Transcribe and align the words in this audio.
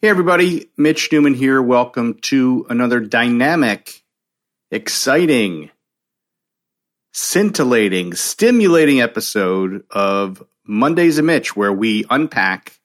Hey, 0.00 0.10
everybody, 0.10 0.70
Mitch 0.76 1.10
Newman 1.10 1.34
here. 1.34 1.60
Welcome 1.60 2.20
to 2.26 2.64
another 2.70 3.00
dynamic, 3.00 4.04
exciting, 4.70 5.70
scintillating, 7.12 8.14
stimulating 8.14 9.00
episode 9.00 9.82
of 9.90 10.40
Mondays 10.64 11.18
and 11.18 11.26
Mitch, 11.26 11.56
where 11.56 11.72
we 11.72 12.04
unpack 12.10 12.78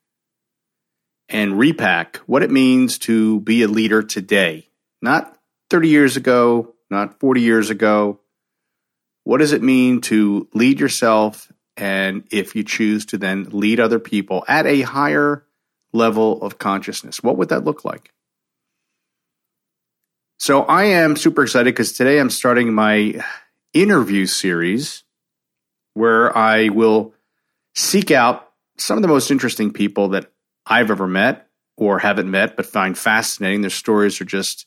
and 1.30 1.60
repack 1.60 2.16
what 2.26 2.42
it 2.42 2.50
means 2.50 2.98
to 2.98 3.42
be 3.42 3.62
a 3.62 3.68
leader 3.68 4.02
today. 4.02 4.68
Not 5.00 5.38
30 5.70 5.90
years 5.90 6.18
ago, 6.18 6.74
not 6.90 7.20
40 7.20 7.42
years 7.42 7.70
ago. 7.70 8.22
What 9.24 9.38
does 9.38 9.52
it 9.52 9.62
mean 9.62 10.02
to 10.02 10.48
lead 10.56 10.80
yourself 10.80 11.52
and 11.78 12.24
if 12.32 12.56
you 12.56 12.64
choose 12.64 13.06
to 13.06 13.20
then 13.20 13.50
lead 13.52 13.80
other 13.80 14.00
people 14.00 14.44
at 14.48 14.66
a 14.66 14.82
higher 14.82 15.46
level 15.94 16.42
of 16.42 16.58
consciousness. 16.58 17.22
What 17.24 17.38
would 17.38 17.50
that 17.50 17.64
look 17.64 17.86
like? 17.86 18.12
So 20.38 20.64
I 20.64 20.86
am 20.86 21.16
super 21.16 21.44
excited 21.44 21.74
because 21.74 21.94
today 21.94 22.20
I'm 22.20 22.30
starting 22.30 22.74
my 22.74 23.24
interview 23.74 24.26
series 24.26 25.04
where 25.94 26.36
I 26.36 26.70
will 26.70 27.14
seek 27.76 28.12
out 28.12 28.52
some 28.78 28.98
of 28.98 29.02
the 29.04 29.08
most 29.08 29.32
interesting 29.32 29.72
people 29.72 30.10
that 30.10 30.32
I've 30.66 30.92
ever 30.92 31.08
met 31.08 31.48
or 31.78 32.00
haven't 32.00 32.30
met, 32.30 32.56
but 32.56 32.66
find 32.66 32.98
fascinating. 32.98 33.62
Their 33.62 33.70
stories 33.70 34.20
are 34.20 34.26
just 34.26 34.66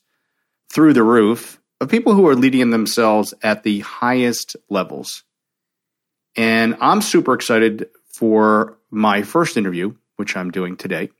through 0.73 0.95
the 0.95 1.03
roof 1.03 1.61
of 1.81 1.91
people 1.91 2.15
who 2.15 2.27
are 2.27 2.35
leading 2.35 2.71
themselves 2.71 3.35
at 3.43 3.63
the 3.63 3.81
highest 3.81 4.57
levels. 4.71 5.25
And 6.37 6.77
I'm 6.81 7.03
super 7.03 7.35
excited 7.35 7.89
for 8.07 8.79
my 8.91 9.23
first 9.23 9.57
interview, 9.57 9.95
which 10.17 10.37
I'm 10.37 10.51
doing 10.51 10.77
today 10.77 11.11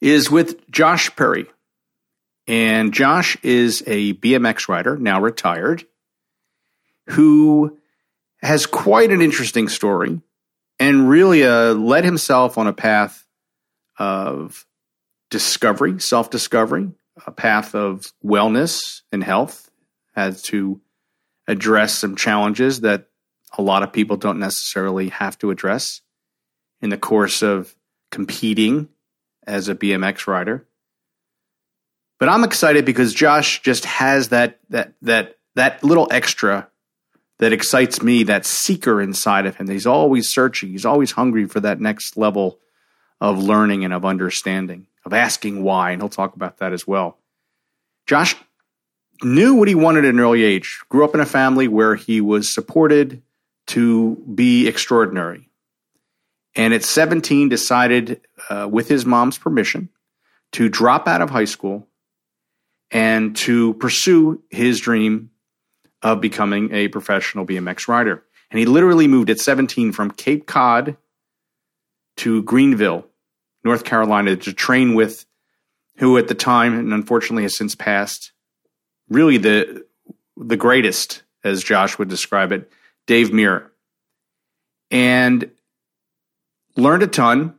is 0.00 0.30
with 0.30 0.68
Josh 0.70 1.14
Perry. 1.16 1.46
And 2.46 2.92
Josh 2.92 3.36
is 3.42 3.82
a 3.86 4.14
BMX 4.14 4.68
rider, 4.68 4.96
now 4.96 5.20
retired, 5.20 5.86
who 7.10 7.78
has 8.42 8.66
quite 8.66 9.10
an 9.10 9.20
interesting 9.20 9.68
story 9.68 10.20
and 10.78 11.08
really 11.08 11.44
uh, 11.44 11.74
led 11.74 12.04
himself 12.04 12.56
on 12.58 12.66
a 12.66 12.72
path 12.72 13.26
of 13.98 14.66
discovery, 15.28 16.00
self 16.00 16.30
discovery, 16.30 16.90
a 17.26 17.30
path 17.30 17.74
of 17.74 18.12
wellness 18.24 19.02
and 19.12 19.22
health, 19.22 19.70
had 20.14 20.36
to 20.44 20.80
address 21.46 21.94
some 21.94 22.16
challenges 22.16 22.80
that 22.80 23.08
a 23.58 23.62
lot 23.62 23.82
of 23.82 23.92
people 23.92 24.16
don't 24.16 24.38
necessarily 24.38 25.08
have 25.10 25.38
to 25.38 25.50
address 25.50 26.00
in 26.80 26.90
the 26.90 26.96
course 26.96 27.42
of 27.42 27.74
competing 28.10 28.88
as 29.50 29.68
a 29.68 29.74
BMX 29.74 30.26
rider. 30.26 30.66
But 32.18 32.28
I'm 32.28 32.44
excited 32.44 32.84
because 32.84 33.12
Josh 33.12 33.62
just 33.62 33.84
has 33.84 34.28
that 34.28 34.60
that 34.70 34.94
that 35.02 35.38
that 35.54 35.82
little 35.82 36.08
extra 36.10 36.68
that 37.38 37.52
excites 37.52 38.02
me, 38.02 38.22
that 38.24 38.44
seeker 38.44 39.00
inside 39.00 39.46
of 39.46 39.56
him. 39.56 39.68
He's 39.68 39.86
always 39.86 40.28
searching. 40.28 40.70
He's 40.70 40.84
always 40.84 41.12
hungry 41.12 41.46
for 41.46 41.60
that 41.60 41.80
next 41.80 42.16
level 42.16 42.58
of 43.20 43.42
learning 43.42 43.84
and 43.84 43.94
of 43.94 44.04
understanding, 44.04 44.86
of 45.06 45.14
asking 45.14 45.62
why, 45.62 45.90
and 45.90 46.02
he'll 46.02 46.10
talk 46.10 46.36
about 46.36 46.58
that 46.58 46.74
as 46.74 46.86
well. 46.86 47.18
Josh 48.06 48.34
knew 49.22 49.54
what 49.54 49.68
he 49.68 49.74
wanted 49.74 50.04
at 50.04 50.12
an 50.12 50.20
early 50.20 50.44
age. 50.44 50.80
Grew 50.90 51.04
up 51.04 51.14
in 51.14 51.20
a 51.20 51.26
family 51.26 51.68
where 51.68 51.94
he 51.94 52.20
was 52.20 52.52
supported 52.52 53.22
to 53.68 54.16
be 54.34 54.68
extraordinary 54.68 55.49
and 56.54 56.74
at 56.74 56.82
17 56.82 57.48
decided 57.48 58.20
uh, 58.48 58.68
with 58.70 58.88
his 58.88 59.06
mom's 59.06 59.38
permission 59.38 59.88
to 60.52 60.68
drop 60.68 61.06
out 61.06 61.22
of 61.22 61.30
high 61.30 61.44
school 61.44 61.86
and 62.90 63.36
to 63.36 63.74
pursue 63.74 64.42
his 64.50 64.80
dream 64.80 65.30
of 66.02 66.20
becoming 66.20 66.72
a 66.72 66.88
professional 66.88 67.46
BMX 67.46 67.86
rider. 67.86 68.24
And 68.50 68.58
he 68.58 68.66
literally 68.66 69.06
moved 69.06 69.30
at 69.30 69.38
17 69.38 69.92
from 69.92 70.10
Cape 70.10 70.46
Cod 70.46 70.96
to 72.16 72.42
Greenville, 72.42 73.06
North 73.62 73.84
Carolina, 73.84 74.36
to 74.36 74.52
train 74.52 74.94
with 74.94 75.24
who 75.96 76.16
at 76.18 76.28
the 76.28 76.34
time, 76.34 76.76
and 76.76 76.92
unfortunately 76.92 77.42
has 77.42 77.56
since 77.56 77.74
passed, 77.74 78.32
really 79.08 79.36
the 79.36 79.84
the 80.36 80.56
greatest, 80.56 81.22
as 81.44 81.62
Josh 81.62 81.98
would 81.98 82.08
describe 82.08 82.50
it, 82.50 82.72
Dave 83.06 83.28
Mirra. 83.28 83.68
And 84.90 85.50
learned 86.76 87.02
a 87.02 87.06
ton. 87.06 87.54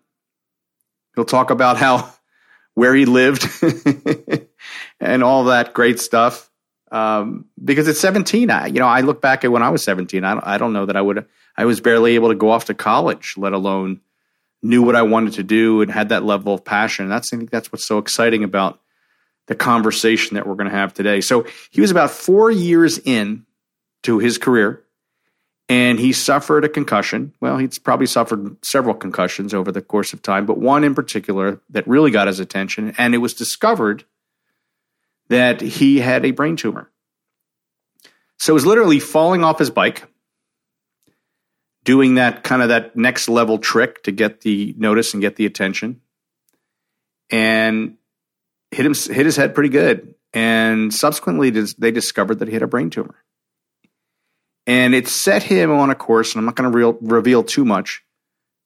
He'll 1.15 1.25
talk 1.25 1.49
about 1.49 1.77
how 1.77 2.11
where 2.73 2.95
he 2.95 3.05
lived 3.05 3.47
and 4.99 5.23
all 5.23 5.45
that 5.45 5.73
great 5.73 5.99
stuff. 5.99 6.49
Um, 6.91 7.45
because 7.63 7.87
at 7.87 7.95
17, 7.95 8.49
I, 8.49 8.67
you 8.67 8.79
know, 8.79 8.87
I 8.87 9.01
look 9.01 9.21
back 9.21 9.45
at 9.45 9.51
when 9.51 9.63
I 9.63 9.69
was 9.69 9.83
17. 9.83 10.23
I 10.23 10.33
don't, 10.33 10.47
I 10.47 10.57
don't 10.57 10.73
know 10.73 10.85
that 10.85 10.97
I 10.97 11.01
would. 11.01 11.25
I 11.55 11.65
was 11.65 11.79
barely 11.79 12.15
able 12.15 12.29
to 12.29 12.35
go 12.35 12.49
off 12.49 12.65
to 12.65 12.73
college, 12.73 13.35
let 13.37 13.53
alone 13.53 14.01
knew 14.61 14.83
what 14.83 14.95
I 14.95 15.01
wanted 15.01 15.33
to 15.33 15.43
do 15.43 15.81
and 15.81 15.91
had 15.91 16.09
that 16.09 16.23
level 16.23 16.53
of 16.53 16.63
passion. 16.63 17.09
That's 17.09 17.33
I 17.33 17.37
think 17.37 17.49
that's 17.49 17.71
what's 17.71 17.87
so 17.87 17.97
exciting 17.97 18.43
about 18.43 18.79
the 19.47 19.55
conversation 19.55 20.35
that 20.35 20.45
we're 20.45 20.55
going 20.55 20.69
to 20.69 20.75
have 20.75 20.93
today. 20.93 21.21
So 21.21 21.45
he 21.71 21.81
was 21.81 21.91
about 21.91 22.11
four 22.11 22.51
years 22.51 22.99
in 22.99 23.45
to 24.03 24.19
his 24.19 24.37
career 24.37 24.83
and 25.71 26.01
he 26.01 26.11
suffered 26.11 26.65
a 26.65 26.69
concussion. 26.69 27.33
Well, 27.39 27.57
he's 27.57 27.79
probably 27.79 28.05
suffered 28.05 28.57
several 28.61 28.93
concussions 28.93 29.53
over 29.53 29.71
the 29.71 29.81
course 29.81 30.11
of 30.11 30.21
time, 30.21 30.45
but 30.45 30.57
one 30.57 30.83
in 30.83 30.93
particular 30.93 31.61
that 31.69 31.87
really 31.87 32.11
got 32.11 32.27
his 32.27 32.41
attention, 32.41 32.93
and 32.97 33.15
it 33.15 33.19
was 33.19 33.33
discovered 33.33 34.03
that 35.29 35.61
he 35.61 35.99
had 35.99 36.25
a 36.25 36.31
brain 36.31 36.57
tumor. 36.57 36.91
So 38.37 38.51
it 38.51 38.55
was 38.55 38.65
literally 38.65 38.99
falling 38.99 39.45
off 39.45 39.59
his 39.59 39.69
bike, 39.69 40.03
doing 41.85 42.15
that 42.15 42.43
kind 42.43 42.61
of 42.61 42.67
that 42.67 42.97
next 42.97 43.29
level 43.29 43.57
trick 43.57 44.03
to 44.03 44.11
get 44.11 44.41
the 44.41 44.75
notice 44.77 45.13
and 45.13 45.21
get 45.21 45.37
the 45.37 45.45
attention, 45.45 46.01
and 47.29 47.95
hit 48.71 48.85
him 48.85 48.93
hit 48.93 49.25
his 49.25 49.37
head 49.37 49.55
pretty 49.55 49.69
good. 49.69 50.15
And 50.33 50.93
subsequently, 50.93 51.49
they 51.49 51.91
discovered 51.91 52.39
that 52.39 52.49
he 52.49 52.53
had 52.55 52.61
a 52.61 52.67
brain 52.67 52.89
tumor 52.89 53.20
and 54.71 54.95
it 54.95 55.09
set 55.09 55.43
him 55.43 55.69
on 55.69 55.89
a 55.89 55.95
course. 55.95 56.33
And 56.33 56.39
I'm 56.39 56.45
not 56.45 56.55
going 56.55 56.71
to 56.71 56.77
re- 56.77 56.97
reveal 57.01 57.43
too 57.43 57.65
much 57.65 58.03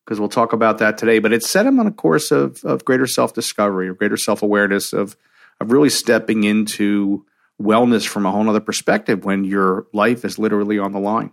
because 0.06 0.20
we'll 0.20 0.30
talk 0.30 0.54
about 0.54 0.78
that 0.78 1.00
today. 1.00 1.18
But 1.18 1.34
it 1.34 1.42
set 1.44 1.66
him 1.66 1.80
on 1.80 1.88
a 1.88 1.92
course 1.92 2.32
of 2.32 2.64
of 2.64 2.86
greater 2.86 3.08
self 3.08 3.34
discovery 3.34 3.90
or 3.90 3.96
greater 3.96 4.16
self 4.16 4.44
awareness 4.44 4.94
of 4.94 5.18
of 5.60 5.72
really 5.72 5.90
stepping 5.90 6.44
into 6.44 7.26
wellness 7.60 8.06
from 8.06 8.28
a 8.28 8.32
whole 8.32 8.48
other 8.48 8.60
perspective 8.60 9.26
when 9.26 9.46
your 9.46 9.88
life 9.94 10.24
is 10.24 10.38
literally 10.38 10.78
on 10.78 10.92
the 10.92 11.00
line. 11.00 11.32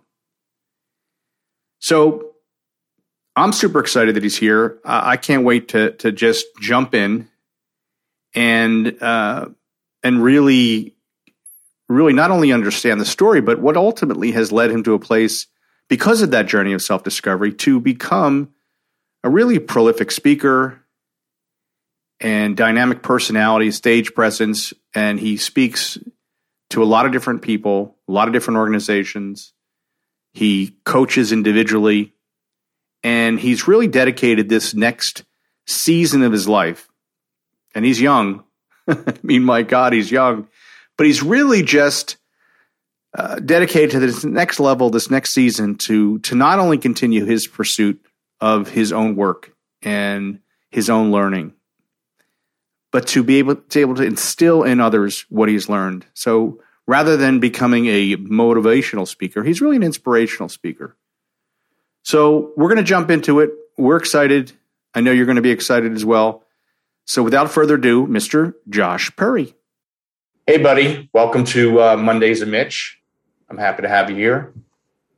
So 1.79 2.33
I'm 3.37 3.53
super 3.53 3.79
excited 3.79 4.15
that 4.17 4.23
he's 4.23 4.39
here. 4.39 4.79
I 4.87 5.19
can't 5.19 5.45
wait 5.45 5.69
to 5.69 5.91
to 5.97 6.13
just 6.13 6.47
jump 6.63 6.95
in 6.95 7.29
and 8.35 9.03
uh, 9.03 9.51
and 10.03 10.23
really 10.23 10.97
really 11.93 12.13
not 12.13 12.31
only 12.31 12.53
understand 12.53 13.01
the 13.01 13.05
story, 13.05 13.41
but 13.41 13.61
what 13.61 13.77
ultimately 13.77 14.33
has 14.33 14.53
led 14.53 14.71
him 14.71 14.83
to 14.85 14.95
a 14.95 14.99
place 14.99 15.47
because 15.89 16.23
of 16.23 16.31
that 16.31 16.47
journey 16.47 16.73
of 16.73 16.83
self 16.83 17.03
discovery 17.03 17.53
to 17.53 17.81
become 17.81 18.51
a 19.25 19.31
really 19.31 19.59
prolific 19.59 20.11
speaker 20.11 20.81
and 22.21 22.57
dynamic 22.57 23.03
personality, 23.03 23.71
stage 23.71 24.15
presence, 24.15 24.73
and 24.95 25.19
he 25.19 25.37
speaks 25.37 25.99
to 26.71 26.83
a 26.83 26.87
lot 26.87 27.05
of 27.05 27.13
different 27.13 27.43
people, 27.43 27.97
a 28.09 28.13
lot 28.13 28.29
of 28.29 28.35
different 28.35 28.59
organizations. 28.59 29.53
He 30.33 30.77
coaches 30.85 31.33
individually, 31.33 32.15
and 33.03 33.39
he's 33.39 33.69
really 33.69 33.89
dedicated 33.89 34.49
this 34.49 34.73
next 34.73 35.25
season 35.67 36.23
of 36.23 36.33
his 36.33 36.49
life. 36.49 36.89
And 37.75 37.85
he's 37.85 38.01
young. 38.01 38.45
I 38.89 39.15
mean, 39.23 39.45
my 39.45 39.63
God, 39.63 39.93
he's 39.93 40.11
young, 40.11 40.49
but 40.97 41.07
he's 41.07 41.23
really 41.23 41.63
just 41.63 42.17
uh, 43.15 43.37
dedicated 43.37 43.91
to 43.91 44.01
this 44.01 44.25
next 44.25 44.61
level, 44.61 44.91
this 44.91 45.11
next 45.11 45.35
season, 45.35 45.77
to 45.77 46.19
to 46.21 46.35
not 46.35 46.59
only 46.59 46.79
continue 46.79 47.25
his 47.25 47.47
pursuit 47.47 48.05
of 48.41 48.69
his 48.69 48.93
own 48.93 49.17
work 49.17 49.53
and 49.83 50.41
his 50.71 50.89
own 50.89 51.13
learning, 51.13 51.53
but 52.91 53.07
to 53.09 53.23
be 53.23 53.37
able 53.37 53.57
to 53.57 53.81
able 53.81 53.95
to 53.95 54.05
instill 54.05 54.63
in 54.63 54.81
others 54.81 55.27
what 55.29 55.49
he's 55.49 55.69
learned. 55.69 56.07
So 56.15 56.63
rather 56.87 57.17
than 57.17 57.41
becoming 57.41 57.87
a 57.87 58.17
motivational 58.17 59.07
speaker, 59.07 59.43
he's 59.43 59.61
really 59.61 59.77
an 59.77 59.83
inspirational 59.83 60.49
speaker. 60.49 60.97
So 62.05 62.53
we're 62.57 62.69
going 62.69 62.79
to 62.79 62.83
jump 62.83 63.11
into 63.11 63.41
it. 63.41 63.51
We're 63.79 63.97
excited. 63.97 64.53
I 64.95 65.01
know 65.01 65.13
you're 65.13 65.27
going 65.27 65.37
to 65.37 65.43
be 65.43 65.51
excited 65.51 65.93
as 65.93 66.05
well. 66.05 66.45
So 67.07 67.23
without 67.23 67.51
further 67.51 67.77
ado, 67.77 68.07
Mr. 68.07 68.55
Josh 68.69 69.15
Perry. 69.17 69.55
Hey, 70.45 70.59
buddy. 70.59 71.09
Welcome 71.13 71.45
to 71.47 71.81
uh, 71.81 71.97
Mondays 71.97 72.43
of 72.43 72.49
Mitch. 72.49 73.01
I'm 73.49 73.59
happy 73.59 73.83
to 73.83 73.89
have 73.89 74.11
you 74.11 74.17
here. 74.17 74.53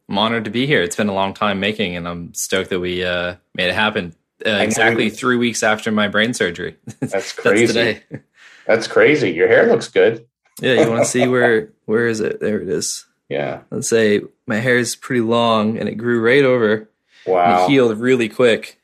I'm 0.07 0.19
honored 0.19 0.45
to 0.45 0.51
be 0.51 0.67
here. 0.67 0.83
It's 0.83 0.97
been 0.97 1.09
a 1.09 1.15
long 1.15 1.33
time 1.33 1.61
making, 1.61 1.97
and 1.97 2.07
I'm 2.07 2.35
stoked 2.35 2.69
that 2.69 2.81
we 2.81 3.03
uh, 3.03 3.37
made 3.55 3.69
it 3.69 3.75
happen 3.75 4.15
uh, 4.45 4.51
exactly 4.51 5.09
three 5.09 5.37
weeks 5.37 5.63
after 5.63 5.91
my 5.91 6.09
brain 6.09 6.35
surgery. 6.35 6.77
That's 7.01 7.33
crazy. 7.33 8.03
That's, 8.11 8.25
That's 8.67 8.87
crazy. 8.87 9.31
Your 9.31 9.49
hair 9.49 9.67
looks 9.67 9.89
good. 9.89 10.27
yeah, 10.61 10.83
you 10.83 10.91
want 10.91 11.05
to 11.05 11.11
see 11.11 11.27
where 11.27 11.73
where 11.87 12.07
is 12.07 12.21
it? 12.21 12.41
There 12.41 12.61
it 12.61 12.69
is. 12.69 13.07
Yeah. 13.31 13.63
Let's 13.71 13.89
say 13.89 14.21
my 14.47 14.57
hair 14.57 14.77
is 14.77 14.95
pretty 14.95 15.23
long, 15.23 15.79
and 15.79 15.89
it 15.89 15.95
grew 15.95 16.21
right 16.21 16.45
over. 16.45 16.91
Wow. 17.27 17.65
it 17.65 17.71
healed 17.71 17.97
really 17.99 18.29
quick, 18.29 18.79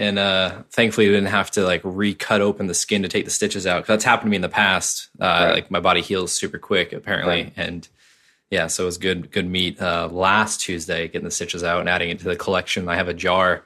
and 0.00 0.18
uh, 0.18 0.62
thankfully 0.70 1.06
we 1.08 1.12
didn't 1.12 1.28
have 1.28 1.50
to 1.50 1.62
like 1.62 1.82
recut 1.84 2.40
open 2.40 2.66
the 2.66 2.74
skin 2.74 3.02
to 3.02 3.08
take 3.08 3.26
the 3.26 3.30
stitches 3.30 3.66
out. 3.66 3.82
Cause 3.82 3.88
that's 3.88 4.04
happened 4.04 4.28
to 4.28 4.30
me 4.30 4.36
in 4.36 4.42
the 4.42 4.48
past. 4.48 5.10
Uh, 5.20 5.24
right. 5.24 5.52
Like 5.52 5.70
my 5.70 5.78
body 5.78 6.00
heals 6.00 6.32
super 6.32 6.56
quick, 6.56 6.94
apparently, 6.94 7.42
right. 7.42 7.52
and 7.54 7.86
yeah, 8.50 8.66
so 8.66 8.84
it 8.84 8.86
was 8.86 8.96
good 8.96 9.30
good 9.30 9.46
meet 9.46 9.80
uh, 9.80 10.08
last 10.10 10.62
Tuesday 10.62 11.06
getting 11.06 11.26
the 11.26 11.30
stitches 11.30 11.62
out 11.62 11.80
and 11.80 11.88
adding 11.88 12.08
it 12.08 12.18
to 12.20 12.24
the 12.24 12.34
collection. 12.34 12.88
I 12.88 12.96
have 12.96 13.08
a 13.08 13.14
jar 13.14 13.62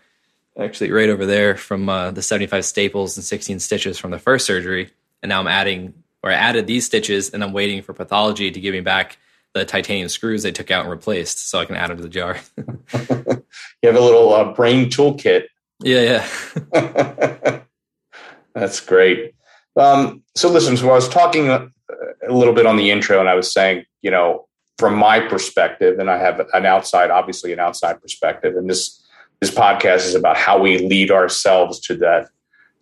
actually 0.58 0.90
right 0.90 1.08
over 1.08 1.24
there 1.24 1.56
from 1.56 1.88
uh, 1.88 2.10
the 2.10 2.20
75 2.20 2.64
staples 2.64 3.16
and 3.16 3.24
16 3.24 3.60
stitches 3.60 3.96
from 3.96 4.10
the 4.10 4.18
first 4.18 4.44
surgery. 4.44 4.90
And 5.22 5.30
now 5.30 5.38
I'm 5.38 5.48
adding, 5.48 5.94
or 6.22 6.32
I 6.32 6.34
added 6.34 6.66
these 6.66 6.84
stitches 6.84 7.30
and 7.30 7.44
I'm 7.44 7.52
waiting 7.52 7.80
for 7.80 7.92
pathology 7.92 8.50
to 8.50 8.60
give 8.60 8.74
me 8.74 8.80
back 8.80 9.18
the 9.52 9.64
titanium 9.64 10.08
screws 10.08 10.42
they 10.42 10.50
took 10.50 10.72
out 10.72 10.82
and 10.82 10.90
replaced 10.90 11.48
so 11.48 11.60
I 11.60 11.64
can 11.64 11.76
add 11.76 11.90
them 11.90 11.96
to 11.98 12.02
the 12.02 12.08
jar. 12.08 12.38
you 12.58 13.88
have 13.88 13.96
a 13.96 14.00
little 14.00 14.34
uh, 14.34 14.52
brain 14.52 14.90
toolkit. 14.90 15.44
Yeah, 15.80 16.24
yeah. 16.72 17.60
That's 18.54 18.80
great. 18.80 19.34
Um, 19.76 20.22
so 20.34 20.50
listen, 20.50 20.76
so 20.76 20.90
I 20.90 20.94
was 20.94 21.08
talking 21.08 21.48
a, 21.48 21.68
little 22.28 22.54
bit 22.54 22.64
on 22.64 22.76
the 22.76 22.90
intro 22.90 23.20
and 23.20 23.28
I 23.28 23.34
was 23.34 23.52
saying, 23.52 23.84
you 24.00 24.10
know, 24.10 24.46
from 24.78 24.96
my 24.96 25.20
perspective, 25.20 25.98
and 25.98 26.10
I 26.10 26.18
have 26.18 26.40
an 26.52 26.64
outside, 26.64 27.10
obviously 27.10 27.52
an 27.52 27.60
outside 27.60 28.00
perspective, 28.00 28.56
and 28.56 28.68
this 28.68 29.00
this 29.40 29.50
podcast 29.50 30.06
is 30.06 30.14
about 30.14 30.36
how 30.36 30.58
we 30.58 30.78
lead 30.78 31.10
ourselves 31.10 31.78
to 31.80 31.96
that 31.96 32.28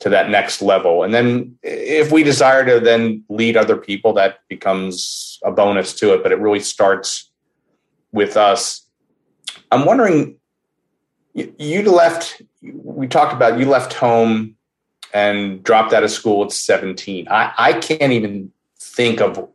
to 0.03 0.09
that 0.09 0.31
next 0.31 0.63
level. 0.63 1.05
And 1.05 1.15
then 1.15 1.57
if 1.63 2.11
we 2.11 2.23
desire 2.23 2.65
to 2.65 2.81
then 2.81 3.25
lead 3.29 3.57
other 3.57 3.77
people, 3.77 4.13
that 4.15 4.39
becomes 4.49 5.39
a 5.45 5.53
bonus 5.53 5.95
to 5.95 6.13
it. 6.13 6.25
But 6.25 6.33
it 6.33 6.41
really 6.41 6.61
starts 6.61 7.31
with 8.11 8.37
us. 8.37 8.85
I'm 9.71 9.85
wondering, 9.85 10.37
you 11.35 11.83
left, 11.91 12.43
we 12.63 13.07
talked 13.07 13.33
about 13.33 13.59
you 13.59 13.67
left 13.67 13.93
home 13.93 14.57
and 15.13 15.63
dropped 15.63 15.93
out 15.93 16.05
of 16.05 16.11
school 16.11 16.45
at 16.45 16.53
17. 16.53 17.29
I, 17.29 17.53
I 17.59 17.73
can't 17.75 18.13
even 18.13 18.53
think 18.81 19.21
of 19.21 19.49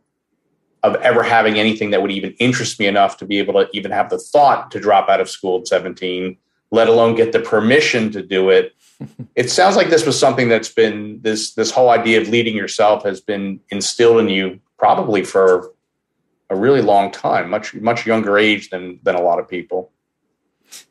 of 0.84 0.94
ever 0.96 1.24
having 1.24 1.58
anything 1.58 1.90
that 1.90 2.02
would 2.02 2.12
even 2.12 2.32
interest 2.38 2.78
me 2.78 2.86
enough 2.86 3.16
to 3.16 3.24
be 3.24 3.40
able 3.40 3.54
to 3.54 3.68
even 3.72 3.90
have 3.90 4.10
the 4.10 4.18
thought 4.18 4.70
to 4.70 4.78
drop 4.78 5.08
out 5.08 5.20
of 5.20 5.28
school 5.28 5.58
at 5.58 5.66
17 5.66 6.36
let 6.70 6.88
alone 6.88 7.14
get 7.14 7.32
the 7.32 7.40
permission 7.40 8.10
to 8.12 8.22
do 8.22 8.50
it. 8.50 8.74
it 9.34 9.50
sounds 9.50 9.76
like 9.76 9.90
this 9.90 10.04
was 10.04 10.18
something 10.18 10.48
that's 10.48 10.68
been 10.68 11.20
this 11.22 11.54
this 11.54 11.70
whole 11.70 11.90
idea 11.90 12.20
of 12.20 12.28
leading 12.28 12.56
yourself 12.56 13.04
has 13.04 13.20
been 13.20 13.60
instilled 13.70 14.20
in 14.20 14.28
you 14.28 14.60
probably 14.78 15.24
for 15.24 15.72
a 16.50 16.56
really 16.56 16.80
long 16.80 17.10
time, 17.10 17.50
much 17.50 17.74
much 17.74 18.06
younger 18.06 18.38
age 18.38 18.70
than 18.70 19.00
than 19.02 19.14
a 19.14 19.22
lot 19.22 19.38
of 19.38 19.48
people. 19.48 19.92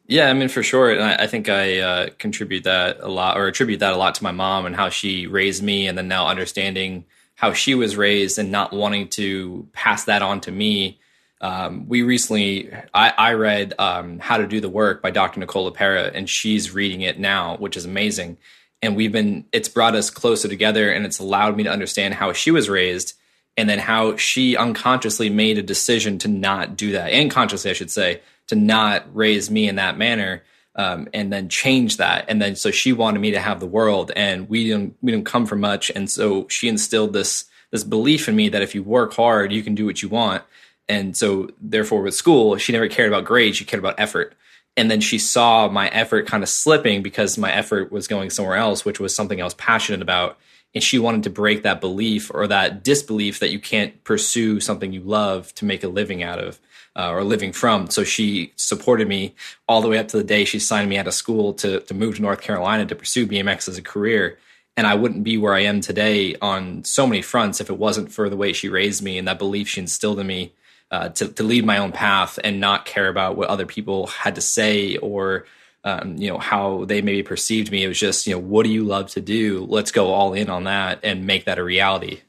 Yeah, 0.08 0.30
I 0.30 0.34
mean 0.34 0.48
for 0.48 0.64
sure, 0.64 0.92
and 0.92 1.04
I, 1.04 1.24
I 1.24 1.28
think 1.28 1.50
I 1.50 1.80
uh, 1.80 2.10
contribute 2.18 2.64
that 2.64 3.00
a 3.02 3.10
lot, 3.10 3.38
or 3.38 3.48
attribute 3.48 3.82
that 3.82 3.94
a 3.94 3.98
lot 3.98 4.16
to 4.16 4.24
my 4.24 4.32
mom 4.32 4.66
and 4.66 4.76
how 4.76 4.90
she 4.90 5.28
raised 5.28 5.62
me, 5.62 5.88
and 5.88 5.98
then 5.98 6.08
now 6.08 6.28
understanding 6.28 7.06
how 7.36 7.54
she 7.54 7.76
was 7.76 7.96
raised 7.98 8.40
and 8.40 8.52
not 8.52 8.74
wanting 8.74 9.10
to 9.10 9.68
pass 9.74 10.06
that 10.06 10.22
on 10.22 10.42
to 10.42 10.52
me 10.52 11.00
um, 11.40 11.88
we 11.88 12.02
recently, 12.02 12.72
I, 12.94 13.14
I 13.18 13.34
read 13.34 13.74
um, 13.78 14.20
How 14.20 14.38
to 14.38 14.48
Do 14.48 14.60
the 14.60 14.70
Work 14.70 15.02
by 15.02 15.12
Dr. 15.12 15.40
Nicole 15.40 15.72
LePera, 15.72 16.12
and 16.14 16.30
she's 16.30 16.74
reading 16.74 17.02
it 17.02 17.20
now, 17.20 17.58
which 17.58 17.78
is 17.78 17.86
amazing. 17.86 18.38
And 18.82 18.96
we've 18.96 19.12
been, 19.12 19.46
it's 19.52 19.70
brought 19.70 19.96
us 19.96 20.10
closer 20.10 20.48
together 20.48 20.92
and 20.92 21.06
it's 21.06 21.20
allowed 21.20 21.58
me 21.58 21.64
to 21.64 21.72
understand 21.72 22.16
how 22.16 22.34
she 22.34 22.52
was 22.52 22.70
raised 22.70 23.14
and 23.56 23.68
then 23.68 23.80
how 23.80 24.16
she 24.18 24.56
unconsciously 24.56 25.30
made 25.30 25.58
a 25.58 25.64
decision 25.64 26.20
to 26.20 26.28
not 26.28 26.78
do 26.78 26.92
that, 26.92 27.12
and 27.12 27.32
consciously, 27.32 27.72
I 27.72 27.74
should 27.74 27.90
say, 27.90 28.22
to 28.48 28.56
not 28.56 29.06
raise 29.14 29.50
me 29.50 29.68
in 29.68 29.76
that 29.76 29.98
manner. 29.98 30.44
Um, 30.76 31.08
and 31.12 31.34
then 31.34 31.50
change 31.50 31.98
that. 31.98 32.26
And 32.28 32.40
then 32.40 32.56
so 32.56 32.70
she 32.70 32.94
wanted 32.94 33.18
me 33.18 33.32
to 33.32 33.40
have 33.40 33.60
the 33.60 33.66
world, 33.66 34.12
and 34.16 34.48
we 34.48 34.66
didn't 34.66 34.96
we 35.02 35.12
didn't 35.12 35.26
come 35.26 35.48
from 35.48 35.60
much. 35.60 35.90
And 35.90 36.08
so 36.08 36.48
she 36.50 36.68
instilled 36.68 37.14
this 37.14 37.46
this 37.72 37.84
belief 37.84 38.30
in 38.30 38.36
me 38.36 38.50
that 38.50 38.62
if 38.62 38.76
you 38.76 38.84
work 38.84 39.14
hard, 39.14 39.52
you 39.52 39.64
can 39.64 39.74
do 39.76 39.86
what 39.86 40.04
you 40.04 40.10
want. 40.10 40.44
And 40.90 41.18
so, 41.18 41.50
therefore, 41.60 42.02
with 42.02 42.14
school, 42.14 42.58
she 42.58 42.72
never 42.72 42.88
cared 42.88 43.12
about 43.12 43.26
grades, 43.26 43.58
she 43.58 43.66
cared 43.66 43.84
about 43.84 44.00
effort. 44.00 44.36
And 44.78 44.92
then 44.92 45.02
she 45.02 45.18
saw 45.18 45.68
my 45.68 45.90
effort 45.90 46.28
kind 46.28 46.44
of 46.44 46.50
slipping 46.50 47.02
because 47.02 47.38
my 47.38 47.52
effort 47.52 47.92
was 47.92 48.08
going 48.08 48.30
somewhere 48.30 48.56
else, 48.56 48.86
which 48.86 49.00
was 49.00 49.16
something 49.16 49.42
I 49.42 49.46
was 49.46 49.56
passionate 49.56 50.04
about. 50.04 50.38
And 50.76 50.84
she 50.84 51.00
wanted 51.00 51.24
to 51.24 51.30
break 51.32 51.64
that 51.64 51.82
belief 51.82 52.30
or 52.34 52.48
that 52.48 52.84
disbelief 52.84 53.40
that 53.40 53.50
you 53.50 53.60
can't 53.60 54.04
pursue 54.04 54.60
something 54.60 54.94
you 54.94 55.02
love 55.02 55.54
to 55.56 55.66
make 55.66 55.84
a 55.84 55.88
living 55.88 56.22
out 56.22 56.40
of 56.40 56.60
uh, 56.98 57.12
or 57.12 57.24
living 57.24 57.54
from. 57.54 57.90
So 57.90 58.04
she 58.04 58.52
supported 58.56 59.08
me 59.08 59.36
all 59.68 59.82
the 59.82 59.88
way 59.88 59.98
up 59.98 60.08
to 60.10 60.18
the 60.18 60.24
day 60.24 60.44
she 60.46 60.60
signed 60.60 60.90
me 60.90 60.98
out 60.98 61.08
of 61.08 61.14
school 61.14 61.54
to, 61.56 61.80
to 61.82 61.94
move 61.94 62.16
to 62.16 62.22
North 62.22 62.42
Carolina 62.42 62.86
to 62.86 62.96
pursue 62.96 63.28
BMX 63.28 63.70
as 63.70 63.78
a 63.78 63.82
career. 63.82 64.38
And 64.76 64.86
I 64.86 64.96
wouldn't 64.96 65.24
be 65.24 65.38
where 65.38 65.54
I 65.54 65.62
am 65.62 65.82
today 65.82 66.36
on 66.42 66.84
so 66.84 67.08
many 67.08 67.22
fronts 67.22 67.62
if 67.62 67.70
it 67.70 67.78
wasn't 67.78 68.12
for 68.12 68.30
the 68.30 68.38
way 68.38 68.54
she 68.54 68.70
raised 68.70 69.04
me 69.04 69.18
and 69.18 69.28
that 69.28 69.40
belief 69.40 69.68
she 69.68 69.82
instilled 69.82 70.20
in 70.20 70.28
me 70.28 70.54
uh, 70.92 71.10
to, 71.10 71.28
to 71.28 71.44
lead 71.44 71.66
my 71.66 71.78
own 71.78 71.92
path 71.92 72.40
and 72.44 72.60
not 72.60 72.86
care 72.86 73.08
about 73.08 73.36
what 73.36 73.50
other 73.50 73.66
people 73.66 74.08
had 74.08 74.36
to 74.36 74.42
say 74.42 74.98
or 74.98 75.46
um, 75.84 76.18
you 76.18 76.30
know 76.30 76.38
how 76.38 76.86
they 76.86 77.02
maybe 77.02 77.24
perceived 77.24 77.72
me. 77.72 77.84
It 77.84 77.88
was 77.88 78.00
just 78.00 78.28
you 78.28 78.34
know 78.34 78.40
what 78.40 78.66
do 78.66 78.72
you 78.72 78.84
love 78.84 79.10
to 79.12 79.22
do? 79.22 79.66
Let's 79.70 79.92
go 79.92 80.08
all 80.12 80.34
in 80.34 80.50
on 80.50 80.66
that 80.66 81.00
and 81.04 81.26
make 81.26 81.46
that 81.46 81.60
a 81.60 81.64
reality. 81.64 82.22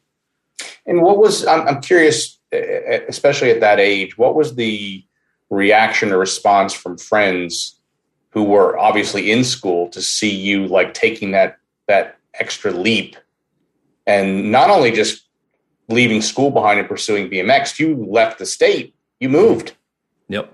And 0.86 1.02
what 1.02 1.18
was 1.18 1.44
I'm, 1.46 1.66
I'm 1.66 1.80
curious, 1.80 2.37
especially 2.52 3.50
at 3.50 3.60
that 3.60 3.80
age, 3.80 4.16
what 4.16 4.34
was 4.34 4.54
the 4.54 5.04
reaction 5.50 6.12
or 6.12 6.18
response 6.18 6.72
from 6.72 6.98
friends 6.98 7.76
who 8.30 8.44
were 8.44 8.78
obviously 8.78 9.30
in 9.30 9.44
school 9.44 9.88
to 9.88 10.02
see 10.02 10.30
you 10.30 10.66
like 10.66 10.94
taking 10.94 11.30
that 11.30 11.58
that 11.86 12.18
extra 12.34 12.70
leap 12.70 13.16
and 14.06 14.52
not 14.52 14.70
only 14.70 14.90
just 14.90 15.28
leaving 15.88 16.20
school 16.22 16.50
behind 16.50 16.78
and 16.78 16.88
pursuing 16.88 17.30
BMX. 17.30 17.78
You 17.78 17.96
left 17.96 18.38
the 18.38 18.46
state. 18.46 18.94
You 19.20 19.28
moved. 19.28 19.72
Yep. 20.28 20.52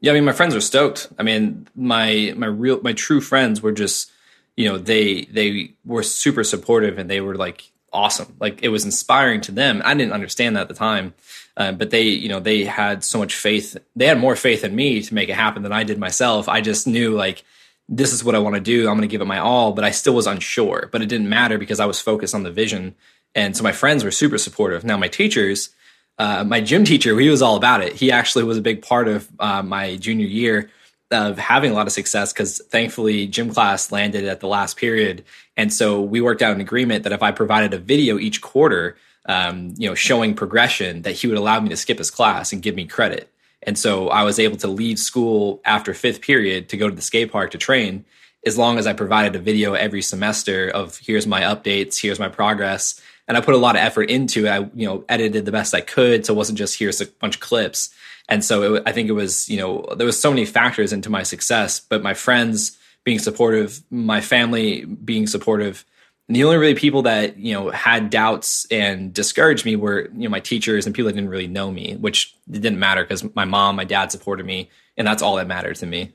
Yeah, 0.00 0.12
I 0.12 0.14
mean, 0.14 0.24
my 0.24 0.32
friends 0.32 0.54
were 0.54 0.60
stoked. 0.60 1.08
I 1.18 1.22
mean, 1.22 1.68
my 1.76 2.34
my 2.36 2.46
real 2.46 2.80
my 2.82 2.92
true 2.92 3.20
friends 3.20 3.62
were 3.62 3.72
just, 3.72 4.10
you 4.56 4.68
know, 4.68 4.78
they 4.78 5.22
they 5.26 5.74
were 5.84 6.02
super 6.02 6.42
supportive 6.42 6.98
and 6.98 7.08
they 7.08 7.20
were 7.20 7.36
like 7.36 7.71
awesome. 7.92 8.36
Like 8.40 8.62
it 8.62 8.68
was 8.68 8.84
inspiring 8.84 9.40
to 9.42 9.52
them. 9.52 9.82
I 9.84 9.94
didn't 9.94 10.12
understand 10.12 10.56
that 10.56 10.62
at 10.62 10.68
the 10.68 10.74
time, 10.74 11.14
uh, 11.56 11.72
but 11.72 11.90
they, 11.90 12.02
you 12.02 12.28
know, 12.28 12.40
they 12.40 12.64
had 12.64 13.04
so 13.04 13.18
much 13.18 13.34
faith. 13.34 13.76
They 13.96 14.06
had 14.06 14.18
more 14.18 14.36
faith 14.36 14.64
in 14.64 14.74
me 14.74 15.02
to 15.02 15.14
make 15.14 15.28
it 15.28 15.34
happen 15.34 15.62
than 15.62 15.72
I 15.72 15.84
did 15.84 15.98
myself. 15.98 16.48
I 16.48 16.60
just 16.60 16.86
knew 16.86 17.14
like 17.14 17.44
this 17.88 18.12
is 18.12 18.24
what 18.24 18.34
I 18.34 18.38
want 18.38 18.54
to 18.54 18.60
do. 18.60 18.88
I'm 18.88 18.96
going 18.96 19.02
to 19.02 19.12
give 19.12 19.20
it 19.20 19.26
my 19.26 19.38
all, 19.38 19.72
but 19.72 19.84
I 19.84 19.90
still 19.90 20.14
was 20.14 20.26
unsure. 20.26 20.88
But 20.90 21.02
it 21.02 21.08
didn't 21.08 21.28
matter 21.28 21.58
because 21.58 21.80
I 21.80 21.86
was 21.86 22.00
focused 22.00 22.34
on 22.34 22.42
the 22.42 22.50
vision 22.50 22.94
and 23.34 23.56
so 23.56 23.62
my 23.62 23.72
friends 23.72 24.04
were 24.04 24.10
super 24.10 24.38
supportive. 24.38 24.84
Now 24.84 24.96
my 24.96 25.08
teachers, 25.08 25.70
uh, 26.18 26.44
my 26.44 26.60
gym 26.60 26.84
teacher, 26.84 27.18
he 27.18 27.28
was 27.28 27.42
all 27.42 27.56
about 27.56 27.82
it. 27.82 27.94
He 27.94 28.12
actually 28.12 28.44
was 28.44 28.58
a 28.58 28.62
big 28.62 28.82
part 28.82 29.08
of 29.08 29.28
uh, 29.38 29.62
my 29.62 29.96
junior 29.96 30.26
year. 30.26 30.70
Of 31.12 31.38
having 31.38 31.70
a 31.70 31.74
lot 31.74 31.86
of 31.86 31.92
success 31.92 32.32
because 32.32 32.60
thankfully 32.70 33.26
gym 33.26 33.52
class 33.52 33.92
landed 33.92 34.24
at 34.24 34.40
the 34.40 34.48
last 34.48 34.76
period, 34.76 35.24
and 35.56 35.72
so 35.72 36.00
we 36.00 36.20
worked 36.20 36.42
out 36.42 36.54
an 36.54 36.60
agreement 36.60 37.04
that 37.04 37.12
if 37.12 37.22
I 37.22 37.30
provided 37.30 37.74
a 37.74 37.78
video 37.78 38.18
each 38.18 38.40
quarter, 38.40 38.96
um, 39.26 39.74
you 39.76 39.88
know, 39.88 39.94
showing 39.94 40.34
progression, 40.34 41.02
that 41.02 41.12
he 41.12 41.26
would 41.26 41.38
allow 41.38 41.60
me 41.60 41.68
to 41.68 41.76
skip 41.76 41.98
his 41.98 42.10
class 42.10 42.52
and 42.52 42.62
give 42.62 42.74
me 42.74 42.86
credit. 42.86 43.28
And 43.62 43.78
so 43.78 44.08
I 44.08 44.24
was 44.24 44.38
able 44.38 44.56
to 44.58 44.68
leave 44.68 44.98
school 44.98 45.60
after 45.64 45.94
fifth 45.94 46.20
period 46.20 46.68
to 46.70 46.76
go 46.76 46.88
to 46.88 46.94
the 46.94 47.02
skate 47.02 47.30
park 47.30 47.52
to 47.52 47.58
train 47.58 48.04
as 48.44 48.58
long 48.58 48.78
as 48.78 48.86
I 48.86 48.92
provided 48.92 49.36
a 49.36 49.38
video 49.38 49.74
every 49.74 50.02
semester 50.02 50.68
of 50.68 50.98
here's 50.98 51.26
my 51.26 51.42
updates, 51.42 52.00
here's 52.00 52.18
my 52.18 52.28
progress. 52.28 53.00
And 53.28 53.36
I 53.36 53.40
put 53.40 53.54
a 53.54 53.58
lot 53.58 53.76
of 53.76 53.82
effort 53.82 54.10
into 54.10 54.46
it. 54.46 54.50
I, 54.50 54.58
you 54.74 54.86
know, 54.86 55.04
edited 55.08 55.44
the 55.44 55.52
best 55.52 55.74
I 55.74 55.80
could. 55.80 56.26
So 56.26 56.34
it 56.34 56.36
wasn't 56.36 56.58
just 56.58 56.78
here's 56.78 57.00
a 57.00 57.06
bunch 57.06 57.36
of 57.36 57.40
clips. 57.40 57.94
And 58.28 58.44
so 58.44 58.74
it, 58.74 58.82
I 58.86 58.92
think 58.92 59.08
it 59.08 59.12
was, 59.12 59.48
you 59.48 59.58
know, 59.58 59.86
there 59.96 60.06
was 60.06 60.20
so 60.20 60.30
many 60.30 60.44
factors 60.44 60.92
into 60.92 61.10
my 61.10 61.22
success, 61.22 61.80
but 61.80 62.02
my 62.02 62.14
friends 62.14 62.78
being 63.04 63.18
supportive, 63.18 63.82
my 63.90 64.20
family 64.20 64.84
being 64.84 65.26
supportive, 65.26 65.84
and 66.28 66.36
the 66.36 66.44
only 66.44 66.56
really 66.56 66.74
people 66.74 67.02
that, 67.02 67.36
you 67.36 67.52
know, 67.52 67.70
had 67.70 68.08
doubts 68.08 68.66
and 68.70 69.12
discouraged 69.12 69.64
me 69.64 69.76
were, 69.76 70.08
you 70.14 70.22
know, 70.22 70.30
my 70.30 70.40
teachers 70.40 70.86
and 70.86 70.94
people 70.94 71.08
that 71.08 71.14
didn't 71.14 71.30
really 71.30 71.48
know 71.48 71.70
me, 71.70 71.96
which 71.96 72.34
didn't 72.48 72.78
matter 72.78 73.02
because 73.02 73.24
my 73.34 73.44
mom, 73.44 73.76
my 73.76 73.84
dad 73.84 74.12
supported 74.12 74.46
me. 74.46 74.70
And 74.96 75.06
that's 75.06 75.22
all 75.22 75.36
that 75.36 75.48
mattered 75.48 75.76
to 75.76 75.86
me. 75.86 76.12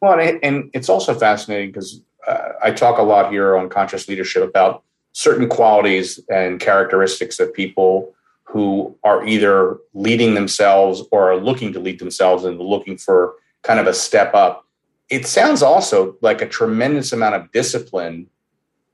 Well, 0.00 0.18
and 0.18 0.70
it's 0.72 0.88
also 0.88 1.14
fascinating 1.14 1.70
because 1.70 2.00
uh, 2.26 2.50
I 2.62 2.70
talk 2.70 2.98
a 2.98 3.02
lot 3.02 3.30
here 3.30 3.56
on 3.56 3.68
conscious 3.68 4.08
leadership 4.08 4.42
about 4.42 4.82
certain 5.12 5.48
qualities 5.48 6.18
and 6.28 6.58
characteristics 6.58 7.38
of 7.38 7.52
people 7.52 8.14
who 8.48 8.96
are 9.04 9.26
either 9.26 9.76
leading 9.92 10.34
themselves 10.34 11.02
or 11.12 11.30
are 11.30 11.36
looking 11.36 11.72
to 11.72 11.80
lead 11.80 11.98
themselves 11.98 12.44
and 12.44 12.58
looking 12.58 12.96
for 12.96 13.34
kind 13.62 13.78
of 13.78 13.86
a 13.86 13.92
step 13.92 14.34
up. 14.34 14.66
It 15.10 15.26
sounds 15.26 15.62
also 15.62 16.16
like 16.22 16.40
a 16.40 16.48
tremendous 16.48 17.12
amount 17.12 17.34
of 17.34 17.52
discipline 17.52 18.28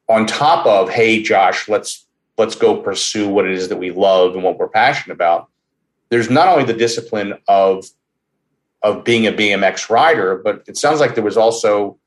on 0.08 0.26
top 0.26 0.66
of, 0.66 0.90
hey, 0.90 1.23
Josh, 1.23 1.68
let's 1.68 2.06
let's 2.37 2.56
go 2.56 2.76
pursue 2.76 3.28
what 3.28 3.46
it 3.46 3.52
is 3.52 3.68
that 3.68 3.76
we 3.76 3.92
love 3.92 4.34
and 4.34 4.42
what 4.42 4.58
we're 4.58 4.68
passionate 4.68 5.14
about. 5.14 5.49
There's 6.08 6.28
not 6.28 6.49
only 6.49 6.64
the 6.64 6.73
discipline 6.78 7.34
of 7.49 7.87
of 8.82 9.04
being 9.04 9.26
a 9.26 9.32
BMX 9.32 9.88
rider, 9.88 10.37
but 10.37 10.64
it 10.66 10.76
sounds 10.76 11.00
like 11.00 11.14
there 11.14 11.25
was 11.25 11.38
also 11.38 11.99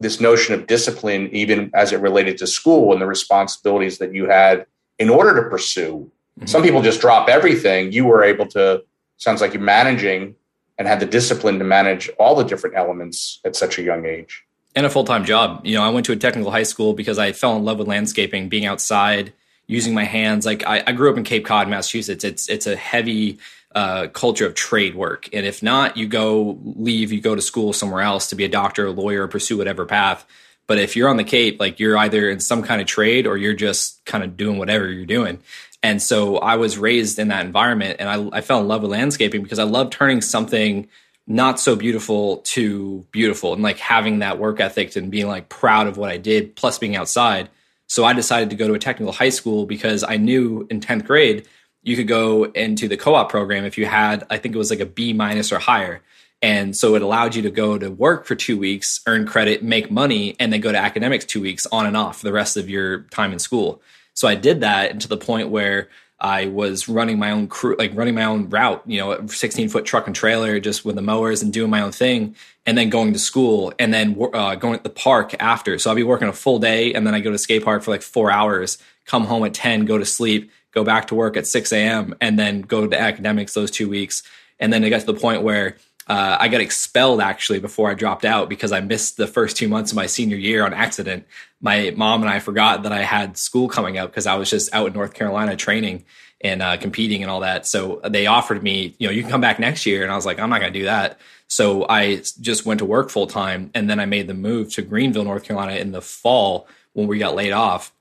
this 0.00 0.20
notion 0.20 0.54
of 0.54 0.66
discipline, 0.66 1.28
even 1.32 1.70
as 1.72 1.92
it 1.92 2.00
related 2.00 2.36
to 2.38 2.46
school 2.46 2.92
and 2.92 3.00
the 3.00 3.06
responsibilities 3.06 3.98
that 3.98 4.12
you 4.12 4.28
had 4.28 4.66
in 4.98 5.08
order 5.08 5.42
to 5.42 5.48
pursue. 5.48 6.10
Mm-hmm. 6.38 6.46
Some 6.46 6.62
people 6.62 6.82
just 6.82 7.00
drop 7.00 7.28
everything. 7.28 7.92
You 7.92 8.04
were 8.04 8.22
able 8.22 8.46
to, 8.48 8.84
sounds 9.16 9.40
like 9.40 9.54
you're 9.54 9.62
managing 9.62 10.34
and 10.78 10.86
had 10.86 11.00
the 11.00 11.06
discipline 11.06 11.58
to 11.58 11.64
manage 11.64 12.10
all 12.18 12.34
the 12.34 12.44
different 12.44 12.76
elements 12.76 13.40
at 13.44 13.56
such 13.56 13.78
a 13.78 13.82
young 13.82 14.04
age. 14.04 14.44
And 14.74 14.84
a 14.84 14.90
full 14.90 15.04
time 15.04 15.24
job. 15.24 15.64
You 15.64 15.76
know, 15.76 15.82
I 15.82 15.88
went 15.88 16.04
to 16.06 16.12
a 16.12 16.16
technical 16.16 16.50
high 16.50 16.64
school 16.64 16.92
because 16.92 17.18
I 17.18 17.32
fell 17.32 17.56
in 17.56 17.64
love 17.64 17.78
with 17.78 17.88
landscaping, 17.88 18.50
being 18.50 18.66
outside, 18.66 19.32
using 19.66 19.94
my 19.94 20.04
hands. 20.04 20.44
Like 20.44 20.66
I, 20.66 20.82
I 20.86 20.92
grew 20.92 21.10
up 21.10 21.16
in 21.16 21.24
Cape 21.24 21.46
Cod, 21.46 21.68
Massachusetts. 21.68 22.24
It's 22.24 22.48
it's 22.50 22.66
a 22.66 22.76
heavy 22.76 23.38
uh, 23.74 24.08
culture 24.08 24.46
of 24.46 24.54
trade 24.54 24.94
work. 24.94 25.28
And 25.32 25.46
if 25.46 25.62
not, 25.62 25.96
you 25.96 26.06
go 26.06 26.58
leave, 26.62 27.12
you 27.12 27.20
go 27.20 27.34
to 27.34 27.42
school 27.42 27.72
somewhere 27.72 28.02
else 28.02 28.28
to 28.28 28.34
be 28.34 28.44
a 28.44 28.48
doctor, 28.48 28.86
a 28.86 28.90
lawyer, 28.90 29.26
pursue 29.28 29.56
whatever 29.56 29.86
path. 29.86 30.26
But 30.66 30.78
if 30.78 30.96
you're 30.96 31.08
on 31.08 31.16
the 31.16 31.24
Cape, 31.24 31.60
like 31.60 31.78
you're 31.78 31.96
either 31.96 32.28
in 32.28 32.40
some 32.40 32.62
kind 32.62 32.80
of 32.80 32.86
trade 32.86 33.26
or 33.26 33.36
you're 33.36 33.54
just 33.54 34.04
kind 34.04 34.24
of 34.24 34.36
doing 34.36 34.58
whatever 34.58 34.90
you're 34.90 35.06
doing. 35.06 35.38
And 35.86 36.02
so 36.02 36.38
I 36.38 36.56
was 36.56 36.78
raised 36.78 37.20
in 37.20 37.28
that 37.28 37.46
environment 37.46 37.98
and 38.00 38.08
I, 38.08 38.38
I 38.38 38.40
fell 38.40 38.60
in 38.60 38.66
love 38.66 38.82
with 38.82 38.90
landscaping 38.90 39.40
because 39.40 39.60
I 39.60 39.62
love 39.62 39.90
turning 39.90 40.20
something 40.20 40.88
not 41.28 41.60
so 41.60 41.76
beautiful 41.76 42.38
to 42.38 43.06
beautiful 43.12 43.52
and 43.52 43.62
like 43.62 43.78
having 43.78 44.18
that 44.18 44.40
work 44.40 44.58
ethic 44.58 44.96
and 44.96 45.12
being 45.12 45.28
like 45.28 45.48
proud 45.48 45.86
of 45.86 45.96
what 45.96 46.10
I 46.10 46.16
did, 46.16 46.56
plus 46.56 46.76
being 46.76 46.96
outside. 46.96 47.50
So 47.86 48.04
I 48.04 48.14
decided 48.14 48.50
to 48.50 48.56
go 48.56 48.66
to 48.66 48.74
a 48.74 48.80
technical 48.80 49.12
high 49.12 49.28
school 49.28 49.64
because 49.64 50.02
I 50.02 50.16
knew 50.16 50.66
in 50.70 50.80
10th 50.80 51.04
grade 51.04 51.46
you 51.84 51.94
could 51.94 52.08
go 52.08 52.42
into 52.42 52.88
the 52.88 52.96
co-op 52.96 53.30
program 53.30 53.64
if 53.64 53.78
you 53.78 53.86
had 53.86 54.26
i 54.28 54.36
think 54.36 54.54
it 54.54 54.58
was 54.58 54.70
like 54.70 54.80
a 54.80 54.86
b 54.86 55.12
minus 55.12 55.52
or 55.52 55.60
higher 55.60 56.02
and 56.42 56.76
so 56.76 56.96
it 56.96 57.00
allowed 57.00 57.34
you 57.34 57.42
to 57.42 57.50
go 57.50 57.78
to 57.78 57.88
work 57.90 58.26
for 58.26 58.34
two 58.34 58.58
weeks 58.58 59.00
earn 59.06 59.24
credit 59.24 59.62
make 59.62 59.88
money 59.88 60.34
and 60.40 60.52
then 60.52 60.60
go 60.60 60.72
to 60.72 60.78
academics 60.78 61.24
two 61.24 61.40
weeks 61.40 61.64
on 61.66 61.86
and 61.86 61.96
off 61.96 62.18
for 62.18 62.24
the 62.24 62.32
rest 62.32 62.56
of 62.56 62.68
your 62.68 63.02
time 63.04 63.32
in 63.32 63.38
school 63.38 63.80
so 64.16 64.26
i 64.26 64.34
did 64.34 64.60
that 64.60 64.90
and 64.90 65.00
to 65.00 65.06
the 65.06 65.16
point 65.16 65.48
where 65.48 65.88
i 66.18 66.46
was 66.46 66.88
running 66.88 67.18
my 67.18 67.30
own 67.30 67.46
crew 67.46 67.76
like 67.78 67.94
running 67.94 68.14
my 68.16 68.24
own 68.24 68.48
route 68.50 68.82
you 68.86 68.98
know 68.98 69.24
16 69.26 69.68
foot 69.68 69.84
truck 69.84 70.08
and 70.08 70.16
trailer 70.16 70.58
just 70.58 70.84
with 70.84 70.96
the 70.96 71.02
mowers 71.02 71.42
and 71.42 71.52
doing 71.52 71.70
my 71.70 71.80
own 71.80 71.92
thing 71.92 72.34
and 72.66 72.76
then 72.76 72.90
going 72.90 73.12
to 73.12 73.18
school 73.18 73.72
and 73.78 73.94
then 73.94 74.18
uh, 74.34 74.56
going 74.56 74.76
to 74.76 74.82
the 74.82 74.90
park 74.90 75.34
after 75.38 75.78
so 75.78 75.90
i'll 75.90 75.96
be 75.96 76.02
working 76.02 76.26
a 76.26 76.32
full 76.32 76.58
day 76.58 76.92
and 76.92 77.06
then 77.06 77.14
i 77.14 77.20
go 77.20 77.30
to 77.30 77.38
skate 77.38 77.64
park 77.64 77.84
for 77.84 77.92
like 77.92 78.02
four 78.02 78.30
hours 78.30 78.78
come 79.04 79.24
home 79.24 79.44
at 79.44 79.54
10 79.54 79.84
go 79.84 79.96
to 79.96 80.04
sleep 80.04 80.50
go 80.76 80.84
back 80.84 81.06
to 81.06 81.14
work 81.14 81.38
at 81.38 81.46
6 81.46 81.72
a.m. 81.72 82.14
and 82.20 82.38
then 82.38 82.60
go 82.60 82.86
to 82.86 83.00
academics 83.00 83.54
those 83.54 83.70
two 83.70 83.88
weeks. 83.88 84.22
And 84.60 84.70
then 84.70 84.84
it 84.84 84.90
got 84.90 85.00
to 85.00 85.06
the 85.06 85.14
point 85.14 85.42
where 85.42 85.78
uh, 86.08 86.36
I 86.38 86.48
got 86.48 86.60
expelled 86.60 87.20
actually 87.20 87.58
before 87.58 87.90
I 87.90 87.94
dropped 87.94 88.24
out 88.24 88.48
because 88.48 88.70
I 88.70 88.80
missed 88.80 89.16
the 89.16 89.26
first 89.26 89.56
two 89.56 89.68
months 89.68 89.90
of 89.90 89.96
my 89.96 90.06
senior 90.06 90.36
year 90.36 90.64
on 90.64 90.72
accident. 90.72 91.26
My 91.60 91.92
mom 91.96 92.22
and 92.22 92.30
I 92.30 92.38
forgot 92.38 92.84
that 92.84 92.92
I 92.92 93.02
had 93.02 93.36
school 93.36 93.68
coming 93.68 93.98
up 93.98 94.10
because 94.10 94.26
I 94.26 94.36
was 94.36 94.48
just 94.48 94.72
out 94.72 94.86
in 94.88 94.92
North 94.92 95.14
Carolina 95.14 95.56
training 95.56 96.04
and 96.40 96.62
uh, 96.62 96.76
competing 96.76 97.22
and 97.22 97.30
all 97.30 97.40
that. 97.40 97.66
So 97.66 98.00
they 98.08 98.26
offered 98.26 98.62
me, 98.62 98.94
you 98.98 99.08
know, 99.08 99.12
you 99.12 99.22
can 99.22 99.30
come 99.30 99.40
back 99.40 99.58
next 99.58 99.84
year. 99.84 100.04
And 100.04 100.12
I 100.12 100.16
was 100.16 100.26
like, 100.26 100.38
I'm 100.38 100.50
not 100.50 100.60
going 100.60 100.72
to 100.72 100.78
do 100.78 100.84
that. 100.84 101.18
So 101.48 101.86
I 101.88 102.22
just 102.40 102.66
went 102.66 102.78
to 102.78 102.84
work 102.84 103.10
full 103.10 103.26
time. 103.26 103.70
And 103.74 103.90
then 103.90 103.98
I 103.98 104.06
made 104.06 104.28
the 104.28 104.34
move 104.34 104.72
to 104.74 104.82
Greenville, 104.82 105.24
North 105.24 105.44
Carolina 105.44 105.74
in 105.74 105.90
the 105.90 106.02
fall 106.02 106.68
when 106.92 107.08
we 107.08 107.18
got 107.18 107.34
laid 107.34 107.52
off 107.52 107.92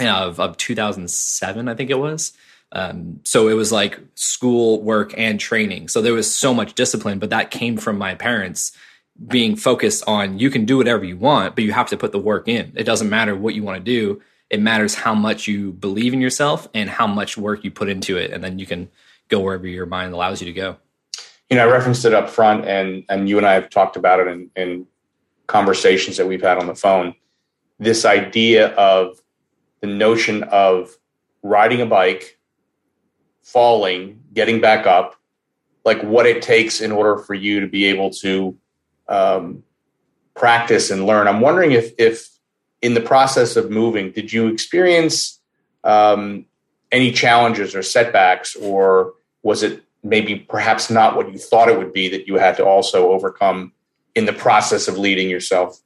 of, 0.00 0.40
of 0.40 0.56
2007, 0.56 1.68
I 1.68 1.74
think 1.74 1.90
it 1.90 1.98
was. 1.98 2.32
Um, 2.72 3.20
so 3.24 3.48
it 3.48 3.54
was 3.54 3.72
like 3.72 3.98
school, 4.14 4.82
work, 4.82 5.14
and 5.16 5.38
training. 5.38 5.88
So 5.88 6.02
there 6.02 6.12
was 6.12 6.32
so 6.32 6.52
much 6.52 6.74
discipline, 6.74 7.18
but 7.18 7.30
that 7.30 7.50
came 7.50 7.76
from 7.76 7.96
my 7.96 8.14
parents 8.14 8.72
being 9.28 9.56
focused 9.56 10.04
on 10.06 10.38
you 10.38 10.50
can 10.50 10.64
do 10.64 10.76
whatever 10.76 11.04
you 11.04 11.16
want, 11.16 11.54
but 11.54 11.64
you 11.64 11.72
have 11.72 11.88
to 11.88 11.96
put 11.96 12.12
the 12.12 12.18
work 12.18 12.48
in. 12.48 12.72
It 12.76 12.84
doesn't 12.84 13.08
matter 13.08 13.34
what 13.34 13.54
you 13.54 13.62
want 13.62 13.78
to 13.78 13.84
do. 13.84 14.20
It 14.50 14.60
matters 14.60 14.94
how 14.94 15.14
much 15.14 15.48
you 15.48 15.72
believe 15.72 16.12
in 16.12 16.20
yourself 16.20 16.68
and 16.74 16.90
how 16.90 17.06
much 17.06 17.36
work 17.36 17.64
you 17.64 17.70
put 17.70 17.88
into 17.88 18.16
it. 18.16 18.30
And 18.30 18.44
then 18.44 18.58
you 18.58 18.66
can 18.66 18.88
go 19.28 19.40
wherever 19.40 19.66
your 19.66 19.86
mind 19.86 20.12
allows 20.12 20.40
you 20.40 20.46
to 20.46 20.52
go. 20.52 20.76
You 21.50 21.56
know, 21.56 21.66
I 21.66 21.70
referenced 21.70 22.04
it 22.04 22.12
up 22.12 22.28
front 22.28 22.66
and, 22.66 23.04
and 23.08 23.28
you 23.28 23.38
and 23.38 23.46
I 23.46 23.54
have 23.54 23.70
talked 23.70 23.96
about 23.96 24.20
it 24.20 24.26
in, 24.28 24.50
in 24.56 24.86
conversations 25.46 26.16
that 26.16 26.26
we've 26.26 26.42
had 26.42 26.58
on 26.58 26.66
the 26.66 26.74
phone. 26.74 27.14
This 27.78 28.04
idea 28.04 28.74
of 28.74 29.20
the 29.80 29.86
notion 29.86 30.42
of 30.44 30.96
riding 31.42 31.80
a 31.80 31.86
bike, 31.86 32.35
falling, 33.46 34.20
getting 34.34 34.60
back 34.60 34.86
up, 34.86 35.14
like 35.84 36.02
what 36.02 36.26
it 36.26 36.42
takes 36.42 36.80
in 36.80 36.90
order 36.90 37.16
for 37.16 37.32
you 37.32 37.60
to 37.60 37.68
be 37.68 37.86
able 37.86 38.10
to 38.10 38.58
um, 39.08 39.62
practice 40.34 40.90
and 40.90 41.06
learn. 41.06 41.28
I'm 41.28 41.40
wondering 41.40 41.70
if, 41.70 41.92
if 41.96 42.28
in 42.82 42.94
the 42.94 43.00
process 43.00 43.54
of 43.54 43.70
moving, 43.70 44.10
did 44.10 44.32
you 44.32 44.48
experience 44.48 45.40
um, 45.84 46.44
any 46.90 47.12
challenges 47.12 47.76
or 47.76 47.82
setbacks, 47.84 48.56
or 48.56 49.14
was 49.44 49.62
it 49.62 49.84
maybe 50.02 50.34
perhaps 50.34 50.90
not 50.90 51.14
what 51.14 51.32
you 51.32 51.38
thought 51.38 51.68
it 51.68 51.78
would 51.78 51.92
be 51.92 52.08
that 52.08 52.26
you 52.26 52.34
had 52.34 52.56
to 52.56 52.64
also 52.64 53.12
overcome 53.12 53.72
in 54.16 54.26
the 54.26 54.32
process 54.32 54.88
of 54.88 54.98
leading 54.98 55.30
yourself? 55.30 55.80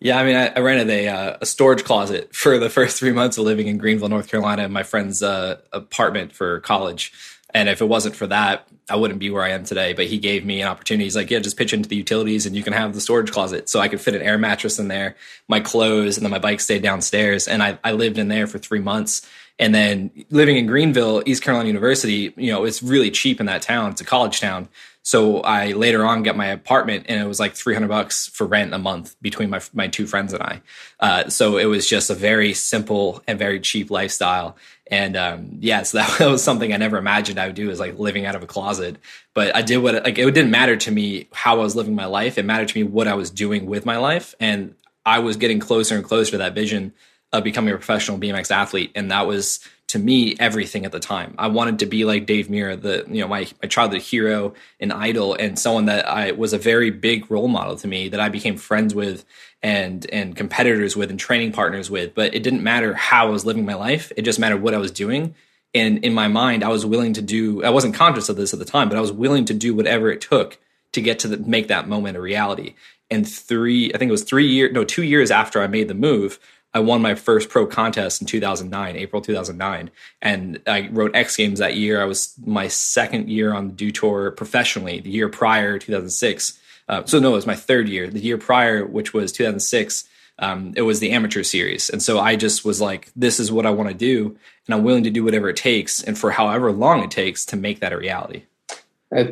Yeah, 0.00 0.18
I 0.18 0.24
mean, 0.24 0.36
I, 0.36 0.48
I 0.48 0.60
rented 0.60 0.90
a, 0.90 1.08
uh, 1.08 1.36
a 1.40 1.46
storage 1.46 1.84
closet 1.84 2.34
for 2.34 2.58
the 2.58 2.68
first 2.68 2.98
three 2.98 3.12
months 3.12 3.38
of 3.38 3.44
living 3.44 3.68
in 3.68 3.78
Greenville, 3.78 4.08
North 4.08 4.28
Carolina, 4.28 4.64
in 4.64 4.72
my 4.72 4.82
friend's 4.82 5.22
uh, 5.22 5.58
apartment 5.72 6.32
for 6.32 6.60
college. 6.60 7.12
And 7.54 7.68
if 7.68 7.80
it 7.80 7.86
wasn't 7.86 8.16
for 8.16 8.26
that, 8.26 8.66
I 8.90 8.96
wouldn't 8.96 9.20
be 9.20 9.30
where 9.30 9.42
I 9.42 9.50
am 9.50 9.64
today. 9.64 9.92
But 9.92 10.06
he 10.06 10.18
gave 10.18 10.44
me 10.44 10.60
an 10.60 10.68
opportunity. 10.68 11.04
He's 11.04 11.16
like, 11.16 11.30
yeah, 11.30 11.38
just 11.38 11.56
pitch 11.56 11.72
into 11.72 11.88
the 11.88 11.96
utilities 11.96 12.46
and 12.46 12.56
you 12.56 12.64
can 12.64 12.72
have 12.72 12.94
the 12.94 13.00
storage 13.00 13.30
closet. 13.30 13.68
So 13.68 13.80
I 13.80 13.88
could 13.88 14.00
fit 14.00 14.14
an 14.14 14.22
air 14.22 14.36
mattress 14.36 14.78
in 14.78 14.88
there, 14.88 15.14
my 15.48 15.60
clothes, 15.60 16.16
and 16.16 16.26
then 16.26 16.32
my 16.32 16.40
bike 16.40 16.60
stayed 16.60 16.82
downstairs. 16.82 17.46
And 17.46 17.62
I, 17.62 17.78
I 17.84 17.92
lived 17.92 18.18
in 18.18 18.28
there 18.28 18.48
for 18.48 18.58
three 18.58 18.80
months. 18.80 19.26
And 19.58 19.72
then 19.72 20.10
living 20.30 20.56
in 20.56 20.66
Greenville, 20.66 21.22
East 21.26 21.44
Carolina 21.44 21.68
University, 21.68 22.34
you 22.36 22.50
know, 22.50 22.64
it's 22.64 22.82
really 22.82 23.12
cheap 23.12 23.38
in 23.38 23.46
that 23.46 23.62
town. 23.62 23.92
It's 23.92 24.00
a 24.00 24.04
college 24.04 24.40
town. 24.40 24.68
So 25.04 25.40
I 25.40 25.72
later 25.72 26.04
on 26.04 26.22
got 26.22 26.34
my 26.34 26.46
apartment 26.46 27.06
and 27.10 27.20
it 27.20 27.26
was 27.26 27.38
like 27.38 27.54
300 27.54 27.88
bucks 27.88 28.26
for 28.26 28.46
rent 28.46 28.72
a 28.72 28.78
month 28.78 29.14
between 29.20 29.50
my, 29.50 29.60
my 29.74 29.86
two 29.86 30.06
friends 30.06 30.32
and 30.32 30.42
I. 30.42 30.62
Uh, 30.98 31.28
so 31.28 31.58
it 31.58 31.66
was 31.66 31.86
just 31.86 32.08
a 32.08 32.14
very 32.14 32.54
simple 32.54 33.22
and 33.28 33.38
very 33.38 33.60
cheap 33.60 33.90
lifestyle. 33.90 34.56
And 34.90 35.14
um, 35.14 35.58
yeah, 35.60 35.82
so 35.82 35.98
that, 35.98 36.18
that 36.18 36.30
was 36.30 36.42
something 36.42 36.72
I 36.72 36.78
never 36.78 36.96
imagined 36.96 37.38
I 37.38 37.46
would 37.46 37.54
do 37.54 37.70
is 37.70 37.78
like 37.78 37.98
living 37.98 38.24
out 38.24 38.34
of 38.34 38.42
a 38.42 38.46
closet. 38.46 38.96
But 39.34 39.54
I 39.54 39.60
did 39.60 39.76
what, 39.76 40.02
like, 40.02 40.18
it 40.18 40.24
didn't 40.32 40.50
matter 40.50 40.76
to 40.76 40.90
me 40.90 41.28
how 41.32 41.56
I 41.56 41.62
was 41.62 41.76
living 41.76 41.94
my 41.94 42.06
life. 42.06 42.38
It 42.38 42.46
mattered 42.46 42.68
to 42.68 42.78
me 42.78 42.84
what 42.84 43.06
I 43.06 43.14
was 43.14 43.28
doing 43.28 43.66
with 43.66 43.84
my 43.84 43.98
life. 43.98 44.34
And 44.40 44.74
I 45.04 45.18
was 45.18 45.36
getting 45.36 45.60
closer 45.60 45.96
and 45.96 46.04
closer 46.04 46.32
to 46.32 46.38
that 46.38 46.54
vision 46.54 46.94
of 47.34 47.44
becoming 47.44 47.74
a 47.74 47.76
professional 47.76 48.18
BMX 48.18 48.50
athlete, 48.50 48.92
and 48.94 49.10
that 49.10 49.26
was 49.26 49.58
to 49.88 49.98
me 49.98 50.34
everything 50.40 50.84
at 50.84 50.92
the 50.92 51.00
time. 51.00 51.34
I 51.38 51.48
wanted 51.48 51.78
to 51.80 51.86
be 51.86 52.04
like 52.04 52.26
Dave 52.26 52.48
Mirra, 52.48 52.80
the 52.80 53.04
you 53.08 53.20
know 53.20 53.28
my 53.28 53.46
my 53.62 53.68
childhood 53.68 54.02
hero 54.02 54.54
and 54.80 54.92
idol, 54.92 55.34
and 55.34 55.58
someone 55.58 55.86
that 55.86 56.08
I 56.08 56.32
was 56.32 56.52
a 56.52 56.58
very 56.58 56.90
big 56.90 57.30
role 57.30 57.48
model 57.48 57.76
to 57.76 57.86
me 57.86 58.08
that 58.08 58.20
I 58.20 58.28
became 58.28 58.56
friends 58.56 58.94
with 58.94 59.24
and 59.62 60.06
and 60.10 60.36
competitors 60.36 60.96
with 60.96 61.10
and 61.10 61.20
training 61.20 61.52
partners 61.52 61.90
with. 61.90 62.14
But 62.14 62.34
it 62.34 62.42
didn't 62.42 62.62
matter 62.62 62.94
how 62.94 63.26
I 63.26 63.30
was 63.30 63.44
living 63.44 63.64
my 63.64 63.74
life; 63.74 64.10
it 64.16 64.22
just 64.22 64.38
mattered 64.38 64.62
what 64.62 64.74
I 64.74 64.78
was 64.78 64.90
doing. 64.90 65.34
And 65.74 66.04
in 66.04 66.14
my 66.14 66.28
mind, 66.28 66.62
I 66.62 66.68
was 66.68 66.86
willing 66.86 67.14
to 67.14 67.22
do. 67.22 67.62
I 67.64 67.70
wasn't 67.70 67.94
conscious 67.94 68.28
of 68.28 68.36
this 68.36 68.52
at 68.52 68.58
the 68.58 68.64
time, 68.64 68.88
but 68.88 68.96
I 68.96 69.00
was 69.00 69.12
willing 69.12 69.44
to 69.46 69.54
do 69.54 69.74
whatever 69.74 70.10
it 70.10 70.20
took 70.20 70.58
to 70.92 71.00
get 71.02 71.18
to 71.20 71.28
the, 71.28 71.36
make 71.36 71.68
that 71.68 71.88
moment 71.88 72.16
a 72.16 72.20
reality. 72.20 72.74
And 73.10 73.28
three, 73.28 73.92
I 73.92 73.98
think 73.98 74.08
it 74.08 74.12
was 74.12 74.24
three 74.24 74.46
years, 74.46 74.72
no, 74.72 74.84
two 74.84 75.02
years 75.02 75.30
after 75.30 75.60
I 75.60 75.66
made 75.66 75.88
the 75.88 75.94
move, 75.94 76.38
I 76.74 76.80
won 76.80 77.00
my 77.00 77.14
first 77.14 77.48
pro 77.50 77.66
contest 77.66 78.20
in 78.20 78.26
2009, 78.26 78.96
April 78.96 79.22
2009, 79.22 79.90
and 80.20 80.60
I 80.66 80.88
wrote 80.88 81.14
X 81.14 81.36
Games 81.36 81.60
that 81.60 81.76
year. 81.76 82.02
I 82.02 82.04
was 82.04 82.34
my 82.44 82.66
second 82.66 83.30
year 83.30 83.54
on 83.54 83.68
the 83.68 83.74
Dew 83.74 83.92
Tour 83.92 84.32
professionally. 84.32 84.98
The 84.98 85.10
year 85.10 85.28
prior, 85.28 85.78
2006. 85.78 86.58
Uh, 86.88 87.04
so 87.04 87.20
no, 87.20 87.30
it 87.30 87.36
was 87.36 87.46
my 87.46 87.54
third 87.54 87.88
year. 87.88 88.08
The 88.08 88.18
year 88.18 88.38
prior, 88.38 88.84
which 88.84 89.14
was 89.14 89.30
2006, 89.30 90.04
um, 90.40 90.72
it 90.76 90.82
was 90.82 90.98
the 90.98 91.12
amateur 91.12 91.44
series, 91.44 91.88
and 91.88 92.02
so 92.02 92.18
I 92.18 92.34
just 92.34 92.64
was 92.64 92.80
like, 92.80 93.08
"This 93.14 93.38
is 93.38 93.52
what 93.52 93.66
I 93.66 93.70
want 93.70 93.90
to 93.90 93.94
do, 93.94 94.36
and 94.66 94.74
I'm 94.74 94.82
willing 94.82 95.04
to 95.04 95.10
do 95.10 95.22
whatever 95.22 95.48
it 95.48 95.56
takes, 95.56 96.02
and 96.02 96.18
for 96.18 96.32
however 96.32 96.72
long 96.72 97.04
it 97.04 97.12
takes 97.12 97.46
to 97.46 97.56
make 97.56 97.78
that 97.80 97.92
a 97.92 97.96
reality." 97.96 98.42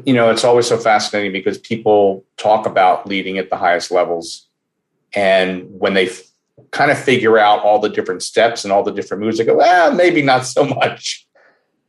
You 0.07 0.13
know, 0.13 0.31
it's 0.31 0.45
always 0.45 0.69
so 0.69 0.79
fascinating 0.79 1.33
because 1.33 1.59
people 1.59 2.25
talk 2.37 2.67
about 2.67 3.09
leading 3.09 3.37
at 3.37 3.51
the 3.51 3.57
highest 3.57 3.91
levels, 3.91 4.47
and 5.13 5.67
when 5.81 5.95
they 5.95 6.09
kind 6.73 6.91
of 6.91 6.99
figure 6.99 7.39
out 7.39 7.61
all 7.61 7.79
the 7.79 7.89
different 7.89 8.23
steps 8.23 8.65
and 8.65 8.73
all 8.73 8.83
the 8.83 8.93
different 8.93 9.23
moves. 9.23 9.39
I 9.39 9.45
go, 9.45 9.57
well, 9.57 9.95
maybe 9.95 10.23
not 10.23 10.47
so 10.47 10.65
much. 10.65 11.27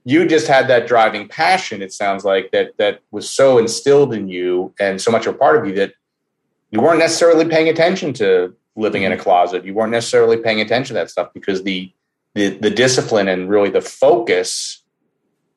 You 0.06 0.28
just 0.28 0.48
had 0.48 0.68
that 0.68 0.88
driving 0.88 1.30
passion. 1.30 1.82
It 1.82 1.94
sounds 1.94 2.26
like 2.26 2.52
that 2.52 2.78
that 2.78 3.00
was 3.10 3.30
so 3.30 3.58
instilled 3.58 4.14
in 4.14 4.28
you 4.28 4.74
and 4.80 5.02
so 5.02 5.10
much 5.10 5.26
a 5.26 5.34
part 5.34 5.58
of 5.58 5.66
you 5.66 5.74
that 5.76 5.94
you 6.72 6.82
weren't 6.82 7.00
necessarily 7.00 7.46
paying 7.46 7.70
attention 7.70 8.14
to 8.14 8.54
living 8.76 9.04
in 9.04 9.12
a 9.12 9.16
mm-hmm. 9.16 9.24
closet. 9.24 9.66
You 9.66 9.74
weren't 9.74 9.92
necessarily 9.92 10.38
paying 10.38 10.60
attention 10.60 10.96
to 10.96 11.00
that 11.00 11.10
stuff 11.10 11.34
because 11.34 11.64
the 11.64 11.92
the, 12.36 12.50
the 12.50 12.70
discipline 12.72 13.28
and 13.28 13.48
really 13.48 13.70
the 13.70 13.82
focus 13.82 14.82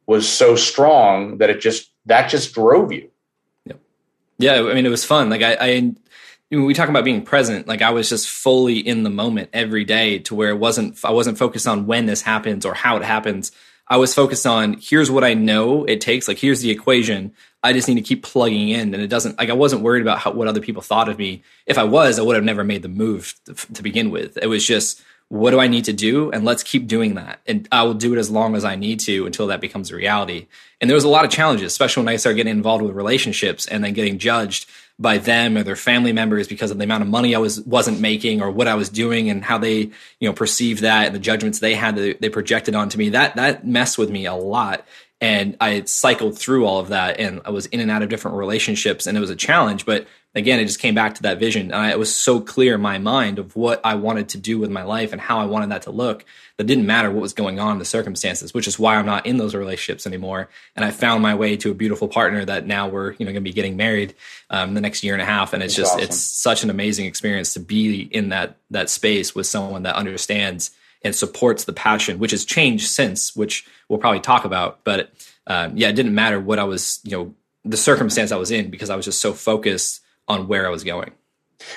was 0.07 0.29
so 0.29 0.55
strong 0.55 1.39
that 1.39 1.51
it 1.51 1.61
just 1.61 1.91
that 2.05 2.29
just 2.29 2.55
drove 2.55 2.93
you. 2.93 3.11
Yeah, 3.65 3.75
yeah. 4.39 4.71
I 4.71 4.75
mean, 4.75 4.87
it 4.87 4.91
was 4.91 5.05
fun. 5.05 5.31
Like 5.31 5.43
I, 5.43 5.57
I 5.59 5.93
when 6.51 6.65
we 6.65 6.75
talk 6.75 6.89
about 6.89 7.05
being 7.05 7.23
present, 7.23 7.67
like 7.67 7.83
I 7.83 7.91
was 7.91 8.09
just 8.09 8.29
fully 8.29 8.79
in 8.79 9.03
the 9.03 9.11
moment 9.11 9.51
every 9.53 9.85
day 9.85 10.21
to 10.21 10.35
where 10.35 10.51
it 10.51 10.59
wasn't 10.59 10.99
I 11.05 11.11
wasn't 11.11 11.39
focused 11.39 11.67
on 11.67 11.87
when 11.87 12.07
this 12.07 12.23
happens 12.23 12.65
or 12.65 12.75
how 12.75 12.97
it 12.97 13.03
happens. 13.03 13.53
I 13.89 13.99
was 13.99 14.15
focused 14.15 14.47
on 14.47 14.79
here's 14.81 15.11
what 15.11 15.25
I 15.25 15.35
know 15.35 15.85
it 15.85 16.01
takes. 16.01 16.29
Like 16.29 16.39
here's 16.39 16.61
the 16.61 16.71
equation. 16.71 17.33
I 17.63 17.73
just 17.73 17.89
need 17.89 17.97
to 17.97 18.01
keep 18.01 18.23
plugging 18.23 18.69
in, 18.69 18.95
and 18.95 19.03
it 19.03 19.09
doesn't. 19.09 19.39
Like 19.39 19.51
I 19.51 19.55
wasn't 19.55 19.83
worried 19.83 20.03
about 20.03 20.21
how, 20.21 20.33
what 20.33 20.49
other 20.49 20.61
people 20.61 20.83
thought 20.83 21.09
of 21.09 21.19
me. 21.19 21.43
If 21.67 21.79
I 21.79 21.85
was, 21.85 22.19
I 22.19 22.23
would 22.23 22.37
have 22.37 22.45
never 22.45 22.63
made 22.63 22.83
the 22.83 22.89
move 22.89 23.35
to, 23.47 23.55
to 23.55 23.83
begin 23.83 24.11
with. 24.11 24.39
It 24.41 24.47
was 24.47 24.65
just 24.65 25.03
what 25.29 25.51
do 25.51 25.59
I 25.59 25.67
need 25.67 25.87
to 25.87 25.93
do, 25.93 26.31
and 26.31 26.45
let's 26.45 26.63
keep 26.63 26.87
doing 26.87 27.15
that. 27.15 27.41
And 27.47 27.67
I 27.73 27.83
will 27.83 27.95
do 27.95 28.15
it 28.15 28.19
as 28.19 28.31
long 28.31 28.55
as 28.55 28.65
I 28.65 28.77
need 28.77 29.01
to 29.01 29.27
until 29.27 29.49
that 29.49 29.61
becomes 29.61 29.91
a 29.91 29.97
reality. 29.97 30.47
And 30.81 30.89
there 30.89 30.95
was 30.95 31.03
a 31.03 31.09
lot 31.09 31.25
of 31.25 31.33
challenges, 31.33 31.67
especially 31.67 32.05
when 32.05 32.15
I 32.15 32.17
started 32.17 32.37
getting 32.37 32.53
involved 32.53 32.85
with 32.85 32.95
relationships 32.95 33.67
and 33.67 33.83
then 33.83 33.93
getting 33.93 34.19
judged 34.19 34.71
by 34.99 35.19
them 35.19 35.57
or 35.57 35.63
their 35.63 35.77
family 35.77 36.13
members 36.13 36.49
because 36.49 36.71
of 36.71 36.79
the 36.79 36.85
amount 36.85 37.03
of 37.03 37.09
money 37.09 37.35
I 37.35 37.39
was 37.39 37.61
wasn't 37.63 38.01
making 38.01 38.41
or 38.41 38.51
what 38.51 38.67
I 38.67 38.75
was 38.75 38.89
doing 38.89 39.29
and 39.29 39.45
how 39.45 39.59
they 39.59 39.77
you 39.79 39.93
know 40.23 40.33
perceived 40.33 40.83
that 40.83 41.07
and 41.07 41.15
the 41.15 41.21
judgments 41.21 41.59
they 41.59 41.75
had 41.75 41.97
that 41.97 42.21
they 42.21 42.29
projected 42.29 42.75
onto 42.75 42.99
me. 42.99 43.11
That 43.11 43.37
that 43.37 43.67
messed 43.67 43.99
with 43.99 44.11
me 44.11 44.27
a 44.27 44.35
lot. 44.35 44.87
And 45.19 45.57
I 45.63 45.83
cycled 45.85 46.39
through 46.39 46.67
all 46.67 46.79
of 46.79 46.89
that 46.89 47.19
and 47.19 47.41
I 47.45 47.51
was 47.51 47.67
in 47.67 47.81
and 47.81 47.91
out 47.91 48.03
of 48.03 48.11
different 48.11 48.37
relationships 48.37 49.07
and 49.07 49.17
it 49.17 49.21
was 49.21 49.31
a 49.31 49.37
challenge 49.37 49.87
but 49.87 50.07
again, 50.37 50.61
it 50.61 50.67
just 50.67 50.81
came 50.81 50.95
back 50.95 51.15
to 51.15 51.23
that 51.23 51.39
vision. 51.39 51.73
And 51.73 51.75
I, 51.75 51.91
it 51.91 51.99
was 51.99 52.15
so 52.15 52.41
clear 52.41 52.75
in 52.75 52.81
my 52.83 52.99
mind 52.99 53.39
of 53.39 53.57
what 53.57 53.81
I 53.83 53.95
wanted 53.95 54.29
to 54.31 54.39
do 54.39 54.59
with 54.59 54.71
my 54.71 54.83
life 54.83 55.13
and 55.13 55.21
how 55.21 55.39
I 55.39 55.47
wanted 55.47 55.71
that 55.71 55.83
to 55.83 55.91
look 55.91 56.27
that 56.59 56.65
didn't 56.65 56.87
matter 56.87 57.11
what 57.11 57.23
was 57.23 57.33
going 57.33 57.59
on 57.59 57.73
in 57.73 57.79
the 57.79 57.87
circumstances, 57.87 58.53
which 58.53 58.69
is 58.69 58.79
why 58.79 58.97
I'm 58.97 59.07
not 59.07 59.25
in 59.25 59.39
those 59.39 59.55
relationships 59.55 60.07
anymore. 60.07 60.51
And 60.77 60.85
I 60.85 60.91
found 60.91 61.23
my 61.23 61.35
way 61.35 61.57
to 61.57 61.71
a 61.71 61.75
beautiful 61.75 62.07
partner 62.07 62.45
that 62.45 62.67
now 62.67 62.87
we're, 62.87 63.13
you 63.13 63.25
know, 63.25 63.33
going 63.33 63.37
to 63.37 63.41
be 63.41 63.53
getting 63.53 63.77
married 63.77 64.15
um, 64.51 64.75
the 64.75 64.81
next 64.83 65.03
year 65.03 65.15
and 65.15 65.23
a 65.23 65.27
half. 65.27 65.55
And 65.55 65.63
it's 65.63 65.75
That's 65.75 65.89
just, 65.89 65.95
awesome. 65.95 66.05
it's 66.05 66.19
such 66.19 66.63
an 66.63 66.71
amazing 66.71 67.07
experience 67.07 67.55
to 67.55 67.61
be 67.61 68.03
in 68.03 68.29
that, 68.29 68.57
that 68.71 68.91
space 68.91 69.35
with 69.35 69.47
someone 69.47 69.85
that 69.85 69.97
understands 69.97 70.71
and 71.03 71.15
supports 71.15 71.65
the 71.65 71.73
passion, 71.73 72.19
which 72.19 72.31
has 72.33 72.45
changed 72.45 72.89
since, 72.89 73.35
which 73.35 73.67
we'll 73.89 73.99
probably 73.99 74.21
talk 74.21 74.45
about. 74.45 74.81
But 74.85 75.13
um, 75.47 75.77
yeah, 75.77 75.89
it 75.89 75.95
didn't 75.95 76.15
matter 76.15 76.41
what 76.41 76.59
I 76.59 76.65
was, 76.65 77.01
you 77.05 77.13
know, 77.13 77.35
the 77.65 77.77
circumstance 77.77 78.33
I 78.33 78.37
was 78.37 78.51
in 78.51 78.71
because 78.71 78.91
I 78.91 78.97
was 78.97 79.07
just 79.07 79.21
so 79.21 79.33
focused 79.33 80.03
on 80.29 80.49
where 80.49 80.67
I 80.67 80.71
was 80.71 80.85
going. 80.85 81.13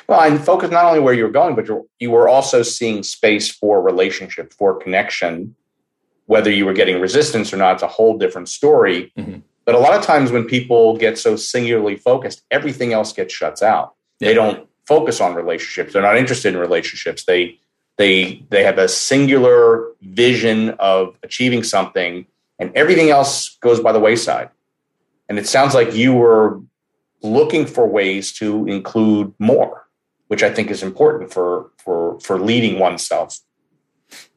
Well, 0.08 0.22
and 0.22 0.44
focus 0.44 0.72
not 0.72 0.86
only 0.86 1.00
where 1.00 1.14
you 1.14 1.24
were 1.24 1.32
going, 1.32 1.56
but 1.56 1.68
you 2.00 2.12
were 2.12 2.28
also 2.28 2.64
seeing 2.64 3.04
space 3.04 3.50
for 3.50 3.82
relationship, 3.82 4.54
for 4.54 4.78
connection. 4.78 5.56
Whether 6.26 6.52
you 6.52 6.66
were 6.66 6.74
getting 6.74 7.00
resistance 7.00 7.54
or 7.54 7.58
not, 7.58 7.76
it's 7.76 7.84
a 7.84 7.88
whole 7.88 8.18
different 8.18 8.50
story. 8.50 9.12
Mm-hmm. 9.18 9.40
But 9.66 9.76
a 9.76 9.80
lot 9.80 9.94
of 9.94 10.04
times 10.04 10.32
when 10.32 10.46
people 10.46 10.98
get 10.98 11.18
so 11.18 11.36
singularly 11.36 11.96
focused, 11.96 12.44
everything 12.52 12.94
else 12.94 13.14
gets 13.14 13.34
shuts 13.34 13.62
out. 13.62 13.94
Yeah. 14.20 14.30
They 14.30 14.34
don't 14.34 14.68
focus 14.86 15.22
on 15.22 15.36
relationships. 15.36 15.94
They're 15.94 16.02
not 16.02 16.18
interested 16.18 16.54
in 16.54 16.60
relationships. 16.60 17.26
They 17.26 17.60
they 17.98 18.44
they 18.50 18.64
have 18.64 18.80
a 18.80 18.88
singular 18.88 19.92
vision 20.02 20.72
of 20.80 21.18
achieving 21.22 21.64
something, 21.64 22.26
and 22.58 22.76
everything 22.76 23.10
else 23.10 23.58
goes 23.62 23.80
by 23.80 23.92
the 23.92 24.00
wayside. 24.00 24.50
And 25.28 25.38
it 25.38 25.48
sounds 25.48 25.76
like 25.76 25.94
you 25.94 26.14
were 26.14 26.60
looking 27.22 27.66
for 27.66 27.88
ways 27.88 28.32
to 28.34 28.68
include 28.68 29.34
more, 29.40 29.88
which 30.28 30.44
I 30.44 30.54
think 30.54 30.72
is 30.72 30.84
important 30.84 31.34
for 31.34 31.72
for 31.78 32.20
for 32.20 32.40
leading 32.40 32.80
oneself. 32.80 33.40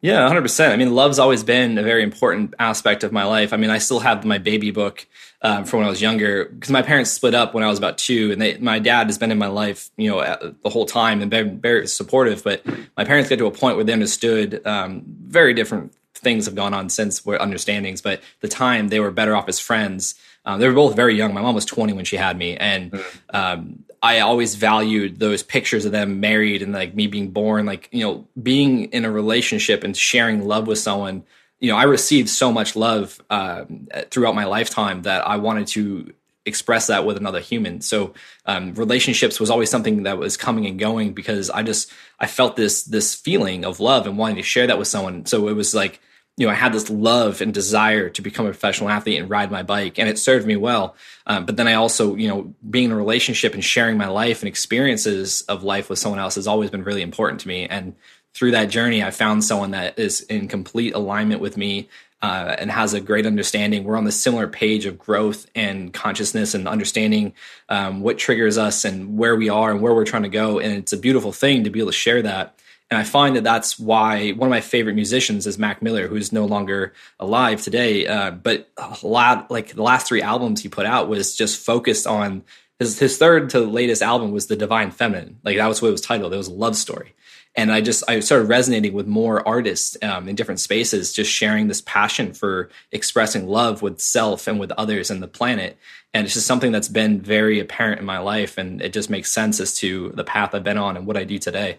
Yeah, 0.03 0.29
100%. 0.29 0.71
I 0.71 0.77
mean, 0.77 0.95
love's 0.95 1.19
always 1.19 1.45
been 1.45 1.79
a 1.79 1.83
very 1.83 2.03
important 2.03 2.55
aspect 2.59 3.05
of 3.05 3.13
my 3.13 3.25
life. 3.25 3.53
I 3.53 3.57
mean, 3.57 3.71
I 3.71 3.79
still 3.79 4.01
have 4.01 4.25
my 4.25 4.37
baby 4.37 4.71
book 4.71 5.07
um, 5.43 5.65
from 5.65 5.79
when 5.79 5.87
I 5.87 5.91
was 5.91 6.03
younger 6.03 6.47
because 6.47 6.71
my 6.71 6.83
parents 6.83 7.11
split 7.11 7.35
up 7.35 7.55
when 7.55 7.65
I 7.65 7.69
was 7.69 7.79
about 7.79 7.99
two, 7.99 8.33
and 8.33 8.43
they, 8.43 8.59
my 8.59 8.79
dad 8.79 9.07
has 9.07 9.17
been 9.17 9.31
in 9.31 9.39
my 9.39 9.47
life, 9.47 9.91
you 9.97 10.11
know, 10.11 10.55
the 10.63 10.69
whole 10.69 10.87
time 10.87 11.23
and 11.23 11.31
been 11.31 11.61
very 11.61 11.87
supportive. 11.87 12.43
But 12.45 12.65
my 12.97 13.05
parents 13.05 13.31
got 13.31 13.39
to 13.39 13.47
a 13.47 13.51
point 13.51 13.77
where 13.77 13.85
they 13.85 13.93
understood 13.93 14.65
um, 14.67 15.05
very 15.07 15.55
different 15.55 15.95
things 16.15 16.47
have 16.47 16.55
gone 16.55 16.75
on 16.75 16.89
since 16.89 17.25
were 17.25 17.41
understandings, 17.41 18.01
but 18.01 18.21
the 18.41 18.49
time 18.49 18.89
they 18.89 19.01
were 19.01 19.11
better 19.11 19.35
off 19.35 19.49
as 19.49 19.59
friends. 19.59 20.15
Um, 20.45 20.59
they 20.59 20.67
were 20.67 20.75
both 20.75 20.97
very 20.97 21.17
young. 21.17 21.33
My 21.33 21.41
mom 21.41 21.55
was 21.55 21.65
20 21.65 21.93
when 21.93 22.05
she 22.05 22.17
had 22.17 22.37
me, 22.37 22.57
and 22.57 22.93
mm. 22.93 23.05
um, 23.33 23.85
I 24.03 24.21
always 24.21 24.57
valued 24.57 25.21
those 25.21 25.43
pictures 25.43 25.85
of 25.85 25.93
them 25.93 26.19
married 26.21 26.63
and 26.63 26.73
like 26.73 26.95
me 26.95 27.07
being 27.07 27.31
born, 27.31 27.67
like 27.67 27.89
you 27.93 28.05
know, 28.05 28.27
being 28.43 28.87
in 28.87 29.05
a 29.05 29.11
relationship 29.11 29.85
and 29.85 29.97
sharing 29.97 30.47
love 30.47 30.67
with 30.67 30.79
someone. 30.79 31.25
You 31.61 31.71
know, 31.71 31.77
I 31.77 31.85
received 31.85 32.29
so 32.29 32.51
much 32.51 32.75
love 32.75 33.23
uh, 33.31 33.65
throughout 34.11 34.35
my 34.35 34.45
lifetime 34.45 35.03
that 35.03 35.25
I 35.25 35.37
wanted 35.37 35.69
to 35.69 36.13
express 36.45 36.89
that 36.89 37.07
with 37.07 37.17
another 37.17 37.39
human. 37.39 37.81
So 37.81 38.15
um, 38.47 38.75
relationships 38.75 39.39
was 39.39 39.51
always 39.51 39.71
something 39.71 40.03
that 40.03 40.19
was 40.19 40.37
coming 40.37 40.67
and 40.67 40.79
going 40.79 41.13
because 41.13 41.51
I 41.51 41.63
just 41.63 41.93
I 42.19 42.27
felt 42.27 42.57
this 42.57 42.83
this 42.83 43.15
feeling 43.15 43.65
of 43.65 43.79
love 43.79 44.07
and 44.09 44.19
wanting 44.19 44.37
to 44.37 44.43
share 44.43 44.67
that 44.67 44.79
with 44.79 44.89
someone. 44.89 45.27
So 45.27 45.47
it 45.47 45.55
was 45.55 45.75
like 45.75 46.01
you 46.37 46.47
know, 46.47 46.53
I 46.53 46.57
had 46.57 46.73
this 46.73 46.89
love 46.89 47.41
and 47.43 47.53
desire 47.53 48.09
to 48.09 48.23
become 48.23 48.47
a 48.47 48.51
professional 48.51 48.89
athlete 48.89 49.21
and 49.21 49.29
ride 49.29 49.51
my 49.51 49.63
bike, 49.63 49.99
and 49.99 50.09
it 50.09 50.19
served 50.19 50.47
me 50.47 50.57
well. 50.57 50.97
Um, 51.27 51.45
but 51.45 51.57
then 51.57 51.69
I 51.69 51.75
also, 51.75 52.15
you 52.17 52.29
know, 52.29 52.55
being 52.69 52.87
in 52.87 52.93
a 52.93 52.97
relationship 52.97 53.53
and 53.53 53.63
sharing 53.63 53.99
my 53.99 54.09
life 54.09 54.41
and 54.41 54.49
experiences 54.49 55.43
of 55.43 55.63
life 55.63 55.91
with 55.91 55.99
someone 55.99 56.21
else 56.21 56.37
has 56.37 56.47
always 56.47 56.71
been 56.71 56.85
really 56.85 57.03
important 57.03 57.41
to 57.43 57.49
me. 57.49 57.67
And 57.67 57.95
through 58.33 58.53
that 58.53 58.71
journey, 58.71 59.03
I 59.03 59.11
found 59.11 59.45
someone 59.45 59.73
that 59.73 59.99
is 59.99 60.23
in 60.23 60.49
complete 60.49 60.95
alignment 60.95 61.43
with 61.43 61.59
me 61.59 61.89
uh, 62.23 62.57
and 62.59 62.71
has 62.71 62.95
a 62.95 63.01
great 63.01 63.27
understanding. 63.27 63.85
We're 63.85 63.97
on 63.97 64.05
the 64.05 64.13
similar 64.13 64.47
page 64.47 64.87
of 64.87 64.99
growth 64.99 65.47
and 65.55 65.93
consciousness 65.93 66.55
and 66.55 66.67
understanding 66.67 67.35
um, 67.69 68.01
what 68.01 68.17
triggers 68.17 68.57
us 68.57 68.85
and 68.87 69.19
where 69.19 69.37
we 69.37 69.49
are 69.49 69.71
and 69.71 69.83
where 69.83 69.93
we're 69.93 70.07
trying 70.07 70.23
to 70.23 70.29
go. 70.29 70.59
And 70.59 70.73
it's 70.73 70.93
a 70.93 70.99
beautiful 70.99 71.33
thing 71.33 71.65
to 71.65 71.71
be 71.71 71.81
able 71.81 71.91
to 71.91 71.97
share 71.97 72.23
that. 72.23 72.59
And 72.93 72.99
I 72.99 73.05
find 73.05 73.37
that 73.37 73.43
that's 73.43 73.79
why 73.79 74.33
one 74.33 74.49
of 74.49 74.51
my 74.51 74.61
favorite 74.61 74.97
musicians 74.97 75.47
is 75.47 75.59
Mac 75.59 75.81
Miller, 75.81 76.09
who's 76.09 76.31
no 76.31 76.45
longer 76.45 76.93
alive 77.19 77.63
today. 77.63 78.07
Uh, 78.07 78.33
but 78.33 78.69
a 78.77 78.99
lot, 79.03 79.51
like 79.51 79.69
the 79.69 79.83
last 79.83 80.07
three 80.07 80.21
albums 80.21 80.61
he 80.61 80.69
put 80.69 80.85
out 80.85 81.09
was 81.09 81.35
just 81.35 81.59
focused 81.65 82.07
on 82.07 82.45
his, 82.79 82.99
his 82.99 83.17
third 83.17 83.49
to 83.49 83.61
latest 83.61 84.03
album 84.03 84.31
was 84.31 84.47
The 84.47 84.57
Divine 84.57 84.91
Feminine. 84.91 85.39
Like 85.43 85.57
that 85.57 85.69
was 85.69 85.81
what 85.81 85.89
it 85.89 85.93
was 85.93 86.03
titled. 86.03 86.35
It 86.35 86.37
was 86.37 86.49
a 86.49 86.53
love 86.53 86.77
story. 86.77 87.15
And 87.55 87.73
I 87.73 87.81
just, 87.81 88.05
I 88.11 88.21
started 88.21 88.51
resonating 88.51 88.93
with 88.93 89.07
more 89.07 89.47
artists 89.49 89.97
um, 90.03 90.29
in 90.29 90.37
different 90.37 90.61
spaces, 90.61 91.15
just 91.15 91.33
sharing 91.33 91.69
this 91.69 91.81
passion 91.81 92.35
for 92.35 92.69
expressing 92.91 93.49
love 93.49 93.81
with 93.81 94.03
self 94.03 94.47
and 94.47 94.61
with 94.61 94.71
others 94.73 95.11
and 95.11 95.23
the 95.23 95.29
planet. 95.29 95.79
And 96.13 96.27
it's 96.27 96.35
just 96.35 96.47
something 96.47 96.73
that's 96.73 96.89
been 96.89 97.23
very 97.23 97.59
apparent 97.59 98.01
in 98.01 98.05
my 98.05 98.19
life. 98.19 98.59
And 98.59 98.83
it 98.83 98.93
just 98.93 99.09
makes 99.09 99.33
sense 99.33 99.61
as 99.61 99.73
to 99.79 100.11
the 100.11 100.25
path 100.25 100.55
I've 100.55 100.63
been 100.63 100.77
on 100.77 100.99
and 100.99 101.07
what 101.07 101.17
I 101.17 101.25
do 101.25 101.39
today. 101.39 101.79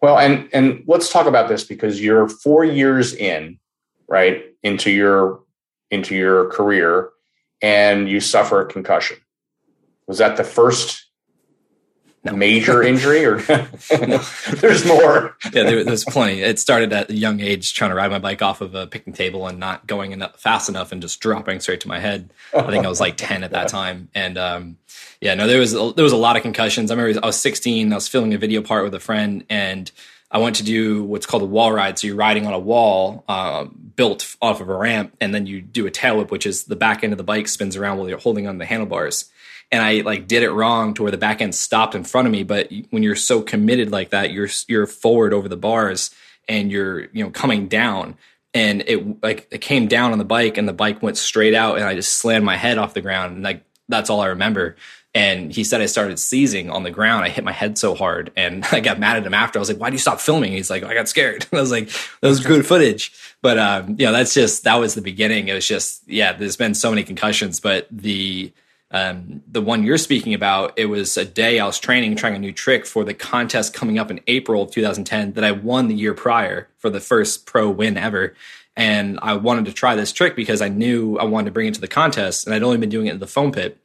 Well, 0.00 0.18
and 0.18 0.48
and 0.52 0.82
let's 0.86 1.10
talk 1.10 1.26
about 1.26 1.48
this 1.48 1.64
because 1.64 2.00
you're 2.00 2.28
four 2.28 2.64
years 2.64 3.14
in, 3.14 3.58
right, 4.08 4.44
into 4.62 4.90
your 4.90 5.40
into 5.90 6.14
your 6.16 6.50
career, 6.50 7.10
and 7.60 8.08
you 8.08 8.20
suffer 8.20 8.60
a 8.60 8.66
concussion. 8.66 9.18
Was 10.06 10.18
that 10.18 10.36
the 10.36 10.44
first 10.44 11.01
no. 12.24 12.32
major 12.32 12.82
injury 12.82 13.24
or 13.24 13.36
there's 14.56 14.86
more. 14.86 15.36
Yeah 15.52 15.64
there, 15.64 15.84
there's 15.84 16.04
plenty. 16.04 16.40
It 16.40 16.58
started 16.58 16.92
at 16.92 17.10
a 17.10 17.14
young 17.14 17.40
age 17.40 17.74
trying 17.74 17.90
to 17.90 17.96
ride 17.96 18.10
my 18.10 18.18
bike 18.18 18.42
off 18.42 18.60
of 18.60 18.74
a 18.74 18.86
picnic 18.86 19.16
table 19.16 19.46
and 19.46 19.58
not 19.58 19.86
going 19.86 20.12
enough, 20.12 20.38
fast 20.38 20.68
enough 20.68 20.92
and 20.92 21.02
just 21.02 21.20
dropping 21.20 21.60
straight 21.60 21.80
to 21.80 21.88
my 21.88 21.98
head. 21.98 22.32
I 22.54 22.70
think 22.70 22.84
i 22.84 22.88
was 22.88 23.00
like 23.00 23.16
10 23.16 23.42
at 23.44 23.50
that 23.50 23.68
time. 23.68 24.08
And 24.14 24.38
um, 24.38 24.78
yeah 25.20 25.34
no 25.34 25.46
there 25.46 25.58
was 25.58 25.72
there 25.72 26.04
was 26.04 26.12
a 26.12 26.16
lot 26.16 26.36
of 26.36 26.42
concussions. 26.42 26.90
I 26.90 26.94
remember 26.94 27.20
i 27.22 27.26
was 27.26 27.40
16 27.40 27.92
i 27.92 27.94
was 27.94 28.08
filming 28.08 28.34
a 28.34 28.38
video 28.38 28.62
part 28.62 28.84
with 28.84 28.94
a 28.94 29.00
friend 29.00 29.44
and 29.50 29.90
I 30.32 30.38
went 30.38 30.56
to 30.56 30.64
do 30.64 31.04
what's 31.04 31.26
called 31.26 31.42
a 31.42 31.46
wall 31.46 31.72
ride. 31.72 31.98
So 31.98 32.06
you're 32.06 32.16
riding 32.16 32.46
on 32.46 32.54
a 32.54 32.58
wall 32.58 33.22
uh, 33.28 33.64
built 33.64 34.34
off 34.40 34.62
of 34.62 34.68
a 34.70 34.74
ramp, 34.74 35.14
and 35.20 35.34
then 35.34 35.46
you 35.46 35.60
do 35.60 35.86
a 35.86 35.90
tail 35.90 36.16
whip, 36.16 36.30
which 36.30 36.46
is 36.46 36.64
the 36.64 36.74
back 36.74 37.04
end 37.04 37.12
of 37.12 37.18
the 37.18 37.22
bike 37.22 37.48
spins 37.48 37.76
around 37.76 37.98
while 37.98 38.08
you're 38.08 38.16
holding 38.16 38.48
on 38.48 38.56
the 38.56 38.64
handlebars 38.64 39.30
and 39.72 39.82
I 39.82 40.02
like 40.02 40.28
did 40.28 40.42
it 40.42 40.50
wrong 40.50 40.92
to 40.94 41.02
where 41.02 41.10
the 41.10 41.18
back 41.18 41.40
end 41.40 41.54
stopped 41.54 41.94
in 41.94 42.04
front 42.04 42.26
of 42.26 42.32
me. 42.32 42.42
But 42.44 42.70
when 42.90 43.02
you're 43.02 43.16
so 43.16 43.40
committed 43.40 43.90
like 43.90 44.10
that, 44.10 44.30
you're 44.30 44.50
you're 44.68 44.86
forward 44.86 45.32
over 45.32 45.48
the 45.48 45.56
bars 45.56 46.10
and 46.46 46.70
you're 46.70 47.06
you 47.12 47.24
know 47.24 47.30
coming 47.30 47.68
down, 47.68 48.16
and 48.52 48.82
it 48.86 49.22
like 49.22 49.48
it 49.50 49.62
came 49.62 49.88
down 49.88 50.12
on 50.12 50.18
the 50.18 50.24
bike 50.24 50.58
and 50.58 50.68
the 50.68 50.74
bike 50.74 51.02
went 51.02 51.16
straight 51.16 51.54
out, 51.54 51.76
and 51.76 51.84
I 51.84 51.94
just 51.94 52.16
slammed 52.16 52.44
my 52.44 52.56
head 52.56 52.76
off 52.76 52.94
the 52.94 53.00
ground, 53.00 53.34
and 53.34 53.42
like 53.42 53.64
that's 53.88 54.10
all 54.10 54.20
I 54.20 54.26
remember. 54.26 54.76
And 55.14 55.52
he 55.52 55.62
said 55.62 55.82
I 55.82 55.86
started 55.86 56.18
seizing 56.18 56.70
on 56.70 56.84
the 56.84 56.90
ground. 56.90 57.24
I 57.24 57.28
hit 57.28 57.44
my 57.44 57.52
head 57.52 57.76
so 57.76 57.94
hard, 57.94 58.30
and 58.36 58.64
I 58.72 58.80
got 58.80 58.98
mad 58.98 59.16
at 59.16 59.26
him 59.26 59.34
after. 59.34 59.58
I 59.58 59.60
was 59.60 59.70
like, 59.70 59.80
"Why 59.80 59.88
do 59.88 59.94
you 59.94 59.98
stop 59.98 60.20
filming?" 60.20 60.52
He's 60.52 60.68
like, 60.68 60.82
"I 60.82 60.92
got 60.92 61.08
scared." 61.08 61.46
I 61.52 61.56
was 61.56 61.70
like, 61.70 61.88
"That 62.20 62.28
was 62.28 62.44
good 62.44 62.66
footage." 62.66 63.10
But 63.40 63.58
um, 63.58 63.96
you 63.98 64.04
know, 64.04 64.12
that's 64.12 64.34
just 64.34 64.64
that 64.64 64.76
was 64.76 64.94
the 64.94 65.02
beginning. 65.02 65.48
It 65.48 65.54
was 65.54 65.66
just 65.66 66.06
yeah. 66.06 66.34
There's 66.34 66.58
been 66.58 66.74
so 66.74 66.90
many 66.90 67.04
concussions, 67.04 67.58
but 67.58 67.86
the 67.90 68.52
um, 68.92 69.42
the 69.50 69.62
one 69.62 69.84
you're 69.84 69.98
speaking 69.98 70.34
about, 70.34 70.74
it 70.76 70.86
was 70.86 71.16
a 71.16 71.24
day 71.24 71.58
I 71.58 71.66
was 71.66 71.78
training, 71.78 72.14
trying 72.16 72.34
a 72.34 72.38
new 72.38 72.52
trick 72.52 72.84
for 72.84 73.04
the 73.04 73.14
contest 73.14 73.72
coming 73.72 73.98
up 73.98 74.10
in 74.10 74.20
April 74.26 74.62
of 74.62 74.70
2010 74.70 75.32
that 75.32 75.44
I 75.44 75.52
won 75.52 75.88
the 75.88 75.94
year 75.94 76.12
prior 76.12 76.68
for 76.76 76.90
the 76.90 77.00
first 77.00 77.46
pro 77.46 77.70
win 77.70 77.96
ever. 77.96 78.34
And 78.76 79.18
I 79.22 79.34
wanted 79.34 79.64
to 79.66 79.72
try 79.72 79.96
this 79.96 80.12
trick 80.12 80.36
because 80.36 80.60
I 80.60 80.68
knew 80.68 81.16
I 81.16 81.24
wanted 81.24 81.46
to 81.46 81.52
bring 81.52 81.68
it 81.68 81.74
to 81.74 81.80
the 81.80 81.88
contest, 81.88 82.46
and 82.46 82.54
I'd 82.54 82.62
only 82.62 82.78
been 82.78 82.90
doing 82.90 83.06
it 83.06 83.14
in 83.14 83.20
the 83.20 83.26
foam 83.26 83.52
pit. 83.52 83.78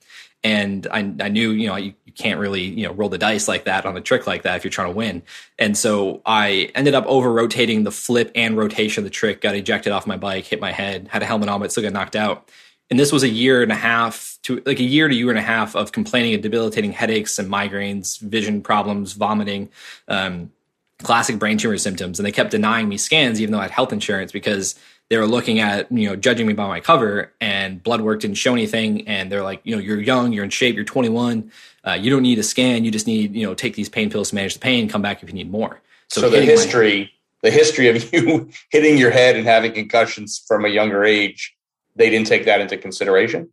And 0.44 0.86
I, 0.92 1.00
I 1.00 1.30
knew, 1.30 1.52
you 1.52 1.68
know, 1.68 1.78
you, 1.78 1.94
you 2.06 2.14
can't 2.14 2.40
really, 2.40 2.62
you 2.62 2.86
know, 2.86 2.94
roll 2.94 3.10
the 3.10 3.18
dice 3.18 3.48
like 3.48 3.66
that 3.66 3.86
on 3.86 3.98
a 3.98 4.02
trick 4.02 4.28
like 4.28 4.44
that 4.44 4.58
if 4.58 4.64
you're 4.64 4.72
trying 4.72 4.90
to 4.90 4.96
win. 4.96 5.24
And 5.58 5.76
so 5.76 6.22
I 6.26 6.72
ended 6.76 6.94
up 6.94 7.06
over 7.08 7.32
rotating 7.32 7.84
the 7.84 7.92
flip 7.92 8.32
and 8.36 8.56
rotation 8.56 9.02
of 9.02 9.06
the 9.06 9.10
trick, 9.10 9.42
got 9.42 9.56
ejected 9.56 9.92
off 9.92 10.06
my 10.06 10.16
bike, 10.16 10.46
hit 10.46 10.62
my 10.62 10.72
head, 10.72 11.08
had 11.10 11.24
a 11.24 11.26
helmet 11.26 11.50
on, 11.50 11.60
but 11.60 11.72
still 11.72 11.84
got 11.84 11.92
knocked 11.92 12.16
out 12.16 12.50
and 12.90 13.00
this 13.00 13.12
was 13.12 13.24
a 13.24 13.30
year 13.30 13.62
and 13.62 13.72
a 13.72 13.76
half 13.76 14.38
to 14.44 14.62
like 14.66 14.80
a 14.80 14.84
year 14.84 15.08
to 15.08 15.16
year 15.16 15.30
and 15.30 15.40
a 15.40 15.42
half 15.42 15.76
of 15.76 15.92
complaining 15.92 16.34
of 16.36 16.42
debilitating 16.42 16.92
headaches 16.94 17.38
and 17.38 17.50
migraines, 17.50 18.20
vision 18.20 18.62
problems, 18.62 19.14
vomiting, 19.14 19.70
um, 20.08 20.52
classic 21.00 21.38
brain 21.38 21.58
tumor 21.58 21.78
symptoms. 21.78 22.18
And 22.18 22.26
they 22.26 22.32
kept 22.32 22.52
denying 22.52 22.88
me 22.88 22.98
scans, 22.98 23.42
even 23.42 23.52
though 23.52 23.60
I 23.60 23.64
had 23.64 23.72
health 23.72 23.92
insurance, 23.92 24.32
because 24.32 24.76
they 25.10 25.18
were 25.18 25.28
looking 25.28 25.60
at, 25.60 25.92
you 25.92 26.08
know, 26.08 26.16
judging 26.16 26.48
me 26.48 26.54
by 26.54 26.68
my 26.68 26.80
cover 26.80 27.34
and 27.40 27.82
blood 27.84 28.02
work 28.02 28.22
didn't 28.22 28.38
show 28.38 28.54
anything. 28.54 29.08
And 29.08 29.32
they're 29.32 29.44
like, 29.44 29.62
you 29.64 29.76
know, 29.76 29.82
you're 29.82 30.02
young, 30.02 30.32
you're 30.34 30.44
in 30.44 30.50
shape, 30.50 30.76
you're 30.76 30.86
21. 30.86 31.52
Uh, 31.86 31.94
you 31.94 32.10
don't 32.10 32.24
need 32.24 32.40
a 32.40 32.44
scan. 32.44 32.84
You 32.86 32.92
just 32.92 33.08
need, 33.08 33.36
you 33.36 33.46
know, 33.46 33.54
take 33.54 33.76
these 33.76 33.90
pain 33.90 34.10
pills 34.10 34.30
to 34.30 34.36
manage 34.36 34.54
the 34.54 34.60
pain, 34.60 34.88
come 34.88 35.02
back 35.02 35.24
if 35.24 35.30
you 35.30 35.36
need 35.36 35.52
more. 35.52 35.82
So, 36.10 36.22
so 36.22 36.30
the 36.30 36.42
history, 36.42 37.00
my- 37.00 37.10
the 37.44 37.52
history 37.52 37.90
of 37.90 38.14
you 38.14 38.50
hitting 38.70 38.98
your 38.98 39.12
head 39.12 39.36
and 39.36 39.46
having 39.46 39.74
concussions 39.74 40.44
from 40.48 40.66
a 40.66 40.70
younger 40.70 41.04
age 41.04 41.57
they 41.98 42.10
didn't 42.10 42.28
take 42.28 42.46
that 42.46 42.62
into 42.62 42.78
consideration. 42.78 43.50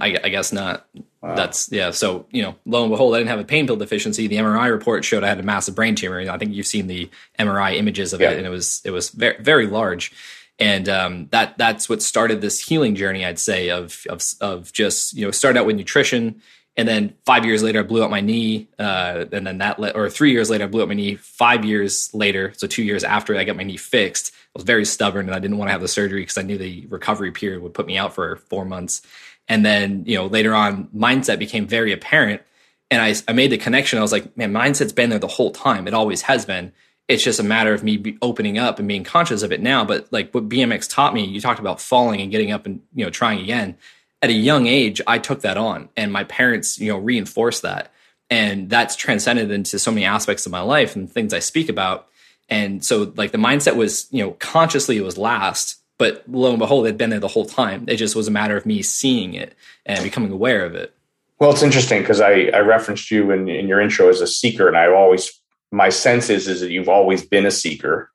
I, 0.00 0.18
I 0.24 0.28
guess 0.30 0.52
not. 0.52 0.86
Wow. 1.20 1.34
That's 1.34 1.70
yeah. 1.70 1.90
So 1.90 2.26
you 2.30 2.42
know, 2.42 2.54
lo 2.64 2.82
and 2.82 2.90
behold, 2.90 3.14
I 3.14 3.18
didn't 3.18 3.30
have 3.30 3.40
a 3.40 3.44
pain 3.44 3.66
pill 3.66 3.76
deficiency. 3.76 4.26
The 4.26 4.36
MRI 4.36 4.70
report 4.70 5.04
showed 5.04 5.24
I 5.24 5.28
had 5.28 5.40
a 5.40 5.42
massive 5.42 5.74
brain 5.74 5.94
tumor. 5.94 6.20
I 6.20 6.38
think 6.38 6.54
you've 6.54 6.66
seen 6.66 6.86
the 6.86 7.10
MRI 7.38 7.76
images 7.76 8.12
of 8.12 8.20
yeah. 8.20 8.30
it, 8.30 8.38
and 8.38 8.46
it 8.46 8.50
was 8.50 8.80
it 8.84 8.90
was 8.90 9.10
very 9.10 9.42
very 9.42 9.66
large. 9.66 10.12
And 10.58 10.88
um, 10.88 11.28
that 11.32 11.58
that's 11.58 11.88
what 11.88 12.00
started 12.00 12.40
this 12.40 12.60
healing 12.60 12.94
journey. 12.94 13.24
I'd 13.24 13.38
say 13.38 13.70
of 13.70 14.04
of 14.08 14.22
of 14.40 14.72
just 14.72 15.14
you 15.14 15.24
know 15.24 15.30
start 15.30 15.56
out 15.56 15.66
with 15.66 15.76
nutrition, 15.76 16.40
and 16.76 16.88
then 16.88 17.14
five 17.26 17.44
years 17.44 17.62
later 17.62 17.80
I 17.80 17.82
blew 17.82 18.04
out 18.04 18.10
my 18.10 18.20
knee, 18.20 18.68
uh, 18.78 19.26
and 19.32 19.46
then 19.46 19.58
that 19.58 19.78
le- 19.78 19.90
or 19.90 20.08
three 20.08 20.30
years 20.30 20.48
later 20.48 20.64
I 20.64 20.68
blew 20.68 20.82
out 20.82 20.88
my 20.88 20.94
knee. 20.94 21.16
Five 21.16 21.64
years 21.64 22.10
later, 22.14 22.52
so 22.56 22.66
two 22.66 22.84
years 22.84 23.04
after 23.04 23.36
I 23.36 23.44
got 23.44 23.56
my 23.56 23.64
knee 23.64 23.76
fixed, 23.76 24.32
was 24.54 24.64
very 24.64 24.84
stubborn 24.84 25.26
and 25.26 25.34
I 25.34 25.38
didn't 25.38 25.58
want 25.58 25.68
to 25.68 25.72
have 25.72 25.80
the 25.80 25.88
surgery 25.88 26.22
because 26.22 26.38
I 26.38 26.42
knew 26.42 26.58
the 26.58 26.86
recovery 26.86 27.32
period 27.32 27.62
would 27.62 27.74
put 27.74 27.86
me 27.86 27.96
out 27.96 28.14
for 28.14 28.36
four 28.36 28.64
months. 28.64 29.02
And 29.48 29.64
then, 29.64 30.04
you 30.06 30.16
know, 30.16 30.26
later 30.26 30.54
on, 30.54 30.88
mindset 30.88 31.38
became 31.38 31.66
very 31.66 31.92
apparent. 31.92 32.42
And 32.90 33.02
I, 33.02 33.14
I 33.28 33.32
made 33.32 33.50
the 33.50 33.58
connection. 33.58 33.98
I 33.98 34.02
was 34.02 34.12
like, 34.12 34.36
man, 34.36 34.52
mindset's 34.52 34.92
been 34.92 35.10
there 35.10 35.18
the 35.18 35.26
whole 35.26 35.50
time. 35.50 35.88
It 35.88 35.94
always 35.94 36.22
has 36.22 36.46
been. 36.46 36.72
It's 37.08 37.24
just 37.24 37.40
a 37.40 37.44
matter 37.44 37.74
of 37.74 37.82
me 37.82 38.16
opening 38.22 38.56
up 38.56 38.78
and 38.78 38.88
being 38.88 39.04
conscious 39.04 39.42
of 39.42 39.52
it 39.52 39.60
now. 39.60 39.84
But 39.84 40.10
like 40.12 40.32
what 40.32 40.48
BMX 40.48 40.88
taught 40.88 41.12
me, 41.12 41.24
you 41.24 41.40
talked 41.40 41.60
about 41.60 41.80
falling 41.80 42.20
and 42.20 42.30
getting 42.30 42.52
up 42.52 42.64
and, 42.64 42.80
you 42.94 43.04
know, 43.04 43.10
trying 43.10 43.40
again. 43.40 43.76
At 44.22 44.30
a 44.30 44.34
young 44.34 44.66
age, 44.66 45.02
I 45.06 45.18
took 45.18 45.42
that 45.42 45.58
on 45.58 45.90
and 45.96 46.12
my 46.12 46.24
parents, 46.24 46.78
you 46.78 46.90
know, 46.90 46.98
reinforced 46.98 47.62
that. 47.62 47.92
And 48.30 48.70
that's 48.70 48.96
transcended 48.96 49.50
into 49.50 49.78
so 49.78 49.90
many 49.90 50.06
aspects 50.06 50.46
of 50.46 50.52
my 50.52 50.62
life 50.62 50.96
and 50.96 51.12
things 51.12 51.34
I 51.34 51.40
speak 51.40 51.68
about 51.68 52.08
and 52.48 52.84
so 52.84 53.12
like 53.16 53.32
the 53.32 53.38
mindset 53.38 53.76
was, 53.76 54.06
you 54.10 54.22
know, 54.22 54.32
consciously 54.32 54.96
it 54.96 55.04
was 55.04 55.18
last, 55.18 55.82
but 55.98 56.24
lo 56.28 56.50
and 56.50 56.58
behold, 56.58 56.86
it'd 56.86 56.98
been 56.98 57.10
there 57.10 57.20
the 57.20 57.28
whole 57.28 57.46
time. 57.46 57.84
It 57.88 57.96
just 57.96 58.16
was 58.16 58.28
a 58.28 58.30
matter 58.30 58.56
of 58.56 58.66
me 58.66 58.82
seeing 58.82 59.34
it 59.34 59.54
and 59.86 60.02
becoming 60.02 60.32
aware 60.32 60.64
of 60.64 60.74
it. 60.74 60.94
Well, 61.38 61.50
it's 61.50 61.62
interesting 61.62 62.00
because 62.00 62.20
I, 62.20 62.50
I 62.54 62.60
referenced 62.60 63.10
you 63.10 63.30
in, 63.30 63.48
in 63.48 63.66
your 63.66 63.80
intro 63.80 64.08
as 64.08 64.20
a 64.20 64.26
seeker, 64.26 64.68
and 64.68 64.76
I've 64.76 64.92
always 64.92 65.30
my 65.72 65.88
sense 65.88 66.30
is 66.30 66.46
is 66.48 66.60
that 66.60 66.70
you've 66.70 66.88
always 66.88 67.24
been 67.24 67.46
a 67.46 67.50
seeker, 67.50 68.10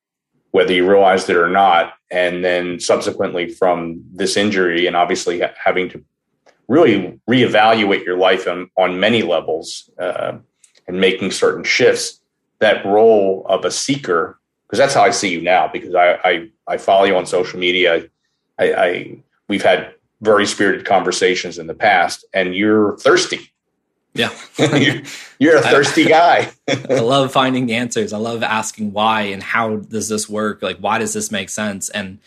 whether 0.51 0.73
you 0.73 0.89
realized 0.89 1.29
it 1.29 1.35
or 1.35 1.49
not. 1.49 1.93
And 2.09 2.43
then 2.43 2.79
subsequently 2.79 3.49
from 3.49 4.03
this 4.11 4.35
injury, 4.37 4.87
and 4.87 4.95
obviously 4.95 5.41
having 5.63 5.89
to 5.89 6.03
really 6.67 7.19
reevaluate 7.29 8.05
your 8.05 8.17
life 8.17 8.47
on, 8.47 8.69
on 8.77 8.99
many 8.99 9.21
levels 9.21 9.89
uh, 9.99 10.37
and 10.87 10.99
making 10.99 11.31
certain 11.31 11.63
shifts, 11.63 12.18
that 12.59 12.85
role 12.85 13.45
of 13.49 13.65
a 13.65 13.71
seeker 13.71 14.39
because 14.67 14.79
that's 14.79 14.93
how 14.93 15.03
I 15.03 15.09
see 15.09 15.31
you 15.31 15.41
now. 15.41 15.67
Because 15.67 15.95
I 15.95 16.19
I, 16.23 16.49
I 16.67 16.77
follow 16.77 17.05
you 17.05 17.15
on 17.15 17.25
social 17.25 17.59
media. 17.59 18.07
I, 18.59 18.73
I 18.73 19.17
we've 19.47 19.63
had 19.63 19.93
very 20.21 20.45
spirited 20.45 20.85
conversations 20.85 21.57
in 21.57 21.67
the 21.67 21.73
past, 21.73 22.25
and 22.33 22.55
you're 22.55 22.97
thirsty. 22.97 23.51
Yeah, 24.13 24.33
you're, 25.39 25.57
a 25.57 25.61
thirsty 25.61 26.05
guy. 26.05 26.51
I 26.67 26.99
love 26.99 27.31
finding 27.31 27.67
the 27.67 27.75
answers. 27.75 28.11
I 28.11 28.17
love 28.17 28.41
asking 28.41 28.91
why 28.91 29.21
and 29.21 29.41
how 29.41 29.77
does 29.77 30.09
this 30.09 30.27
work? 30.27 30.61
Like, 30.63 30.77
why 30.77 30.97
does 30.97 31.13
this 31.13 31.31
make 31.31 31.49
sense? 31.49 31.89
And 31.89 32.17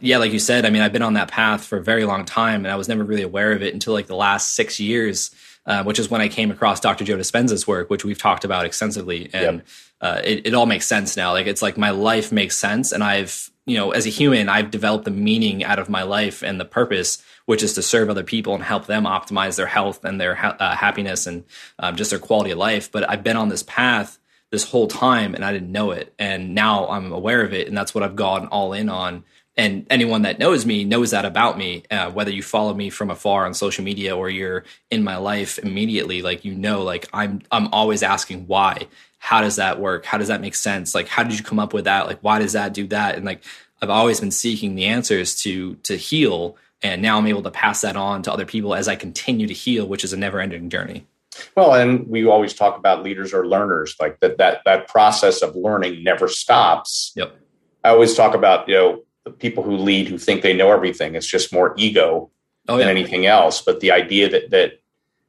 yeah, 0.00 0.18
like 0.18 0.32
you 0.32 0.38
said, 0.38 0.64
I 0.64 0.70
mean, 0.70 0.82
I've 0.82 0.92
been 0.92 1.02
on 1.02 1.14
that 1.14 1.30
path 1.30 1.64
for 1.64 1.78
a 1.78 1.82
very 1.82 2.04
long 2.04 2.24
time, 2.24 2.64
and 2.64 2.72
I 2.72 2.76
was 2.76 2.88
never 2.88 3.04
really 3.04 3.22
aware 3.22 3.52
of 3.52 3.62
it 3.62 3.74
until 3.74 3.92
like 3.92 4.06
the 4.06 4.16
last 4.16 4.54
six 4.54 4.80
years 4.80 5.30
uh, 5.68 5.84
which 5.84 5.98
is 5.98 6.10
when 6.10 6.22
I 6.22 6.28
came 6.28 6.50
across 6.50 6.80
Dr. 6.80 7.04
Joe 7.04 7.18
Dispenza's 7.18 7.66
work, 7.66 7.90
which 7.90 8.02
we've 8.02 8.18
talked 8.18 8.44
about 8.44 8.64
extensively, 8.64 9.28
and 9.34 9.58
yep. 9.58 9.66
uh, 10.00 10.20
it, 10.24 10.46
it 10.46 10.54
all 10.54 10.64
makes 10.64 10.86
sense 10.86 11.14
now. 11.14 11.32
Like 11.32 11.46
it's 11.46 11.60
like 11.60 11.76
my 11.76 11.90
life 11.90 12.32
makes 12.32 12.56
sense, 12.56 12.90
and 12.90 13.04
I've 13.04 13.50
you 13.66 13.76
know 13.76 13.90
as 13.90 14.06
a 14.06 14.08
human, 14.08 14.48
I've 14.48 14.70
developed 14.70 15.04
the 15.04 15.10
meaning 15.10 15.62
out 15.62 15.78
of 15.78 15.90
my 15.90 16.02
life 16.02 16.42
and 16.42 16.58
the 16.58 16.64
purpose, 16.64 17.22
which 17.44 17.62
is 17.62 17.74
to 17.74 17.82
serve 17.82 18.08
other 18.08 18.24
people 18.24 18.54
and 18.54 18.64
help 18.64 18.86
them 18.86 19.04
optimize 19.04 19.56
their 19.56 19.66
health 19.66 20.04
and 20.06 20.18
their 20.18 20.34
ha- 20.34 20.56
uh, 20.58 20.74
happiness 20.74 21.26
and 21.26 21.44
um, 21.78 21.96
just 21.96 22.10
their 22.10 22.18
quality 22.18 22.50
of 22.50 22.58
life. 22.58 22.90
But 22.90 23.08
I've 23.08 23.22
been 23.22 23.36
on 23.36 23.50
this 23.50 23.62
path 23.62 24.18
this 24.50 24.70
whole 24.70 24.88
time, 24.88 25.34
and 25.34 25.44
I 25.44 25.52
didn't 25.52 25.70
know 25.70 25.90
it, 25.90 26.14
and 26.18 26.54
now 26.54 26.88
I'm 26.88 27.12
aware 27.12 27.42
of 27.42 27.52
it, 27.52 27.68
and 27.68 27.76
that's 27.76 27.94
what 27.94 28.02
I've 28.02 28.16
gone 28.16 28.46
all 28.46 28.72
in 28.72 28.88
on 28.88 29.24
and 29.58 29.84
anyone 29.90 30.22
that 30.22 30.38
knows 30.38 30.64
me 30.64 30.84
knows 30.84 31.10
that 31.10 31.24
about 31.24 31.58
me. 31.58 31.82
Uh, 31.90 32.10
whether 32.12 32.30
you 32.30 32.42
follow 32.42 32.72
me 32.72 32.88
from 32.88 33.10
afar 33.10 33.44
on 33.44 33.52
social 33.52 33.84
media 33.84 34.16
or 34.16 34.30
you're 34.30 34.64
in 34.90 35.02
my 35.02 35.16
life 35.16 35.58
immediately 35.58 36.22
like 36.22 36.44
you 36.44 36.54
know 36.54 36.82
like 36.82 37.06
i'm 37.12 37.42
i'm 37.50 37.66
always 37.74 38.02
asking 38.02 38.46
why. 38.46 38.86
How 39.20 39.40
does 39.40 39.56
that 39.56 39.80
work? 39.80 40.06
How 40.06 40.16
does 40.16 40.28
that 40.28 40.40
make 40.40 40.54
sense? 40.54 40.94
Like 40.94 41.08
how 41.08 41.24
did 41.24 41.36
you 41.36 41.44
come 41.44 41.58
up 41.58 41.74
with 41.74 41.84
that? 41.84 42.06
Like 42.06 42.20
why 42.20 42.38
does 42.38 42.52
that 42.52 42.72
do 42.72 42.86
that? 42.86 43.16
And 43.16 43.26
like 43.26 43.42
i've 43.82 43.90
always 43.90 44.20
been 44.20 44.30
seeking 44.30 44.76
the 44.76 44.86
answers 44.86 45.34
to 45.42 45.74
to 45.82 45.96
heal. 45.96 46.56
And 46.80 47.02
now 47.02 47.18
i'm 47.18 47.26
able 47.26 47.42
to 47.42 47.50
pass 47.50 47.80
that 47.80 47.96
on 47.96 48.22
to 48.22 48.32
other 48.32 48.46
people 48.46 48.74
as 48.74 48.86
i 48.86 48.94
continue 48.94 49.48
to 49.48 49.54
heal 49.54 49.86
which 49.86 50.04
is 50.04 50.12
a 50.12 50.16
never 50.16 50.40
ending 50.40 50.70
journey. 50.70 51.04
Well 51.56 51.74
and 51.74 52.06
we 52.06 52.26
always 52.26 52.54
talk 52.54 52.78
about 52.78 53.02
leaders 53.02 53.34
or 53.34 53.44
learners 53.44 53.96
like 53.98 54.20
that 54.20 54.38
that 54.38 54.62
that 54.64 54.86
process 54.86 55.42
of 55.42 55.56
learning 55.56 56.04
never 56.04 56.28
stops. 56.28 57.12
Yep. 57.16 57.34
I 57.82 57.90
always 57.90 58.14
talk 58.14 58.34
about 58.34 58.68
you 58.68 58.74
know 58.74 59.02
the 59.28 59.36
people 59.36 59.62
who 59.62 59.76
lead 59.76 60.08
who 60.08 60.18
think 60.18 60.42
they 60.42 60.54
know 60.54 60.72
everything. 60.72 61.14
It's 61.14 61.26
just 61.26 61.52
more 61.52 61.74
ego 61.76 62.30
oh, 62.68 62.76
than 62.76 62.86
yeah. 62.86 62.92
anything 62.92 63.26
else. 63.26 63.62
But 63.62 63.80
the 63.80 63.92
idea 63.92 64.28
that 64.28 64.50
that 64.50 64.80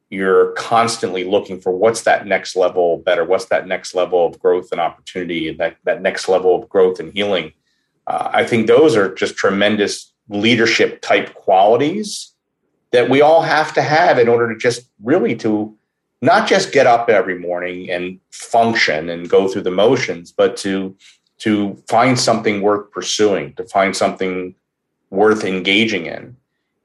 you're 0.09 0.51
constantly 0.53 1.23
looking 1.23 1.62
for 1.62 1.71
what's 1.71 2.01
that 2.03 2.25
next 2.25 2.55
level 2.55 2.97
better, 2.97 3.23
what's 3.23 3.45
that 3.45 3.67
next 3.67 3.93
level 3.93 4.25
of 4.25 4.39
growth 4.39 4.71
and 4.71 4.81
opportunity, 4.81 5.49
and 5.49 5.59
that, 5.59 5.77
that 5.83 6.01
next 6.01 6.27
level 6.27 6.55
of 6.55 6.67
growth 6.67 6.99
and 6.99 7.13
healing. 7.13 7.53
Uh, 8.07 8.29
I 8.33 8.43
think 8.43 8.65
those 8.65 8.95
are 8.95 9.13
just 9.13 9.38
tremendous 9.38 10.12
leadership 10.27 11.01
type 11.01 11.35
qualities 11.35 12.33
that 12.91 13.07
we 13.07 13.21
all 13.21 13.43
have 13.43 13.71
to 13.73 13.83
have 13.83 14.17
in 14.17 14.27
order 14.27 14.51
to 14.51 14.59
just 14.59 14.89
really 15.03 15.35
to 15.35 15.75
not 16.21 16.47
just 16.47 16.71
get 16.71 16.88
up 16.88 17.07
every 17.07 17.38
morning 17.38 17.89
and 17.91 18.19
function 18.31 19.09
and 19.09 19.29
go 19.29 19.47
through 19.47 19.62
the 19.62 19.71
motions, 19.71 20.31
but 20.31 20.57
to 20.57 20.95
to 21.39 21.75
find 21.88 22.19
something 22.19 22.62
worth 22.62 22.91
pursuing, 22.91 23.54
to 23.54 23.63
find 23.65 23.95
something 23.95 24.56
worth 25.10 25.43
engaging 25.43 26.06
in. 26.06 26.36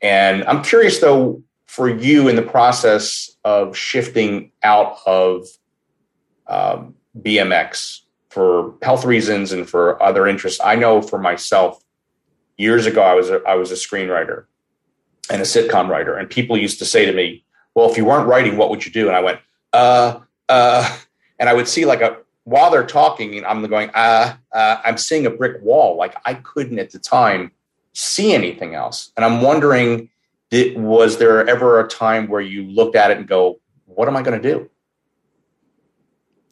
And 0.01 0.45
I'm 0.45 0.63
curious 0.63 1.01
though, 1.01 1.43
for 1.67 1.89
you 1.89 2.29
in 2.29 2.37
the 2.37 2.43
process 2.43 3.31
of 3.45 3.77
shifting 3.77 4.53
out 4.63 4.99
of 5.07 5.47
um, 6.47 6.95
BMX 7.21 8.01
for 8.31 8.75
health 8.83 9.05
reasons 9.05 9.53
and 9.53 9.69
for 9.69 10.01
other 10.03 10.27
interests. 10.27 10.61
I 10.63 10.77
know 10.77 11.03
for 11.03 11.19
myself, 11.19 11.83
years 12.57 12.87
ago, 12.87 13.03
I 13.03 13.15
was 13.15 13.31
a, 13.31 13.43
I 13.47 13.55
was 13.55 13.71
a 13.71 13.75
screenwriter 13.75 14.45
and 15.31 15.41
a 15.41 15.45
sitcom 15.45 15.89
writer, 15.89 16.17
and 16.17 16.29
people 16.29 16.57
used 16.57 16.79
to 16.81 16.85
say 16.85 17.07
to 17.07 17.13
me, 17.13 17.45
"Well, 17.75 17.91
if 17.91 17.97
you 17.97 18.05
weren't 18.05 18.29
writing, 18.29 18.57
what 18.57 18.71
would 18.71 18.85
you 18.85 18.93
do?" 18.93 19.09
And 19.09 19.17
I 19.17 19.21
went, 19.21 19.41
"Uh, 19.73 20.21
uh," 20.49 20.97
and 21.39 21.49
I 21.49 21.55
would 21.55 21.69
see 21.69 21.85
like 21.85 22.01
a 22.01 22.19
while 22.45 22.71
they're 22.71 22.87
talking, 22.87 23.45
I'm 23.45 23.67
going, 23.67 23.91
uh, 23.95 24.37
uh, 24.53 24.77
I'm 24.85 24.99
seeing 24.99 25.27
a 25.27 25.31
brick 25.31 25.63
wall. 25.63 25.97
Like 25.97 26.15
I 26.25 26.35
couldn't 26.35 26.79
at 26.79 26.91
the 26.91 26.99
time 26.99 27.53
see 27.95 28.35
anything 28.35 28.75
else. 28.75 29.11
And 29.17 29.25
I'm 29.25 29.41
wondering, 29.41 30.11
did, 30.51 30.79
was 30.79 31.19
there 31.19 31.47
ever 31.49 31.81
a 31.81 31.89
time 31.89 32.29
where 32.29 32.41
you 32.41 32.65
looked 32.65 32.97
at 32.97 33.11
it 33.11 33.19
and 33.19 33.27
go, 33.27 33.61
what 33.87 34.09
am 34.09 34.17
I 34.17 34.23
going 34.23 34.41
to 34.41 34.53
do? 34.53 34.71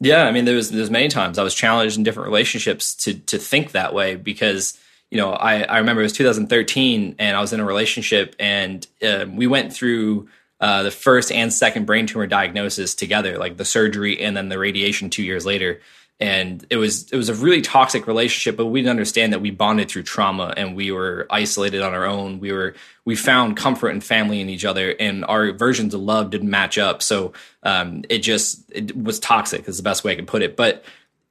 Yeah, 0.00 0.24
I 0.24 0.32
mean, 0.32 0.46
there 0.46 0.56
was 0.56 0.72
there's 0.72 0.90
many 0.90 1.06
times 1.06 1.38
I 1.38 1.44
was 1.44 1.54
challenged 1.54 1.96
in 1.96 2.02
different 2.02 2.26
relationships 2.26 2.96
to 2.96 3.14
to 3.14 3.38
think 3.38 3.70
that 3.70 3.94
way 3.94 4.16
because 4.16 4.76
you 5.12 5.16
know 5.16 5.32
I 5.32 5.62
I 5.62 5.78
remember 5.78 6.02
it 6.02 6.06
was 6.06 6.12
2013 6.14 7.14
and 7.20 7.36
I 7.36 7.40
was 7.40 7.52
in 7.52 7.60
a 7.60 7.64
relationship 7.64 8.34
and 8.40 8.84
uh, 9.00 9.26
we 9.32 9.46
went 9.46 9.72
through 9.72 10.28
uh, 10.62 10.84
the 10.84 10.92
first 10.92 11.32
and 11.32 11.52
second 11.52 11.86
brain 11.86 12.06
tumor 12.06 12.28
diagnosis 12.28 12.94
together, 12.94 13.36
like 13.36 13.56
the 13.56 13.64
surgery 13.64 14.20
and 14.22 14.36
then 14.36 14.48
the 14.48 14.60
radiation 14.60 15.10
two 15.10 15.24
years 15.24 15.44
later. 15.44 15.80
And 16.20 16.64
it 16.70 16.76
was 16.76 17.10
it 17.10 17.16
was 17.16 17.28
a 17.28 17.34
really 17.34 17.62
toxic 17.62 18.06
relationship 18.06 18.56
but 18.56 18.66
we 18.66 18.80
didn't 18.80 18.90
understand 18.90 19.32
that 19.32 19.40
we 19.40 19.50
bonded 19.50 19.88
through 19.88 20.04
trauma 20.04 20.54
and 20.56 20.76
we 20.76 20.92
were 20.92 21.26
isolated 21.30 21.82
on 21.82 21.94
our 21.94 22.06
own. 22.06 22.38
We 22.38 22.52
were 22.52 22.76
we 23.04 23.16
found 23.16 23.56
comfort 23.56 23.88
and 23.88 24.04
family 24.04 24.40
in 24.40 24.48
each 24.48 24.64
other 24.64 24.94
and 25.00 25.24
our 25.24 25.50
versions 25.50 25.94
of 25.94 26.00
love 26.00 26.30
didn't 26.30 26.48
match 26.48 26.78
up. 26.78 27.02
So 27.02 27.32
um, 27.64 28.04
it 28.08 28.18
just 28.18 28.62
it 28.70 28.96
was 28.96 29.18
toxic 29.18 29.66
is 29.66 29.78
the 29.78 29.82
best 29.82 30.04
way 30.04 30.12
i 30.12 30.14
could 30.14 30.28
put 30.28 30.42
it. 30.42 30.56
But 30.56 30.84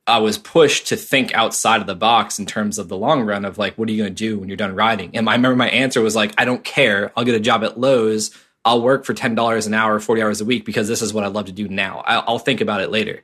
i 0.07 0.17
was 0.17 0.37
pushed 0.37 0.87
to 0.87 0.97
think 0.97 1.33
outside 1.33 1.79
of 1.79 1.87
the 1.87 1.95
box 1.95 2.37
in 2.37 2.45
terms 2.45 2.77
of 2.79 2.89
the 2.89 2.97
long 2.97 3.21
run 3.21 3.45
of 3.45 3.57
like 3.57 3.77
what 3.77 3.87
are 3.87 3.93
you 3.93 4.03
going 4.03 4.13
to 4.13 4.23
do 4.23 4.39
when 4.39 4.49
you're 4.49 4.57
done 4.57 4.75
riding? 4.75 5.15
And 5.15 5.29
i 5.29 5.35
remember 5.35 5.55
my 5.55 5.69
answer 5.69 6.01
was 6.01 6.17
like 6.17 6.33
i 6.37 6.43
don't 6.43 6.65
care. 6.65 7.13
I'll 7.15 7.23
get 7.23 7.35
a 7.35 7.39
job 7.39 7.63
at 7.63 7.79
Lowe's 7.79 8.31
I'll 8.63 8.82
work 8.82 9.06
for 9.06 9.13
$10 9.13 9.67
an 9.67 9.74
hour, 9.74 10.00
40 10.00 10.21
hours 10.21 10.41
a 10.41 10.45
week 10.45 10.65
because 10.65 10.88
this 10.88 11.02
is 11.02 11.13
what 11.13 11.24
I 11.24 11.28
love 11.28 11.45
to 11.45 11.52
do 11.52 11.67
now. 11.67 12.04
I'll 12.06 12.39
think 12.39 12.62
about 12.62 12.82
it 12.82 12.91
later 12.91 13.24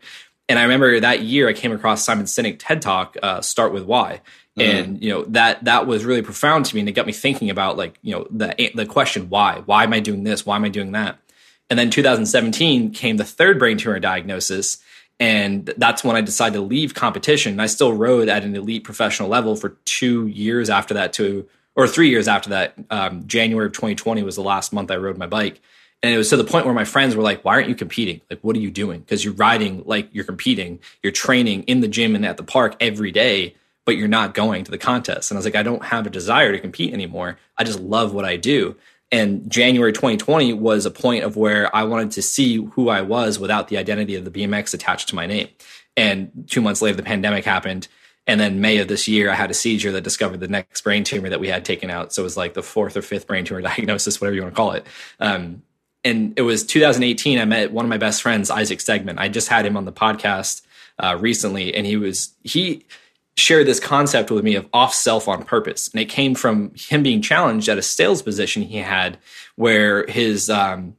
and 0.50 0.58
I 0.58 0.64
remember 0.64 1.00
that 1.00 1.22
year 1.22 1.50
I 1.50 1.54
came 1.54 1.72
across 1.72 2.04
Simon 2.04 2.26
Sinek 2.26 2.58
TED 2.60 2.82
Talk, 2.82 3.18
uh, 3.22 3.42
"Start 3.42 3.74
with 3.74 3.84
Why," 3.84 4.22
mm-hmm. 4.58 4.62
and 4.62 5.04
you 5.04 5.10
know 5.10 5.24
that 5.26 5.66
that 5.66 5.88
was 5.88 6.06
really 6.06 6.22
profound 6.22 6.66
to 6.66 6.76
me, 6.76 6.82
and 6.82 6.90
it 6.90 6.94
got 6.94 7.06
me 7.06 7.14
thinking 7.14 7.50
about 7.50 7.78
like 7.78 7.98
you 8.02 8.14
know 8.14 8.28
the 8.30 8.72
the 8.74 8.86
question 8.86 9.30
why 9.30 9.62
why 9.66 9.84
am 9.84 9.94
I 9.94 10.00
doing 10.00 10.24
this 10.24 10.46
why 10.46 10.56
am 10.56 10.64
I 10.64 10.70
doing 10.70 10.94
that, 10.94 11.20
and 11.70 11.78
then 11.78 11.90
2017 11.90 12.92
came 12.92 13.18
the 13.18 13.26
third 13.26 13.60
brain 13.60 13.78
tumor 13.78 14.00
diagnosis, 14.00 14.78
and 15.20 15.66
that's 15.78 16.04
when 16.04 16.16
I 16.16 16.22
decided 16.22 16.56
to 16.56 16.62
leave 16.62 16.94
competition. 16.94 17.60
I 17.60 17.68
still 17.68 17.94
rode 17.94 18.30
at 18.30 18.44
an 18.44 18.56
elite 18.56 18.86
professional 18.86 19.30
level 19.30 19.56
for 19.56 19.78
two 19.84 20.28
years 20.28 20.70
after 20.70 20.94
that, 20.94 21.14
to 21.14 21.48
or 21.78 21.88
three 21.88 22.10
years 22.10 22.28
after 22.28 22.50
that. 22.50 22.74
Um, 22.90 23.26
January 23.26 23.68
of 23.68 23.72
2020 23.72 24.24
was 24.24 24.36
the 24.36 24.42
last 24.42 24.74
month 24.74 24.92
I 24.92 24.98
rode 24.98 25.18
my 25.18 25.28
bike 25.28 25.62
and 26.04 26.14
it 26.14 26.18
was 26.18 26.30
to 26.30 26.38
the 26.38 26.44
point 26.44 26.66
where 26.66 26.76
my 26.76 26.84
friends 26.84 27.16
were 27.16 27.24
like, 27.24 27.44
why 27.44 27.56
aren't 27.56 27.70
you 27.70 27.76
competing? 27.76 28.22
Like, 28.30 28.40
what 28.42 28.56
are 28.56 28.60
you 28.60 28.70
doing? 28.70 29.00
Because 29.00 29.26
you're 29.26 29.34
riding 29.34 29.84
like 29.86 30.10
you're 30.12 30.26
competing, 30.26 30.80
you're 31.02 31.12
training 31.12 31.64
in 31.64 31.82
the 31.82 31.88
gym 31.88 32.16
and 32.16 32.26
at 32.26 32.38
the 32.38 32.44
park 32.44 32.76
every 32.80 33.12
day, 33.12 33.56
but 33.86 33.98
you're 33.98 34.08
not 34.08 34.36
going 34.36 34.64
to 34.64 34.72
the 34.72 34.78
contest. 34.78 35.32
And 35.32 35.38
I 35.38 35.40
was 35.40 35.46
like, 35.46 35.56
I 35.56 35.64
don't 35.64 35.86
have 35.86 36.06
a 36.06 36.12
desire 36.12 36.52
to 36.52 36.60
compete 36.60 36.94
anymore. 36.94 37.40
I 37.58 37.64
just 37.64 37.80
love 37.80 38.14
what 38.14 38.26
I 38.26 38.38
do. 38.38 38.76
And 39.12 39.50
January 39.50 39.94
2020 39.94 40.54
was 40.54 40.86
a 40.86 40.92
point 40.92 41.24
of 41.24 41.36
where 41.36 41.74
I 41.76 41.84
wanted 41.84 42.12
to 42.12 42.22
see 42.22 42.58
who 42.58 42.90
I 42.90 43.02
was 43.02 43.40
without 43.40 43.70
the 43.70 43.78
identity 43.78 44.16
of 44.16 44.26
the 44.26 44.32
BMX 44.32 44.74
attached 44.74 45.10
to 45.10 45.16
my 45.16 45.26
name. 45.26 45.48
And 45.96 46.46
two 46.48 46.62
months 46.62 46.82
later, 46.82 46.98
the 46.98 47.04
pandemic 47.04 47.44
happened. 47.44 47.88
And 48.28 48.40
then 48.40 48.60
May 48.60 48.78
of 48.78 48.90
this 48.90 49.08
year, 49.08 49.32
I 49.32 49.36
had 49.36 49.50
a 49.50 49.54
seizure 49.54 49.92
that 49.94 50.04
discovered 50.04 50.42
the 50.42 50.50
next 50.50 50.82
brain 50.82 51.06
tumor 51.06 51.30
that 51.30 51.40
we 51.40 51.48
had 51.48 51.64
taken 51.64 51.90
out. 51.90 52.14
So 52.14 52.22
it 52.22 52.24
was 52.24 52.38
like 52.38 52.54
the 52.54 52.62
fourth 52.62 52.98
or 52.98 53.02
fifth 53.02 53.26
brain 53.26 53.46
tumor 53.46 53.62
diagnosis, 53.62 54.20
whatever 54.20 54.36
you 54.36 54.42
want 54.42 54.54
to 54.54 54.56
call 54.56 54.72
it. 54.74 54.86
Um, 55.20 55.64
and 56.04 56.34
it 56.38 56.42
was 56.42 56.66
2018. 56.66 57.40
I 57.40 57.46
met 57.46 57.72
one 57.72 57.86
of 57.86 57.90
my 57.90 57.98
best 57.98 58.22
friends, 58.22 58.52
Isaac 58.52 58.80
Stegman. 58.80 59.18
I 59.18 59.30
just 59.30 59.48
had 59.48 59.66
him 59.66 59.78
on 59.78 59.86
the 59.86 59.92
podcast 59.92 60.62
uh, 61.00 61.18
recently, 61.20 61.74
and 61.74 61.86
he 61.86 61.98
was 61.98 62.34
he 62.44 62.86
shared 63.36 63.68
this 63.68 63.80
concept 63.80 64.32
with 64.32 64.44
me 64.44 64.56
of 64.56 64.68
off 64.74 64.94
self 64.94 65.28
on 65.28 65.44
purpose, 65.44 65.90
and 65.90 66.00
it 66.00 66.06
came 66.06 66.34
from 66.36 66.72
him 66.76 67.04
being 67.04 67.22
challenged 67.22 67.68
at 67.70 67.78
a 67.78 67.82
sales 67.82 68.22
position 68.22 68.62
he 68.62 68.78
had, 68.78 69.18
where 69.56 70.06
his 70.08 70.50
um, 70.50 70.96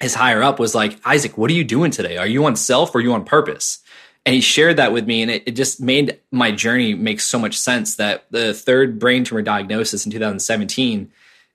his 0.00 0.14
higher 0.14 0.42
up 0.42 0.58
was 0.58 0.74
like, 0.74 0.98
Isaac, 1.04 1.38
what 1.38 1.50
are 1.50 1.54
you 1.54 1.64
doing 1.64 1.90
today? 1.90 2.16
Are 2.16 2.26
you 2.26 2.44
on 2.44 2.56
self 2.56 2.94
or 2.94 2.98
are 2.98 3.00
you 3.00 3.12
on 3.12 3.24
purpose? 3.24 3.78
And 4.24 4.34
he 4.34 4.40
shared 4.40 4.76
that 4.76 4.92
with 4.92 5.06
me, 5.06 5.22
and 5.22 5.30
it, 5.30 5.42
it 5.46 5.50
just 5.52 5.80
made 5.80 6.20
my 6.30 6.52
journey 6.52 6.94
make 6.94 7.20
so 7.20 7.38
much 7.38 7.58
sense. 7.58 7.96
That 7.96 8.24
the 8.30 8.54
third 8.54 8.98
brain 8.98 9.24
tumor 9.24 9.42
diagnosis 9.42 10.06
in 10.06 10.12
2017 10.12 11.10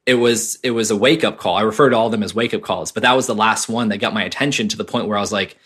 it 0.08 0.16
was 0.16 0.58
it 0.64 0.72
was 0.72 0.90
a 0.90 0.96
wake 0.96 1.24
up 1.24 1.38
call. 1.38 1.56
I 1.56 1.62
refer 1.62 1.90
to 1.90 1.96
all 1.96 2.06
of 2.08 2.14
them 2.14 2.24
as 2.24 2.34
wake 2.34 2.54
up 2.54 2.62
calls, 2.62 2.92
but 2.92 3.04
that 3.04 3.16
was 3.16 3.28
the 3.28 3.36
last 3.36 3.68
one 3.68 3.90
that 3.90 3.98
got 3.98 4.14
my 4.14 4.24
attention 4.24 4.70
to 4.70 4.78
the 4.78 4.86
point 4.86 5.08
where 5.08 5.18
I 5.18 5.22
was 5.22 5.34
like, 5.34 5.58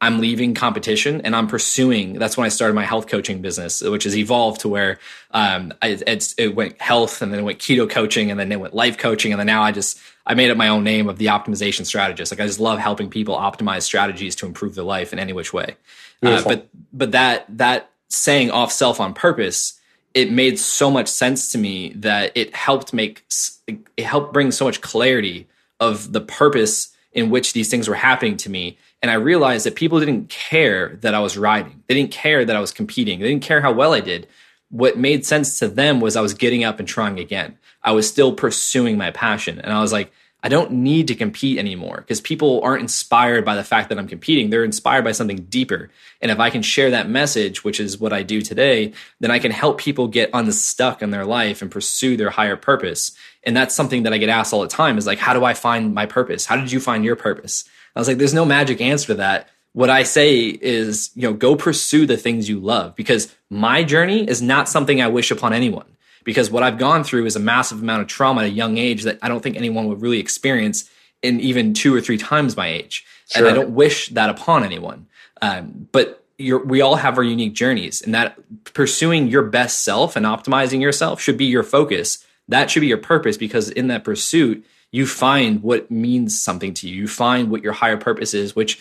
I'm 0.00 0.20
leaving 0.20 0.54
competition 0.54 1.20
and 1.20 1.36
I'm 1.36 1.46
pursuing. 1.46 2.14
That's 2.14 2.34
when 2.34 2.46
I 2.46 2.48
started 2.48 2.72
my 2.72 2.86
health 2.86 3.08
coaching 3.08 3.42
business, 3.42 3.82
which 3.82 4.04
has 4.04 4.16
evolved 4.16 4.62
to 4.62 4.70
where 4.70 4.98
um, 5.32 5.74
I, 5.82 5.98
it 6.38 6.54
went 6.56 6.80
health 6.80 7.20
and 7.20 7.30
then 7.30 7.40
it 7.40 7.42
went 7.42 7.58
keto 7.58 7.88
coaching 7.88 8.30
and 8.30 8.40
then 8.40 8.50
it 8.50 8.58
went 8.58 8.74
life 8.74 8.96
coaching 8.96 9.32
and 9.32 9.38
then 9.38 9.46
now 9.46 9.62
I 9.62 9.72
just 9.72 10.00
I 10.26 10.32
made 10.32 10.50
up 10.50 10.56
my 10.56 10.68
own 10.68 10.82
name 10.82 11.10
of 11.10 11.18
the 11.18 11.26
optimization 11.26 11.84
strategist. 11.84 12.32
Like 12.32 12.40
I 12.40 12.46
just 12.46 12.60
love 12.60 12.78
helping 12.78 13.10
people 13.10 13.36
optimize 13.36 13.82
strategies 13.82 14.34
to 14.36 14.46
improve 14.46 14.74
their 14.74 14.84
life 14.84 15.12
in 15.12 15.18
any 15.18 15.34
which 15.34 15.52
way. 15.52 15.76
Uh, 16.22 16.42
but 16.44 16.68
but 16.92 17.12
that 17.12 17.46
that 17.58 17.90
saying 18.08 18.50
off 18.50 18.72
self 18.72 19.00
on 19.00 19.14
purpose 19.14 19.80
it 20.14 20.32
made 20.32 20.58
so 20.58 20.90
much 20.90 21.08
sense 21.08 21.52
to 21.52 21.58
me 21.58 21.92
that 21.94 22.32
it 22.34 22.54
helped 22.54 22.92
make 22.92 23.24
it 23.68 24.04
helped 24.04 24.32
bring 24.32 24.50
so 24.50 24.64
much 24.64 24.80
clarity 24.80 25.48
of 25.78 26.12
the 26.12 26.20
purpose 26.20 26.94
in 27.12 27.30
which 27.30 27.52
these 27.52 27.70
things 27.70 27.88
were 27.88 27.94
happening 27.94 28.36
to 28.36 28.50
me. 28.50 28.78
And 29.02 29.10
i 29.10 29.14
realized 29.14 29.66
that 29.66 29.76
people 29.76 30.00
didn't 30.00 30.28
care 30.28 30.96
that 30.96 31.14
i 31.14 31.20
was 31.20 31.38
riding. 31.38 31.82
They 31.86 31.94
didn't 31.94 32.10
care 32.10 32.44
that 32.44 32.56
i 32.56 32.60
was 32.60 32.72
competing. 32.72 33.20
They 33.20 33.28
didn't 33.28 33.44
care 33.44 33.60
how 33.60 33.72
well 33.72 33.94
i 33.94 34.00
did. 34.00 34.26
What 34.70 34.98
made 34.98 35.24
sense 35.24 35.58
to 35.60 35.68
them 35.68 36.00
was 36.00 36.16
i 36.16 36.20
was 36.20 36.34
getting 36.34 36.64
up 36.64 36.78
and 36.80 36.88
trying 36.88 37.18
again. 37.18 37.56
I 37.82 37.92
was 37.92 38.08
still 38.08 38.34
pursuing 38.34 38.98
my 38.98 39.10
passion. 39.10 39.60
And 39.60 39.72
i 39.72 39.80
was 39.80 39.92
like 39.92 40.12
I 40.42 40.48
don't 40.48 40.70
need 40.70 41.08
to 41.08 41.14
compete 41.14 41.58
anymore 41.58 41.98
because 41.98 42.20
people 42.20 42.60
aren't 42.62 42.82
inspired 42.82 43.44
by 43.44 43.56
the 43.56 43.64
fact 43.64 43.88
that 43.88 43.98
I'm 43.98 44.08
competing. 44.08 44.48
They're 44.48 44.64
inspired 44.64 45.04
by 45.04 45.12
something 45.12 45.44
deeper. 45.48 45.90
And 46.20 46.30
if 46.30 46.40
I 46.40 46.50
can 46.50 46.62
share 46.62 46.90
that 46.90 47.08
message, 47.08 47.62
which 47.62 47.78
is 47.78 47.98
what 47.98 48.12
I 48.12 48.22
do 48.22 48.40
today, 48.40 48.92
then 49.20 49.30
I 49.30 49.38
can 49.38 49.50
help 49.50 49.78
people 49.78 50.08
get 50.08 50.30
unstuck 50.32 51.02
in 51.02 51.10
their 51.10 51.26
life 51.26 51.60
and 51.60 51.70
pursue 51.70 52.16
their 52.16 52.30
higher 52.30 52.56
purpose. 52.56 53.12
And 53.44 53.56
that's 53.56 53.74
something 53.74 54.04
that 54.04 54.12
I 54.12 54.18
get 54.18 54.28
asked 54.28 54.52
all 54.52 54.62
the 54.62 54.68
time 54.68 54.96
is 54.96 55.06
like, 55.06 55.18
how 55.18 55.34
do 55.34 55.44
I 55.44 55.54
find 55.54 55.94
my 55.94 56.06
purpose? 56.06 56.46
How 56.46 56.56
did 56.56 56.72
you 56.72 56.80
find 56.80 57.04
your 57.04 57.16
purpose? 57.16 57.64
I 57.94 57.98
was 57.98 58.08
like, 58.08 58.18
there's 58.18 58.34
no 58.34 58.44
magic 58.44 58.80
answer 58.80 59.08
to 59.08 59.14
that. 59.16 59.48
What 59.72 59.90
I 59.90 60.02
say 60.02 60.46
is, 60.46 61.10
you 61.14 61.22
know, 61.22 61.32
go 61.32 61.54
pursue 61.54 62.06
the 62.06 62.16
things 62.16 62.48
you 62.48 62.58
love 62.58 62.96
because 62.96 63.34
my 63.50 63.84
journey 63.84 64.28
is 64.28 64.42
not 64.42 64.68
something 64.68 65.00
I 65.00 65.08
wish 65.08 65.30
upon 65.30 65.52
anyone 65.52 65.86
because 66.24 66.50
what 66.50 66.62
I've 66.62 66.78
gone 66.78 67.04
through 67.04 67.26
is 67.26 67.36
a 67.36 67.40
massive 67.40 67.82
amount 67.82 68.02
of 68.02 68.08
trauma 68.08 68.42
at 68.42 68.46
a 68.46 68.50
young 68.50 68.78
age 68.78 69.04
that 69.04 69.18
I 69.22 69.28
don't 69.28 69.42
think 69.42 69.56
anyone 69.56 69.86
would 69.88 70.02
really 70.02 70.18
experience 70.18 70.88
in 71.22 71.40
even 71.40 71.74
two 71.74 71.94
or 71.94 72.00
three 72.00 72.18
times 72.18 72.56
my 72.56 72.68
age. 72.68 73.04
Sure. 73.30 73.46
And 73.46 73.52
I 73.52 73.54
don't 73.54 73.74
wish 73.74 74.08
that 74.10 74.30
upon 74.30 74.64
anyone. 74.64 75.06
Um, 75.42 75.88
but 75.92 76.24
we 76.38 76.80
all 76.80 76.96
have 76.96 77.18
our 77.18 77.24
unique 77.24 77.52
journeys, 77.52 78.00
and 78.00 78.14
that 78.14 78.38
pursuing 78.72 79.28
your 79.28 79.42
best 79.42 79.82
self 79.82 80.16
and 80.16 80.24
optimizing 80.24 80.80
yourself 80.80 81.20
should 81.20 81.36
be 81.36 81.44
your 81.44 81.62
focus. 81.62 82.24
That 82.48 82.70
should 82.70 82.80
be 82.80 82.86
your 82.86 82.98
purpose 82.98 83.36
because 83.36 83.68
in 83.68 83.88
that 83.88 84.04
pursuit, 84.04 84.64
you 84.90 85.06
find 85.06 85.62
what 85.62 85.90
means 85.90 86.40
something 86.40 86.74
to 86.74 86.88
you. 86.88 87.02
You 87.02 87.08
find 87.08 87.50
what 87.50 87.62
your 87.62 87.74
higher 87.74 87.98
purpose 87.98 88.32
is, 88.34 88.56
which 88.56 88.80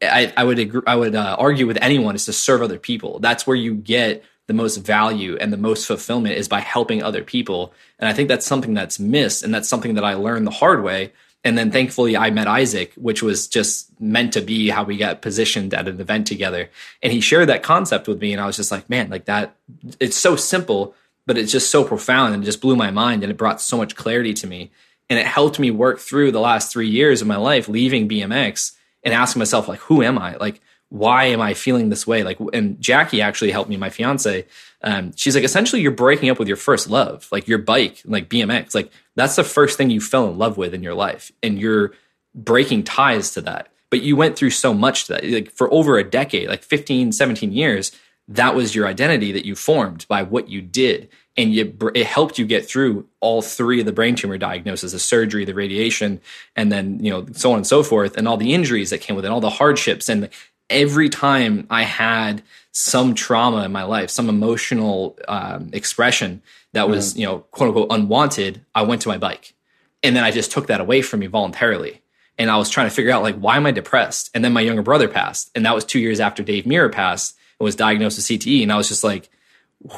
I, 0.00 0.32
I 0.36 0.44
would 0.44 0.58
agree, 0.58 0.82
I 0.86 0.96
would 0.96 1.14
uh, 1.14 1.36
argue 1.38 1.66
with 1.66 1.78
anyone 1.80 2.14
is 2.14 2.24
to 2.26 2.32
serve 2.32 2.62
other 2.62 2.78
people. 2.78 3.18
That's 3.18 3.46
where 3.46 3.56
you 3.56 3.74
get 3.74 4.24
the 4.48 4.54
most 4.54 4.78
value 4.78 5.36
and 5.40 5.52
the 5.52 5.56
most 5.56 5.86
fulfillment 5.86 6.36
is 6.36 6.48
by 6.48 6.60
helping 6.60 7.02
other 7.02 7.22
people. 7.22 7.72
And 7.98 8.08
I 8.08 8.12
think 8.12 8.28
that's 8.28 8.46
something 8.46 8.74
that's 8.74 8.98
missed. 8.98 9.42
And 9.42 9.54
that's 9.54 9.68
something 9.68 9.94
that 9.94 10.04
I 10.04 10.14
learned 10.14 10.46
the 10.46 10.50
hard 10.50 10.82
way 10.82 11.12
And 11.44 11.58
then 11.58 11.70
thankfully 11.70 12.16
I 12.16 12.30
met 12.30 12.46
Isaac, 12.46 12.92
which 12.94 13.22
was 13.22 13.48
just 13.48 14.00
meant 14.00 14.32
to 14.34 14.40
be 14.40 14.68
how 14.68 14.84
we 14.84 14.96
got 14.96 15.22
positioned 15.22 15.74
at 15.74 15.88
an 15.88 16.00
event 16.00 16.26
together. 16.26 16.70
And 17.02 17.12
he 17.12 17.20
shared 17.20 17.48
that 17.48 17.64
concept 17.64 18.06
with 18.06 18.20
me. 18.20 18.32
And 18.32 18.40
I 18.40 18.46
was 18.46 18.56
just 18.56 18.70
like, 18.70 18.88
man, 18.88 19.10
like 19.10 19.24
that, 19.24 19.56
it's 19.98 20.16
so 20.16 20.36
simple, 20.36 20.94
but 21.26 21.36
it's 21.36 21.50
just 21.50 21.70
so 21.70 21.82
profound 21.82 22.34
and 22.34 22.42
it 22.42 22.46
just 22.46 22.60
blew 22.60 22.76
my 22.76 22.92
mind. 22.92 23.22
And 23.22 23.30
it 23.30 23.36
brought 23.36 23.60
so 23.60 23.76
much 23.76 23.96
clarity 23.96 24.34
to 24.34 24.46
me. 24.46 24.70
And 25.10 25.18
it 25.18 25.26
helped 25.26 25.58
me 25.58 25.70
work 25.70 25.98
through 25.98 26.30
the 26.30 26.40
last 26.40 26.72
three 26.72 26.88
years 26.88 27.20
of 27.20 27.26
my 27.26 27.36
life, 27.36 27.68
leaving 27.68 28.08
BMX 28.08 28.72
and 29.02 29.12
asking 29.12 29.40
myself, 29.40 29.66
like, 29.66 29.80
who 29.80 30.00
am 30.02 30.18
I? 30.18 30.36
Like, 30.36 30.60
why 30.92 31.24
am 31.24 31.40
I 31.40 31.54
feeling 31.54 31.88
this 31.88 32.06
way? 32.06 32.22
Like, 32.22 32.38
and 32.52 32.78
Jackie 32.78 33.22
actually 33.22 33.50
helped 33.50 33.70
me, 33.70 33.78
my 33.78 33.88
fiance. 33.88 34.44
Um, 34.82 35.12
she's 35.16 35.34
like, 35.34 35.42
essentially, 35.42 35.80
you're 35.80 35.90
breaking 35.90 36.28
up 36.28 36.38
with 36.38 36.48
your 36.48 36.56
first 36.58 36.90
love, 36.90 37.26
like 37.32 37.48
your 37.48 37.56
bike, 37.56 38.02
like 38.04 38.28
BMX. 38.28 38.74
Like, 38.74 38.92
that's 39.16 39.36
the 39.36 39.42
first 39.42 39.78
thing 39.78 39.88
you 39.88 40.02
fell 40.02 40.28
in 40.28 40.36
love 40.36 40.58
with 40.58 40.74
in 40.74 40.82
your 40.82 40.92
life. 40.92 41.32
And 41.42 41.58
you're 41.58 41.92
breaking 42.34 42.84
ties 42.84 43.32
to 43.32 43.40
that. 43.40 43.68
But 43.88 44.02
you 44.02 44.16
went 44.16 44.36
through 44.36 44.50
so 44.50 44.74
much 44.74 45.06
to 45.06 45.14
that, 45.14 45.24
like 45.24 45.50
for 45.50 45.72
over 45.72 45.96
a 45.96 46.04
decade, 46.04 46.48
like 46.48 46.62
15, 46.62 47.12
17 47.12 47.52
years, 47.52 47.92
that 48.28 48.54
was 48.54 48.74
your 48.74 48.86
identity 48.86 49.32
that 49.32 49.46
you 49.46 49.54
formed 49.54 50.06
by 50.08 50.22
what 50.22 50.50
you 50.50 50.60
did. 50.60 51.08
And 51.38 51.54
you, 51.54 51.74
it 51.94 52.06
helped 52.06 52.38
you 52.38 52.44
get 52.44 52.68
through 52.68 53.06
all 53.20 53.40
three 53.40 53.80
of 53.80 53.86
the 53.86 53.92
brain 53.92 54.14
tumor 54.14 54.36
diagnoses, 54.36 54.92
the 54.92 54.98
surgery, 54.98 55.46
the 55.46 55.54
radiation, 55.54 56.20
and 56.54 56.70
then, 56.70 57.02
you 57.02 57.10
know, 57.10 57.26
so 57.32 57.52
on 57.52 57.56
and 57.56 57.66
so 57.66 57.82
forth, 57.82 58.18
and 58.18 58.28
all 58.28 58.36
the 58.36 58.52
injuries 58.52 58.90
that 58.90 59.00
came 59.00 59.16
with 59.16 59.24
it, 59.24 59.30
all 59.30 59.40
the 59.40 59.48
hardships. 59.48 60.10
And 60.10 60.28
every 60.72 61.08
time 61.08 61.66
I 61.70 61.82
had 61.82 62.42
some 62.72 63.14
trauma 63.14 63.64
in 63.64 63.72
my 63.72 63.84
life, 63.84 64.10
some 64.10 64.28
emotional 64.28 65.18
um, 65.28 65.70
expression, 65.72 66.42
that 66.72 66.88
was, 66.88 67.14
mm. 67.14 67.18
you 67.18 67.26
know, 67.26 67.38
quote 67.38 67.68
unquote 67.68 67.88
unwanted, 67.90 68.64
I 68.74 68.82
went 68.82 69.02
to 69.02 69.08
my 69.08 69.18
bike. 69.18 69.54
And 70.02 70.16
then 70.16 70.24
I 70.24 70.30
just 70.30 70.50
took 70.50 70.66
that 70.66 70.80
away 70.80 71.02
from 71.02 71.20
me 71.20 71.26
voluntarily. 71.26 72.00
And 72.38 72.50
I 72.50 72.56
was 72.56 72.70
trying 72.70 72.88
to 72.88 72.94
figure 72.94 73.12
out 73.12 73.22
like 73.22 73.36
why 73.36 73.56
am 73.56 73.66
I 73.66 73.70
depressed? 73.72 74.30
And 74.34 74.44
then 74.44 74.52
my 74.52 74.62
younger 74.62 74.82
brother 74.82 75.06
passed. 75.06 75.50
And 75.54 75.64
that 75.66 75.74
was 75.74 75.84
two 75.84 76.00
years 76.00 76.18
after 76.18 76.42
Dave 76.42 76.64
Mirra 76.64 76.90
passed 76.90 77.36
and 77.60 77.64
was 77.64 77.76
diagnosed 77.76 78.16
with 78.16 78.40
CTE. 78.40 78.62
And 78.62 78.72
I 78.72 78.76
was 78.76 78.88
just 78.88 79.04
like, 79.04 79.30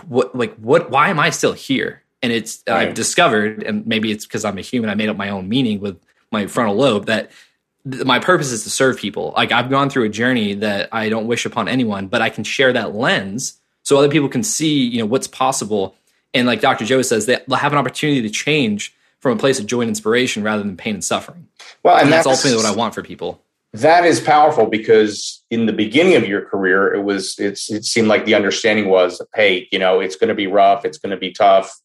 what 0.09 0.35
like 0.35 0.55
what 0.57 0.91
why 0.91 1.11
am 1.11 1.21
I 1.21 1.31
still 1.31 1.53
here? 1.53 2.03
And 2.23 2.33
it's 2.33 2.63
right. 2.67 2.89
I've 2.89 2.95
discovered, 2.95 3.63
and 3.63 3.87
maybe 3.87 4.11
it's 4.11 4.25
because 4.25 4.47
I'm 4.47 4.57
a 4.57 4.63
human, 4.63 4.89
I 4.89 4.95
made 4.95 5.11
up 5.11 5.17
my 5.17 5.29
own 5.29 5.49
meaning 5.49 5.81
with 5.81 6.01
my 6.33 6.47
frontal 6.47 6.75
lobe 6.75 7.07
that 7.07 7.31
th- 7.91 8.05
my 8.05 8.19
purpose 8.19 8.51
is 8.51 8.65
to 8.65 8.71
serve 8.71 8.99
people. 8.99 9.33
Like 9.37 9.53
I've 9.53 9.71
gone 9.71 9.91
through 9.91 10.05
a 10.05 10.09
journey 10.09 10.55
that 10.55 10.89
I 10.93 11.09
don't 11.09 11.27
wish 11.27 11.47
upon 11.47 11.69
anyone, 11.69 12.09
but 12.09 12.23
I 12.23 12.31
can 12.31 12.45
share 12.45 12.73
that 12.73 12.95
lens 12.95 13.61
so 13.83 13.99
other 13.99 14.09
people 14.09 14.29
can 14.29 14.43
see, 14.43 14.85
you 14.85 14.99
know, 14.99 15.07
what's 15.07 15.27
possible 15.27 15.95
and 16.35 16.49
like 16.49 16.61
Dr. 16.61 16.85
Joe 16.85 17.01
says, 17.03 17.27
they'll 17.27 17.57
have 17.57 17.73
an 17.73 17.79
opportunity 17.79 18.21
to 18.23 18.31
change 18.31 18.95
from 19.21 19.33
a 19.33 19.37
place 19.37 19.61
of 19.61 19.67
joy 19.67 19.81
and 19.81 19.89
inspiration 19.89 20.43
rather 20.43 20.63
than 20.63 20.77
pain 20.77 20.95
and 20.95 21.05
suffering. 21.05 21.47
Well, 21.83 21.95
and, 21.95 22.05
and 22.05 22.13
that's, 22.13 22.27
that's 22.27 22.45
ultimately 22.45 22.63
what 22.63 22.71
I 22.71 22.77
want 22.77 22.95
for 22.95 23.03
people. 23.03 23.41
That 23.73 24.05
is 24.05 24.21
powerful 24.21 24.67
because 24.67 25.43
in 25.51 25.67
the 25.67 25.73
beginning 25.73 26.17
of 26.17 26.29
your 26.29 26.43
career, 26.43 26.93
it 26.93 27.03
was 27.03 27.37
it's 27.39 27.71
it 27.71 27.85
seemed 27.85 28.07
like 28.09 28.25
the 28.25 28.35
understanding 28.35 28.89
was, 28.89 29.21
hey, 29.35 29.69
you 29.73 29.79
know, 29.79 30.01
it's 30.01 30.17
going 30.17 30.29
to 30.29 30.35
be 30.35 30.47
rough, 30.47 30.85
it's 30.85 30.99
going 30.99 31.11
to 31.11 31.17
be 31.17 31.33
tough, 31.33 31.81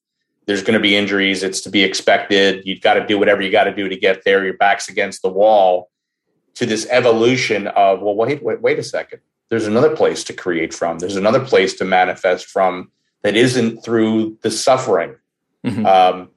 there's 0.49 0.63
going 0.63 0.73
to 0.73 0.79
be 0.79 0.95
injuries, 0.95 1.43
it's 1.43 1.61
to 1.61 1.69
be 1.69 1.83
expected. 1.83 2.65
You've 2.65 2.81
got 2.81 2.95
to 2.95 3.05
do 3.05 3.19
whatever 3.19 3.39
you 3.39 3.51
got 3.51 3.65
to 3.65 3.71
do 3.71 3.87
to 3.87 3.95
get 3.95 4.23
there. 4.25 4.43
Your 4.43 4.55
back's 4.55 4.89
against 4.89 5.21
the 5.21 5.29
wall. 5.29 5.91
To 6.55 6.65
this 6.65 6.87
evolution 6.89 7.67
of, 7.67 8.01
well, 8.01 8.15
wait, 8.15 8.41
wait, 8.41 8.59
wait 8.59 8.79
a 8.79 8.83
second. 8.83 9.19
There's 9.49 9.67
another 9.67 9.95
place 9.95 10.23
to 10.23 10.33
create 10.33 10.73
from. 10.73 10.97
There's 10.97 11.17
another 11.17 11.39
place 11.39 11.75
to 11.75 11.85
manifest 11.85 12.47
from 12.47 12.89
that 13.21 13.35
isn't 13.35 13.83
through 13.83 14.39
the 14.41 14.49
suffering. 14.49 15.17
Mm-hmm. 15.63 15.85
Um, 15.85 16.29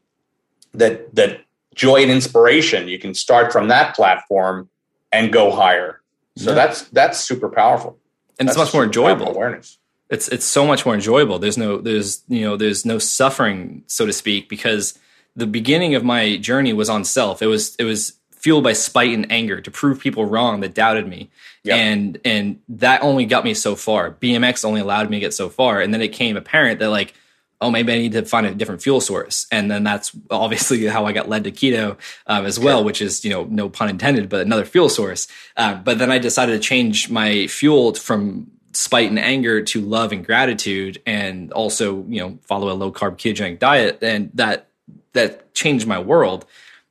that 0.74 1.14
that 1.14 1.40
joy 1.74 2.02
and 2.02 2.10
inspiration 2.10 2.88
you 2.88 2.98
can 2.98 3.14
start 3.14 3.50
from 3.50 3.68
that 3.68 3.96
platform 3.96 4.68
and 5.10 5.32
go 5.32 5.50
higher. 5.50 6.02
So 6.36 6.50
yeah. 6.50 6.56
that's 6.56 6.82
that's 6.90 7.18
super 7.18 7.48
powerful. 7.48 7.98
And 8.38 8.46
that's 8.46 8.58
it's 8.58 8.66
much 8.66 8.74
more 8.74 8.84
enjoyable. 8.84 9.28
Awareness. 9.28 9.78
It's 10.12 10.28
it's 10.28 10.44
so 10.44 10.66
much 10.66 10.84
more 10.84 10.94
enjoyable. 10.94 11.38
There's 11.38 11.58
no 11.58 11.78
there's 11.78 12.22
you 12.28 12.42
know 12.42 12.56
there's 12.56 12.84
no 12.84 12.98
suffering 12.98 13.82
so 13.86 14.06
to 14.06 14.12
speak 14.12 14.48
because 14.48 14.98
the 15.34 15.46
beginning 15.46 15.94
of 15.94 16.04
my 16.04 16.36
journey 16.36 16.74
was 16.74 16.90
on 16.90 17.04
self. 17.04 17.40
It 17.42 17.46
was 17.46 17.74
it 17.76 17.84
was 17.84 18.12
fueled 18.42 18.64
by 18.64 18.72
spite 18.72 19.14
and 19.14 19.30
anger 19.30 19.60
to 19.60 19.70
prove 19.70 20.00
people 20.00 20.26
wrong 20.26 20.60
that 20.60 20.74
doubted 20.74 21.08
me. 21.08 21.30
Yep. 21.64 21.78
And 21.78 22.20
and 22.24 22.60
that 22.68 23.02
only 23.02 23.24
got 23.24 23.44
me 23.44 23.54
so 23.54 23.74
far. 23.74 24.10
BMX 24.10 24.64
only 24.64 24.80
allowed 24.80 25.08
me 25.08 25.16
to 25.16 25.20
get 25.20 25.32
so 25.32 25.48
far. 25.48 25.80
And 25.80 25.94
then 25.94 26.02
it 26.02 26.08
came 26.08 26.36
apparent 26.36 26.80
that 26.80 26.90
like, 26.90 27.14
oh, 27.60 27.70
maybe 27.70 27.92
I 27.92 27.98
need 27.98 28.12
to 28.12 28.24
find 28.24 28.44
a 28.44 28.54
different 28.54 28.82
fuel 28.82 29.00
source. 29.00 29.46
And 29.50 29.70
then 29.70 29.84
that's 29.84 30.10
obviously 30.30 30.84
how 30.88 31.06
I 31.06 31.12
got 31.12 31.28
led 31.28 31.44
to 31.44 31.52
keto 31.52 31.96
um, 32.26 32.44
as 32.44 32.58
well, 32.58 32.84
which 32.84 33.00
is 33.00 33.24
you 33.24 33.30
know 33.30 33.44
no 33.44 33.70
pun 33.70 33.88
intended, 33.88 34.28
but 34.28 34.40
another 34.44 34.64
fuel 34.64 34.88
source. 34.88 35.28
Uh, 35.56 35.76
but 35.76 35.98
then 35.98 36.10
I 36.10 36.18
decided 36.18 36.52
to 36.52 36.58
change 36.58 37.08
my 37.08 37.46
fuel 37.46 37.94
from 37.94 38.50
spite 38.72 39.08
and 39.08 39.18
anger 39.18 39.62
to 39.62 39.80
love 39.80 40.12
and 40.12 40.24
gratitude, 40.24 41.00
and 41.06 41.52
also 41.52 42.04
you 42.04 42.20
know 42.20 42.38
follow 42.42 42.70
a 42.70 42.74
low 42.74 42.92
carb 42.92 43.16
ketogenic 43.18 43.58
diet, 43.58 43.98
and 44.02 44.30
that 44.34 44.68
that 45.12 45.54
changed 45.54 45.86
my 45.86 45.98
world. 45.98 46.46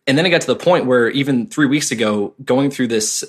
And 0.08 0.18
then 0.18 0.26
it 0.26 0.30
got 0.30 0.42
to 0.42 0.48
the 0.48 0.56
point 0.56 0.86
where 0.86 1.10
even 1.10 1.48
three 1.48 1.68
weeks 1.68 1.92
ago, 1.92 2.34
going 2.44 2.72
through 2.72 2.88
this 2.88 3.24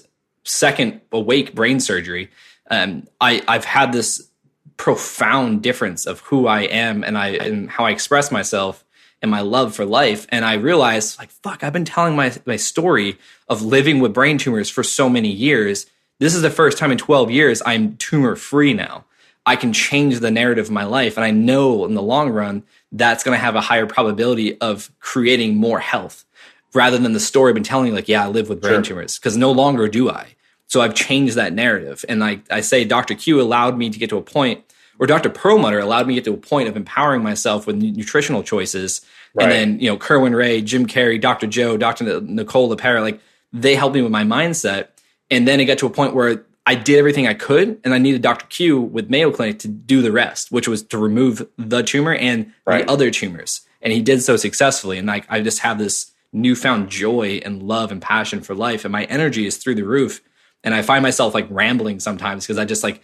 second 0.44 1.00
awake 1.12 1.54
brain 1.54 1.80
surgery, 1.80 2.30
um, 2.70 3.06
I, 3.20 3.42
I've 3.46 3.64
had 3.64 3.92
this 3.92 4.28
profound 4.76 5.62
difference 5.62 6.06
of 6.06 6.20
who 6.20 6.46
I 6.46 6.62
am 6.62 7.04
and 7.04 7.16
I 7.16 7.28
and 7.28 7.70
how 7.70 7.84
I 7.84 7.90
express 7.90 8.30
myself 8.32 8.84
and 9.20 9.30
my 9.30 9.40
love 9.40 9.74
for 9.74 9.84
life. 9.84 10.26
And 10.30 10.44
I 10.44 10.54
realized, 10.54 11.18
like, 11.18 11.30
fuck, 11.30 11.62
I've 11.62 11.72
been 11.72 11.84
telling 11.84 12.16
my 12.16 12.32
my 12.46 12.56
story 12.56 13.18
of 13.48 13.62
living 13.62 14.00
with 14.00 14.14
brain 14.14 14.38
tumors 14.38 14.70
for 14.70 14.82
so 14.82 15.08
many 15.08 15.30
years. 15.30 15.86
This 16.18 16.34
is 16.34 16.42
the 16.42 16.50
first 16.50 16.78
time 16.78 16.92
in 16.92 16.98
12 16.98 17.30
years 17.30 17.62
I'm 17.64 17.96
tumor 17.96 18.36
free 18.36 18.74
now. 18.74 19.04
I 19.44 19.56
can 19.56 19.72
change 19.72 20.20
the 20.20 20.30
narrative 20.30 20.66
of 20.66 20.70
my 20.70 20.84
life. 20.84 21.16
And 21.16 21.24
I 21.24 21.32
know 21.32 21.84
in 21.84 21.94
the 21.94 22.02
long 22.02 22.30
run, 22.30 22.62
that's 22.92 23.24
going 23.24 23.36
to 23.36 23.44
have 23.44 23.56
a 23.56 23.60
higher 23.60 23.86
probability 23.86 24.60
of 24.60 24.90
creating 25.00 25.56
more 25.56 25.80
health 25.80 26.24
rather 26.74 26.98
than 26.98 27.12
the 27.12 27.20
story 27.20 27.50
I've 27.50 27.54
been 27.54 27.64
telling 27.64 27.92
like, 27.92 28.08
yeah, 28.08 28.24
I 28.24 28.28
live 28.28 28.48
with 28.48 28.60
brain 28.60 28.74
sure. 28.74 28.82
tumors, 28.82 29.18
because 29.18 29.36
no 29.36 29.52
longer 29.52 29.88
do 29.88 30.10
I. 30.10 30.34
So 30.68 30.80
I've 30.80 30.94
changed 30.94 31.34
that 31.34 31.52
narrative. 31.52 32.04
And 32.08 32.24
I, 32.24 32.40
I 32.50 32.60
say 32.60 32.84
Dr. 32.84 33.14
Q 33.14 33.40
allowed 33.40 33.76
me 33.76 33.90
to 33.90 33.98
get 33.98 34.08
to 34.10 34.16
a 34.16 34.22
point, 34.22 34.64
or 34.98 35.06
Dr. 35.06 35.28
Perlmutter 35.28 35.80
allowed 35.80 36.06
me 36.06 36.14
to 36.14 36.20
get 36.20 36.24
to 36.30 36.34
a 36.34 36.40
point 36.40 36.68
of 36.68 36.76
empowering 36.76 37.22
myself 37.22 37.66
with 37.66 37.76
nutritional 37.76 38.42
choices. 38.42 39.02
Right. 39.34 39.44
And 39.44 39.52
then, 39.52 39.80
you 39.80 39.90
know, 39.90 39.96
Kerwin 39.96 40.34
Rae, 40.34 40.62
Jim 40.62 40.86
Carrey, 40.86 41.20
Dr. 41.20 41.46
Joe, 41.46 41.76
Dr. 41.76 42.20
Nicole 42.22 42.74
LePera, 42.74 43.02
like 43.02 43.20
they 43.52 43.74
helped 43.74 43.94
me 43.94 44.02
with 44.02 44.12
my 44.12 44.24
mindset. 44.24 44.88
And 45.32 45.48
then 45.48 45.58
it 45.58 45.64
got 45.64 45.78
to 45.78 45.86
a 45.86 45.90
point 45.90 46.14
where 46.14 46.46
I 46.64 46.76
did 46.76 46.98
everything 46.98 47.26
I 47.26 47.34
could, 47.34 47.80
and 47.82 47.92
I 47.92 47.98
needed 47.98 48.22
Dr. 48.22 48.46
Q 48.46 48.80
with 48.80 49.10
Mayo 49.10 49.32
Clinic 49.32 49.58
to 49.60 49.68
do 49.68 50.00
the 50.00 50.12
rest, 50.12 50.52
which 50.52 50.68
was 50.68 50.84
to 50.84 50.98
remove 50.98 51.48
the 51.56 51.82
tumor 51.82 52.14
and 52.14 52.52
right. 52.64 52.86
the 52.86 52.92
other 52.92 53.10
tumors. 53.10 53.62
And 53.80 53.92
he 53.92 54.00
did 54.00 54.22
so 54.22 54.36
successfully. 54.36 54.98
And 54.98 55.08
like 55.08 55.26
I 55.28 55.40
just 55.40 55.58
have 55.60 55.78
this 55.78 56.12
newfound 56.32 56.88
joy 56.88 57.40
and 57.44 57.62
love 57.62 57.92
and 57.92 58.00
passion 58.00 58.40
for 58.40 58.54
life 58.54 58.84
and 58.84 58.92
my 58.92 59.04
energy 59.04 59.46
is 59.46 59.58
through 59.58 59.74
the 59.74 59.84
roof 59.84 60.22
and 60.64 60.74
i 60.74 60.80
find 60.80 61.02
myself 61.02 61.34
like 61.34 61.46
rambling 61.50 62.00
sometimes 62.00 62.44
because 62.44 62.58
i 62.58 62.64
just 62.64 62.82
like 62.82 63.02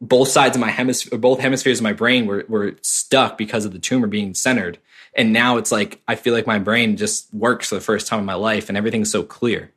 both 0.00 0.28
sides 0.28 0.56
of 0.56 0.60
my 0.60 0.70
hemisphere 0.70 1.18
both 1.18 1.40
hemispheres 1.40 1.78
of 1.78 1.82
my 1.82 1.92
brain 1.92 2.26
were, 2.26 2.44
were 2.48 2.74
stuck 2.80 3.36
because 3.36 3.66
of 3.66 3.72
the 3.72 3.78
tumor 3.78 4.06
being 4.06 4.32
centered 4.32 4.78
and 5.14 5.30
now 5.30 5.58
it's 5.58 5.70
like 5.70 6.00
i 6.08 6.14
feel 6.14 6.32
like 6.32 6.46
my 6.46 6.58
brain 6.58 6.96
just 6.96 7.32
works 7.34 7.68
for 7.68 7.74
the 7.74 7.80
first 7.82 8.06
time 8.06 8.20
in 8.20 8.24
my 8.24 8.34
life 8.34 8.70
and 8.70 8.78
everything's 8.78 9.12
so 9.12 9.22
clear 9.22 9.70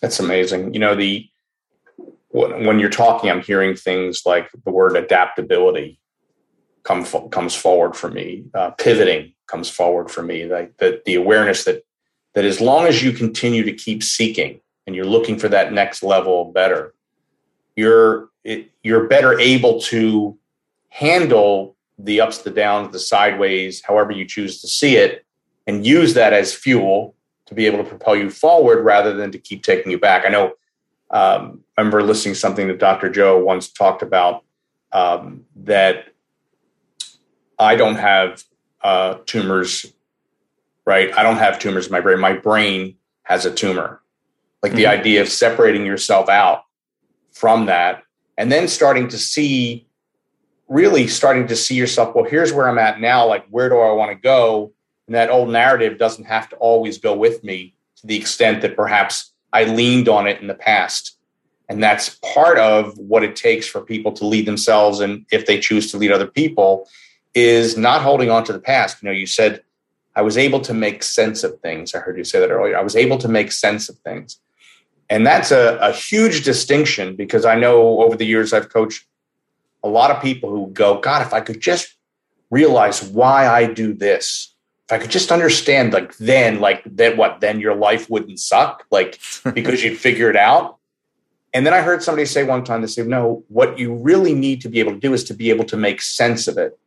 that's 0.00 0.20
amazing 0.20 0.72
you 0.72 0.78
know 0.78 0.94
the 0.94 1.28
when 2.34 2.78
you're 2.78 2.90
talking 2.90 3.30
i'm 3.30 3.42
hearing 3.42 3.74
things 3.74 4.22
like 4.26 4.50
the 4.64 4.70
word 4.70 4.96
adaptability 4.96 5.98
come 6.82 7.04
comes 7.30 7.54
forward 7.54 7.94
for 7.96 8.10
me 8.10 8.44
uh, 8.54 8.70
pivoting 8.72 9.32
comes 9.46 9.70
forward 9.70 10.10
for 10.10 10.22
me 10.22 10.46
like 10.46 10.76
the, 10.78 11.00
the 11.06 11.14
awareness 11.14 11.64
that 11.64 11.84
that 12.34 12.44
as 12.44 12.60
long 12.60 12.86
as 12.86 13.02
you 13.02 13.12
continue 13.12 13.62
to 13.64 13.72
keep 13.72 14.02
seeking 14.02 14.60
and 14.86 14.94
you're 14.94 15.06
looking 15.06 15.38
for 15.38 15.48
that 15.48 15.72
next 15.72 16.02
level 16.02 16.52
better, 16.52 16.94
you're 17.76 18.28
it, 18.42 18.70
you're 18.82 19.06
better 19.08 19.38
able 19.38 19.80
to 19.80 20.36
handle 20.90 21.76
the 21.98 22.20
ups, 22.20 22.38
the 22.38 22.50
downs, 22.50 22.92
the 22.92 22.98
sideways, 22.98 23.82
however 23.82 24.12
you 24.12 24.24
choose 24.26 24.60
to 24.60 24.68
see 24.68 24.96
it, 24.96 25.24
and 25.66 25.86
use 25.86 26.14
that 26.14 26.32
as 26.32 26.52
fuel 26.52 27.14
to 27.46 27.54
be 27.54 27.66
able 27.66 27.78
to 27.78 27.84
propel 27.84 28.16
you 28.16 28.30
forward 28.30 28.84
rather 28.84 29.14
than 29.14 29.30
to 29.32 29.38
keep 29.38 29.62
taking 29.62 29.90
you 29.90 29.98
back. 29.98 30.24
I 30.26 30.28
know. 30.28 30.52
Um, 31.10 31.63
I 31.76 31.80
remember 31.80 32.02
listening 32.02 32.34
to 32.34 32.40
something 32.40 32.68
that 32.68 32.78
Dr. 32.78 33.08
Joe 33.08 33.38
once 33.38 33.68
talked 33.68 34.02
about 34.02 34.44
um, 34.92 35.44
that 35.56 36.06
I 37.58 37.76
don't 37.76 37.96
have 37.96 38.42
uh, 38.82 39.18
tumors 39.26 39.86
right? 40.86 41.16
I 41.16 41.22
don't 41.22 41.36
have 41.36 41.58
tumors 41.58 41.86
in 41.86 41.92
my 41.92 42.00
brain. 42.00 42.18
My 42.18 42.34
brain 42.34 42.96
has 43.22 43.46
a 43.46 43.54
tumor. 43.54 44.02
Like 44.62 44.70
mm-hmm. 44.70 44.78
the 44.78 44.86
idea 44.86 45.22
of 45.22 45.28
separating 45.28 45.86
yourself 45.86 46.28
out 46.28 46.62
from 47.32 47.66
that 47.66 48.02
and 48.36 48.50
then 48.50 48.68
starting 48.68 49.08
to 49.08 49.18
see, 49.18 49.86
really 50.68 51.06
starting 51.06 51.46
to 51.48 51.56
see 51.56 51.74
yourself, 51.74 52.14
well, 52.14 52.24
here's 52.24 52.52
where 52.52 52.68
I'm 52.68 52.78
at 52.78 53.00
now. 53.00 53.26
Like, 53.26 53.46
where 53.48 53.68
do 53.68 53.78
I 53.78 53.92
want 53.92 54.10
to 54.10 54.20
go? 54.20 54.72
And 55.06 55.14
that 55.14 55.30
old 55.30 55.50
narrative 55.50 55.98
doesn't 55.98 56.24
have 56.24 56.48
to 56.50 56.56
always 56.56 56.98
go 56.98 57.14
with 57.14 57.44
me 57.44 57.74
to 57.96 58.06
the 58.06 58.16
extent 58.16 58.62
that 58.62 58.76
perhaps 58.76 59.32
I 59.52 59.64
leaned 59.64 60.08
on 60.08 60.26
it 60.26 60.40
in 60.40 60.46
the 60.46 60.54
past. 60.54 61.18
And 61.68 61.82
that's 61.82 62.18
part 62.34 62.58
of 62.58 62.96
what 62.98 63.24
it 63.24 63.36
takes 63.36 63.66
for 63.66 63.80
people 63.80 64.12
to 64.12 64.26
lead 64.26 64.46
themselves. 64.46 65.00
And 65.00 65.24
if 65.32 65.46
they 65.46 65.58
choose 65.58 65.90
to 65.90 65.96
lead 65.96 66.12
other 66.12 66.26
people, 66.26 66.88
is 67.34 67.76
not 67.76 68.02
holding 68.02 68.30
on 68.30 68.44
to 68.44 68.52
the 68.52 68.60
past. 68.60 69.02
You 69.02 69.08
know, 69.08 69.12
you 69.12 69.26
said, 69.26 69.62
I 70.14 70.22
was 70.22 70.38
able 70.38 70.60
to 70.60 70.74
make 70.74 71.02
sense 71.02 71.42
of 71.42 71.58
things. 71.60 71.94
I 71.94 71.98
heard 71.98 72.16
you 72.16 72.24
say 72.24 72.38
that 72.38 72.50
earlier. 72.50 72.78
I 72.78 72.82
was 72.82 72.94
able 72.94 73.18
to 73.18 73.28
make 73.28 73.50
sense 73.50 73.88
of 73.88 73.98
things. 73.98 74.38
And 75.10 75.26
that's 75.26 75.50
a, 75.50 75.76
a 75.80 75.92
huge 75.92 76.44
distinction 76.44 77.16
because 77.16 77.44
I 77.44 77.56
know 77.56 78.02
over 78.02 78.16
the 78.16 78.24
years 78.24 78.52
I've 78.52 78.68
coached 78.68 79.06
a 79.82 79.88
lot 79.88 80.10
of 80.10 80.22
people 80.22 80.50
who 80.50 80.68
go, 80.68 80.98
God, 80.98 81.22
if 81.22 81.34
I 81.34 81.40
could 81.40 81.60
just 81.60 81.94
realize 82.50 83.02
why 83.02 83.48
I 83.48 83.66
do 83.66 83.92
this, 83.92 84.54
if 84.88 84.92
I 84.92 84.98
could 84.98 85.10
just 85.10 85.32
understand, 85.32 85.92
like, 85.92 86.16
then, 86.18 86.60
like, 86.60 86.82
then 86.86 87.16
what, 87.16 87.40
then 87.40 87.60
your 87.60 87.74
life 87.74 88.08
wouldn't 88.08 88.38
suck, 88.38 88.84
like, 88.90 89.18
because 89.54 89.82
you'd 89.82 89.98
figure 89.98 90.30
it 90.30 90.36
out. 90.36 90.78
And 91.54 91.64
then 91.64 91.72
I 91.72 91.80
heard 91.80 92.02
somebody 92.02 92.26
say 92.26 92.42
one 92.42 92.64
time, 92.64 92.80
they 92.80 92.88
say, 92.88 93.04
no, 93.04 93.44
what 93.48 93.78
you 93.78 93.94
really 93.94 94.34
need 94.34 94.60
to 94.62 94.68
be 94.68 94.80
able 94.80 94.92
to 94.92 94.98
do 94.98 95.14
is 95.14 95.22
to 95.24 95.34
be 95.34 95.50
able 95.50 95.64
to 95.66 95.76
make 95.76 96.02
sense 96.02 96.48
of 96.48 96.58
it. 96.58 96.78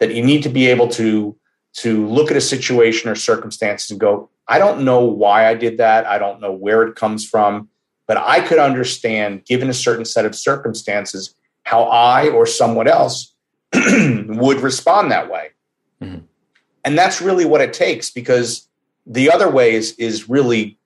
That 0.00 0.12
you 0.12 0.24
need 0.24 0.42
to 0.42 0.48
be 0.48 0.66
able 0.66 0.88
to 0.88 1.36
to 1.72 2.06
look 2.08 2.32
at 2.32 2.36
a 2.36 2.40
situation 2.40 3.08
or 3.08 3.14
circumstances 3.14 3.92
and 3.92 4.00
go, 4.00 4.28
I 4.48 4.58
don't 4.58 4.84
know 4.84 5.04
why 5.04 5.46
I 5.46 5.54
did 5.54 5.78
that. 5.78 6.04
I 6.04 6.18
don't 6.18 6.40
know 6.40 6.50
where 6.50 6.82
it 6.82 6.96
comes 6.96 7.24
from, 7.24 7.68
but 8.08 8.16
I 8.16 8.40
could 8.40 8.58
understand, 8.58 9.44
given 9.44 9.70
a 9.70 9.74
certain 9.74 10.04
set 10.04 10.26
of 10.26 10.34
circumstances, 10.34 11.32
how 11.62 11.84
I 11.84 12.28
or 12.30 12.46
someone 12.46 12.88
else 12.88 13.32
would 13.72 14.60
respond 14.60 15.12
that 15.12 15.30
way. 15.30 15.50
Mm-hmm. 16.02 16.24
And 16.84 16.98
that's 16.98 17.20
really 17.20 17.44
what 17.44 17.60
it 17.60 17.72
takes 17.72 18.10
because 18.10 18.66
the 19.06 19.30
other 19.30 19.48
way 19.48 19.74
is, 19.74 19.92
is 19.92 20.28
really 20.28 20.76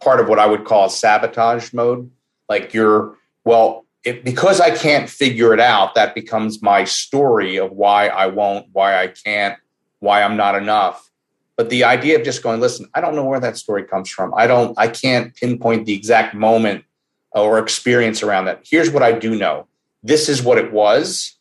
part 0.00 0.20
of 0.20 0.28
what 0.28 0.38
I 0.38 0.44
would 0.44 0.66
call 0.66 0.90
sabotage 0.90 1.72
mode. 1.72 2.10
Like 2.52 2.74
you're, 2.74 3.16
well, 3.46 3.86
it, 4.04 4.26
because 4.26 4.60
I 4.60 4.76
can't 4.76 5.08
figure 5.08 5.54
it 5.54 5.60
out, 5.60 5.94
that 5.94 6.14
becomes 6.14 6.60
my 6.60 6.84
story 6.84 7.56
of 7.56 7.72
why 7.72 8.08
I 8.08 8.26
won't, 8.26 8.66
why 8.72 9.02
I 9.02 9.06
can't, 9.06 9.58
why 10.00 10.22
I'm 10.22 10.36
not 10.36 10.54
enough. 10.54 11.10
But 11.56 11.70
the 11.70 11.84
idea 11.84 12.18
of 12.18 12.24
just 12.26 12.42
going, 12.42 12.60
listen, 12.60 12.84
I 12.92 13.00
don't 13.00 13.16
know 13.16 13.24
where 13.24 13.40
that 13.40 13.56
story 13.56 13.84
comes 13.84 14.10
from. 14.10 14.34
I 14.36 14.46
don't, 14.46 14.78
I 14.78 14.88
can't 14.88 15.34
pinpoint 15.34 15.86
the 15.86 15.94
exact 15.94 16.34
moment 16.34 16.84
or 17.30 17.58
experience 17.58 18.22
around 18.22 18.44
that. 18.44 18.60
Here's 18.68 18.90
what 18.90 19.02
I 19.02 19.12
do 19.12 19.34
know 19.34 19.66
this 20.02 20.28
is 20.28 20.42
what 20.42 20.58
it 20.58 20.72
was, 20.72 21.38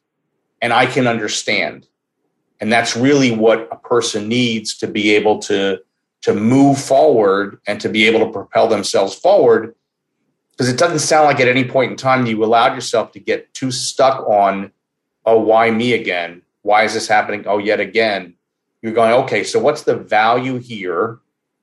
and 0.61 0.71
I 0.71 0.85
can 0.85 1.07
understand. 1.07 1.87
And 2.61 2.71
that's 2.71 2.95
really 2.95 3.35
what 3.35 3.67
a 3.69 3.75
person 3.75 4.29
needs 4.29 4.77
to 4.77 4.87
be 4.87 5.13
able 5.15 5.39
to, 5.39 5.81
to 6.21 6.33
move 6.33 6.79
forward 6.79 7.59
and 7.67 7.81
to 7.81 7.89
be 7.89 8.07
able 8.07 8.25
to 8.25 8.31
propel 8.31 8.69
themselves 8.69 9.13
forward. 9.13 9.75
Because 10.61 10.73
it 10.75 10.77
doesn't 10.77 10.99
sound 10.99 11.25
like 11.25 11.39
at 11.39 11.47
any 11.47 11.63
point 11.63 11.89
in 11.89 11.97
time 11.97 12.27
you 12.27 12.45
allowed 12.45 12.75
yourself 12.75 13.13
to 13.13 13.19
get 13.19 13.51
too 13.51 13.71
stuck 13.71 14.29
on, 14.29 14.71
oh, 15.25 15.39
why 15.39 15.71
me 15.71 15.93
again? 15.93 16.43
Why 16.61 16.83
is 16.83 16.93
this 16.93 17.07
happening? 17.07 17.45
Oh, 17.47 17.57
yet 17.57 17.79
again. 17.79 18.35
You're 18.83 18.93
going, 18.93 19.11
okay, 19.23 19.43
so 19.43 19.57
what's 19.57 19.81
the 19.81 19.95
value 19.95 20.59
here 20.59 21.17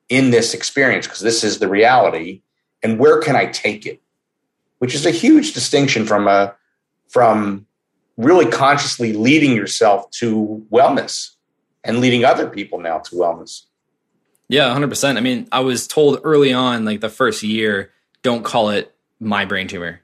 in 0.09 0.31
this 0.31 0.53
experience? 0.53 1.07
Because 1.07 1.21
this 1.21 1.45
is 1.45 1.59
the 1.59 1.69
reality. 1.69 2.41
And 2.83 2.99
where 2.99 3.21
can 3.21 3.37
I 3.37 3.45
take 3.45 3.85
it? 3.85 4.01
Which 4.79 4.93
is 4.93 5.05
a 5.05 5.11
huge 5.11 5.53
distinction 5.53 6.05
from 6.05 6.27
a 6.27 6.53
from 7.07 7.67
really 8.17 8.51
consciously 8.51 9.13
leading 9.13 9.55
yourself 9.55 10.11
to 10.19 10.67
wellness 10.69 11.35
and 11.85 12.01
leading 12.01 12.25
other 12.25 12.49
people 12.49 12.81
now 12.81 12.97
to 12.99 13.15
wellness. 13.15 13.61
Yeah, 14.49 14.75
100%. 14.75 15.15
I 15.15 15.21
mean, 15.21 15.47
I 15.53 15.61
was 15.61 15.87
told 15.87 16.19
early 16.25 16.51
on, 16.51 16.83
like 16.83 16.99
the 16.99 17.07
first 17.07 17.43
year, 17.43 17.93
don't 18.21 18.43
call 18.43 18.69
it 18.69 18.93
my 19.19 19.45
brain 19.45 19.67
tumor 19.67 20.01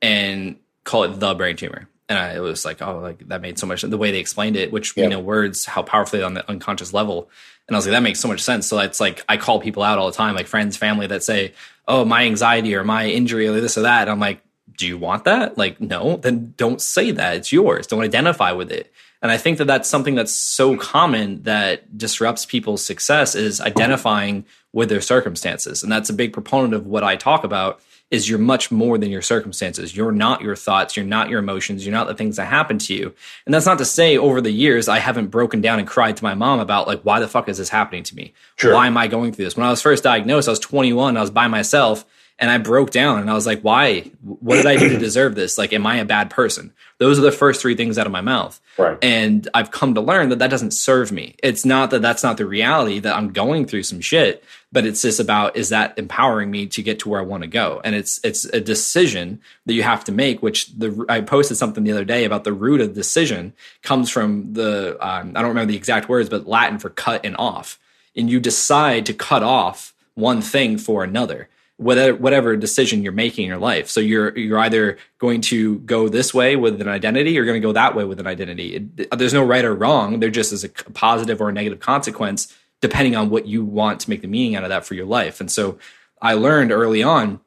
and 0.00 0.56
call 0.84 1.04
it 1.04 1.18
the 1.20 1.34
brain 1.34 1.56
tumor. 1.56 1.88
And 2.08 2.18
I, 2.18 2.34
it 2.34 2.40
was 2.40 2.64
like, 2.64 2.82
oh, 2.82 2.98
like 2.98 3.26
that 3.28 3.40
made 3.40 3.58
so 3.58 3.66
much 3.66 3.82
the 3.82 3.96
way 3.96 4.10
they 4.10 4.18
explained 4.18 4.56
it, 4.56 4.72
which 4.72 4.96
you 4.96 5.08
know 5.08 5.20
words, 5.20 5.64
how 5.64 5.82
powerfully 5.82 6.22
on 6.22 6.34
the 6.34 6.48
unconscious 6.50 6.92
level. 6.92 7.30
And 7.68 7.76
I 7.76 7.78
was 7.78 7.86
like, 7.86 7.92
that 7.92 8.02
makes 8.02 8.20
so 8.20 8.28
much 8.28 8.40
sense. 8.40 8.66
So 8.66 8.78
it's 8.80 9.00
like 9.00 9.24
I 9.28 9.36
call 9.36 9.60
people 9.60 9.82
out 9.82 9.98
all 9.98 10.10
the 10.10 10.16
time, 10.16 10.34
like 10.34 10.46
friends, 10.46 10.76
family 10.76 11.06
that 11.06 11.22
say, 11.22 11.54
oh, 11.88 12.04
my 12.04 12.24
anxiety 12.24 12.74
or 12.74 12.84
my 12.84 13.06
injury 13.06 13.46
or 13.46 13.60
this 13.60 13.78
or 13.78 13.82
that. 13.82 14.02
And 14.02 14.10
I'm 14.10 14.20
like, 14.20 14.42
do 14.76 14.86
you 14.86 14.98
want 14.98 15.24
that? 15.24 15.56
Like, 15.56 15.80
no, 15.80 16.16
then 16.16 16.54
don't 16.56 16.80
say 16.80 17.12
that. 17.12 17.36
It's 17.36 17.52
yours. 17.52 17.86
Don't 17.86 18.02
identify 18.02 18.52
with 18.52 18.72
it. 18.72 18.92
And 19.22 19.30
I 19.30 19.36
think 19.36 19.58
that 19.58 19.66
that's 19.66 19.88
something 19.88 20.16
that's 20.16 20.32
so 20.32 20.76
common 20.76 21.44
that 21.44 21.96
disrupts 21.96 22.44
people's 22.44 22.84
success 22.84 23.34
is 23.36 23.60
identifying 23.60 24.44
with 24.72 24.88
their 24.88 25.00
circumstances. 25.00 25.82
And 25.82 25.92
that's 25.92 26.10
a 26.10 26.14
big 26.14 26.32
proponent 26.32 26.74
of 26.74 26.86
what 26.86 27.04
I 27.04 27.16
talk 27.16 27.44
about 27.44 27.80
is 28.10 28.28
you're 28.28 28.38
much 28.38 28.70
more 28.70 28.98
than 28.98 29.10
your 29.10 29.22
circumstances. 29.22 29.96
You're 29.96 30.12
not 30.12 30.42
your 30.42 30.54
thoughts. 30.54 30.96
You're 30.96 31.06
not 31.06 31.30
your 31.30 31.38
emotions. 31.38 31.84
You're 31.84 31.94
not 31.94 32.08
the 32.08 32.14
things 32.14 32.36
that 32.36 32.44
happen 32.44 32.76
to 32.78 32.94
you. 32.94 33.14
And 33.46 33.54
that's 33.54 33.64
not 33.64 33.78
to 33.78 33.86
say 33.86 34.18
over 34.18 34.42
the 34.42 34.50
years, 34.50 34.86
I 34.86 34.98
haven't 34.98 35.28
broken 35.28 35.62
down 35.62 35.78
and 35.78 35.88
cried 35.88 36.18
to 36.18 36.24
my 36.24 36.34
mom 36.34 36.60
about 36.60 36.86
like, 36.86 37.00
why 37.02 37.20
the 37.20 37.28
fuck 37.28 37.48
is 37.48 37.56
this 37.56 37.70
happening 37.70 38.02
to 38.04 38.14
me? 38.14 38.34
Sure. 38.56 38.74
Why 38.74 38.86
am 38.86 38.98
I 38.98 39.06
going 39.06 39.32
through 39.32 39.46
this? 39.46 39.56
When 39.56 39.66
I 39.66 39.70
was 39.70 39.80
first 39.80 40.04
diagnosed, 40.04 40.46
I 40.46 40.52
was 40.52 40.58
21. 40.58 41.16
I 41.16 41.20
was 41.22 41.30
by 41.30 41.48
myself 41.48 42.04
and 42.42 42.50
I 42.50 42.58
broke 42.58 42.90
down 42.90 43.20
and 43.20 43.30
I 43.30 43.34
was 43.34 43.46
like, 43.46 43.60
why? 43.60 44.00
What 44.20 44.56
did 44.56 44.66
I 44.66 44.76
do 44.76 44.88
to 44.88 44.98
deserve 44.98 45.36
this? 45.36 45.56
Like, 45.56 45.72
am 45.72 45.86
I 45.86 45.98
a 45.98 46.04
bad 46.04 46.28
person? 46.28 46.72
Those 46.98 47.16
are 47.16 47.22
the 47.22 47.30
first 47.30 47.62
three 47.62 47.76
things 47.76 47.98
out 47.98 48.06
of 48.06 48.10
my 48.10 48.20
mouth. 48.20 48.60
Right. 48.76 48.98
And 49.00 49.48
I've 49.54 49.70
come 49.70 49.94
to 49.94 50.00
learn 50.00 50.28
that 50.30 50.40
that 50.40 50.50
doesn't 50.50 50.72
serve 50.72 51.12
me. 51.12 51.36
It's 51.40 51.64
not 51.64 51.90
that 51.90 52.02
that's 52.02 52.24
not 52.24 52.38
the 52.38 52.44
reality 52.44 52.98
that 52.98 53.14
I'm 53.14 53.32
going 53.32 53.66
through 53.66 53.84
some 53.84 54.00
shit, 54.00 54.42
but 54.72 54.84
it's 54.84 55.02
just 55.02 55.20
about 55.20 55.56
is 55.56 55.68
that 55.68 55.96
empowering 55.96 56.50
me 56.50 56.66
to 56.66 56.82
get 56.82 56.98
to 57.00 57.10
where 57.10 57.20
I 57.20 57.24
want 57.24 57.44
to 57.44 57.48
go? 57.48 57.80
And 57.84 57.94
it's 57.94 58.18
it's 58.24 58.44
a 58.46 58.60
decision 58.60 59.40
that 59.66 59.74
you 59.74 59.84
have 59.84 60.02
to 60.04 60.12
make. 60.12 60.42
Which 60.42 60.66
the 60.76 61.06
I 61.08 61.20
posted 61.20 61.56
something 61.56 61.84
the 61.84 61.92
other 61.92 62.04
day 62.04 62.24
about 62.24 62.42
the 62.42 62.52
root 62.52 62.80
of 62.80 62.92
decision 62.92 63.52
comes 63.84 64.10
from 64.10 64.52
the 64.54 64.96
um, 65.00 65.36
I 65.36 65.42
don't 65.42 65.50
remember 65.50 65.70
the 65.70 65.78
exact 65.78 66.08
words, 66.08 66.28
but 66.28 66.48
Latin 66.48 66.80
for 66.80 66.90
cut 66.90 67.24
and 67.24 67.36
off. 67.36 67.78
And 68.16 68.28
you 68.28 68.40
decide 68.40 69.06
to 69.06 69.14
cut 69.14 69.44
off 69.44 69.94
one 70.14 70.42
thing 70.42 70.76
for 70.76 71.04
another 71.04 71.48
whatever 71.76 72.16
whatever 72.16 72.56
decision 72.56 73.02
you're 73.02 73.12
making 73.12 73.44
in 73.44 73.48
your 73.48 73.58
life. 73.58 73.88
So 73.88 74.00
you're 74.00 74.36
you're 74.38 74.58
either 74.58 74.98
going 75.18 75.40
to 75.42 75.78
go 75.80 76.08
this 76.08 76.32
way 76.32 76.56
with 76.56 76.80
an 76.80 76.88
identity, 76.88 77.30
or 77.30 77.42
you're 77.42 77.46
going 77.46 77.60
to 77.60 77.66
go 77.66 77.72
that 77.72 77.94
way 77.94 78.04
with 78.04 78.20
an 78.20 78.26
identity. 78.26 78.76
It, 78.96 79.18
there's 79.18 79.34
no 79.34 79.44
right 79.44 79.64
or 79.64 79.74
wrong. 79.74 80.20
There 80.20 80.30
just 80.30 80.52
is 80.52 80.64
a 80.64 80.68
positive 80.68 81.40
or 81.40 81.48
a 81.48 81.52
negative 81.52 81.80
consequence 81.80 82.54
depending 82.80 83.14
on 83.14 83.30
what 83.30 83.46
you 83.46 83.64
want 83.64 84.00
to 84.00 84.10
make 84.10 84.20
the 84.22 84.28
meaning 84.28 84.56
out 84.56 84.64
of 84.64 84.68
that 84.68 84.84
for 84.84 84.94
your 84.94 85.06
life. 85.06 85.40
And 85.40 85.50
so 85.50 85.78
I 86.20 86.34
learned 86.34 86.72
early 86.72 87.02
on 87.02 87.40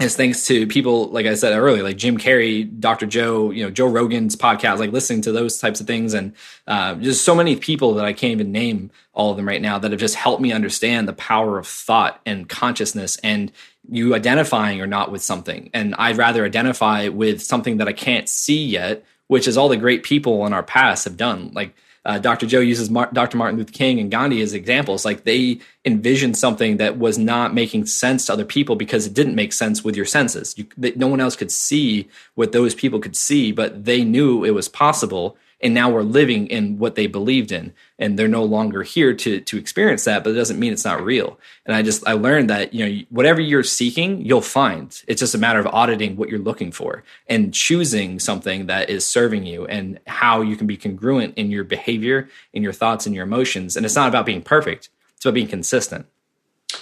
is 0.00 0.16
thanks 0.16 0.46
to 0.46 0.66
people 0.68 1.08
like 1.08 1.26
I 1.26 1.34
said 1.34 1.58
earlier, 1.58 1.82
like 1.82 1.96
Jim 1.96 2.18
Carrey, 2.18 2.68
Dr. 2.78 3.04
Joe, 3.04 3.50
you 3.50 3.64
know, 3.64 3.70
Joe 3.70 3.88
Rogan's 3.88 4.36
podcast, 4.36 4.78
like 4.78 4.92
listening 4.92 5.22
to 5.22 5.32
those 5.32 5.58
types 5.58 5.80
of 5.80 5.88
things, 5.88 6.14
and 6.14 6.34
uh, 6.68 6.94
just 6.96 7.24
so 7.24 7.34
many 7.34 7.56
people 7.56 7.94
that 7.94 8.04
I 8.04 8.12
can't 8.12 8.32
even 8.32 8.52
name 8.52 8.92
all 9.12 9.32
of 9.32 9.36
them 9.36 9.48
right 9.48 9.60
now 9.60 9.78
that 9.80 9.90
have 9.90 9.98
just 9.98 10.14
helped 10.14 10.40
me 10.40 10.52
understand 10.52 11.08
the 11.08 11.12
power 11.14 11.58
of 11.58 11.66
thought 11.66 12.20
and 12.24 12.48
consciousness 12.48 13.16
and 13.24 13.50
you 13.90 14.14
identifying 14.14 14.80
or 14.80 14.86
not 14.86 15.10
with 15.10 15.22
something. 15.22 15.70
And 15.74 15.96
I'd 15.96 16.16
rather 16.16 16.44
identify 16.44 17.08
with 17.08 17.42
something 17.42 17.78
that 17.78 17.88
I 17.88 17.92
can't 17.92 18.28
see 18.28 18.64
yet, 18.64 19.04
which 19.26 19.48
is 19.48 19.56
all 19.56 19.68
the 19.68 19.76
great 19.76 20.04
people 20.04 20.46
in 20.46 20.52
our 20.52 20.62
past 20.62 21.04
have 21.06 21.16
done. 21.16 21.50
Like 21.54 21.74
uh, 22.08 22.18
Dr. 22.18 22.46
Joe 22.46 22.60
uses 22.60 22.88
Mar- 22.88 23.10
Dr. 23.12 23.36
Martin 23.36 23.58
Luther 23.58 23.70
King 23.70 24.00
and 24.00 24.10
Gandhi 24.10 24.40
as 24.40 24.54
examples. 24.54 25.04
Like 25.04 25.24
they 25.24 25.60
envisioned 25.84 26.38
something 26.38 26.78
that 26.78 26.96
was 26.96 27.18
not 27.18 27.52
making 27.52 27.84
sense 27.84 28.26
to 28.26 28.32
other 28.32 28.46
people 28.46 28.76
because 28.76 29.06
it 29.06 29.12
didn't 29.12 29.34
make 29.34 29.52
sense 29.52 29.84
with 29.84 29.94
your 29.94 30.06
senses. 30.06 30.56
You, 30.56 30.66
no 30.96 31.06
one 31.06 31.20
else 31.20 31.36
could 31.36 31.52
see 31.52 32.08
what 32.34 32.52
those 32.52 32.74
people 32.74 32.98
could 32.98 33.14
see, 33.14 33.52
but 33.52 33.84
they 33.84 34.04
knew 34.04 34.42
it 34.42 34.52
was 34.52 34.70
possible 34.70 35.36
and 35.60 35.74
now 35.74 35.90
we're 35.90 36.02
living 36.02 36.46
in 36.46 36.78
what 36.78 36.94
they 36.94 37.06
believed 37.06 37.52
in 37.52 37.72
and 37.98 38.18
they're 38.18 38.28
no 38.28 38.44
longer 38.44 38.82
here 38.82 39.12
to 39.14 39.40
to 39.40 39.56
experience 39.58 40.04
that 40.04 40.22
but 40.24 40.30
it 40.30 40.34
doesn't 40.34 40.58
mean 40.58 40.72
it's 40.72 40.84
not 40.84 41.02
real. 41.02 41.38
And 41.66 41.74
i 41.74 41.82
just 41.82 42.06
i 42.06 42.12
learned 42.12 42.50
that 42.50 42.72
you 42.72 42.86
know 42.86 43.02
whatever 43.10 43.40
you're 43.40 43.62
seeking 43.62 44.24
you'll 44.24 44.40
find. 44.40 45.02
It's 45.06 45.20
just 45.20 45.34
a 45.34 45.38
matter 45.38 45.58
of 45.58 45.66
auditing 45.66 46.16
what 46.16 46.28
you're 46.28 46.38
looking 46.38 46.72
for 46.72 47.04
and 47.26 47.52
choosing 47.52 48.18
something 48.18 48.66
that 48.66 48.90
is 48.90 49.04
serving 49.04 49.46
you 49.46 49.66
and 49.66 50.00
how 50.06 50.40
you 50.42 50.56
can 50.56 50.66
be 50.66 50.76
congruent 50.76 51.34
in 51.36 51.50
your 51.50 51.64
behavior 51.64 52.28
in 52.52 52.62
your 52.62 52.72
thoughts 52.72 53.06
and 53.06 53.14
your 53.14 53.24
emotions. 53.24 53.76
And 53.76 53.84
it's 53.84 53.96
not 53.96 54.08
about 54.08 54.26
being 54.26 54.42
perfect. 54.42 54.90
It's 55.16 55.24
about 55.24 55.34
being 55.34 55.48
consistent. 55.48 56.06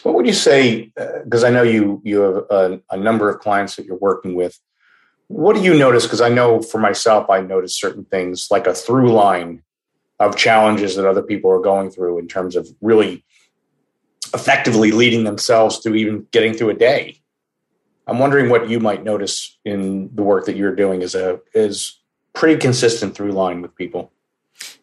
What 0.03 0.15
would 0.15 0.27
you 0.27 0.33
say 0.33 0.93
because 1.25 1.45
uh, 1.45 1.47
i 1.47 1.51
know 1.51 1.63
you 1.63 2.01
you 2.05 2.21
have 2.21 2.45
a, 2.51 2.81
a 2.91 2.97
number 2.97 3.31
of 3.31 3.41
clients 3.41 3.77
that 3.77 3.87
you're 3.87 3.97
working 3.97 4.35
with 4.35 4.59
what 5.29 5.57
do 5.57 5.63
you 5.63 5.75
notice? 5.75 6.05
Because 6.05 6.21
I 6.21 6.29
know 6.29 6.63
for 6.63 6.79
myself, 6.79 7.29
I 7.31 7.41
notice 7.41 7.79
certain 7.79 8.05
things 8.05 8.49
like 8.51 8.67
a 8.67 8.75
through 8.75 9.13
line 9.13 9.63
of 10.19 10.37
challenges 10.37 10.97
that 10.97 11.07
other 11.07 11.23
people 11.23 11.51
are 11.51 11.61
going 11.61 11.91
through 11.91 12.19
in 12.19 12.29
terms 12.29 12.57
of 12.57 12.69
really 12.81 13.25
effectively 14.35 14.93
leading 14.93 15.25
themselves 15.25 15.79
through 15.79 15.95
even 15.95 16.27
getting 16.31 16.55
through 16.55 16.71
a 16.71 16.75
day. 16.75 17.21
I'm 18.07 18.19
wondering 18.19 18.51
what 18.51 18.69
you 18.69 18.79
might 18.79 19.03
notice 19.03 19.59
in 19.65 20.11
the 20.15 20.23
work 20.23 20.47
that 20.47 20.57
you're 20.57 20.75
doing 20.75 21.03
is 21.03 21.15
a 21.15 21.41
is 21.55 21.99
pretty 22.33 22.59
consistent 22.61 23.15
through 23.15 23.33
line 23.33 23.63
with 23.63 23.75
people. 23.75 24.13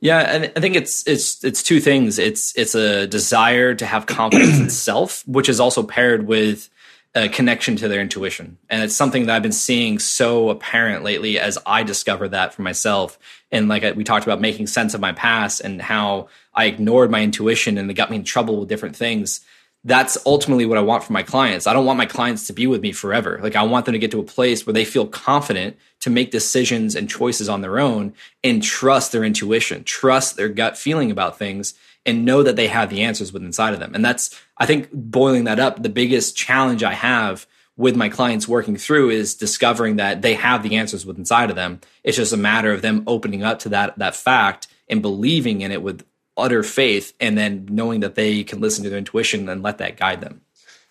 Yeah, 0.02 0.20
and 0.20 0.52
I 0.56 0.60
think 0.60 0.76
it's 0.76 1.08
it's 1.08 1.44
it's 1.44 1.64
two 1.64 1.80
things. 1.80 2.20
It's 2.20 2.54
it's 2.58 2.76
a 2.76 3.08
desire 3.08 3.74
to 3.76 3.86
have 3.86 4.06
confidence 4.06 4.60
in 4.60 4.70
self, 4.88 5.26
which 5.26 5.48
is 5.48 5.60
also 5.60 5.84
paired 5.84 6.28
with 6.28 6.70
a 7.16 7.30
connection 7.30 7.76
to 7.76 7.88
their 7.88 8.02
intuition. 8.02 8.58
And 8.70 8.82
it's 8.84 8.96
something 8.96 9.26
that 9.26 9.36
I've 9.36 9.44
been 9.44 9.52
seeing 9.52 10.00
so 10.00 10.50
apparent 10.50 11.04
lately 11.04 11.38
as 11.38 11.60
I 11.66 11.84
discover 11.84 12.28
that 12.30 12.54
for 12.54 12.64
myself. 12.64 13.20
And 13.52 13.68
like 13.68 13.84
we 13.96 14.04
talked 14.04 14.26
about 14.26 14.42
making 14.42 14.68
sense 14.68 14.94
of 14.94 15.02
my 15.02 15.12
past 15.12 15.62
and 15.62 15.82
how 15.82 16.30
I 16.54 16.66
ignored 16.66 17.12
my 17.12 17.22
intuition 17.22 17.78
and 17.78 17.90
it 17.90 17.94
got 17.94 18.10
me 18.10 18.18
in 18.18 18.24
trouble 18.24 18.60
with 18.60 18.70
different 18.70 18.96
things 18.96 19.42
that's 19.86 20.18
ultimately 20.26 20.66
what 20.66 20.78
I 20.78 20.82
want 20.82 21.04
for 21.04 21.12
my 21.12 21.24
clients. 21.24 21.68
I 21.68 21.74
don't 21.74 21.86
want 21.86 21.98
my 21.98 22.06
clients 22.06 22.48
to 22.48 22.54
be 22.54 22.68
with 22.68 22.82
me 22.82 22.94
forever. 22.94 23.40
Like 23.44 23.56
I 23.56 23.64
want 23.64 23.86
them 23.86 23.94
to 23.94 24.00
get 24.00 24.12
to 24.12 24.20
a 24.20 24.24
place 24.24 24.66
where 24.66 24.74
they 24.74 24.86
feel 24.86 25.06
confident 25.06 25.78
to 26.00 26.10
make 26.10 26.32
decisions 26.32 26.96
and 26.96 27.10
choices 27.10 27.50
on 27.50 27.62
their 27.62 27.80
own 27.80 28.14
and 28.44 28.64
trust 28.64 29.12
their 29.12 29.26
intuition, 29.26 29.84
trust 29.84 30.38
their 30.38 30.48
gut 30.48 30.78
feeling 30.78 31.12
about 31.12 31.38
things 31.38 31.74
and 32.06 32.26
know 32.26 32.44
that 32.44 32.56
they 32.56 32.68
have 32.68 32.90
the 32.90 33.04
answers 33.04 33.32
within 33.32 33.48
inside 33.48 33.74
of 33.74 33.80
them. 33.80 33.96
And 33.96 34.04
that's 34.04 34.40
I 34.58 34.66
think 34.66 34.90
boiling 34.92 35.46
that 35.46 35.60
up, 35.60 35.82
the 35.82 35.90
biggest 35.90 36.36
challenge 36.36 36.84
I 36.84 36.94
have 36.94 37.48
with 37.76 37.96
my 37.96 38.10
clients 38.10 38.48
working 38.48 38.78
through 38.78 39.10
is 39.10 39.36
discovering 39.36 39.96
that 39.96 40.22
they 40.22 40.36
have 40.36 40.62
the 40.64 40.76
answers 40.76 41.06
within 41.06 41.22
inside 41.22 41.50
of 41.50 41.56
them. 41.56 41.82
It's 42.04 42.18
just 42.18 42.34
a 42.34 42.38
matter 42.38 42.72
of 42.72 42.82
them 42.82 43.04
opening 43.08 43.44
up 43.44 43.60
to 43.60 43.70
that 43.70 43.98
that 43.98 44.16
fact 44.16 44.68
and 44.88 45.02
believing 45.02 45.62
in 45.62 45.72
it 45.72 45.82
with 45.82 46.06
utter 46.36 46.64
faith 46.64 47.14
and 47.20 47.38
then 47.38 47.68
knowing 47.70 48.02
that 48.02 48.16
they 48.16 48.44
can 48.44 48.60
listen 48.60 48.84
to 48.84 48.90
their 48.90 49.00
intuition 49.00 49.48
and 49.50 49.64
let 49.64 49.78
that 49.78 49.98
guide 49.98 50.22
them. 50.22 50.42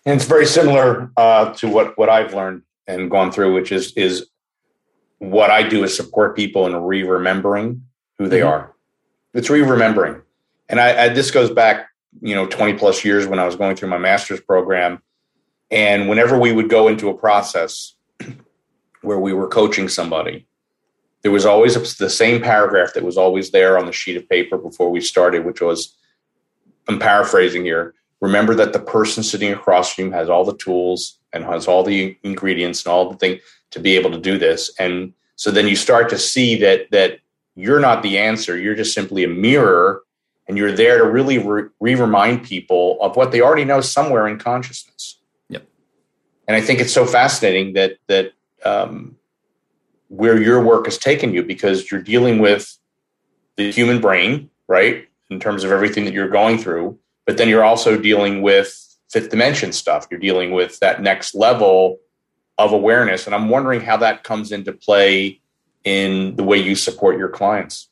And 0.05 0.15
it's 0.15 0.25
very 0.25 0.45
similar 0.45 1.11
uh, 1.15 1.53
to 1.55 1.69
what 1.69 1.97
what 1.97 2.09
I've 2.09 2.33
learned 2.33 2.63
and 2.87 3.09
gone 3.09 3.31
through, 3.31 3.53
which 3.53 3.71
is 3.71 3.93
is 3.93 4.27
what 5.19 5.49
I 5.49 5.63
do 5.63 5.83
is 5.83 5.95
support 5.95 6.35
people 6.35 6.65
in 6.67 6.75
re-remembering 6.75 7.83
who 8.17 8.27
they 8.27 8.39
mm-hmm. 8.39 8.49
are. 8.49 8.73
It's 9.33 9.49
re-remembering, 9.49 10.21
and 10.69 10.79
I, 10.79 11.05
I 11.05 11.09
this 11.09 11.31
goes 11.31 11.49
back 11.49 11.87
you 12.21 12.35
know 12.35 12.45
20 12.47 12.73
plus 12.73 13.03
years 13.03 13.27
when 13.27 13.39
I 13.39 13.45
was 13.45 13.55
going 13.55 13.75
through 13.75 13.89
my 13.89 13.97
master's 13.97 14.41
program, 14.41 15.01
and 15.71 16.09
whenever 16.09 16.37
we 16.37 16.51
would 16.51 16.69
go 16.69 16.87
into 16.87 17.09
a 17.09 17.13
process 17.13 17.95
where 19.01 19.19
we 19.19 19.33
were 19.33 19.47
coaching 19.47 19.89
somebody, 19.89 20.47
there 21.23 21.31
was 21.31 21.45
always 21.45 21.97
the 21.97 22.09
same 22.09 22.41
paragraph 22.41 22.93
that 22.93 23.03
was 23.03 23.17
always 23.17 23.51
there 23.51 23.77
on 23.77 23.85
the 23.85 23.91
sheet 23.91 24.17
of 24.17 24.29
paper 24.29 24.57
before 24.57 24.89
we 24.89 25.01
started, 25.01 25.45
which 25.45 25.61
was 25.61 25.95
I'm 26.87 26.99
paraphrasing 26.99 27.63
here. 27.63 27.93
Remember 28.21 28.55
that 28.55 28.73
the 28.73 28.79
person 28.79 29.23
sitting 29.23 29.51
across 29.51 29.93
from 29.93 30.05
you 30.05 30.11
has 30.11 30.29
all 30.29 30.45
the 30.45 30.57
tools 30.57 31.19
and 31.33 31.43
has 31.43 31.67
all 31.67 31.83
the 31.83 32.17
ingredients 32.23 32.85
and 32.85 32.93
all 32.93 33.09
the 33.09 33.17
thing 33.17 33.39
to 33.71 33.79
be 33.79 33.95
able 33.95 34.11
to 34.11 34.19
do 34.19 34.37
this. 34.37 34.71
And 34.79 35.13
so 35.35 35.51
then 35.51 35.67
you 35.67 35.75
start 35.75 36.09
to 36.09 36.17
see 36.17 36.55
that 36.59 36.91
that 36.91 37.19
you're 37.55 37.79
not 37.79 38.03
the 38.03 38.17
answer. 38.17 38.57
You're 38.57 38.75
just 38.75 38.93
simply 38.93 39.23
a 39.23 39.27
mirror, 39.27 40.01
and 40.47 40.57
you're 40.57 40.71
there 40.71 40.97
to 40.97 41.05
really 41.05 41.37
re 41.37 41.69
remind 41.95 42.43
people 42.43 42.97
of 43.01 43.15
what 43.15 43.31
they 43.31 43.41
already 43.41 43.65
know 43.65 43.81
somewhere 43.81 44.27
in 44.27 44.37
consciousness. 44.37 45.19
Yep. 45.49 45.65
And 46.47 46.57
I 46.57 46.61
think 46.61 46.79
it's 46.79 46.93
so 46.93 47.05
fascinating 47.05 47.73
that 47.73 47.97
that 48.07 48.33
um, 48.65 49.15
where 50.09 50.41
your 50.41 50.61
work 50.61 50.85
has 50.85 50.97
taken 50.97 51.33
you 51.33 51.43
because 51.43 51.91
you're 51.91 52.01
dealing 52.01 52.39
with 52.39 52.77
the 53.55 53.71
human 53.71 54.01
brain, 54.01 54.49
right? 54.67 55.07
In 55.29 55.39
terms 55.39 55.63
of 55.63 55.71
everything 55.71 56.05
that 56.05 56.13
you're 56.13 56.29
going 56.29 56.57
through, 56.57 56.99
but 57.25 57.37
then 57.37 57.49
you're 57.49 57.63
also 57.63 57.97
dealing 57.97 58.41
with 58.41 58.79
fifth 59.09 59.29
dimension 59.29 59.71
stuff. 59.71 60.07
You're 60.09 60.19
dealing 60.19 60.51
with 60.51 60.79
that 60.79 61.01
next 61.01 61.35
level 61.35 61.99
of 62.57 62.71
awareness. 62.71 63.25
And 63.25 63.35
I'm 63.35 63.49
wondering 63.49 63.81
how 63.81 63.97
that 63.97 64.23
comes 64.23 64.51
into 64.51 64.73
play 64.73 65.39
in 65.83 66.35
the 66.35 66.43
way 66.43 66.57
you 66.57 66.75
support 66.75 67.17
your 67.17 67.29
clients. 67.29 67.89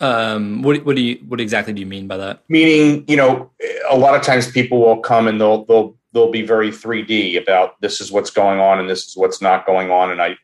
Um, 0.00 0.62
what, 0.62 0.84
what 0.84 0.96
do 0.96 1.02
you, 1.02 1.16
what 1.26 1.40
exactly 1.40 1.72
do 1.72 1.80
you 1.80 1.86
mean 1.86 2.06
by 2.06 2.16
that? 2.18 2.42
Meaning, 2.48 3.04
you 3.08 3.16
know, 3.16 3.50
a 3.90 3.96
lot 3.96 4.14
of 4.14 4.22
times 4.22 4.50
people 4.50 4.80
will 4.80 5.00
come 5.00 5.26
and 5.26 5.40
they'll, 5.40 5.64
they'll, 5.64 5.96
they'll 6.12 6.30
be 6.30 6.42
very 6.42 6.70
3D 6.70 7.40
about 7.40 7.80
this 7.80 8.00
is 8.00 8.12
what's 8.12 8.30
going 8.30 8.60
on 8.60 8.78
and 8.78 8.88
this 8.88 9.06
is 9.06 9.16
what's 9.16 9.42
not 9.42 9.66
going 9.66 9.90
on. 9.90 10.10
And 10.10 10.22
I, 10.22 10.36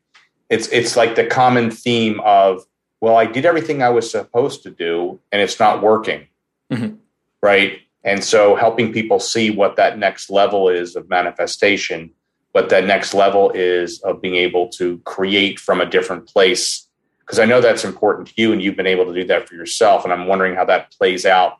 it's 0.51 0.69
it's 0.69 0.97
like 0.97 1.15
the 1.15 1.27
common 1.27 1.71
theme 1.71 2.21
of 2.21 2.63
well 3.01 3.17
i 3.17 3.27
did 3.27 3.45
everything 3.45 3.83
i 3.83 3.89
was 3.89 4.11
supposed 4.11 4.63
to 4.63 4.71
do 4.71 5.19
and 5.33 5.41
it's 5.41 5.59
not 5.59 5.83
working 5.83 6.27
mm-hmm. 6.73 6.95
right 7.43 7.81
and 8.03 8.23
so 8.23 8.55
helping 8.55 8.93
people 8.93 9.19
see 9.19 9.51
what 9.51 9.77
that 9.77 9.99
next 9.99 10.31
level 10.31 10.69
is 10.69 10.97
of 10.97 11.09
manifestation 11.09 12.11
what 12.53 12.69
that 12.69 12.85
next 12.85 13.15
level 13.15 13.51
is 13.51 14.01
of 14.03 14.23
being 14.23 14.37
able 14.37 14.69
to 14.69 14.99
create 14.99 15.59
from 15.59 15.81
a 15.81 15.87
different 15.87 16.27
place 16.27 16.87
because 17.25 17.39
i 17.39 17.45
know 17.45 17.61
that's 17.61 17.85
important 17.85 18.29
to 18.29 18.35
you 18.37 18.53
and 18.53 18.63
you've 18.63 18.77
been 18.77 18.87
able 18.87 19.05
to 19.05 19.15
do 19.15 19.25
that 19.25 19.49
for 19.49 19.55
yourself 19.55 20.05
and 20.05 20.13
i'm 20.13 20.27
wondering 20.27 20.55
how 20.55 20.65
that 20.65 20.91
plays 20.93 21.25
out 21.27 21.59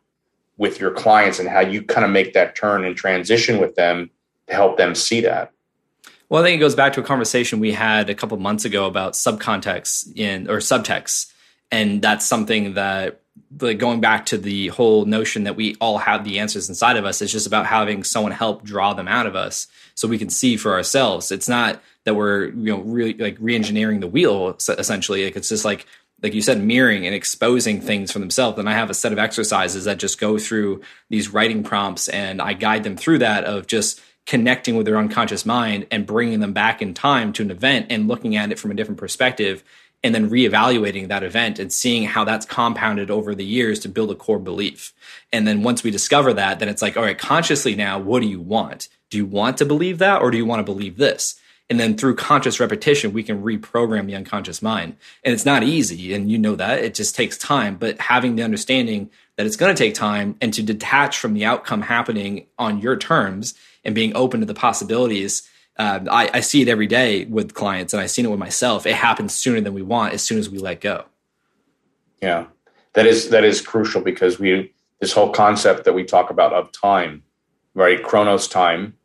with 0.57 0.79
your 0.79 0.91
clients 0.91 1.39
and 1.39 1.49
how 1.49 1.61
you 1.61 1.83
kind 1.83 2.05
of 2.05 2.11
make 2.11 2.33
that 2.33 2.55
turn 2.55 2.85
and 2.85 2.97
transition 2.97 3.59
with 3.59 3.75
them 3.75 4.11
to 4.47 4.55
help 4.55 4.77
them 4.77 4.95
see 4.95 5.21
that 5.21 5.51
well, 6.31 6.43
I 6.43 6.47
think 6.47 6.57
it 6.57 6.61
goes 6.61 6.75
back 6.75 6.95
to 6.95 7.01
a 7.01 7.05
conversation 7.05 7.61
we 7.61 7.73
had 7.73 8.09
a 8.09 8.15
couple 8.15 8.37
months 8.39 8.65
ago 8.65 8.87
about 8.87 9.13
subcontext 9.13 10.17
in 10.17 10.49
or 10.49 10.57
subtext, 10.57 11.31
and 11.71 12.01
that's 12.01 12.25
something 12.25 12.75
that 12.75 13.21
like 13.61 13.79
going 13.79 14.01
back 14.01 14.27
to 14.27 14.39
the 14.39 14.69
whole 14.69 15.05
notion 15.05 15.45
that 15.45 15.57
we 15.57 15.77
all 15.81 15.99
have 15.99 16.25
the 16.25 16.39
answers 16.39 16.69
inside 16.69 16.97
of 16.97 17.05
us. 17.05 17.23
It's 17.23 17.33
just 17.33 17.47
about 17.47 17.67
having 17.67 18.05
someone 18.05 18.33
help 18.33 18.65
draw 18.65 18.95
them 18.95 19.09
out 19.09 19.27
of 19.27 19.37
us 19.37 19.67
so 19.95 20.09
we 20.09 20.19
can 20.19 20.31
see 20.31 20.57
for 20.57 20.73
ourselves. 20.73 21.31
It's 21.31 21.49
not 21.49 21.81
that 22.05 22.15
we're 22.15 22.47
you 22.47 22.73
know 22.73 22.81
really 22.81 23.15
like 23.15 23.37
re-engineering 23.41 24.01
the 24.01 24.07
wheel 24.07 24.57
essentially. 24.69 25.25
Like 25.25 25.37
it's 25.37 25.49
just 25.49 25.65
like 25.65 25.87
like 26.23 26.33
you 26.33 26.41
said, 26.41 26.63
mirroring 26.63 27.07
and 27.07 27.15
exposing 27.15 27.83
things 27.83 28.11
for 28.11 28.19
themselves. 28.19 28.59
And 28.59 28.69
I 28.69 28.73
have 28.73 28.89
a 28.89 28.95
set 28.95 29.13
of 29.13 29.19
exercises 29.19 29.85
that 29.85 29.99
just 29.99 30.19
go 30.19 30.39
through 30.39 30.81
these 31.11 31.29
writing 31.29 31.63
prompts 31.63 32.09
and 32.09 32.41
I 32.41 32.55
guide 32.55 32.83
them 32.83 32.97
through 32.97 33.19
that 33.19 33.45
of 33.45 33.67
just 33.67 34.01
connecting 34.25 34.75
with 34.75 34.87
their 34.87 34.97
unconscious 34.97 35.45
mind 35.45 35.87
and 35.91 36.07
bringing 36.07 36.41
them 36.41 36.55
back 36.55 36.81
in 36.81 36.95
time 36.95 37.33
to 37.35 37.43
an 37.43 37.51
event 37.51 37.87
and 37.91 38.09
looking 38.09 38.37
at 38.37 38.51
it 38.51 38.59
from 38.59 38.71
a 38.71 38.75
different 38.75 38.99
perspective 38.99 39.63
and 40.03 40.15
then 40.15 40.31
reevaluating 40.31 41.09
that 41.09 41.23
event 41.23 41.59
and 41.59 41.73
seeing 41.73 42.05
how 42.05 42.25
that's 42.25 42.47
compounded 42.47 43.11
over 43.11 43.35
the 43.35 43.45
years 43.45 43.81
to 43.81 43.89
build 43.89 44.11
a 44.11 44.15
core 44.15 44.39
belief. 44.39 44.93
And 45.33 45.47
then 45.47 45.63
once 45.63 45.83
we 45.83 45.91
discover 45.91 46.33
that, 46.35 46.59
then 46.59 46.69
it's 46.69 46.83
like, 46.83 46.97
all 46.97 47.03
right, 47.03 47.19
consciously 47.19 47.75
now, 47.75 47.99
what 47.99 48.21
do 48.21 48.29
you 48.29 48.41
want? 48.41 48.89
Do 49.11 49.19
you 49.19 49.27
want 49.27 49.59
to 49.59 49.67
believe 49.67 49.99
that 49.99 50.23
or 50.23 50.31
do 50.31 50.37
you 50.37 50.47
want 50.47 50.61
to 50.61 50.65
believe 50.65 50.97
this? 50.97 51.39
And 51.71 51.81
then 51.81 51.97
through 51.97 52.17
conscious 52.17 52.61
repetition, 52.61 53.13
we 53.13 53.23
can 53.23 53.43
reprogram 53.43 54.07
the 54.07 54.15
unconscious 54.15 54.61
mind. 54.61 54.97
And 55.25 55.33
it's 55.33 55.47
not 55.47 55.63
easy. 55.63 56.13
And 56.13 56.31
you 56.31 56.37
know 56.37 56.57
that 56.57 56.81
it 56.81 56.95
just 56.95 57.15
takes 57.15 57.39
time, 57.39 57.77
but 57.77 57.99
having 58.01 58.37
the 58.37 58.43
understanding 58.43 59.11
that 59.37 59.47
it's 59.47 59.57
going 59.57 59.75
to 59.75 59.83
take 59.83 59.95
time 59.95 60.37
and 60.41 60.53
to 60.55 60.63
detach 60.63 61.19
from 61.19 61.35
the 61.35 61.45
outcome 61.45 61.83
happening 61.83 62.47
on 62.59 62.81
your 62.81 62.97
terms 62.97 63.55
and 63.85 63.95
being 63.95 64.15
open 64.15 64.41
to 64.41 64.47
the 64.47 64.55
possibilities. 64.55 65.49
Uh, 65.79 66.01
I, 66.11 66.31
I 66.35 66.41
see 66.41 66.63
it 66.63 66.69
every 66.69 66.87
day 66.87 67.25
with 67.25 67.55
clients, 67.55 67.93
and 67.93 68.01
I've 68.01 68.11
seen 68.11 68.27
it 68.27 68.31
with 68.31 68.39
myself. 68.39 68.87
It 68.87 68.95
happens 68.95 69.35
sooner 69.35 69.61
than 69.61 69.75
we 69.75 69.83
want 69.83 70.13
as 70.13 70.23
soon 70.23 70.39
as 70.39 70.49
we 70.49 70.59
let 70.59 70.81
go. 70.81 71.05
Yeah, 72.23 72.47
that 72.93 73.07
is 73.07 73.31
that 73.31 73.45
is 73.45 73.61
crucial 73.61 74.01
because 74.01 74.39
we 74.39 74.73
this 75.01 75.13
whole 75.13 75.31
concept 75.31 75.85
that 75.85 75.93
we 75.93 76.05
talk 76.05 76.31
about 76.31 76.53
of 76.53 76.71
time, 76.73 77.25
right? 77.75 78.03
Chronos 78.03 78.47
time, 78.47 78.97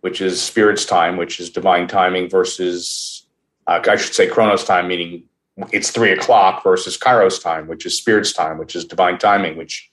which 0.00 0.20
is 0.20 0.40
spirit's 0.40 0.84
time, 0.84 1.16
which 1.16 1.40
is 1.40 1.50
divine 1.50 1.86
timing, 1.86 2.28
versus 2.28 3.26
uh, 3.66 3.80
I 3.86 3.96
should 3.96 4.14
say 4.14 4.28
Chronos 4.28 4.64
time, 4.64 4.88
meaning 4.88 5.24
it's 5.72 5.90
three 5.90 6.12
o'clock 6.12 6.62
versus 6.62 6.96
Kairos 6.96 7.42
time, 7.42 7.66
which 7.66 7.84
is 7.86 7.96
spirit's 7.96 8.32
time, 8.32 8.58
which 8.58 8.74
is 8.74 8.84
divine 8.84 9.18
timing, 9.18 9.56
which 9.56 9.90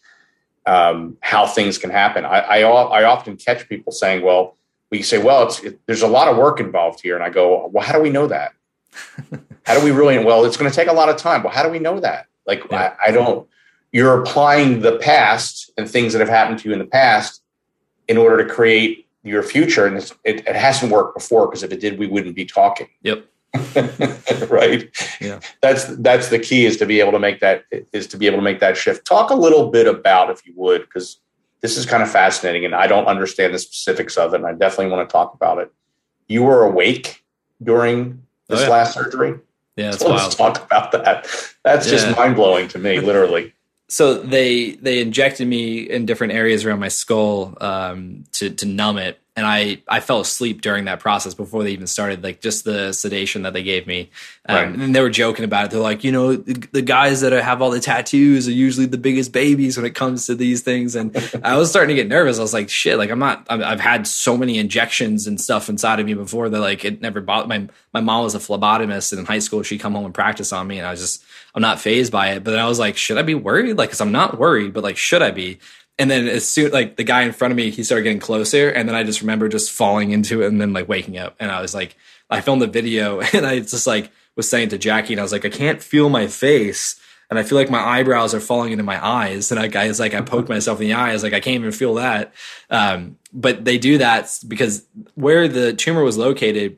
um, 0.66 1.18
how 1.22 1.46
things 1.46 1.78
can 1.78 1.90
happen. 1.90 2.26
I, 2.26 2.40
I, 2.40 2.60
I 2.62 3.04
often 3.04 3.38
catch 3.38 3.68
people 3.68 3.92
saying, 3.92 4.24
"Well, 4.24 4.58
we 4.92 5.02
say, 5.02 5.18
well, 5.18 5.48
it's 5.48 5.62
it, 5.62 5.80
there's 5.86 6.02
a 6.02 6.08
lot 6.08 6.28
of 6.28 6.38
work 6.38 6.60
involved 6.60 7.02
here," 7.02 7.16
and 7.16 7.24
I 7.24 7.30
go, 7.30 7.68
"Well, 7.68 7.84
how 7.84 7.94
do 7.94 8.02
we 8.02 8.10
know 8.10 8.28
that? 8.28 8.54
how 9.66 9.78
do 9.78 9.84
we 9.84 9.92
really? 9.92 10.24
Well, 10.24 10.46
it's 10.46 10.58
going 10.58 10.70
to 10.70 10.76
take 10.76 10.90
a 10.90 10.94
lot 10.94 11.10
of 11.10 11.18
time. 11.18 11.44
Well, 11.44 11.54
how 11.54 11.64
do 11.64 11.70
we 11.70 11.80
know 11.80 12.00
that? 12.00 12.28
Like, 12.46 12.64
yeah. 12.70 12.96
I, 13.00 13.10
I 13.10 13.12
don't. 13.12 13.48
You're 13.92 14.22
applying 14.22 14.82
the 14.82 14.98
past 14.98 15.72
and 15.78 15.90
things 15.90 16.14
that 16.14 16.20
have 16.20 16.30
happened 16.30 16.60
to 16.60 16.70
you 16.70 16.74
in 16.74 16.80
the 16.80 16.86
past 16.86 17.42
in 18.08 18.18
order 18.18 18.46
to 18.46 18.54
create 18.54 19.07
your 19.28 19.44
future, 19.44 19.86
and 19.86 19.98
it, 19.98 20.48
it 20.48 20.56
hasn't 20.56 20.92
worked 20.92 21.16
before 21.16 21.48
because 21.48 21.64
if 21.64 21.72
it 21.72 21.80
did, 21.80 22.00
we 22.00 22.08
wouldn't 22.08 22.36
be 22.36 22.46
talking. 22.46 22.88
Yep. 23.04 23.26
right 24.50 24.90
yeah 25.22 25.40
that's 25.62 25.86
that's 25.98 26.28
the 26.28 26.38
key 26.38 26.66
is 26.66 26.78
to 26.78 26.86
be 26.86 27.00
able 27.00 27.14
to 27.14 27.20
make 27.20 27.40
that 27.40 27.64
is 27.94 28.06
to 28.06 28.18
be 28.18 28.28
able 28.28 28.38
to 28.38 28.44
make 28.44 28.60
that 28.60 28.76
shift 28.76 29.06
talk 29.06 29.30
a 29.30 29.36
little 29.36 29.72
bit 29.72 29.88
about 29.88 30.30
if 30.30 30.46
you 30.46 30.54
would 30.56 30.82
because 30.82 31.20
this 31.62 31.78
is 31.78 31.86
kind 31.86 32.04
of 32.04 32.12
fascinating 32.12 32.66
and 32.66 32.76
i 32.76 32.86
don't 32.86 33.06
understand 33.06 33.54
the 33.54 33.58
specifics 33.58 34.18
of 34.18 34.34
it 34.34 34.38
and 34.38 34.46
i 34.46 34.54
definitely 34.54 34.92
want 34.92 35.08
to 35.08 35.12
talk 35.12 35.34
about 35.34 35.60
it 35.60 35.72
you 36.28 36.44
were 36.44 36.64
awake 36.64 37.24
during 37.64 38.22
this 38.48 38.60
oh, 38.60 38.64
yeah. 38.64 38.70
last 38.70 38.94
surgery 38.94 39.40
yeah 39.78 39.92
so 39.92 40.10
let's 40.14 40.36
talk 40.36 40.64
about 40.66 40.92
that 40.92 41.26
that's 41.64 41.86
yeah. 41.88 41.92
just 41.94 42.18
mind-blowing 42.18 42.68
to 42.68 42.78
me 42.78 43.00
literally 43.00 43.54
so 43.90 44.16
they 44.16 44.72
they 44.72 45.02
injected 45.02 45.48
me 45.48 45.80
in 45.80 46.06
different 46.06 46.34
areas 46.34 46.66
around 46.66 46.80
my 46.80 46.90
skull 46.90 47.58
um, 47.62 48.26
to 48.34 48.50
to 48.50 48.66
numb 48.66 48.98
it 48.98 49.20
and 49.38 49.46
I 49.46 49.84
I 49.88 50.00
fell 50.00 50.20
asleep 50.20 50.62
during 50.62 50.86
that 50.86 51.00
process 51.00 51.36
before 51.36 51.64
they 51.64 51.72
even 51.72 51.86
started. 51.86 52.24
Like 52.24 52.42
just 52.42 52.66
the 52.66 52.92
sedation 52.92 53.44
that 53.44 53.54
they 53.54 53.62
gave 53.62 53.86
me, 53.86 54.10
um, 54.50 54.56
right. 54.56 54.68
and 54.68 54.96
they 54.96 55.00
were 55.00 55.12
joking 55.12 55.46
about 55.46 55.66
it. 55.66 55.72
They're 55.72 55.80
like, 55.80 56.04
you 56.04 56.12
know, 56.12 56.36
the, 56.36 56.54
the 56.72 56.82
guys 56.82 57.22
that 57.22 57.32
have 57.32 57.62
all 57.62 57.70
the 57.70 57.80
tattoos 57.80 58.48
are 58.48 58.52
usually 58.52 58.88
the 58.88 58.98
biggest 58.98 59.32
babies 59.32 59.78
when 59.78 59.86
it 59.86 59.94
comes 59.94 60.26
to 60.26 60.34
these 60.34 60.64
things. 60.64 60.96
And 60.96 61.16
I 61.44 61.56
was 61.56 61.70
starting 61.70 61.96
to 61.96 62.02
get 62.02 62.10
nervous. 62.10 62.40
I 62.40 62.42
was 62.42 62.54
like, 62.54 62.68
shit, 62.68 62.98
like 62.98 63.12
I'm 63.12 63.20
not. 63.20 63.46
I've 63.48 63.80
had 63.80 64.08
so 64.08 64.36
many 64.36 64.58
injections 64.58 65.28
and 65.28 65.40
stuff 65.40 65.70
inside 65.70 66.00
of 66.00 66.08
me 66.08 66.16
before 66.16 66.50
that 66.50 66.60
like 66.60 66.84
it 66.84 67.00
never 67.00 67.22
bothered 67.22 67.48
my 67.48 67.70
my 67.94 68.02
mom 68.02 68.24
was 68.24 68.34
a 68.34 68.40
phlebotomist 68.40 69.12
and 69.12 69.20
in 69.20 69.26
high 69.26 69.40
school 69.40 69.62
she'd 69.62 69.80
come 69.80 69.94
home 69.94 70.06
and 70.06 70.16
practice 70.16 70.52
on 70.52 70.68
me 70.68 70.80
and 70.80 70.88
I 70.88 70.92
was 70.92 71.00
just 71.00 71.24
I'm 71.54 71.62
not 71.62 71.80
phased 71.80 72.12
by 72.12 72.32
it. 72.32 72.44
But 72.44 72.52
then 72.52 72.60
I 72.60 72.68
was 72.68 72.80
like, 72.80 72.98
should 72.98 73.20
I 73.20 73.22
be 73.22 73.36
worried? 73.36 73.78
Like, 73.78 73.92
cause 73.92 74.02
I'm 74.02 74.12
not 74.12 74.40
worried, 74.40 74.74
but 74.74 74.84
like, 74.84 74.98
should 74.98 75.22
I 75.22 75.30
be? 75.30 75.60
And 76.00 76.12
then 76.12 76.28
as 76.28 76.48
soon 76.48 76.72
like 76.72 76.96
the 76.96 77.04
guy 77.04 77.24
in 77.24 77.32
front 77.32 77.52
of 77.52 77.56
me, 77.56 77.72
he 77.72 77.84
started 77.84 78.04
getting 78.04 78.20
closer, 78.20 78.70
and 78.70 78.88
then 78.88 78.96
I 78.96 79.04
just 79.04 79.22
remember 79.22 79.50
just 79.50 79.72
falling 79.72 80.12
into 80.12 80.44
it 80.44 80.48
and 80.48 80.62
then 80.62 80.74
like 80.74 80.88
waking 80.88 81.18
up. 81.18 81.36
And 81.40 81.52
I 81.52 81.62
was 81.62 81.74
like, 81.74 81.96
I 82.30 82.42
filmed 82.42 82.62
the 82.62 82.68
video 82.68 83.20
and 83.34 83.46
I 83.46 83.60
just 83.60 83.88
like 83.88 84.12
was 84.36 84.50
saying 84.50 84.70
to 84.70 84.78
Jackie, 84.78 85.14
and 85.14 85.20
I 85.20 85.24
was 85.24 85.32
like, 85.32 85.46
I 85.46 85.50
can't 85.50 85.82
feel 85.82 86.10
my 86.10 86.28
face. 86.28 87.00
And 87.30 87.38
I 87.38 87.44
feel 87.44 87.58
like 87.58 87.70
my 87.70 87.82
eyebrows 87.82 88.34
are 88.34 88.40
falling 88.40 88.72
into 88.72 88.86
my 88.86 89.06
eyes. 89.06 89.52
And 89.52 89.60
I 89.60 89.68
guys 89.68 90.00
like 90.00 90.14
I 90.14 90.22
poked 90.22 90.48
myself 90.48 90.80
in 90.80 90.88
the 90.88 90.94
eye. 90.94 91.10
I 91.10 91.14
was 91.14 91.24
like, 91.24 91.34
I 91.34 91.42
can't 91.42 91.56
even 91.56 91.74
feel 91.74 91.96
that. 91.96 92.34
Um, 92.70 93.18
but 93.34 93.66
they 93.66 93.78
do 93.78 93.98
that 93.98 94.40
because 94.48 94.86
where 95.16 95.50
the 95.50 95.74
tumor 95.74 96.04
was 96.04 96.18
located, 96.18 96.78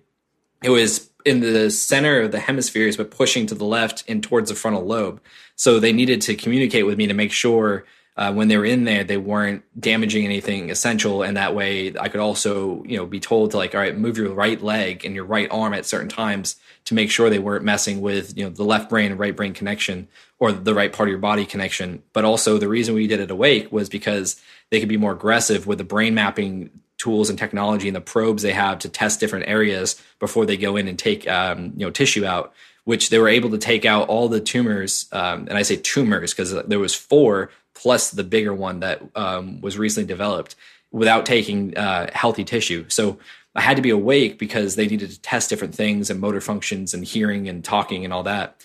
it 0.63 0.71
was 0.71 1.09
in 1.23 1.41
the 1.41 1.69
center 1.69 2.21
of 2.21 2.31
the 2.31 2.39
hemispheres, 2.39 2.97
but 2.97 3.11
pushing 3.11 3.45
to 3.45 3.55
the 3.55 3.65
left 3.65 4.03
and 4.07 4.23
towards 4.23 4.49
the 4.49 4.55
frontal 4.55 4.85
lobe. 4.85 5.21
So 5.55 5.79
they 5.79 5.93
needed 5.93 6.21
to 6.21 6.35
communicate 6.35 6.85
with 6.85 6.97
me 6.97 7.05
to 7.07 7.13
make 7.13 7.31
sure 7.31 7.85
uh, 8.17 8.33
when 8.33 8.49
they 8.49 8.57
were 8.57 8.65
in 8.65 8.83
there, 8.83 9.03
they 9.03 9.17
weren't 9.17 9.63
damaging 9.79 10.25
anything 10.25 10.69
essential. 10.69 11.23
And 11.23 11.37
that 11.37 11.55
way 11.55 11.97
I 11.97 12.09
could 12.09 12.19
also, 12.19 12.83
you 12.83 12.97
know, 12.97 13.05
be 13.05 13.19
told 13.19 13.51
to 13.51 13.57
like, 13.57 13.73
all 13.73 13.79
right, 13.79 13.97
move 13.97 14.17
your 14.17 14.33
right 14.33 14.61
leg 14.61 15.05
and 15.05 15.15
your 15.15 15.23
right 15.23 15.47
arm 15.49 15.73
at 15.73 15.85
certain 15.85 16.09
times 16.09 16.57
to 16.85 16.93
make 16.93 17.11
sure 17.11 17.29
they 17.29 17.39
weren't 17.39 17.63
messing 17.63 18.01
with, 18.01 18.37
you 18.37 18.43
know, 18.43 18.49
the 18.49 18.63
left 18.65 18.89
brain 18.89 19.11
and 19.11 19.19
right 19.19 19.35
brain 19.35 19.53
connection 19.53 20.09
or 20.37 20.51
the 20.51 20.73
right 20.73 20.91
part 20.91 21.07
of 21.07 21.11
your 21.11 21.19
body 21.19 21.45
connection. 21.45 22.03
But 22.11 22.25
also 22.25 22.57
the 22.57 22.67
reason 22.67 22.93
we 22.93 23.07
did 23.07 23.21
it 23.21 23.31
awake 23.31 23.71
was 23.71 23.87
because 23.87 24.41
they 24.69 24.81
could 24.81 24.89
be 24.89 24.97
more 24.97 25.13
aggressive 25.13 25.65
with 25.65 25.77
the 25.77 25.85
brain 25.85 26.13
mapping 26.13 26.71
tools 26.97 27.29
and 27.29 27.39
technology 27.39 27.87
and 27.87 27.95
the 27.95 28.01
probes 28.01 28.43
they 28.43 28.51
have 28.51 28.79
to 28.79 28.89
test 28.89 29.21
different 29.21 29.47
areas 29.47 30.01
before 30.19 30.45
they 30.45 30.57
go 30.57 30.75
in 30.75 30.89
and 30.89 30.99
take, 30.99 31.25
um, 31.29 31.71
you 31.77 31.85
know, 31.85 31.91
tissue 31.91 32.25
out 32.25 32.53
which 32.83 33.11
they 33.11 33.19
were 33.19 33.29
able 33.29 33.51
to 33.51 33.57
take 33.59 33.85
out 33.85 34.09
all 34.09 34.27
the 34.27 34.39
tumors 34.41 35.07
um, 35.11 35.41
and 35.41 35.53
i 35.57 35.61
say 35.61 35.75
tumors 35.75 36.33
because 36.33 36.51
there 36.65 36.79
was 36.79 36.95
four 36.95 37.51
plus 37.79 38.11
the 38.11 38.25
bigger 38.25 38.53
one 38.53 38.81
that 38.81 39.01
um, 39.15 39.61
was 39.61 39.77
recently 39.77 40.05
developed 40.05 40.55
without 40.91 41.25
taking 41.25 41.77
uh, 41.77 42.09
healthy 42.13 42.43
tissue. 42.43 42.85
So 42.89 43.17
I 43.55 43.61
had 43.61 43.77
to 43.77 43.81
be 43.81 43.89
awake 43.89 44.37
because 44.37 44.75
they 44.75 44.85
needed 44.85 45.11
to 45.11 45.21
test 45.21 45.49
different 45.49 45.73
things 45.73 46.09
and 46.09 46.19
motor 46.19 46.41
functions 46.41 46.93
and 46.93 47.05
hearing 47.05 47.47
and 47.47 47.63
talking 47.63 48.03
and 48.03 48.13
all 48.13 48.23
that. 48.23 48.61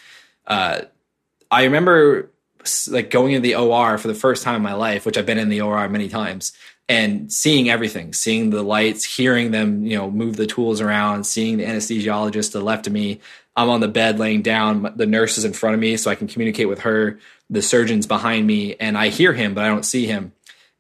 Uh, 0.49 0.83
I 1.49 1.65
remember 1.65 2.31
like 2.89 3.11
going 3.11 3.33
into 3.33 3.47
the 3.47 3.55
OR 3.55 3.99
for 3.99 4.09
the 4.09 4.15
first 4.15 4.43
time 4.43 4.57
in 4.57 4.62
my 4.62 4.75
life, 4.75 5.07
which 5.07 5.17
I've 5.17 5.27
been 5.27 5.39
in 5.39 5.49
the 5.49 5.61
OR 5.61 5.89
many 5.89 6.09
times, 6.09 6.53
and 6.89 7.33
seeing 7.33 7.71
everything, 7.71 8.12
seeing 8.15 8.51
the 8.51 8.62
lights, 8.62 9.05
hearing 9.05 9.53
them, 9.53 9.87
you 9.87 9.97
know, 9.97 10.11
move 10.11 10.37
the 10.37 10.47
tools 10.47 10.81
around, 10.81 11.25
seeing 11.25 11.59
the 11.59 11.65
anesthesiologist 11.65 12.53
to 12.53 12.59
the 12.59 12.65
left 12.65 12.89
of 12.89 12.93
me. 12.93 13.21
I'm 13.57 13.69
on 13.69 13.81
the 13.81 13.89
bed 13.89 14.19
laying 14.19 14.43
down, 14.43 14.93
the 14.97 15.07
nurse 15.07 15.39
is 15.39 15.45
in 15.45 15.53
front 15.53 15.75
of 15.75 15.81
me, 15.81 15.97
so 15.97 16.11
I 16.11 16.17
can 16.17 16.27
communicate 16.27 16.69
with 16.69 16.81
her 16.81 17.19
the 17.49 17.63
surgeon's 17.63 18.07
behind 18.07 18.47
me 18.47 18.75
and 18.81 18.99
I 18.99 19.09
hear 19.09 19.33
him, 19.33 19.55
but 19.55 19.65
I 19.65 19.69
don't 19.69 19.85
see 19.85 20.07
him. 20.07 20.33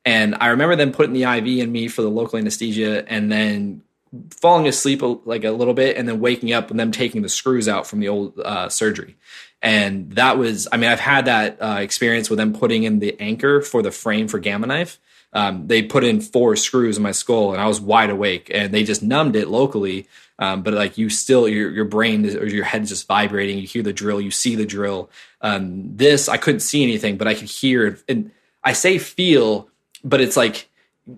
And 0.04 0.36
I 0.40 0.48
remember 0.48 0.76
them 0.76 0.92
putting 0.92 1.14
the 1.14 1.22
IV 1.22 1.46
in 1.46 1.72
me 1.72 1.88
for 1.88 2.02
the 2.02 2.10
local 2.10 2.38
anesthesia 2.38 3.08
and 3.10 3.30
then 3.30 3.82
falling 4.30 4.66
asleep 4.66 5.02
like 5.24 5.44
a 5.44 5.50
little 5.50 5.74
bit 5.74 5.96
and 5.96 6.08
then 6.08 6.20
waking 6.20 6.52
up 6.52 6.70
and 6.70 6.78
them 6.78 6.92
taking 6.92 7.22
the 7.22 7.28
screws 7.28 7.68
out 7.68 7.86
from 7.86 8.00
the 8.00 8.08
old 8.08 8.38
uh, 8.38 8.68
surgery. 8.68 9.16
And 9.62 10.12
that 10.12 10.36
was, 10.36 10.68
I 10.70 10.76
mean, 10.76 10.90
I've 10.90 11.00
had 11.00 11.24
that 11.24 11.60
uh, 11.60 11.78
experience 11.80 12.28
with 12.28 12.38
them 12.38 12.52
putting 12.52 12.82
in 12.82 12.98
the 12.98 13.18
anchor 13.20 13.62
for 13.62 13.82
the 13.82 13.90
frame 13.90 14.28
for 14.28 14.38
Gamma 14.38 14.66
Knife. 14.66 14.98
Um, 15.32 15.66
they 15.66 15.82
put 15.82 16.04
in 16.04 16.20
four 16.20 16.54
screws 16.54 16.96
in 16.96 17.02
my 17.02 17.12
skull 17.12 17.52
and 17.52 17.60
I 17.60 17.66
was 17.66 17.80
wide 17.80 18.10
awake 18.10 18.50
and 18.54 18.72
they 18.72 18.84
just 18.84 19.02
numbed 19.02 19.36
it 19.36 19.48
locally 19.48 20.06
um, 20.38 20.62
but 20.62 20.74
like 20.74 20.98
you 20.98 21.08
still, 21.10 21.48
your 21.48 21.70
your 21.70 21.84
brain 21.84 22.24
is, 22.24 22.34
or 22.34 22.46
your 22.46 22.64
head 22.64 22.82
is 22.82 22.88
just 22.88 23.06
vibrating. 23.06 23.58
You 23.58 23.66
hear 23.66 23.82
the 23.82 23.92
drill, 23.92 24.20
you 24.20 24.30
see 24.30 24.56
the 24.56 24.66
drill. 24.66 25.10
Um, 25.40 25.96
this 25.96 26.28
I 26.28 26.36
couldn't 26.36 26.60
see 26.60 26.82
anything, 26.82 27.16
but 27.16 27.28
I 27.28 27.34
could 27.34 27.48
hear. 27.48 27.98
And 28.08 28.30
I 28.62 28.72
say 28.72 28.98
feel, 28.98 29.68
but 30.02 30.20
it's 30.20 30.36
like 30.36 30.68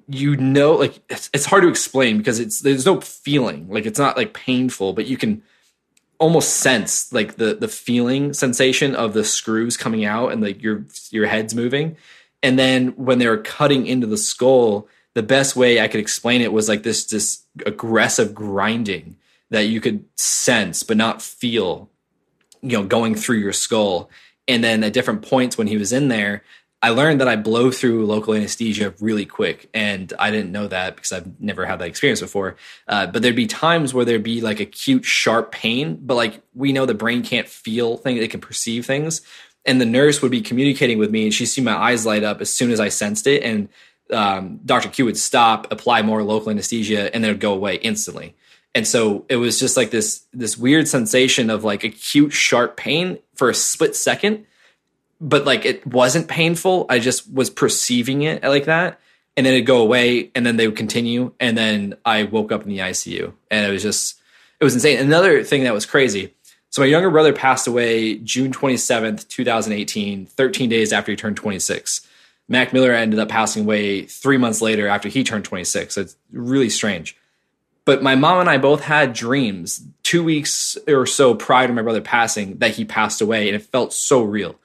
you 0.08 0.36
know, 0.36 0.72
like 0.72 0.98
it's, 1.08 1.30
it's 1.32 1.46
hard 1.46 1.62
to 1.62 1.68
explain 1.68 2.18
because 2.18 2.40
it's 2.40 2.60
there's 2.60 2.86
no 2.86 3.00
feeling. 3.00 3.68
Like 3.68 3.86
it's 3.86 3.98
not 3.98 4.16
like 4.16 4.34
painful, 4.34 4.92
but 4.92 5.06
you 5.06 5.16
can 5.16 5.42
almost 6.18 6.56
sense 6.56 7.12
like 7.12 7.36
the 7.36 7.54
the 7.54 7.68
feeling 7.68 8.32
sensation 8.32 8.94
of 8.94 9.12
the 9.12 9.24
screws 9.24 9.76
coming 9.76 10.04
out 10.04 10.32
and 10.32 10.42
like 10.42 10.62
your 10.62 10.84
your 11.10 11.26
head's 11.26 11.54
moving. 11.54 11.96
And 12.42 12.58
then 12.58 12.88
when 12.96 13.18
they 13.18 13.28
were 13.28 13.38
cutting 13.38 13.86
into 13.86 14.06
the 14.06 14.18
skull, 14.18 14.88
the 15.16 15.22
best 15.22 15.56
way 15.56 15.80
I 15.80 15.88
could 15.88 16.00
explain 16.00 16.42
it 16.42 16.52
was 16.52 16.68
like 16.68 16.82
this 16.82 17.06
this 17.06 17.42
aggressive 17.64 18.34
grinding 18.34 19.16
that 19.48 19.62
you 19.62 19.80
could 19.80 20.04
sense 20.16 20.82
but 20.82 20.98
not 20.98 21.22
feel, 21.22 21.88
you 22.60 22.76
know, 22.76 22.84
going 22.84 23.14
through 23.14 23.38
your 23.38 23.54
skull. 23.54 24.10
And 24.46 24.62
then 24.62 24.84
at 24.84 24.92
different 24.92 25.26
points 25.26 25.56
when 25.56 25.68
he 25.68 25.78
was 25.78 25.90
in 25.90 26.08
there, 26.08 26.42
I 26.82 26.90
learned 26.90 27.22
that 27.22 27.28
I 27.28 27.36
blow 27.36 27.70
through 27.70 28.04
local 28.04 28.34
anesthesia 28.34 28.92
really 29.00 29.24
quick, 29.24 29.70
and 29.72 30.12
I 30.18 30.30
didn't 30.30 30.52
know 30.52 30.68
that 30.68 30.96
because 30.96 31.12
I've 31.12 31.40
never 31.40 31.64
had 31.64 31.78
that 31.78 31.88
experience 31.88 32.20
before. 32.20 32.56
Uh, 32.86 33.06
but 33.06 33.22
there'd 33.22 33.34
be 33.34 33.46
times 33.46 33.94
where 33.94 34.04
there'd 34.04 34.22
be 34.22 34.42
like 34.42 34.60
acute, 34.60 35.06
sharp 35.06 35.50
pain, 35.50 35.98
but 35.98 36.16
like 36.16 36.42
we 36.54 36.74
know 36.74 36.84
the 36.84 36.92
brain 36.92 37.22
can't 37.22 37.48
feel 37.48 37.96
things; 37.96 38.20
it 38.20 38.30
can 38.30 38.40
perceive 38.40 38.84
things. 38.84 39.22
And 39.64 39.80
the 39.80 39.86
nurse 39.86 40.20
would 40.20 40.30
be 40.30 40.42
communicating 40.42 40.98
with 40.98 41.10
me, 41.10 41.24
and 41.24 41.32
she'd 41.32 41.46
see 41.46 41.62
my 41.62 41.74
eyes 41.74 42.04
light 42.04 42.22
up 42.22 42.42
as 42.42 42.52
soon 42.52 42.70
as 42.70 42.80
I 42.80 42.90
sensed 42.90 43.26
it, 43.26 43.42
and 43.42 43.70
um, 44.12 44.60
Dr. 44.64 44.88
Q 44.88 45.06
would 45.06 45.16
stop, 45.16 45.72
apply 45.72 46.02
more 46.02 46.22
local 46.22 46.50
anesthesia, 46.50 47.14
and 47.14 47.22
then 47.22 47.30
it 47.30 47.34
would 47.34 47.40
go 47.40 47.52
away 47.52 47.76
instantly. 47.76 48.34
And 48.74 48.86
so 48.86 49.24
it 49.28 49.36
was 49.36 49.58
just 49.58 49.76
like 49.76 49.90
this 49.90 50.26
this 50.32 50.58
weird 50.58 50.86
sensation 50.86 51.48
of 51.48 51.64
like 51.64 51.82
acute 51.82 52.32
sharp 52.32 52.76
pain 52.76 53.18
for 53.34 53.48
a 53.48 53.54
split 53.54 53.96
second, 53.96 54.44
but 55.20 55.46
like 55.46 55.64
it 55.64 55.86
wasn't 55.86 56.28
painful. 56.28 56.86
I 56.90 56.98
just 56.98 57.32
was 57.32 57.48
perceiving 57.48 58.22
it 58.22 58.42
like 58.42 58.66
that, 58.66 59.00
and 59.36 59.46
then 59.46 59.54
it'd 59.54 59.66
go 59.66 59.80
away, 59.80 60.30
and 60.34 60.44
then 60.44 60.56
they 60.56 60.66
would 60.68 60.76
continue, 60.76 61.32
and 61.40 61.56
then 61.56 61.96
I 62.04 62.24
woke 62.24 62.52
up 62.52 62.62
in 62.62 62.68
the 62.68 62.78
ICU, 62.78 63.32
and 63.50 63.66
it 63.66 63.70
was 63.70 63.82
just 63.82 64.20
it 64.60 64.64
was 64.64 64.74
insane. 64.74 64.98
Another 64.98 65.42
thing 65.42 65.64
that 65.64 65.74
was 65.74 65.86
crazy. 65.86 66.34
So 66.68 66.82
my 66.82 66.86
younger 66.86 67.10
brother 67.10 67.32
passed 67.32 67.66
away 67.66 68.16
June 68.18 68.52
27th, 68.52 69.26
2018, 69.28 70.26
13 70.26 70.68
days 70.68 70.92
after 70.92 71.12
he 71.12 71.16
turned 71.16 71.38
26. 71.38 72.06
Mac 72.48 72.72
Miller 72.72 72.92
ended 72.92 73.18
up 73.18 73.28
passing 73.28 73.64
away 73.64 74.02
three 74.02 74.36
months 74.36 74.62
later 74.62 74.86
after 74.86 75.08
he 75.08 75.24
turned 75.24 75.44
26. 75.44 75.94
So 75.94 76.00
it's 76.00 76.16
really 76.30 76.70
strange. 76.70 77.16
But 77.84 78.02
my 78.02 78.16
mom 78.16 78.40
and 78.40 78.50
I 78.50 78.58
both 78.58 78.82
had 78.82 79.12
dreams 79.12 79.84
two 80.02 80.22
weeks 80.22 80.76
or 80.88 81.06
so 81.06 81.34
prior 81.34 81.68
to 81.68 81.72
my 81.72 81.82
brother 81.82 82.00
passing 82.00 82.58
that 82.58 82.72
he 82.72 82.84
passed 82.84 83.20
away, 83.20 83.48
and 83.48 83.54
it 83.54 83.62
felt 83.62 83.92
so 83.92 84.22
real. 84.22 84.56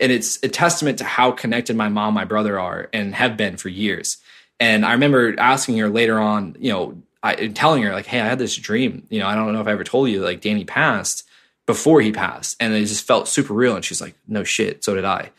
And 0.00 0.10
it's 0.10 0.38
a 0.42 0.48
testament 0.48 0.98
to 0.98 1.04
how 1.04 1.30
connected 1.30 1.76
my 1.76 1.90
mom 1.90 2.08
and 2.08 2.14
my 2.14 2.24
brother 2.24 2.58
are 2.58 2.88
and 2.92 3.14
have 3.14 3.36
been 3.36 3.58
for 3.58 3.68
years. 3.68 4.16
And 4.58 4.84
I 4.84 4.92
remember 4.92 5.38
asking 5.38 5.76
her 5.78 5.90
later 5.90 6.18
on, 6.18 6.56
you 6.58 6.72
know, 6.72 7.02
I, 7.22 7.48
telling 7.48 7.82
her 7.82 7.92
like, 7.92 8.06
"Hey, 8.06 8.20
I 8.20 8.26
had 8.26 8.38
this 8.38 8.56
dream. 8.56 9.06
You 9.10 9.20
know, 9.20 9.26
I 9.26 9.34
don't 9.34 9.52
know 9.52 9.60
if 9.60 9.66
I 9.66 9.72
ever 9.72 9.84
told 9.84 10.08
you 10.08 10.22
like 10.22 10.40
Danny 10.40 10.64
passed 10.64 11.26
before 11.66 12.00
he 12.00 12.12
passed, 12.12 12.56
and 12.60 12.72
it 12.72 12.80
just 12.86 13.06
felt 13.06 13.28
super 13.28 13.52
real." 13.52 13.76
And 13.76 13.84
she's 13.84 14.00
like, 14.00 14.14
"No 14.26 14.42
shit, 14.42 14.82
so 14.84 14.94
did 14.94 15.04
I." 15.04 15.30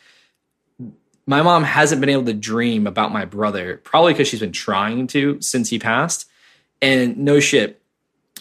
my 1.26 1.42
mom 1.42 1.64
hasn't 1.64 2.00
been 2.00 2.10
able 2.10 2.24
to 2.24 2.34
dream 2.34 2.86
about 2.86 3.12
my 3.12 3.24
brother, 3.24 3.80
probably 3.84 4.12
because 4.12 4.28
she's 4.28 4.40
been 4.40 4.52
trying 4.52 5.06
to 5.08 5.40
since 5.40 5.70
he 5.70 5.78
passed. 5.78 6.28
And 6.80 7.18
no 7.18 7.38
shit, 7.40 7.80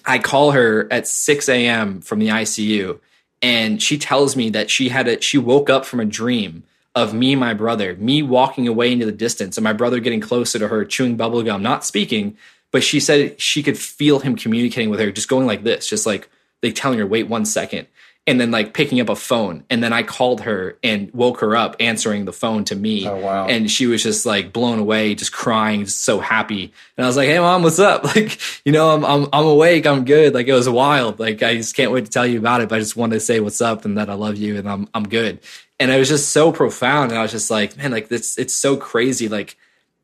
I 0.05 0.17
call 0.17 0.51
her 0.51 0.87
at 0.91 1.07
6 1.07 1.47
a.m. 1.49 2.01
from 2.01 2.19
the 2.19 2.29
ICU, 2.29 2.99
and 3.41 3.81
she 3.81 3.97
tells 3.97 4.35
me 4.35 4.49
that 4.51 4.71
she 4.71 4.89
had 4.89 5.07
a 5.07 5.21
she 5.21 5.37
woke 5.37 5.69
up 5.69 5.85
from 5.85 5.99
a 5.99 6.05
dream 6.05 6.63
of 6.95 7.13
me 7.13 7.33
and 7.33 7.39
my 7.39 7.53
brother, 7.53 7.95
me 7.95 8.21
walking 8.21 8.67
away 8.67 8.91
into 8.91 9.05
the 9.05 9.11
distance, 9.11 9.57
and 9.57 9.63
my 9.63 9.73
brother 9.73 9.99
getting 9.99 10.19
closer 10.19 10.59
to 10.59 10.67
her, 10.67 10.83
chewing 10.83 11.17
bubblegum, 11.17 11.61
not 11.61 11.85
speaking, 11.85 12.35
but 12.71 12.83
she 12.83 12.99
said 12.99 13.39
she 13.39 13.63
could 13.63 13.77
feel 13.77 14.19
him 14.19 14.35
communicating 14.35 14.89
with 14.89 14.99
her, 14.99 15.11
just 15.11 15.29
going 15.29 15.45
like 15.45 15.63
this, 15.63 15.87
just 15.87 16.05
like 16.05 16.29
they 16.61 16.71
telling 16.71 16.99
her, 16.99 17.05
wait 17.05 17.27
one 17.27 17.45
second 17.45 17.87
and 18.27 18.39
then 18.39 18.51
like 18.51 18.73
picking 18.73 18.99
up 18.99 19.09
a 19.09 19.15
phone. 19.15 19.63
And 19.69 19.83
then 19.83 19.93
i 19.93 20.03
called 20.03 20.41
her 20.41 20.77
and 20.83 21.11
woke 21.13 21.39
her 21.39 21.55
up 21.55 21.75
answering 21.79 22.25
the 22.25 22.33
phone 22.33 22.63
to 22.65 22.75
me. 22.75 23.07
Oh, 23.07 23.17
wow. 23.17 23.47
and 23.47 23.69
she 23.69 23.87
was 23.87 24.03
just 24.03 24.25
like 24.25 24.53
blown 24.53 24.79
away 24.79 25.15
just 25.15 25.31
crying 25.31 25.85
just 25.85 26.01
so 26.03 26.19
happy. 26.19 26.71
And 26.97 27.05
i 27.05 27.07
was 27.07 27.17
like 27.17 27.27
hey 27.27 27.39
mom 27.39 27.63
what's 27.63 27.79
up? 27.79 28.03
Like 28.15 28.39
you 28.65 28.71
know 28.71 28.91
i'm 28.91 29.05
i'm, 29.05 29.27
I'm 29.33 29.45
awake. 29.45 29.85
I'm 29.87 30.05
good. 30.05 30.33
Like 30.33 30.47
it 30.47 30.53
was 30.53 30.69
wild. 30.69 31.19
Like 31.19 31.41
i 31.43 31.55
just 31.55 31.75
can't 31.75 31.91
wait 31.91 32.05
to 32.05 32.11
tell 32.11 32.27
you 32.27 32.39
about 32.39 32.61
it 32.61 32.69
but 32.69 32.75
i 32.75 32.79
just 32.79 32.95
wanted 32.95 33.15
to 33.15 33.21
say 33.21 33.39
what's 33.39 33.61
up 33.61 33.85
and 33.85 33.97
that 33.97 34.09
i 34.09 34.13
love 34.13 34.37
you 34.37 34.57
and 34.57 34.69
i'm 34.69 34.87
i'm 34.93 35.07
good. 35.07 35.39
And 35.79 35.89
it 35.89 35.97
was 35.97 36.09
just 36.09 36.29
so 36.29 36.51
profound. 36.51 37.11
And 37.11 37.19
i 37.19 37.23
was 37.23 37.31
just 37.31 37.49
like 37.49 37.75
man 37.77 37.91
like 37.91 38.07
this 38.07 38.37
it's 38.37 38.55
so 38.55 38.77
crazy. 38.77 39.29
Like 39.29 39.57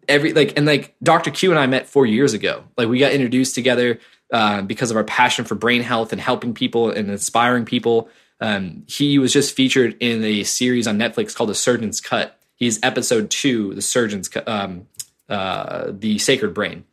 every 0.07 0.33
like 0.33 0.53
and 0.57 0.65
like 0.65 0.95
Dr. 1.03 1.31
Q 1.31 1.51
and 1.51 1.59
I 1.59 1.67
met 1.67 1.87
four 1.87 2.05
years 2.05 2.33
ago. 2.33 2.63
Like 2.77 2.87
we 2.87 2.99
got 2.99 3.11
introduced 3.11 3.55
together 3.55 3.99
uh, 4.31 4.61
because 4.61 4.91
of 4.91 4.97
our 4.97 5.03
passion 5.03 5.45
for 5.45 5.55
brain 5.55 5.81
health 5.81 6.11
and 6.11 6.21
helping 6.21 6.53
people 6.53 6.89
and 6.89 7.09
inspiring 7.09 7.65
people. 7.65 8.09
Um, 8.39 8.83
he 8.87 9.19
was 9.19 9.33
just 9.33 9.55
featured 9.55 9.95
in 9.99 10.23
a 10.23 10.43
series 10.43 10.87
on 10.87 10.97
Netflix 10.97 11.35
called 11.35 11.49
The 11.49 11.55
Surgeon's 11.55 12.01
Cut. 12.01 12.39
He's 12.55 12.79
episode 12.83 13.29
two, 13.29 13.73
The 13.73 13.81
Surgeon's 13.81 14.29
um, 14.45 14.87
uh, 15.29 15.91
The 15.91 16.19
Sacred 16.19 16.53
Brain, 16.53 16.85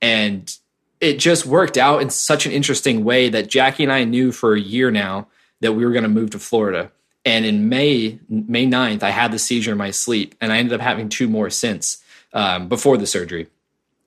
and 0.00 0.52
it 1.00 1.18
just 1.18 1.46
worked 1.46 1.76
out 1.76 2.02
in 2.02 2.10
such 2.10 2.46
an 2.46 2.52
interesting 2.52 3.04
way 3.04 3.28
that 3.30 3.48
Jackie 3.48 3.84
and 3.84 3.92
I 3.92 4.04
knew 4.04 4.32
for 4.32 4.54
a 4.54 4.60
year 4.60 4.90
now 4.90 5.28
that 5.60 5.72
we 5.72 5.84
were 5.84 5.92
going 5.92 6.02
to 6.02 6.08
move 6.08 6.30
to 6.30 6.38
Florida. 6.38 6.92
And 7.24 7.44
in 7.44 7.68
May, 7.68 8.18
May 8.28 8.66
9th, 8.66 9.02
I 9.02 9.10
had 9.10 9.32
the 9.32 9.38
seizure 9.38 9.72
in 9.72 9.78
my 9.78 9.90
sleep, 9.90 10.34
and 10.40 10.52
I 10.52 10.58
ended 10.58 10.74
up 10.74 10.80
having 10.80 11.08
two 11.08 11.28
more 11.28 11.50
since 11.50 12.02
um, 12.32 12.68
before 12.68 12.96
the 12.96 13.06
surgery. 13.06 13.48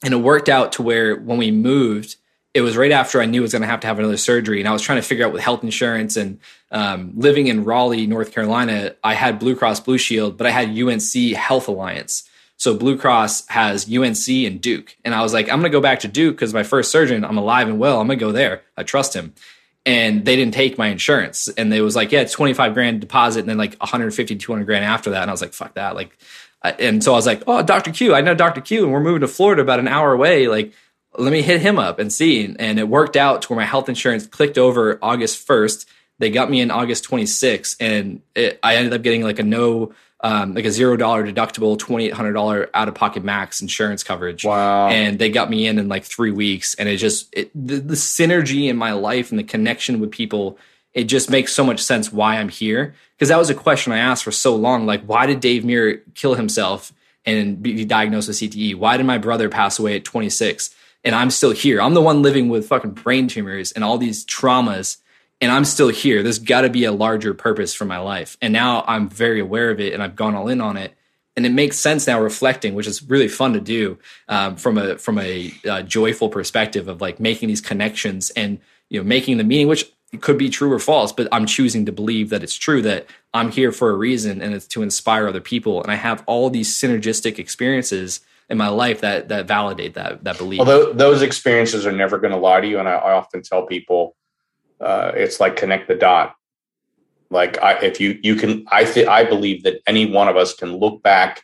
And 0.03 0.13
it 0.13 0.17
worked 0.17 0.49
out 0.49 0.73
to 0.73 0.81
where 0.81 1.15
when 1.15 1.37
we 1.37 1.51
moved, 1.51 2.15
it 2.53 2.61
was 2.61 2.77
right 2.77 2.91
after 2.91 3.19
I 3.19 3.25
knew 3.25 3.41
I 3.41 3.43
was 3.43 3.51
going 3.51 3.63
to 3.63 3.67
have 3.67 3.79
to 3.79 3.87
have 3.87 3.97
another 3.97 4.17
surgery, 4.17 4.59
and 4.59 4.69
I 4.69 4.71
was 4.71 4.81
trying 4.81 4.99
to 4.99 5.07
figure 5.07 5.25
out 5.25 5.33
with 5.33 5.41
health 5.41 5.63
insurance 5.63 6.15
and 6.15 6.39
um, 6.71 7.13
living 7.15 7.47
in 7.47 7.63
Raleigh, 7.63 8.05
North 8.05 8.31
Carolina. 8.31 8.95
I 9.03 9.15
had 9.15 9.39
Blue 9.39 9.55
Cross 9.55 9.81
Blue 9.81 9.97
Shield, 9.97 10.37
but 10.37 10.45
I 10.45 10.51
had 10.51 10.69
UNC 10.69 11.35
Health 11.35 11.67
Alliance. 11.67 12.29
So 12.57 12.75
Blue 12.75 12.97
Cross 12.97 13.47
has 13.47 13.91
UNC 13.91 14.27
and 14.29 14.61
Duke, 14.61 14.95
and 15.03 15.15
I 15.15 15.23
was 15.23 15.33
like, 15.33 15.49
I'm 15.49 15.59
going 15.59 15.71
to 15.71 15.75
go 15.75 15.81
back 15.81 16.01
to 16.01 16.07
Duke 16.07 16.35
because 16.35 16.53
my 16.53 16.63
first 16.63 16.91
surgeon, 16.91 17.25
I'm 17.25 17.37
alive 17.37 17.67
and 17.67 17.79
well. 17.79 17.99
I'm 17.99 18.07
going 18.07 18.19
to 18.19 18.25
go 18.25 18.31
there. 18.31 18.61
I 18.77 18.83
trust 18.83 19.15
him. 19.15 19.33
And 19.85 20.23
they 20.23 20.37
didn't 20.37 20.53
take 20.53 20.77
my 20.77 20.87
insurance, 20.87 21.49
and 21.49 21.71
they 21.71 21.81
was 21.81 21.95
like, 21.95 22.11
yeah, 22.11 22.21
it's 22.21 22.31
25 22.31 22.73
grand 22.73 23.01
deposit, 23.01 23.41
and 23.41 23.49
then 23.49 23.57
like 23.57 23.75
150, 23.79 24.35
200 24.35 24.63
grand 24.63 24.85
after 24.85 25.09
that. 25.09 25.23
And 25.23 25.29
I 25.29 25.33
was 25.33 25.41
like, 25.41 25.53
fuck 25.53 25.73
that, 25.73 25.95
like. 25.95 26.17
And 26.79 27.03
so 27.03 27.11
I 27.11 27.15
was 27.15 27.25
like, 27.25 27.43
"Oh, 27.45 27.61
Dr. 27.61 27.91
Q, 27.91 28.15
I 28.15 28.21
know 28.21 28.33
Dr. 28.33 28.61
Q, 28.61 28.85
and 28.85 28.93
we're 28.93 29.01
moving 29.01 29.19
to 29.19 29.27
Florida 29.27 29.61
about 29.61 29.79
an 29.79 29.89
hour 29.89 30.13
away. 30.13 30.47
Like, 30.47 30.71
let 31.17 31.31
me 31.31 31.41
hit 31.41 31.61
him 31.61 31.79
up 31.79 31.99
and 31.99 32.11
see. 32.11 32.55
And 32.57 32.79
it 32.79 32.87
worked 32.87 33.15
out 33.15 33.43
to 33.43 33.49
where 33.49 33.59
my 33.59 33.65
health 33.65 33.89
insurance 33.89 34.27
clicked 34.27 34.57
over 34.57 34.97
August 35.01 35.47
1st. 35.47 35.85
They 36.19 36.29
got 36.29 36.49
me 36.49 36.61
in 36.61 36.71
August 36.71 37.09
26th, 37.09 37.75
and 37.79 38.21
it, 38.35 38.59
I 38.61 38.75
ended 38.75 38.93
up 38.93 39.01
getting 39.01 39.23
like 39.23 39.39
a 39.39 39.43
no, 39.43 39.93
um, 40.21 40.53
like 40.53 40.63
a 40.63 40.71
zero 40.71 40.95
dollar 40.95 41.25
deductible, 41.25 41.77
twenty 41.77 42.05
eight 42.05 42.13
hundred 42.13 42.33
dollar 42.33 42.69
out 42.73 42.87
of 42.87 42.95
pocket 42.95 43.23
max 43.23 43.61
insurance 43.61 44.03
coverage. 44.03 44.45
Wow! 44.45 44.89
And 44.89 45.17
they 45.17 45.29
got 45.29 45.49
me 45.49 45.67
in 45.67 45.79
in 45.79 45.89
like 45.89 46.05
three 46.05 46.31
weeks, 46.31 46.75
and 46.75 46.87
it 46.87 46.97
just 46.97 47.27
it, 47.33 47.51
the, 47.55 47.79
the 47.79 47.95
synergy 47.95 48.69
in 48.69 48.77
my 48.77 48.93
life 48.93 49.31
and 49.31 49.39
the 49.39 49.43
connection 49.43 49.99
with 49.99 50.11
people. 50.11 50.57
It 50.93 51.05
just 51.05 51.31
makes 51.31 51.51
so 51.51 51.65
much 51.65 51.81
sense 51.81 52.13
why 52.13 52.37
I'm 52.37 52.49
here 52.49 52.93
because 53.15 53.29
that 53.29 53.39
was 53.39 53.49
a 53.49 53.55
question 53.55 53.91
I 53.91 53.97
asked 53.97 54.23
for 54.23 54.31
so 54.31 54.55
long. 54.55 54.85
Like, 54.85 55.03
why 55.03 55.25
did 55.25 55.39
Dave 55.39 55.63
Mirra 55.63 55.99
kill 56.13 56.35
himself 56.35 56.93
and 57.25 57.61
be 57.61 57.83
diagnosed 57.83 58.27
with 58.27 58.37
CTE? 58.37 58.75
Why 58.75 58.97
did 58.97 59.07
my 59.07 59.17
brother 59.17 59.49
pass 59.49 59.79
away 59.79 59.95
at 59.95 60.05
26? 60.05 60.73
And 61.03 61.15
I'm 61.15 61.29
still 61.29 61.51
here. 61.51 61.81
I'm 61.81 61.93
the 61.93 62.01
one 62.01 62.21
living 62.21 62.49
with 62.49 62.67
fucking 62.67 62.91
brain 62.91 63.27
tumors 63.27 63.71
and 63.71 63.83
all 63.83 63.97
these 63.97 64.25
traumas, 64.25 64.97
and 65.41 65.51
I'm 65.51 65.65
still 65.65 65.89
here. 65.89 66.23
There's 66.23 66.39
got 66.39 66.61
to 66.61 66.69
be 66.69 66.85
a 66.85 66.91
larger 66.91 67.33
purpose 67.33 67.73
for 67.73 67.85
my 67.85 67.97
life. 67.97 68.37
And 68.41 68.53
now 68.53 68.83
I'm 68.87 69.09
very 69.09 69.39
aware 69.39 69.69
of 69.71 69.79
it, 69.79 69.93
and 69.93 70.01
I've 70.01 70.15
gone 70.15 70.35
all 70.35 70.47
in 70.47 70.61
on 70.61 70.77
it. 70.77 70.93
And 71.35 71.45
it 71.45 71.51
makes 71.51 71.79
sense 71.79 72.05
now, 72.05 72.21
reflecting, 72.21 72.75
which 72.75 72.85
is 72.85 73.01
really 73.03 73.27
fun 73.27 73.53
to 73.53 73.59
do 73.59 73.97
um, 74.29 74.55
from 74.55 74.77
a 74.77 74.97
from 74.97 75.17
a 75.17 75.51
uh, 75.67 75.81
joyful 75.81 76.29
perspective 76.29 76.87
of 76.87 77.01
like 77.01 77.19
making 77.19 77.49
these 77.49 77.61
connections 77.61 78.29
and 78.31 78.59
you 78.89 78.99
know 78.99 79.03
making 79.03 79.37
the 79.37 79.43
meaning, 79.43 79.67
which 79.67 79.91
could 80.21 80.37
be 80.37 80.49
true 80.49 80.71
or 80.71 80.77
false, 80.77 81.11
but 81.11 81.27
I'm 81.31 81.47
choosing 81.47 81.87
to 81.87 81.91
believe 81.91 82.29
that 82.29 82.43
it's 82.43 82.55
true 82.55 82.83
that 82.83 83.07
I'm 83.33 83.51
here 83.51 83.71
for 83.71 83.89
a 83.89 83.95
reason, 83.95 84.41
and 84.41 84.53
it's 84.53 84.67
to 84.67 84.83
inspire 84.83 85.27
other 85.27 85.41
people. 85.41 85.81
And 85.81 85.91
I 85.91 85.95
have 85.95 86.23
all 86.27 86.51
these 86.51 86.71
synergistic 86.71 87.39
experiences 87.39 88.21
in 88.53 88.57
my 88.57 88.69
life 88.69 89.01
that 89.01 89.27
that 89.27 89.47
validate 89.47 89.95
that 89.95 90.23
that 90.23 90.37
belief. 90.37 90.59
Although 90.59 90.93
those 90.93 91.21
experiences 91.21 91.85
are 91.85 91.91
never 91.91 92.17
going 92.17 92.31
to 92.31 92.39
lie 92.39 92.61
to 92.61 92.67
you, 92.67 92.79
and 92.79 92.87
I, 92.87 92.93
I 92.93 93.11
often 93.13 93.41
tell 93.41 93.65
people, 93.65 94.15
uh, 94.79 95.11
it's 95.15 95.41
like 95.41 95.57
connect 95.57 95.89
the 95.89 95.95
dot. 95.95 96.35
Like 97.29 97.61
I, 97.61 97.73
if 97.79 97.99
you 97.99 98.19
you 98.23 98.35
can, 98.35 98.65
I 98.71 98.85
th- 98.85 99.07
I 99.07 99.25
believe 99.25 99.63
that 99.63 99.81
any 99.85 100.05
one 100.05 100.29
of 100.29 100.37
us 100.37 100.53
can 100.53 100.77
look 100.77 101.03
back 101.03 101.43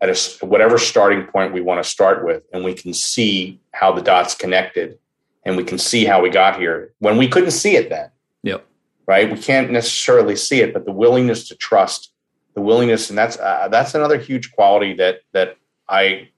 at 0.00 0.08
a, 0.08 0.46
whatever 0.46 0.78
starting 0.78 1.26
point 1.26 1.52
we 1.52 1.60
want 1.60 1.84
to 1.84 1.88
start 1.88 2.24
with, 2.24 2.42
and 2.52 2.64
we 2.64 2.74
can 2.74 2.94
see 2.94 3.60
how 3.72 3.92
the 3.92 4.02
dots 4.02 4.34
connected, 4.34 4.98
and 5.44 5.56
we 5.56 5.62
can 5.62 5.78
see 5.78 6.06
how 6.06 6.22
we 6.22 6.30
got 6.30 6.58
here 6.58 6.92
when 6.98 7.18
we 7.18 7.28
couldn't 7.28 7.52
see 7.52 7.76
it 7.76 7.90
then. 7.90 8.10
Yep. 8.42 8.66
Right. 9.06 9.30
We 9.30 9.38
can't 9.38 9.70
necessarily 9.70 10.36
see 10.36 10.62
it, 10.62 10.72
but 10.72 10.86
the 10.86 10.92
willingness 10.92 11.48
to 11.48 11.54
trust, 11.56 12.12
the 12.54 12.62
willingness, 12.62 13.10
and 13.10 13.18
that's 13.18 13.36
uh, 13.38 13.68
that's 13.70 13.94
another 13.94 14.16
huge 14.16 14.52
quality 14.52 14.94
that 14.94 15.20
that 15.32 15.58
I 15.90 16.28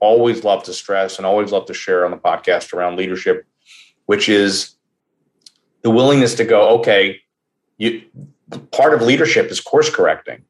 always 0.00 0.44
love 0.44 0.64
to 0.64 0.72
stress 0.72 1.18
and 1.18 1.26
always 1.26 1.52
love 1.52 1.66
to 1.66 1.74
share 1.74 2.04
on 2.04 2.10
the 2.10 2.16
podcast 2.16 2.72
around 2.72 2.96
leadership, 2.96 3.46
which 4.06 4.28
is 4.28 4.74
the 5.82 5.90
willingness 5.90 6.34
to 6.34 6.44
go, 6.44 6.78
okay, 6.80 7.20
you 7.78 8.02
part 8.72 8.92
of 8.92 9.02
leadership 9.02 9.50
is 9.50 9.60
course 9.60 9.88
correcting. 9.88 10.42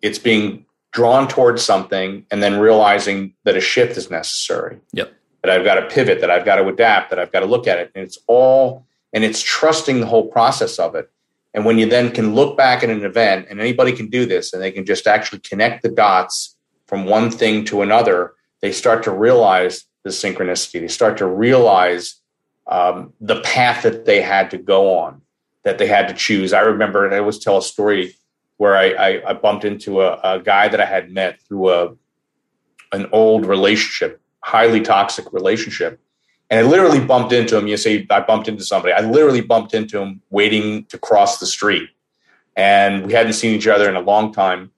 It's 0.00 0.18
being 0.18 0.66
drawn 0.90 1.28
towards 1.28 1.62
something 1.62 2.26
and 2.30 2.42
then 2.42 2.58
realizing 2.58 3.34
that 3.44 3.56
a 3.56 3.60
shift 3.60 3.96
is 3.96 4.10
necessary. 4.10 4.78
Yep. 4.92 5.12
That 5.42 5.50
I've 5.50 5.64
got 5.64 5.76
to 5.76 5.86
pivot, 5.86 6.20
that 6.20 6.30
I've 6.30 6.44
got 6.44 6.56
to 6.56 6.66
adapt, 6.66 7.10
that 7.10 7.18
I've 7.18 7.32
got 7.32 7.40
to 7.40 7.46
look 7.46 7.66
at 7.66 7.78
it. 7.78 7.90
And 7.94 8.04
it's 8.04 8.18
all 8.26 8.86
and 9.12 9.24
it's 9.24 9.42
trusting 9.42 10.00
the 10.00 10.06
whole 10.06 10.26
process 10.26 10.78
of 10.78 10.94
it. 10.94 11.10
And 11.54 11.64
when 11.64 11.78
you 11.78 11.86
then 11.86 12.10
can 12.10 12.34
look 12.34 12.56
back 12.56 12.82
at 12.82 12.88
an 12.88 13.04
event, 13.04 13.46
and 13.50 13.60
anybody 13.60 13.92
can 13.92 14.08
do 14.08 14.24
this, 14.24 14.54
and 14.54 14.62
they 14.62 14.70
can 14.70 14.86
just 14.86 15.06
actually 15.06 15.40
connect 15.40 15.82
the 15.82 15.90
dots 15.90 16.56
from 16.92 17.06
one 17.06 17.30
thing 17.30 17.64
to 17.64 17.80
another, 17.80 18.34
they 18.60 18.70
start 18.70 19.02
to 19.04 19.10
realize 19.10 19.86
the 20.04 20.10
synchronicity. 20.10 20.78
They 20.78 20.88
start 20.88 21.16
to 21.16 21.26
realize 21.26 22.20
um, 22.66 23.14
the 23.18 23.40
path 23.40 23.84
that 23.84 24.04
they 24.04 24.20
had 24.20 24.50
to 24.50 24.58
go 24.58 24.98
on, 24.98 25.22
that 25.62 25.78
they 25.78 25.86
had 25.86 26.06
to 26.08 26.12
choose. 26.12 26.52
I 26.52 26.60
remember, 26.60 27.06
and 27.06 27.14
I 27.14 27.18
always 27.20 27.38
tell 27.38 27.56
a 27.56 27.62
story 27.62 28.14
where 28.58 28.76
I, 28.76 28.90
I, 28.90 29.30
I 29.30 29.32
bumped 29.32 29.64
into 29.64 30.02
a, 30.02 30.20
a, 30.22 30.38
guy 30.38 30.68
that 30.68 30.82
I 30.82 30.84
had 30.84 31.10
met 31.10 31.40
through 31.40 31.70
a 31.70 31.94
an 32.92 33.06
old 33.10 33.46
relationship, 33.46 34.20
highly 34.40 34.82
toxic 34.82 35.32
relationship. 35.32 35.98
And 36.50 36.60
I 36.60 36.68
literally 36.68 37.00
bumped 37.00 37.32
into 37.32 37.56
him. 37.56 37.68
You 37.68 37.78
say 37.78 38.06
I 38.10 38.20
bumped 38.20 38.48
into 38.48 38.64
somebody. 38.64 38.92
I 38.92 39.00
literally 39.00 39.40
bumped 39.40 39.72
into 39.72 39.98
him 39.98 40.20
waiting 40.28 40.84
to 40.90 40.98
cross 40.98 41.38
the 41.38 41.46
street. 41.46 41.88
And 42.54 43.06
we 43.06 43.14
hadn't 43.14 43.32
seen 43.32 43.56
each 43.56 43.66
other 43.66 43.88
in 43.88 43.96
a 43.96 44.00
long 44.00 44.30
time. 44.30 44.71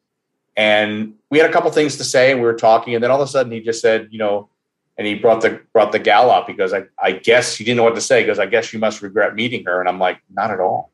And 0.57 1.15
we 1.31 1.39
had 1.39 1.51
a 1.51 1.53
couple 1.53 1.71
things 1.71 1.97
to 1.97 2.05
say 2.05 2.31
and 2.31 2.41
we 2.41 2.47
were 2.47 2.55
talking 2.55 2.95
and 2.95 3.03
then 3.03 3.11
all 3.11 3.21
of 3.21 3.29
a 3.29 3.31
sudden 3.31 3.53
he 3.53 3.61
just 3.61 3.81
said 3.81 4.09
you 4.11 4.19
know 4.19 4.49
and 4.97 5.07
he 5.07 5.15
brought 5.15 5.41
the 5.41 5.61
brought 5.73 5.93
the 5.93 5.99
gal 5.99 6.31
up 6.31 6.47
because 6.47 6.73
I, 6.73 6.85
I 7.03 7.13
guess 7.13 7.57
he 7.57 7.65
didn't 7.65 7.79
know 7.79 7.83
what 7.83 7.97
to 7.97 8.01
say 8.01 8.23
because 8.23 8.39
I 8.39 8.47
guess 8.47 8.73
you 8.73 8.79
must 8.79 9.03
regret 9.03 9.35
meeting 9.35 9.65
her 9.65 9.81
and 9.81 9.89
I'm 9.89 9.99
like 9.99 10.21
not 10.31 10.51
at 10.51 10.61
all 10.61 10.93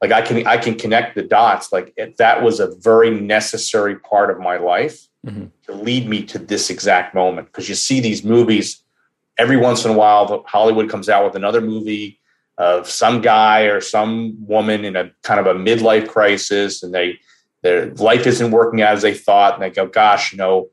like 0.00 0.12
I 0.12 0.22
can 0.22 0.46
I 0.46 0.56
can 0.56 0.76
connect 0.76 1.14
the 1.14 1.22
dots 1.22 1.72
like 1.72 1.92
it, 1.96 2.16
that 2.18 2.42
was 2.42 2.60
a 2.60 2.74
very 2.76 3.10
necessary 3.10 3.96
part 3.96 4.30
of 4.30 4.38
my 4.38 4.56
life 4.56 5.08
mm-hmm. 5.26 5.46
to 5.66 5.72
lead 5.72 6.08
me 6.08 6.22
to 6.26 6.38
this 6.38 6.70
exact 6.70 7.14
moment 7.14 7.48
because 7.48 7.68
you 7.68 7.74
see 7.74 8.00
these 8.00 8.24
movies 8.24 8.82
every 9.36 9.56
once 9.56 9.84
in 9.84 9.90
a 9.90 9.94
while 9.94 10.44
Hollywood 10.46 10.88
comes 10.88 11.08
out 11.08 11.24
with 11.24 11.34
another 11.34 11.60
movie 11.60 12.20
of 12.58 12.88
some 12.88 13.20
guy 13.20 13.62
or 13.62 13.80
some 13.80 14.36
woman 14.46 14.84
in 14.84 14.96
a 14.96 15.10
kind 15.22 15.38
of 15.38 15.46
a 15.46 15.58
midlife 15.58 16.08
crisis 16.08 16.82
and 16.82 16.92
they 16.92 17.18
their 17.62 17.90
life 17.94 18.26
isn't 18.26 18.50
working 18.50 18.82
out 18.82 18.94
as 18.94 19.02
they 19.02 19.14
thought, 19.14 19.54
and 19.54 19.62
they 19.62 19.70
go, 19.70 19.86
"Gosh, 19.86 20.32
you 20.32 20.38
know." 20.38 20.68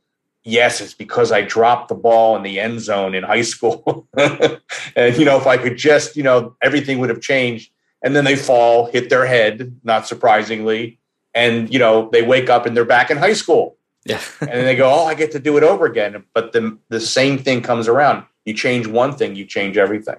Yes, 0.48 0.80
it's 0.80 0.94
because 0.94 1.32
I 1.32 1.42
dropped 1.42 1.90
the 1.90 1.96
ball 1.96 2.36
in 2.36 2.44
the 2.44 2.60
end 2.60 2.80
zone 2.80 3.16
in 3.16 3.24
high 3.24 3.42
school. 3.42 4.08
and, 4.16 5.18
you 5.18 5.26
know, 5.26 5.38
if 5.38 5.48
I 5.48 5.58
could 5.58 5.76
just, 5.76 6.16
you 6.16 6.22
know, 6.22 6.56
everything 6.62 7.00
would 7.00 7.10
have 7.10 7.20
changed. 7.20 7.72
And 8.04 8.16
then 8.16 8.26
they 8.26 8.36
fall, 8.36 8.86
hit 8.92 9.10
their 9.10 9.26
head, 9.26 9.80
not 9.84 10.06
surprisingly. 10.06 11.00
And, 11.34 11.74
you 11.74 11.80
know, 11.80 12.12
they 12.12 12.22
wake 12.22 12.48
up 12.48 12.68
and 12.68 12.78
they're 12.78 12.86
back 12.86 13.10
in 13.10 13.18
high 13.18 13.34
school. 13.34 13.78
Yeah. 14.06 14.22
and 14.40 14.68
they 14.68 14.76
go, 14.76 14.88
oh, 14.88 15.06
I 15.06 15.16
get 15.16 15.32
to 15.32 15.40
do 15.40 15.58
it 15.58 15.64
over 15.64 15.88
again. 15.88 16.24
But 16.36 16.52
the, 16.52 16.78
the 16.90 17.00
same 17.00 17.40
thing 17.40 17.64
comes 17.64 17.88
around. 17.88 18.24
You 18.46 18.54
change 18.54 18.86
one 18.86 19.16
thing, 19.16 19.36
you 19.36 19.46
change 19.46 19.78
everything 19.78 20.18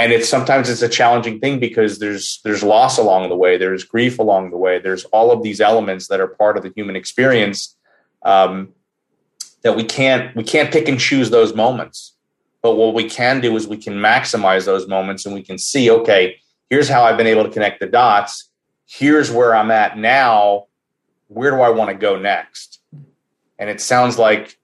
and 0.00 0.12
it's 0.12 0.30
sometimes 0.30 0.70
it's 0.70 0.80
a 0.80 0.88
challenging 0.88 1.38
thing 1.40 1.60
because 1.60 1.98
there's 1.98 2.40
there's 2.42 2.62
loss 2.62 2.96
along 2.96 3.28
the 3.28 3.36
way 3.36 3.58
there's 3.58 3.84
grief 3.84 4.18
along 4.18 4.50
the 4.50 4.56
way 4.56 4.78
there's 4.78 5.04
all 5.06 5.30
of 5.30 5.42
these 5.42 5.60
elements 5.60 6.08
that 6.08 6.20
are 6.20 6.26
part 6.26 6.56
of 6.56 6.62
the 6.62 6.72
human 6.74 6.96
experience 6.96 7.76
um, 8.22 8.70
that 9.60 9.76
we 9.76 9.84
can't 9.84 10.34
we 10.34 10.42
can't 10.42 10.72
pick 10.72 10.88
and 10.88 10.98
choose 10.98 11.28
those 11.28 11.54
moments. 11.54 12.14
But 12.62 12.76
what 12.76 12.94
we 12.94 13.08
can 13.08 13.40
do 13.40 13.54
is 13.56 13.68
we 13.68 13.76
can 13.76 13.94
maximize 13.94 14.64
those 14.64 14.88
moments 14.88 15.26
and 15.26 15.34
we 15.34 15.42
can 15.42 15.58
see 15.58 15.90
okay 15.90 16.38
here's 16.70 16.88
how 16.88 17.04
i've 17.04 17.18
been 17.18 17.26
able 17.26 17.44
to 17.44 17.50
connect 17.50 17.80
the 17.80 17.86
dots. 17.86 18.48
Here's 18.86 19.30
where 19.30 19.54
i'm 19.54 19.70
at 19.70 19.98
now. 19.98 20.66
Where 21.28 21.50
do 21.50 21.60
i 21.60 21.68
want 21.68 21.90
to 21.90 21.94
go 21.94 22.18
next? 22.18 22.80
And 23.58 23.68
it 23.68 23.82
sounds 23.82 24.18
like 24.18 24.58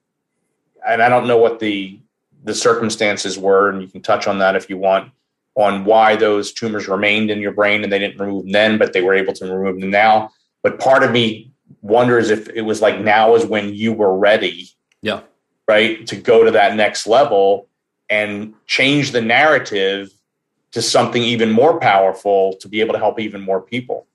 and 0.87 1.03
i 1.03 1.09
don't 1.09 1.27
know 1.27 1.37
what 1.37 1.59
the 1.59 1.99
the 2.43 2.55
circumstances 2.55 3.37
were 3.37 3.69
and 3.69 3.83
you 3.83 3.87
can 3.87 4.01
touch 4.01 4.25
on 4.25 4.39
that 4.39 4.55
if 4.55 4.67
you 4.69 4.77
want 4.77 5.11
on 5.57 5.85
why 5.85 6.15
those 6.15 6.53
tumors 6.53 6.87
remained 6.87 7.31
in 7.31 7.39
your 7.39 7.51
brain 7.51 7.83
and 7.83 7.91
they 7.91 7.97
didn't 7.97 8.19
remove 8.19 8.43
them 8.43 8.51
then, 8.51 8.77
but 8.77 8.93
they 8.93 9.01
were 9.01 9.15
able 9.15 9.33
to 9.33 9.45
remove 9.45 9.81
them 9.81 9.89
now. 9.89 10.29
But 10.61 10.79
part 10.79 11.01
of 11.01 11.11
me 11.11 11.51
wonders 11.81 12.29
if 12.29 12.47
it 12.49 12.61
was 12.61 12.79
like 12.79 13.01
now 13.01 13.33
is 13.33 13.43
when 13.43 13.73
you 13.73 13.91
were 13.91 14.15
ready. 14.15 14.69
Yeah. 15.01 15.21
Right. 15.67 16.05
To 16.07 16.15
go 16.15 16.43
to 16.43 16.51
that 16.51 16.75
next 16.75 17.07
level 17.07 17.67
and 18.07 18.53
change 18.67 19.11
the 19.11 19.21
narrative 19.21 20.11
to 20.73 20.81
something 20.81 21.23
even 21.23 21.51
more 21.51 21.79
powerful 21.79 22.53
to 22.61 22.67
be 22.69 22.79
able 22.79 22.93
to 22.93 22.99
help 22.99 23.19
even 23.19 23.41
more 23.41 23.61
people. 23.61 24.05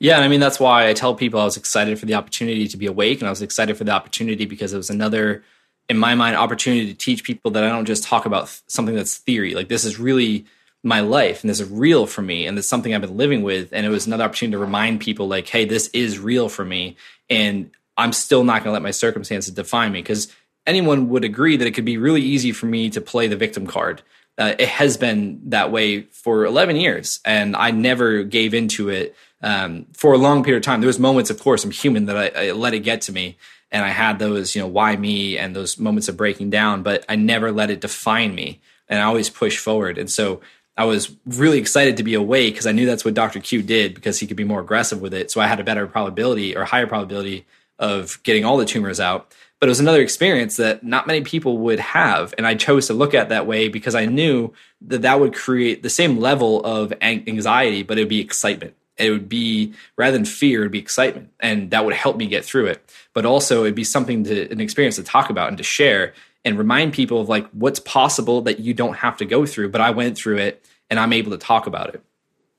Yeah, 0.00 0.18
I 0.18 0.28
mean 0.28 0.40
that's 0.40 0.58
why 0.58 0.88
I 0.88 0.94
tell 0.94 1.14
people 1.14 1.38
I 1.38 1.44
was 1.44 1.56
excited 1.56 1.98
for 1.98 2.06
the 2.06 2.14
opportunity 2.14 2.66
to 2.66 2.76
be 2.78 2.86
awake, 2.86 3.20
and 3.20 3.28
I 3.28 3.30
was 3.30 3.42
excited 3.42 3.76
for 3.76 3.84
the 3.84 3.92
opportunity 3.92 4.46
because 4.46 4.72
it 4.72 4.78
was 4.78 4.88
another, 4.88 5.44
in 5.90 5.98
my 5.98 6.14
mind, 6.14 6.34
opportunity 6.36 6.86
to 6.86 6.94
teach 6.94 7.24
people 7.24 7.50
that 7.50 7.62
I 7.62 7.68
don't 7.68 7.84
just 7.84 8.02
talk 8.02 8.24
about 8.24 8.48
something 8.68 8.94
that's 8.94 9.18
theory. 9.18 9.54
Like 9.54 9.68
this 9.68 9.84
is 9.84 9.98
really 9.98 10.46
my 10.86 11.00
life, 11.00 11.42
and 11.42 11.50
this 11.50 11.60
is 11.60 11.68
real 11.68 12.06
for 12.06 12.22
me, 12.22 12.46
and 12.46 12.56
it's 12.56 12.68
something 12.68 12.94
I've 12.94 13.00
been 13.00 13.16
living 13.16 13.42
with. 13.42 13.72
And 13.72 13.84
it 13.84 13.88
was 13.88 14.06
another 14.06 14.24
opportunity 14.24 14.52
to 14.52 14.58
remind 14.58 15.00
people, 15.00 15.26
like, 15.26 15.48
hey, 15.48 15.64
this 15.64 15.88
is 15.88 16.18
real 16.18 16.48
for 16.48 16.64
me, 16.64 16.96
and 17.28 17.70
I'm 17.96 18.12
still 18.12 18.44
not 18.44 18.62
going 18.62 18.66
to 18.66 18.72
let 18.72 18.82
my 18.82 18.92
circumstances 18.92 19.52
define 19.52 19.92
me 19.92 20.00
because 20.00 20.28
anyone 20.64 21.08
would 21.08 21.24
agree 21.24 21.56
that 21.56 21.66
it 21.66 21.72
could 21.72 21.84
be 21.84 21.98
really 21.98 22.22
easy 22.22 22.52
for 22.52 22.66
me 22.66 22.88
to 22.90 23.00
play 23.00 23.26
the 23.26 23.36
victim 23.36 23.66
card. 23.66 24.02
Uh, 24.38 24.54
it 24.58 24.68
has 24.68 24.96
been 24.96 25.40
that 25.46 25.72
way 25.72 26.02
for 26.02 26.44
11 26.44 26.76
years, 26.76 27.20
and 27.24 27.56
I 27.56 27.72
never 27.72 28.22
gave 28.22 28.54
into 28.54 28.88
it 28.88 29.16
um, 29.42 29.86
for 29.92 30.12
a 30.12 30.18
long 30.18 30.44
period 30.44 30.58
of 30.58 30.64
time. 30.64 30.80
There 30.80 30.86
was 30.86 30.98
moments, 30.98 31.30
of 31.30 31.40
course, 31.40 31.64
I'm 31.64 31.70
human 31.70 32.06
that 32.06 32.16
I, 32.16 32.48
I, 32.48 32.50
let 32.52 32.74
it 32.74 32.80
get 32.80 33.00
to 33.02 33.12
me, 33.12 33.38
and 33.72 33.84
I 33.84 33.88
had 33.88 34.18
those, 34.18 34.54
you 34.54 34.60
know, 34.60 34.68
why 34.68 34.94
me, 34.94 35.36
and 35.36 35.56
those 35.56 35.78
moments 35.78 36.08
of 36.08 36.16
breaking 36.16 36.50
down. 36.50 36.82
But 36.82 37.04
I 37.08 37.16
never 37.16 37.50
let 37.50 37.70
it 37.70 37.80
define 37.80 38.34
me, 38.34 38.60
and 38.88 39.00
I 39.00 39.04
always 39.04 39.30
push 39.30 39.58
forward. 39.58 39.98
And 39.98 40.10
so 40.10 40.42
I 40.76 40.84
was 40.84 41.14
really 41.24 41.58
excited 41.58 41.96
to 41.96 42.02
be 42.02 42.14
away 42.14 42.50
because 42.50 42.66
I 42.66 42.72
knew 42.72 42.86
that's 42.86 43.04
what 43.04 43.14
Dr. 43.14 43.40
Q 43.40 43.62
did 43.62 43.94
because 43.94 44.18
he 44.18 44.26
could 44.26 44.36
be 44.36 44.44
more 44.44 44.60
aggressive 44.60 45.00
with 45.00 45.14
it. 45.14 45.30
So 45.30 45.40
I 45.40 45.46
had 45.46 45.60
a 45.60 45.64
better 45.64 45.86
probability 45.86 46.56
or 46.56 46.64
higher 46.64 46.86
probability 46.86 47.46
of 47.78 48.22
getting 48.22 48.44
all 48.44 48.56
the 48.56 48.64
tumors 48.64 49.00
out. 49.00 49.32
But 49.58 49.68
it 49.68 49.70
was 49.70 49.80
another 49.80 50.02
experience 50.02 50.56
that 50.56 50.84
not 50.84 51.06
many 51.06 51.22
people 51.22 51.56
would 51.58 51.80
have. 51.80 52.34
And 52.36 52.46
I 52.46 52.54
chose 52.54 52.88
to 52.88 52.94
look 52.94 53.14
at 53.14 53.30
that 53.30 53.46
way 53.46 53.68
because 53.68 53.94
I 53.94 54.04
knew 54.04 54.52
that 54.82 55.02
that 55.02 55.18
would 55.18 55.34
create 55.34 55.82
the 55.82 55.88
same 55.88 56.18
level 56.18 56.62
of 56.62 56.92
anxiety, 57.00 57.82
but 57.82 57.96
it 57.96 58.02
would 58.02 58.08
be 58.08 58.20
excitement 58.20 58.74
it 58.96 59.10
would 59.10 59.28
be 59.28 59.74
rather 59.96 60.16
than 60.16 60.24
fear 60.24 60.60
it'd 60.60 60.72
be 60.72 60.78
excitement 60.78 61.30
and 61.40 61.70
that 61.70 61.84
would 61.84 61.94
help 61.94 62.16
me 62.16 62.26
get 62.26 62.44
through 62.44 62.66
it 62.66 62.82
but 63.12 63.26
also 63.26 63.62
it'd 63.62 63.74
be 63.74 63.84
something 63.84 64.24
to 64.24 64.50
an 64.50 64.60
experience 64.60 64.96
to 64.96 65.02
talk 65.02 65.30
about 65.30 65.48
and 65.48 65.58
to 65.58 65.64
share 65.64 66.14
and 66.46 66.56
remind 66.56 66.94
people 66.94 67.20
of 67.20 67.28
like 67.28 67.46
what's 67.50 67.80
possible 67.80 68.40
that 68.42 68.60
you 68.60 68.72
don't 68.72 68.94
have 68.94 69.18
to 69.18 69.26
go 69.26 69.44
through 69.44 69.68
but 69.68 69.82
i 69.82 69.90
went 69.90 70.16
through 70.16 70.38
it 70.38 70.64
and 70.88 70.98
i'm 70.98 71.12
able 71.12 71.32
to 71.32 71.38
talk 71.38 71.66
about 71.66 71.94
it. 71.94 72.02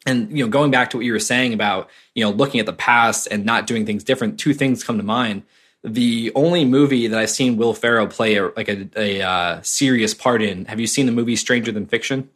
And 0.05 0.37
you 0.37 0.43
know 0.43 0.49
going 0.49 0.69
back 0.69 0.91
to 0.91 0.97
what 0.97 1.05
you 1.05 1.13
were 1.13 1.19
saying 1.19 1.53
about 1.53 1.89
you 2.13 2.23
know 2.23 2.29
looking 2.29 2.59
at 2.59 2.65
the 2.65 2.73
past 2.73 3.27
and 3.31 3.45
not 3.45 3.65
doing 3.65 3.85
things 3.85 4.03
different 4.03 4.39
two 4.39 4.53
things 4.53 4.83
come 4.83 4.97
to 4.97 5.03
mind. 5.03 5.43
The 5.83 6.31
only 6.35 6.65
movie 6.65 7.07
that 7.07 7.17
i've 7.17 7.29
seen 7.29 7.57
will 7.57 7.73
ferrell 7.73 8.07
play 8.07 8.35
a, 8.35 8.47
like 8.49 8.67
a, 8.67 8.89
a 8.95 9.21
uh, 9.21 9.61
serious 9.63 10.13
part 10.13 10.41
in 10.41 10.65
have 10.65 10.79
you 10.79 10.87
seen 10.87 11.05
the 11.05 11.11
movie 11.11 11.35
stranger 11.35 11.71
than 11.71 11.85
fiction? 11.85 12.29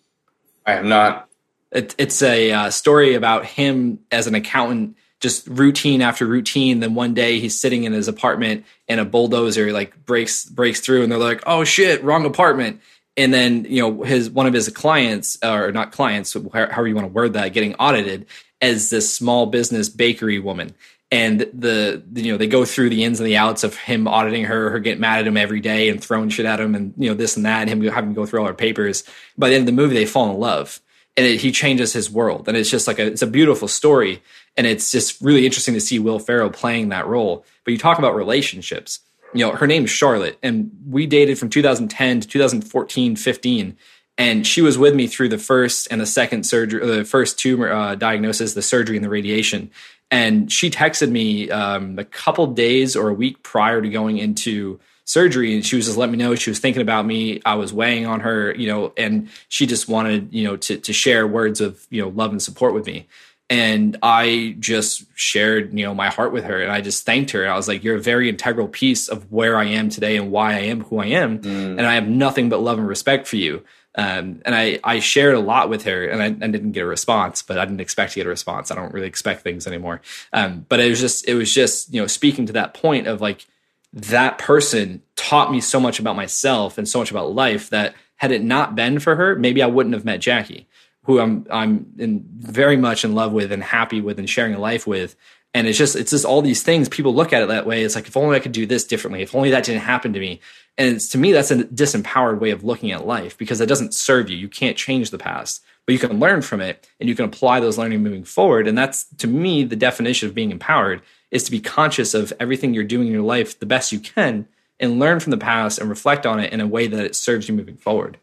I 0.65 0.73
have 0.73 0.85
not. 0.85 1.27
It, 1.71 1.95
it's 1.97 2.21
a 2.21 2.51
uh, 2.51 2.69
story 2.69 3.15
about 3.15 3.45
him 3.45 3.99
as 4.11 4.27
an 4.27 4.35
accountant, 4.35 4.97
just 5.22 5.47
routine 5.47 6.01
after 6.01 6.26
routine. 6.26 6.80
Then 6.80 6.93
one 6.93 7.13
day 7.13 7.39
he's 7.39 7.59
sitting 7.59 7.86
in 7.86 7.93
his 7.93 8.07
apartment 8.07 8.65
and 8.88 8.99
a 8.99 9.05
bulldozer 9.05 9.72
like 9.72 10.05
breaks 10.05 10.45
breaks 10.45 10.82
through, 10.82 11.03
and 11.03 11.11
they're 11.11 11.19
like, 11.19 11.43
"Oh 11.45 11.63
shit, 11.63 12.03
wrong 12.03 12.26
apartment." 12.26 12.82
And 13.15 13.34
then 13.34 13.65
you 13.69 13.82
know 13.82 14.03
his 14.03 14.30
one 14.30 14.47
of 14.47 14.53
his 14.53 14.67
clients 14.69 15.38
or 15.43 15.72
not 15.72 15.91
clients, 15.91 16.34
however 16.34 16.88
you 16.88 16.95
want 16.95 17.07
to 17.07 17.13
word 17.13 17.34
that, 17.34 17.53
getting 17.53 17.76
audited 17.76 18.26
as 18.61 18.89
this 18.89 19.13
small 19.13 19.45
business 19.47 19.89
bakery 19.89 20.39
woman 20.39 20.74
and 21.11 21.41
the, 21.53 22.01
you 22.13 22.32
know 22.32 22.38
they 22.38 22.47
go 22.47 22.63
through 22.63 22.89
the 22.89 23.03
ins 23.03 23.19
and 23.19 23.28
the 23.28 23.38
outs 23.38 23.63
of 23.63 23.76
him 23.76 24.07
auditing 24.07 24.45
her, 24.45 24.69
her 24.69 24.80
getting 24.80 25.01
mad 25.01 25.19
at 25.19 25.28
him 25.28 25.38
every 25.38 25.59
day 25.59 25.89
and 25.89 26.01
throwing 26.01 26.30
shit 26.30 26.45
at 26.45 26.59
him, 26.59 26.74
and 26.74 26.93
you 26.97 27.09
know 27.09 27.15
this 27.15 27.36
and 27.36 27.45
that, 27.45 27.61
and 27.61 27.69
him 27.69 27.93
having 27.93 28.11
to 28.11 28.15
go 28.15 28.26
through 28.26 28.39
all 28.39 28.47
her 28.47 28.53
papers. 28.53 29.03
By 29.38 29.49
the 29.49 29.55
end 29.55 29.63
of 29.63 29.65
the 29.65 29.82
movie, 29.82 29.93
they 29.93 30.05
fall 30.05 30.32
in 30.32 30.39
love, 30.39 30.80
and 31.17 31.26
it, 31.26 31.41
he 31.41 31.51
changes 31.51 31.91
his 31.91 32.09
world. 32.09 32.47
And 32.47 32.55
it's 32.55 32.69
just 32.69 32.88
like 32.88 32.97
a, 32.97 33.05
it's 33.05 33.22
a 33.22 33.28
beautiful 33.28 33.67
story. 33.67 34.24
And 34.57 34.67
it's 34.67 34.91
just 34.91 35.21
really 35.21 35.45
interesting 35.45 35.73
to 35.73 35.81
see 35.81 35.99
Will 35.99 36.19
Ferrell 36.19 36.49
playing 36.49 36.89
that 36.89 37.07
role. 37.07 37.45
But 37.63 37.71
you 37.71 37.77
talk 37.77 37.99
about 37.99 38.15
relationships. 38.15 38.99
You 39.33 39.45
know, 39.45 39.53
her 39.53 39.67
name's 39.67 39.89
Charlotte, 39.89 40.37
and 40.43 40.71
we 40.85 41.07
dated 41.07 41.39
from 41.39 41.49
2010 41.49 42.19
to 42.21 42.27
2014, 42.27 43.15
15. 43.15 43.77
And 44.17 44.45
she 44.45 44.61
was 44.61 44.77
with 44.77 44.93
me 44.93 45.07
through 45.07 45.29
the 45.29 45.37
first 45.37 45.87
and 45.89 46.01
the 46.01 46.05
second 46.05 46.43
surgery, 46.43 46.85
the 46.85 47.05
first 47.05 47.39
tumor 47.39 47.71
uh, 47.71 47.95
diagnosis, 47.95 48.53
the 48.53 48.61
surgery, 48.61 48.97
and 48.97 49.05
the 49.05 49.09
radiation. 49.09 49.71
And 50.11 50.51
she 50.51 50.69
texted 50.69 51.09
me 51.09 51.49
um, 51.49 51.97
a 51.97 52.03
couple 52.03 52.47
days 52.47 52.97
or 52.97 53.07
a 53.07 53.13
week 53.13 53.41
prior 53.41 53.81
to 53.81 53.89
going 53.89 54.17
into 54.17 54.79
surgery 55.05 55.53
and 55.53 55.65
she 55.65 55.75
was 55.75 55.85
just 55.85 55.97
letting 55.97 56.11
me 56.11 56.17
know 56.17 56.35
she 56.35 56.49
was 56.49 56.59
thinking 56.59 56.81
about 56.81 57.05
me 57.05 57.41
i 57.43 57.55
was 57.55 57.73
weighing 57.73 58.05
on 58.05 58.19
her 58.21 58.53
you 58.55 58.67
know 58.67 58.93
and 58.95 59.27
she 59.49 59.65
just 59.65 59.89
wanted 59.89 60.31
you 60.33 60.43
know 60.43 60.55
to, 60.55 60.77
to 60.77 60.93
share 60.93 61.27
words 61.27 61.59
of 61.59 61.85
you 61.89 62.01
know 62.01 62.09
love 62.09 62.31
and 62.31 62.41
support 62.41 62.73
with 62.73 62.85
me 62.85 63.07
and 63.51 63.97
i 64.01 64.55
just 64.59 65.03
shared 65.13 65.77
you 65.77 65.85
know 65.85 65.93
my 65.93 66.09
heart 66.09 66.31
with 66.31 66.45
her 66.45 66.61
and 66.61 66.71
i 66.71 66.79
just 66.79 67.05
thanked 67.05 67.31
her 67.31 67.47
i 67.47 67.55
was 67.55 67.67
like 67.67 67.83
you're 67.83 67.97
a 67.97 68.01
very 68.01 68.29
integral 68.29 68.67
piece 68.67 69.09
of 69.09 69.29
where 69.31 69.57
i 69.57 69.65
am 69.65 69.89
today 69.89 70.15
and 70.15 70.31
why 70.31 70.53
i 70.53 70.59
am 70.59 70.81
who 70.85 70.99
i 70.99 71.05
am 71.05 71.39
mm. 71.39 71.77
and 71.77 71.81
i 71.81 71.93
have 71.93 72.07
nothing 72.07 72.49
but 72.49 72.61
love 72.61 72.79
and 72.79 72.87
respect 72.87 73.27
for 73.27 73.35
you 73.35 73.63
um, 73.95 74.41
and 74.45 74.55
I, 74.55 74.79
I 74.85 74.99
shared 74.99 75.35
a 75.35 75.41
lot 75.41 75.69
with 75.69 75.83
her 75.83 76.07
and 76.07 76.21
I, 76.23 76.27
I, 76.27 76.49
didn't 76.49 76.71
get 76.71 76.83
a 76.83 76.85
response, 76.85 77.41
but 77.41 77.57
I 77.57 77.65
didn't 77.65 77.81
expect 77.81 78.13
to 78.13 78.19
get 78.19 78.25
a 78.25 78.29
response. 78.29 78.71
I 78.71 78.75
don't 78.75 78.93
really 78.93 79.07
expect 79.07 79.41
things 79.41 79.67
anymore. 79.67 79.99
Um, 80.31 80.65
but 80.69 80.79
it 80.79 80.87
was 80.89 81.01
just, 81.01 81.27
it 81.27 81.33
was 81.33 81.53
just, 81.53 81.93
you 81.93 81.99
know, 81.99 82.07
speaking 82.07 82.45
to 82.45 82.53
that 82.53 82.73
point 82.73 83.07
of 83.07 83.19
like, 83.19 83.45
that 83.91 84.37
person 84.37 85.01
taught 85.17 85.51
me 85.51 85.59
so 85.59 85.79
much 85.79 85.99
about 85.99 86.15
myself 86.15 86.77
and 86.77 86.87
so 86.87 86.99
much 86.99 87.11
about 87.11 87.35
life 87.35 87.69
that 87.69 87.93
had 88.15 88.31
it 88.31 88.43
not 88.43 88.75
been 88.75 88.99
for 88.99 89.15
her, 89.15 89.35
maybe 89.35 89.61
I 89.61 89.67
wouldn't 89.67 89.95
have 89.95 90.05
met 90.05 90.21
Jackie, 90.21 90.67
who 91.03 91.19
I'm 91.19 91.45
I'm 91.49 91.93
in 91.97 92.25
very 92.39 92.77
much 92.77 93.03
in 93.03 93.15
love 93.15 93.33
with 93.33 93.51
and 93.51 93.63
happy 93.63 94.01
with 94.01 94.19
and 94.19 94.29
sharing 94.29 94.53
a 94.53 94.59
life 94.59 94.85
with. 94.85 95.15
And 95.53 95.67
it's 95.67 95.77
just 95.77 95.95
it's 95.95 96.11
just 96.11 96.25
all 96.25 96.41
these 96.41 96.63
things 96.63 96.87
people 96.87 97.13
look 97.13 97.33
at 97.33 97.43
it 97.43 97.47
that 97.49 97.65
way. 97.65 97.83
It's 97.83 97.95
like 97.95 98.07
if 98.07 98.15
only 98.15 98.35
I 98.35 98.39
could 98.39 98.51
do 98.51 98.65
this 98.65 98.85
differently, 98.85 99.21
if 99.21 99.35
only 99.35 99.51
that 99.51 99.65
didn't 99.65 99.81
happen 99.81 100.13
to 100.13 100.19
me. 100.19 100.39
And 100.77 100.99
to 100.99 101.17
me, 101.17 101.33
that's 101.33 101.51
a 101.51 101.63
disempowered 101.65 102.39
way 102.39 102.51
of 102.51 102.63
looking 102.63 102.91
at 102.91 103.05
life 103.05 103.37
because 103.37 103.59
it 103.59 103.65
doesn't 103.65 103.93
serve 103.93 104.29
you. 104.29 104.37
You 104.37 104.47
can't 104.47 104.77
change 104.77 105.09
the 105.09 105.17
past, 105.17 105.61
but 105.85 105.93
you 105.93 105.99
can 105.99 106.19
learn 106.19 106.41
from 106.41 106.61
it 106.61 106.87
and 106.99 107.09
you 107.09 107.15
can 107.15 107.25
apply 107.25 107.59
those 107.59 107.77
learning 107.77 108.01
moving 108.01 108.23
forward. 108.23 108.67
And 108.67 108.77
that's 108.77 109.03
to 109.17 109.27
me 109.27 109.63
the 109.63 109.75
definition 109.75 110.29
of 110.29 110.35
being 110.35 110.51
empowered 110.51 111.01
is 111.31 111.43
to 111.43 111.51
be 111.51 111.59
conscious 111.59 112.13
of 112.13 112.31
everything 112.39 112.73
you're 112.73 112.83
doing 112.83 113.07
in 113.07 113.13
your 113.13 113.21
life 113.21 113.59
the 113.59 113.65
best 113.65 113.91
you 113.91 113.99
can 113.99 114.47
and 114.79 114.99
learn 114.99 115.19
from 115.19 115.31
the 115.31 115.37
past 115.37 115.79
and 115.79 115.89
reflect 115.89 116.25
on 116.25 116.39
it 116.39 116.53
in 116.53 116.61
a 116.61 116.67
way 116.67 116.87
that 116.87 117.05
it 117.05 117.15
serves 117.15 117.47
you 117.47 117.55
moving 117.55 117.77
forward. 117.77 118.17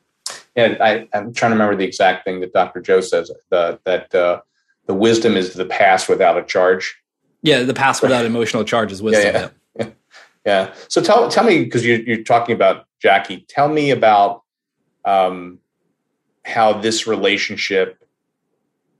Yeah, 0.59 0.77
I, 0.81 1.09
am 1.17 1.33
trying 1.33 1.51
to 1.51 1.55
remember 1.55 1.77
the 1.77 1.85
exact 1.85 2.25
thing 2.25 2.41
that 2.41 2.53
Dr. 2.53 2.81
Joe 2.81 3.01
says 3.01 3.31
the, 3.49 3.79
that 3.85 4.13
uh, 4.13 4.41
the 4.87 4.95
wisdom 4.95 5.37
is 5.37 5.55
the 5.55 5.65
past 5.65 6.09
without 6.09 6.37
a 6.37 6.43
charge. 6.43 6.97
Yeah, 7.43 7.63
the 7.63 7.75
past 7.75 8.03
without 8.03 8.27
emotional 8.27 8.65
charge 8.65 8.91
is 8.91 9.01
wisdom. 9.01 9.35
Yeah, 9.35 9.49
yeah. 9.79 9.87
yeah. 9.87 9.91
yeah. 10.45 10.75
So 10.89 11.01
tell 11.01 11.31
tell 11.31 11.45
me 11.45 11.63
because 11.63 11.87
you're, 11.87 12.01
you're 12.01 12.25
talking 12.25 12.57
about 12.57 12.87
Jackie. 13.01 13.47
Tell 13.49 13.69
me 13.69 13.93
about 13.93 14.43
um, 15.05 15.61
how 16.45 16.73
this 16.73 17.07
relationship 17.07 18.05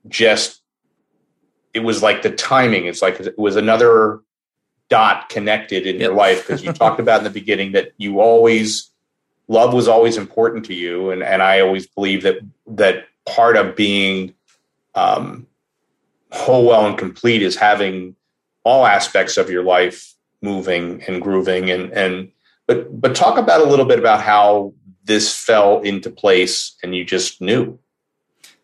just 0.07 0.63
it 1.75 1.81
was 1.81 2.05
like 2.05 2.23
the 2.23 2.31
timing. 2.31 2.87
It's 2.87 3.03
like 3.03 3.19
it 3.19 3.37
was 3.37 3.57
another 3.57 4.21
dot 4.89 5.29
connected 5.29 5.89
in 5.89 5.97
yep. 5.97 6.03
your 6.03 6.15
life 6.15 6.47
because 6.47 6.63
you 6.63 6.73
talked 6.73 7.01
about 7.01 7.19
in 7.19 7.25
the 7.25 7.31
beginning 7.31 7.73
that 7.73 7.95
you 7.99 8.21
always 8.21 8.88
love 9.49 9.73
was 9.73 9.89
always 9.89 10.17
important 10.17 10.65
to 10.67 10.75
you, 10.75 11.11
and 11.11 11.23
and 11.23 11.43
I 11.43 11.61
always 11.61 11.87
believe 11.87 12.23
that 12.23 12.39
that 12.67 13.07
part 13.27 13.57
of 13.57 13.75
being 13.75 14.35
um, 14.95 15.47
whole, 16.33 16.67
well, 16.67 16.87
and 16.87 16.97
complete 16.97 17.43
is 17.43 17.57
having 17.57 18.15
all 18.65 18.87
aspects 18.87 19.37
of 19.37 19.51
your 19.51 19.65
life 19.65 20.15
moving 20.43 21.03
and 21.09 21.21
grooving 21.21 21.71
and 21.71 21.93
and 21.93 22.31
but 22.67 23.01
but 23.01 23.15
talk 23.15 23.39
about 23.39 23.61
a 23.61 23.65
little 23.65 23.85
bit 23.85 23.99
about 23.99 24.23
how 24.23 24.73
this 25.05 25.37
fell 25.37 25.81
into 25.81 26.11
place 26.11 26.77
and 26.83 26.95
you 26.95 27.05
just 27.05 27.41
knew 27.41 27.79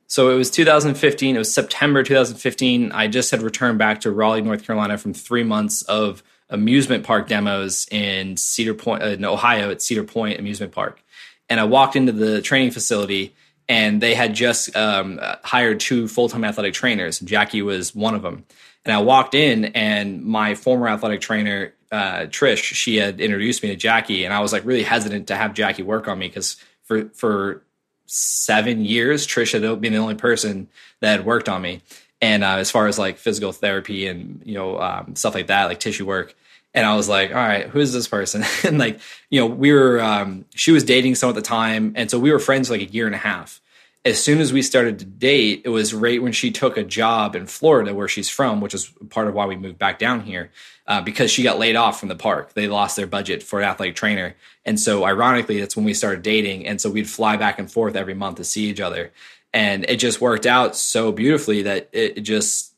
so 0.06 0.30
it 0.30 0.36
was 0.36 0.48
2015. 0.50 1.34
It 1.34 1.38
was 1.38 1.52
September 1.52 2.04
2015. 2.04 2.92
I 2.92 3.08
just 3.08 3.32
had 3.32 3.42
returned 3.42 3.78
back 3.78 4.02
to 4.02 4.12
Raleigh, 4.12 4.42
North 4.42 4.64
Carolina 4.64 4.96
from 4.96 5.12
three 5.12 5.42
months 5.42 5.82
of 5.82 6.22
amusement 6.50 7.04
park 7.04 7.28
demos 7.28 7.86
in 7.90 8.36
Cedar 8.36 8.74
Point, 8.74 9.02
uh, 9.02 9.06
in 9.06 9.24
Ohio, 9.24 9.70
at 9.70 9.82
Cedar 9.82 10.04
Point 10.04 10.38
Amusement 10.38 10.72
Park. 10.72 11.02
And 11.48 11.60
I 11.60 11.64
walked 11.64 11.96
into 11.96 12.12
the 12.12 12.40
training 12.42 12.70
facility, 12.70 13.34
and 13.68 14.00
they 14.00 14.14
had 14.14 14.34
just 14.34 14.74
um, 14.76 15.20
hired 15.42 15.80
two 15.80 16.08
full 16.08 16.28
time 16.28 16.44
athletic 16.44 16.74
trainers. 16.74 17.18
Jackie 17.20 17.62
was 17.62 17.94
one 17.94 18.14
of 18.14 18.22
them. 18.22 18.44
And 18.84 18.92
I 18.92 19.00
walked 19.00 19.34
in, 19.34 19.66
and 19.66 20.22
my 20.22 20.54
former 20.54 20.88
athletic 20.88 21.20
trainer, 21.22 21.72
uh, 21.90 22.26
Trish, 22.26 22.62
she 22.62 22.96
had 22.96 23.20
introduced 23.20 23.62
me 23.62 23.70
to 23.70 23.76
Jackie, 23.76 24.24
and 24.24 24.34
I 24.34 24.40
was 24.40 24.52
like 24.52 24.64
really 24.64 24.82
hesitant 24.82 25.28
to 25.28 25.36
have 25.36 25.54
Jackie 25.54 25.82
work 25.82 26.08
on 26.08 26.18
me 26.18 26.28
because 26.28 26.56
for 26.82 27.08
for 27.10 27.62
seven 28.06 28.84
years, 28.84 29.26
Trish 29.26 29.52
had 29.52 29.80
been 29.80 29.92
the 29.92 29.98
only 29.98 30.14
person 30.14 30.68
that 31.00 31.16
had 31.16 31.26
worked 31.26 31.48
on 31.48 31.62
me. 31.62 31.80
And 32.24 32.42
uh, 32.42 32.56
as 32.56 32.70
far 32.70 32.86
as 32.86 32.98
like 32.98 33.18
physical 33.18 33.52
therapy 33.52 34.06
and 34.06 34.40
you 34.46 34.54
know 34.54 34.80
um, 34.80 35.14
stuff 35.14 35.34
like 35.34 35.48
that, 35.48 35.66
like 35.66 35.78
tissue 35.78 36.06
work. 36.06 36.34
And 36.72 36.86
I 36.86 36.96
was 36.96 37.08
like, 37.08 37.30
all 37.30 37.36
right, 37.36 37.66
who 37.66 37.78
is 37.78 37.92
this 37.92 38.08
person? 38.08 38.44
and 38.64 38.78
like, 38.78 38.98
you 39.30 39.38
know, 39.38 39.46
we 39.46 39.72
were, 39.72 40.00
um, 40.00 40.44
she 40.56 40.72
was 40.72 40.82
dating 40.82 41.14
someone 41.14 41.36
at 41.36 41.44
the 41.44 41.46
time. 41.46 41.92
And 41.94 42.10
so 42.10 42.18
we 42.18 42.32
were 42.32 42.40
friends 42.40 42.66
for 42.66 42.74
like 42.74 42.88
a 42.88 42.92
year 42.92 43.06
and 43.06 43.14
a 43.14 43.18
half. 43.18 43.60
As 44.04 44.20
soon 44.20 44.40
as 44.40 44.52
we 44.52 44.60
started 44.60 44.98
to 44.98 45.04
date, 45.04 45.62
it 45.64 45.68
was 45.68 45.94
right 45.94 46.20
when 46.20 46.32
she 46.32 46.50
took 46.50 46.76
a 46.76 46.82
job 46.82 47.36
in 47.36 47.46
Florida 47.46 47.94
where 47.94 48.08
she's 48.08 48.28
from, 48.28 48.60
which 48.60 48.74
is 48.74 48.92
part 49.08 49.28
of 49.28 49.34
why 49.34 49.46
we 49.46 49.54
moved 49.54 49.78
back 49.78 50.00
down 50.00 50.20
here, 50.20 50.50
uh, 50.88 51.00
because 51.00 51.30
she 51.30 51.44
got 51.44 51.60
laid 51.60 51.76
off 51.76 52.00
from 52.00 52.08
the 52.08 52.16
park. 52.16 52.54
They 52.54 52.66
lost 52.66 52.96
their 52.96 53.06
budget 53.06 53.44
for 53.44 53.60
an 53.60 53.68
athletic 53.68 53.94
trainer. 53.94 54.34
And 54.64 54.80
so 54.80 55.04
ironically, 55.04 55.60
that's 55.60 55.76
when 55.76 55.84
we 55.84 55.94
started 55.94 56.22
dating. 56.22 56.66
And 56.66 56.80
so 56.80 56.90
we'd 56.90 57.08
fly 57.08 57.36
back 57.36 57.60
and 57.60 57.70
forth 57.70 57.94
every 57.94 58.14
month 58.14 58.38
to 58.38 58.44
see 58.44 58.64
each 58.64 58.80
other. 58.80 59.12
And 59.54 59.86
it 59.88 59.96
just 59.96 60.20
worked 60.20 60.46
out 60.46 60.76
so 60.76 61.12
beautifully 61.12 61.62
that 61.62 61.88
it 61.92 62.20
just, 62.22 62.74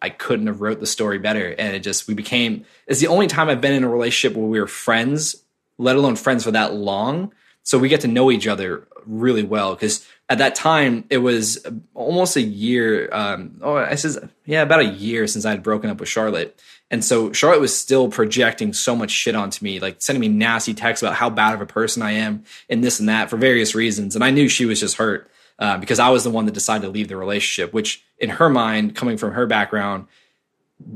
I 0.00 0.10
couldn't 0.10 0.46
have 0.46 0.60
wrote 0.60 0.78
the 0.78 0.86
story 0.86 1.18
better. 1.18 1.48
And 1.58 1.74
it 1.74 1.80
just 1.80 2.06
we 2.06 2.14
became 2.14 2.64
it's 2.86 3.00
the 3.00 3.08
only 3.08 3.26
time 3.26 3.50
I've 3.50 3.60
been 3.60 3.74
in 3.74 3.84
a 3.84 3.88
relationship 3.88 4.36
where 4.38 4.46
we 4.46 4.60
were 4.60 4.68
friends, 4.68 5.36
let 5.76 5.96
alone 5.96 6.14
friends 6.14 6.44
for 6.44 6.52
that 6.52 6.72
long. 6.72 7.34
So 7.64 7.78
we 7.78 7.88
get 7.88 8.02
to 8.02 8.08
know 8.08 8.30
each 8.30 8.46
other 8.46 8.86
really 9.06 9.42
well 9.42 9.74
because 9.74 10.06
at 10.28 10.38
that 10.38 10.54
time 10.54 11.04
it 11.10 11.18
was 11.18 11.66
almost 11.94 12.36
a 12.36 12.42
year. 12.42 13.08
Um, 13.12 13.58
oh, 13.60 13.76
I 13.76 13.96
says 13.96 14.18
yeah, 14.46 14.62
about 14.62 14.80
a 14.80 14.84
year 14.84 15.26
since 15.26 15.44
I 15.44 15.50
had 15.50 15.62
broken 15.62 15.90
up 15.90 16.00
with 16.00 16.08
Charlotte, 16.08 16.58
and 16.90 17.04
so 17.04 17.32
Charlotte 17.32 17.60
was 17.60 17.76
still 17.76 18.08
projecting 18.08 18.72
so 18.72 18.96
much 18.96 19.10
shit 19.10 19.34
onto 19.34 19.64
me, 19.64 19.80
like 19.80 20.00
sending 20.00 20.20
me 20.20 20.28
nasty 20.28 20.74
texts 20.74 21.02
about 21.02 21.16
how 21.16 21.30
bad 21.30 21.54
of 21.54 21.60
a 21.60 21.66
person 21.66 22.02
I 22.02 22.12
am 22.12 22.44
and 22.68 22.82
this 22.82 23.00
and 23.00 23.08
that 23.08 23.30
for 23.30 23.36
various 23.36 23.74
reasons. 23.74 24.14
And 24.14 24.24
I 24.24 24.30
knew 24.30 24.48
she 24.48 24.64
was 24.64 24.80
just 24.80 24.96
hurt 24.96 25.29
uh, 25.60 25.78
because 25.78 25.98
I 25.98 26.08
was 26.08 26.24
the 26.24 26.30
one 26.30 26.46
that 26.46 26.52
decided 26.52 26.86
to 26.86 26.90
leave 26.90 27.08
the 27.08 27.16
relationship, 27.16 27.72
which 27.72 28.02
in 28.18 28.30
her 28.30 28.48
mind, 28.48 28.96
coming 28.96 29.16
from 29.16 29.32
her 29.32 29.46
background, 29.46 30.06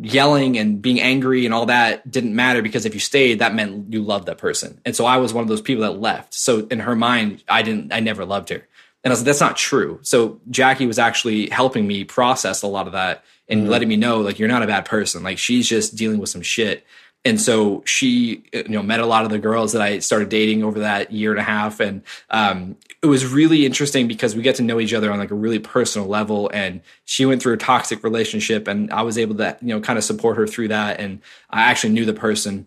yelling 0.00 0.56
and 0.56 0.80
being 0.80 1.00
angry 1.00 1.44
and 1.44 1.52
all 1.52 1.66
that 1.66 2.10
didn't 2.10 2.34
matter 2.34 2.62
because 2.62 2.86
if 2.86 2.94
you 2.94 3.00
stayed, 3.00 3.40
that 3.40 3.54
meant 3.54 3.92
you 3.92 4.02
loved 4.02 4.26
that 4.26 4.38
person. 4.38 4.80
And 4.84 4.96
so 4.96 5.04
I 5.04 5.18
was 5.18 5.34
one 5.34 5.42
of 5.42 5.48
those 5.48 5.60
people 5.60 5.82
that 5.82 6.00
left. 6.00 6.32
So 6.32 6.66
in 6.68 6.80
her 6.80 6.96
mind, 6.96 7.44
I 7.48 7.62
didn't, 7.62 7.92
I 7.92 8.00
never 8.00 8.24
loved 8.24 8.48
her. 8.48 8.66
And 9.04 9.10
I 9.10 9.12
was 9.12 9.20
like, 9.20 9.26
that's 9.26 9.40
not 9.40 9.58
true. 9.58 9.98
So 10.00 10.40
Jackie 10.50 10.86
was 10.86 10.98
actually 10.98 11.50
helping 11.50 11.86
me 11.86 12.04
process 12.04 12.62
a 12.62 12.66
lot 12.66 12.86
of 12.86 12.94
that 12.94 13.22
and 13.46 13.60
mm-hmm. 13.60 13.70
letting 13.70 13.88
me 13.88 13.96
know, 13.96 14.20
like, 14.20 14.38
you're 14.38 14.48
not 14.48 14.62
a 14.62 14.66
bad 14.66 14.86
person. 14.86 15.22
Like, 15.22 15.36
she's 15.36 15.68
just 15.68 15.94
dealing 15.94 16.18
with 16.18 16.30
some 16.30 16.40
shit 16.40 16.86
and 17.24 17.40
so 17.40 17.82
she 17.86 18.44
you 18.52 18.68
know 18.68 18.82
met 18.82 19.00
a 19.00 19.06
lot 19.06 19.24
of 19.24 19.30
the 19.30 19.38
girls 19.38 19.72
that 19.72 19.82
i 19.82 19.98
started 19.98 20.28
dating 20.28 20.62
over 20.62 20.80
that 20.80 21.10
year 21.10 21.30
and 21.30 21.40
a 21.40 21.44
half. 21.44 21.80
And 21.80 22.02
um, 22.30 22.76
it 23.02 23.06
was 23.06 23.26
really 23.26 23.64
interesting 23.64 24.06
because 24.08 24.34
we 24.34 24.42
get 24.42 24.56
to 24.56 24.62
know 24.62 24.80
each 24.80 24.94
other 24.94 25.10
on 25.10 25.18
like 25.18 25.30
a 25.30 25.34
really 25.34 25.58
personal 25.58 26.06
level. 26.08 26.50
And 26.52 26.80
she 27.04 27.26
went 27.26 27.42
through 27.42 27.54
a 27.54 27.58
toxic 27.58 28.04
relationship 28.04 28.68
and 28.68 28.92
i 28.92 29.02
was 29.02 29.18
able 29.18 29.36
to 29.36 29.56
you 29.60 29.68
know 29.68 29.80
kind 29.80 29.98
of 29.98 30.04
support 30.04 30.36
her 30.36 30.46
through 30.46 30.68
that. 30.68 31.00
And 31.00 31.20
i 31.50 31.62
actually 31.62 31.92
knew 31.92 32.04
the 32.04 32.14
person 32.14 32.66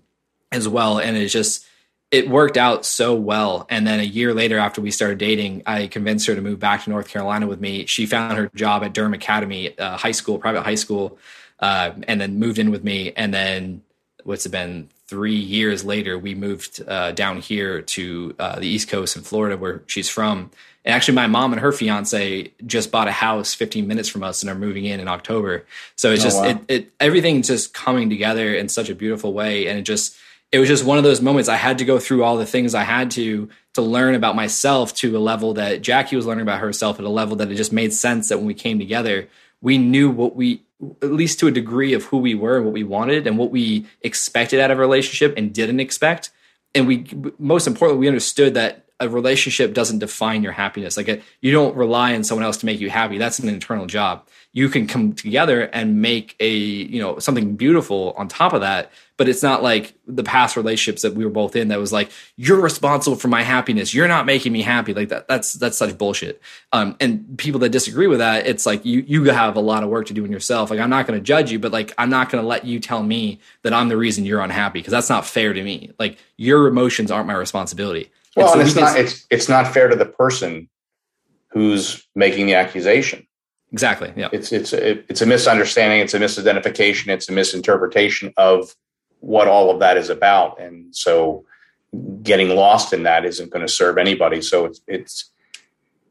as 0.51 0.67
well. 0.67 0.99
And 0.99 1.15
it 1.17 1.27
just 1.27 1.65
it 2.09 2.29
worked 2.29 2.55
out 2.55 2.85
so 2.85 3.13
well. 3.13 3.65
And 3.69 3.85
then 3.85 3.99
a 3.99 4.03
year 4.03 4.33
later 4.33 4.57
after 4.57 4.81
we 4.81 4.91
started 4.91 5.17
dating 5.17 5.63
i 5.65 5.87
convinced 5.87 6.27
her 6.27 6.35
to 6.35 6.41
move 6.41 6.59
back 6.59 6.83
to 6.83 6.89
north 6.89 7.09
carolina 7.09 7.47
with 7.47 7.61
me. 7.61 7.85
She 7.85 8.05
found 8.05 8.37
her 8.37 8.49
job 8.55 8.83
at 8.83 8.93
durham 8.93 9.13
academy 9.13 9.77
uh, 9.77 9.97
high 9.97 10.11
school 10.13 10.39
private 10.39 10.63
high 10.63 10.75
school 10.75 11.17
uh, 11.59 11.91
and 12.07 12.21
then 12.21 12.37
moved 12.37 12.59
in 12.59 12.69
with 12.69 12.83
me. 12.83 13.11
And 13.13 13.33
then 13.33 13.81
what's 14.27 14.45
it 14.45 14.49
been 14.49 14.89
three 15.07 15.35
years 15.35 15.85
later 15.85 16.19
we 16.19 16.35
moved 16.35 16.83
uh, 16.85 17.13
down 17.13 17.39
here 17.39 17.81
to 17.81 18.35
uh, 18.37 18.59
the 18.59 18.67
east 18.67 18.89
coast 18.89 19.15
in 19.15 19.23
florida 19.23 19.55
where 19.55 19.81
she's 19.87 20.09
from. 20.09 20.51
And 20.83 20.93
actually 20.93 21.15
my 21.15 21.27
mom 21.27 21.53
and 21.53 21.61
her 21.61 21.71
fiance 21.71 22.51
just 22.65 22.91
bought 22.91 23.07
a 23.07 23.11
house 23.13 23.53
15 23.53 23.87
minutes 23.87 24.09
from 24.09 24.23
us 24.23 24.41
and 24.41 24.49
are 24.49 24.55
moving 24.55 24.83
in 24.83 24.99
in 24.99 25.07
october. 25.07 25.65
So 25.95 26.11
it's 26.11 26.23
oh, 26.23 26.25
just 26.25 26.37
wow. 26.37 26.49
it, 26.49 26.57
it 26.67 26.91
everything's 26.99 27.47
just 27.47 27.73
coming 27.73 28.09
together 28.09 28.53
in 28.53 28.67
such 28.67 28.89
a 28.89 28.95
beautiful 28.95 29.31
way. 29.31 29.67
And 29.67 29.79
it 29.79 29.83
just 29.83 30.17
it 30.51 30.59
was 30.59 30.67
just 30.67 30.83
one 30.83 30.97
of 30.97 31.05
those 31.05 31.21
moments. 31.21 31.49
I 31.49 31.55
had 31.55 31.77
to 31.77 31.85
go 31.85 31.99
through 31.99 32.23
all 32.23 32.37
the 32.37 32.45
things 32.45 32.75
i 32.75 32.83
had 32.83 33.11
to 33.11 33.49
to 33.75 33.81
learn 33.81 34.15
about 34.15 34.35
myself 34.35 34.93
to 34.95 35.15
a 35.15 35.19
level 35.19 35.53
that 35.53 35.81
jackie 35.81 36.15
was 36.17 36.25
learning 36.25 36.41
about 36.41 36.59
herself 36.59 36.99
at 36.99 37.05
a 37.05 37.09
level 37.09 37.37
that 37.37 37.51
it 37.51 37.55
just 37.55 37.71
made 37.71 37.93
sense 37.93 38.29
that 38.29 38.37
when 38.37 38.47
we 38.47 38.53
came 38.53 38.79
together 38.79 39.27
we 39.61 39.77
knew 39.77 40.09
what 40.09 40.35
we 40.35 40.61
at 41.01 41.11
least 41.11 41.39
to 41.39 41.47
a 41.47 41.51
degree 41.51 41.93
of 41.93 42.03
who 42.05 42.17
we 42.17 42.35
were 42.35 42.57
and 42.57 42.65
what 42.65 42.73
we 42.73 42.83
wanted 42.83 43.25
and 43.25 43.37
what 43.37 43.51
we 43.51 43.85
expected 44.01 44.59
out 44.59 44.71
of 44.71 44.77
a 44.77 44.81
relationship 44.81 45.33
and 45.37 45.53
didn't 45.53 45.79
expect. 45.79 46.29
And 46.75 46.87
we, 46.87 47.05
most 47.39 47.67
importantly, 47.67 48.01
we 48.01 48.07
understood 48.07 48.53
that 48.53 48.86
a 48.99 49.07
relationship 49.07 49.73
doesn't 49.73 49.99
define 49.99 50.43
your 50.43 50.51
happiness. 50.51 50.97
Like 50.97 51.23
you 51.41 51.51
don't 51.51 51.75
rely 51.75 52.15
on 52.15 52.23
someone 52.23 52.43
else 52.43 52.57
to 52.57 52.65
make 52.65 52.79
you 52.79 52.89
happy. 52.89 53.17
That's 53.17 53.39
an 53.39 53.49
internal 53.49 53.85
job. 53.85 54.27
You 54.53 54.69
can 54.69 54.87
come 54.87 55.13
together 55.13 55.61
and 55.61 56.01
make 56.01 56.35
a, 56.39 56.49
you 56.49 56.99
know, 56.99 57.19
something 57.19 57.55
beautiful 57.55 58.13
on 58.17 58.27
top 58.27 58.53
of 58.53 58.61
that 58.61 58.91
but 59.17 59.27
it's 59.27 59.41
not 59.41 59.63
like 59.63 59.95
the 60.05 60.23
past 60.23 60.55
relationships 60.55 61.01
that 61.01 61.15
we 61.15 61.25
were 61.25 61.31
both 61.31 61.55
in 61.55 61.67
that 61.67 61.79
was 61.79 61.91
like 61.91 62.11
you're 62.35 62.61
responsible 62.61 63.17
for 63.17 63.27
my 63.27 63.43
happiness 63.43 63.93
you're 63.93 64.07
not 64.07 64.25
making 64.25 64.53
me 64.53 64.61
happy 64.61 64.93
like 64.93 65.09
that 65.09 65.27
that's 65.27 65.53
that's 65.53 65.77
such 65.77 65.97
bullshit 65.97 66.41
um, 66.71 66.95
and 66.99 67.37
people 67.37 67.59
that 67.59 67.69
disagree 67.69 68.07
with 68.07 68.19
that 68.19 68.47
it's 68.47 68.65
like 68.65 68.85
you 68.85 69.03
you 69.07 69.23
have 69.25 69.55
a 69.55 69.59
lot 69.59 69.83
of 69.83 69.89
work 69.89 70.05
to 70.05 70.13
do 70.13 70.23
in 70.23 70.31
yourself 70.31 70.69
like 70.69 70.79
i'm 70.79 70.89
not 70.89 71.05
going 71.05 71.19
to 71.19 71.23
judge 71.23 71.51
you 71.51 71.59
but 71.59 71.71
like 71.71 71.93
i'm 71.97 72.09
not 72.09 72.29
going 72.29 72.41
to 72.41 72.47
let 72.47 72.65
you 72.65 72.79
tell 72.79 73.03
me 73.03 73.39
that 73.63 73.73
i'm 73.73 73.89
the 73.89 73.97
reason 73.97 74.25
you're 74.25 74.41
unhappy 74.41 74.79
because 74.79 74.91
that's 74.91 75.09
not 75.09 75.25
fair 75.25 75.51
to 75.51 75.63
me 75.63 75.91
like 75.99 76.17
your 76.37 76.67
emotions 76.67 77.11
aren't 77.11 77.27
my 77.27 77.35
responsibility 77.35 78.11
well 78.37 78.53
and, 78.53 78.53
so 78.53 78.59
and 78.59 78.67
it's 78.67 78.75
we 78.75 78.81
not 78.81 78.97
it's 78.97 79.27
it's 79.29 79.49
not 79.49 79.67
fair 79.73 79.87
to 79.87 79.95
the 79.95 80.05
person 80.05 80.69
who's 81.49 82.07
making 82.15 82.45
the 82.45 82.53
accusation 82.53 83.25
exactly 83.71 84.13
yeah 84.15 84.29
it's 84.31 84.51
it's 84.51 84.73
it's 84.73 85.21
a 85.21 85.25
misunderstanding 85.25 85.99
it's 85.99 86.13
a 86.13 86.19
misidentification 86.19 87.07
it's 87.07 87.27
a 87.27 87.33
misinterpretation 87.33 88.33
of 88.37 88.73
what 89.19 89.47
all 89.47 89.69
of 89.69 89.79
that 89.79 89.97
is 89.97 90.09
about. 90.09 90.59
And 90.59 90.95
so 90.95 91.45
getting 92.21 92.49
lost 92.49 92.93
in 92.93 93.03
that 93.03 93.25
isn't 93.25 93.51
going 93.51 93.65
to 93.65 93.71
serve 93.71 93.97
anybody. 93.97 94.41
So 94.41 94.65
it's, 94.65 94.81
it's, 94.87 95.31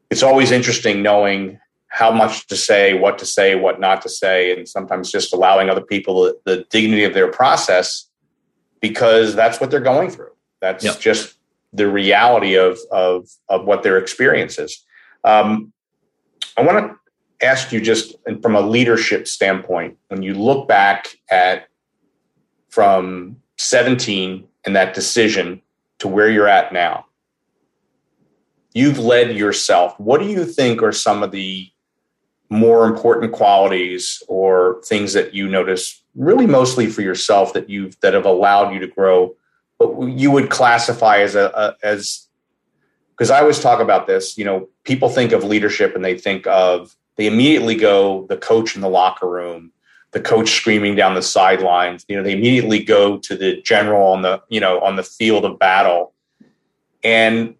it's 0.09 0.23
always 0.23 0.51
interesting 0.51 1.01
knowing 1.01 1.59
how 1.89 2.11
much 2.11 2.47
to 2.47 2.55
say, 2.55 2.93
what 2.93 3.17
to 3.19 3.25
say, 3.25 3.55
what 3.55 3.79
not 3.79 4.01
to 4.01 4.09
say, 4.09 4.55
and 4.55 4.67
sometimes 4.67 5.11
just 5.11 5.33
allowing 5.33 5.69
other 5.69 5.81
people 5.81 6.23
the, 6.23 6.39
the 6.45 6.65
dignity 6.69 7.03
of 7.03 7.13
their 7.13 7.31
process 7.31 8.09
because 8.81 9.35
that's 9.35 9.59
what 9.59 9.71
they're 9.71 9.79
going 9.79 10.09
through. 10.09 10.31
That's 10.59 10.83
yep. 10.83 10.99
just 10.99 11.36
the 11.77 11.87
reality 11.87 12.55
of, 12.55 12.79
of, 12.91 13.29
of 13.49 13.65
what 13.65 13.83
their 13.83 13.97
experience 13.97 14.57
is. 14.57 14.83
Um, 15.23 15.71
I 16.57 16.63
want 16.63 16.79
to 16.79 17.45
ask 17.45 17.71
you 17.71 17.79
just 17.79 18.15
from 18.41 18.55
a 18.55 18.61
leadership 18.61 19.27
standpoint, 19.27 19.97
when 20.07 20.23
you 20.23 20.33
look 20.33 20.67
back 20.67 21.07
at 21.29 21.67
from 22.69 23.37
17 23.57 24.47
and 24.65 24.75
that 24.75 24.93
decision 24.93 25.61
to 25.99 26.07
where 26.07 26.29
you're 26.29 26.47
at 26.47 26.73
now. 26.73 27.05
You've 28.73 28.99
led 28.99 29.35
yourself. 29.35 29.99
What 29.99 30.19
do 30.19 30.27
you 30.27 30.45
think 30.45 30.83
are 30.83 30.91
some 30.91 31.23
of 31.23 31.31
the 31.31 31.69
more 32.49 32.85
important 32.85 33.33
qualities 33.33 34.21
or 34.27 34.81
things 34.85 35.13
that 35.13 35.33
you 35.33 35.47
notice 35.47 36.03
really 36.15 36.47
mostly 36.47 36.87
for 36.87 37.01
yourself 37.01 37.53
that 37.53 37.69
you've 37.69 37.99
that 38.01 38.13
have 38.13 38.25
allowed 38.25 38.73
you 38.73 38.79
to 38.79 38.87
grow 38.87 39.35
you 39.79 40.31
would 40.31 40.49
classify 40.49 41.19
as 41.19 41.35
a, 41.35 41.51
a 41.55 41.75
as 41.85 42.27
because 43.11 43.31
I 43.31 43.39
always 43.39 43.59
talk 43.59 43.79
about 43.79 44.05
this, 44.05 44.37
you 44.37 44.45
know, 44.45 44.69
people 44.83 45.09
think 45.09 45.31
of 45.31 45.43
leadership 45.43 45.95
and 45.95 46.05
they 46.05 46.17
think 46.17 46.45
of 46.45 46.95
they 47.15 47.25
immediately 47.25 47.75
go 47.75 48.27
the 48.29 48.37
coach 48.37 48.75
in 48.75 48.81
the 48.81 48.89
locker 48.89 49.27
room, 49.27 49.71
the 50.11 50.21
coach 50.21 50.51
screaming 50.51 50.95
down 50.95 51.15
the 51.15 51.21
sidelines. 51.21 52.05
You 52.07 52.15
know, 52.15 52.23
they 52.23 52.33
immediately 52.33 52.83
go 52.83 53.17
to 53.17 53.35
the 53.35 53.61
general 53.63 54.11
on 54.11 54.21
the, 54.21 54.41
you 54.49 54.59
know, 54.59 54.79
on 54.81 54.95
the 54.95 55.03
field 55.03 55.45
of 55.45 55.57
battle. 55.57 56.13
And, 57.03 57.55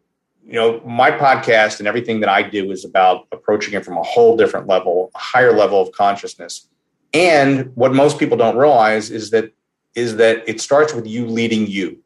you 0.45 0.53
know, 0.53 0.80
my 0.82 1.09
podcast 1.09 1.80
and 1.80 1.88
everything 1.88 2.20
that 2.20 2.30
I 2.30 2.43
do 2.43 2.72
is 2.72 2.86
about 2.86 3.28
approaching 3.32 3.74
it 3.74 3.84
from 3.84 3.97
a 3.97 4.03
whole 4.03 4.38
different 4.38 4.68
level, 4.68 5.11
a 5.15 5.18
higher 5.18 5.53
level 5.53 5.82
of 5.82 5.91
consciousness. 5.91 6.68
And 7.13 7.76
what 7.76 7.93
most 7.93 8.20
people 8.20 8.38
don't 8.38 8.57
realize 8.57 9.09
is 9.09 9.32
that 9.32 9.51
is 9.95 10.18
that 10.18 10.47
it 10.47 10.61
starts 10.61 10.93
with 10.93 11.07
you 11.07 11.26
leading 11.26 11.65
you. 11.65 11.97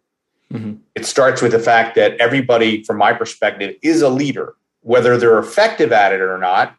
Mm-hmm. 0.51 0.73
It 0.95 1.05
starts 1.05 1.41
with 1.41 1.53
the 1.53 1.59
fact 1.59 1.95
that 1.95 2.17
everybody, 2.19 2.83
from 2.83 2.97
my 2.97 3.13
perspective, 3.13 3.75
is 3.81 4.01
a 4.01 4.09
leader. 4.09 4.55
Whether 4.81 5.17
they're 5.17 5.39
effective 5.39 5.91
at 5.91 6.11
it 6.11 6.21
or 6.21 6.37
not, 6.37 6.75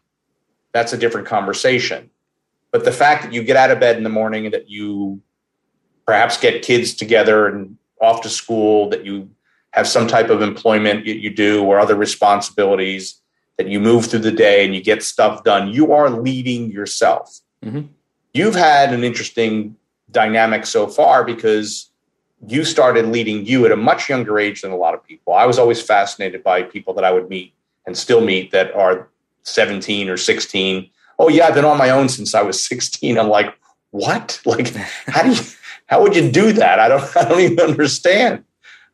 that's 0.73 0.93
a 0.93 0.97
different 0.97 1.27
conversation 1.27 2.09
but 2.73 2.83
the 2.83 2.91
fact 2.91 3.21
that 3.21 3.31
you 3.31 3.43
get 3.43 3.55
out 3.55 3.69
of 3.71 3.79
bed 3.79 3.97
in 3.97 4.03
the 4.03 4.09
morning 4.09 4.45
and 4.45 4.53
that 4.53 4.67
you 4.67 5.21
perhaps 6.05 6.37
get 6.37 6.63
kids 6.63 6.95
together 6.95 7.47
and 7.47 7.77
off 8.01 8.21
to 8.21 8.29
school, 8.29 8.89
that 8.89 9.05
you 9.05 9.29
have 9.71 9.87
some 9.87 10.07
type 10.07 10.29
of 10.29 10.41
employment 10.41 11.05
you, 11.05 11.13
you 11.13 11.29
do 11.29 11.63
or 11.63 11.79
other 11.79 11.95
responsibilities, 11.95 13.21
that 13.57 13.67
you 13.67 13.79
move 13.79 14.07
through 14.07 14.19
the 14.19 14.31
day 14.31 14.65
and 14.65 14.73
you 14.73 14.81
get 14.81 15.03
stuff 15.03 15.43
done, 15.43 15.69
you 15.69 15.93
are 15.93 16.09
leading 16.09 16.71
yourself. 16.71 17.39
Mm-hmm. 17.63 17.87
You've 18.33 18.55
had 18.55 18.91
an 18.91 19.03
interesting 19.03 19.75
dynamic 20.09 20.65
so 20.65 20.87
far 20.87 21.23
because 21.23 21.91
you 22.47 22.63
started 22.65 23.07
leading 23.07 23.45
you 23.45 23.65
at 23.65 23.71
a 23.71 23.75
much 23.75 24.09
younger 24.09 24.37
age 24.37 24.61
than 24.61 24.71
a 24.71 24.77
lot 24.77 24.93
of 24.93 25.03
people. 25.03 25.33
I 25.33 25.45
was 25.45 25.57
always 25.57 25.81
fascinated 25.81 26.43
by 26.43 26.63
people 26.63 26.93
that 26.95 27.03
I 27.03 27.11
would 27.11 27.29
meet 27.29 27.53
and 27.85 27.97
still 27.97 28.21
meet 28.21 28.51
that 28.51 28.73
are 28.75 29.07
17 29.43 30.09
or 30.09 30.17
16 30.17 30.89
oh 31.19 31.29
yeah, 31.29 31.45
I've 31.45 31.55
been 31.55 31.65
on 31.65 31.77
my 31.77 31.89
own 31.89 32.09
since 32.09 32.35
I 32.35 32.41
was 32.41 32.63
16. 32.67 33.17
I'm 33.17 33.29
like, 33.29 33.55
what? 33.91 34.41
Like, 34.45 34.73
how 35.07 35.23
do 35.23 35.31
you, 35.31 35.41
how 35.87 36.01
would 36.01 36.15
you 36.15 36.31
do 36.31 36.51
that? 36.53 36.79
I 36.79 36.87
don't, 36.87 37.17
I 37.17 37.27
don't 37.27 37.39
even 37.39 37.59
understand. 37.59 38.43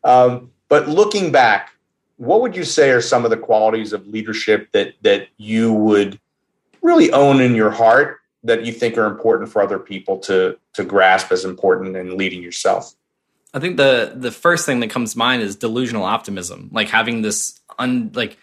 Um, 0.04 0.50
but 0.68 0.88
looking 0.88 1.32
back, 1.32 1.72
what 2.16 2.42
would 2.42 2.54
you 2.54 2.64
say 2.64 2.90
are 2.90 3.00
some 3.00 3.24
of 3.24 3.30
the 3.30 3.36
qualities 3.36 3.92
of 3.92 4.06
leadership 4.06 4.70
that 4.72 4.94
that 5.02 5.28
you 5.38 5.72
would 5.72 6.20
really 6.82 7.10
own 7.12 7.40
in 7.40 7.54
your 7.54 7.70
heart 7.70 8.18
that 8.44 8.64
you 8.64 8.72
think 8.72 8.98
are 8.98 9.06
important 9.06 9.50
for 9.50 9.62
other 9.62 9.78
people 9.78 10.18
to 10.18 10.58
to 10.74 10.84
grasp 10.84 11.32
as 11.32 11.44
important 11.44 11.96
in 11.96 12.16
leading 12.16 12.42
yourself? 12.42 12.94
I 13.52 13.58
think 13.58 13.76
the 13.76 14.12
the 14.14 14.30
first 14.30 14.66
thing 14.66 14.80
that 14.80 14.90
comes 14.90 15.12
to 15.12 15.18
mind 15.18 15.42
is 15.42 15.56
delusional 15.56 16.04
optimism, 16.04 16.70
like 16.72 16.88
having 16.88 17.22
this 17.22 17.58
un 17.78 18.10
like 18.14 18.38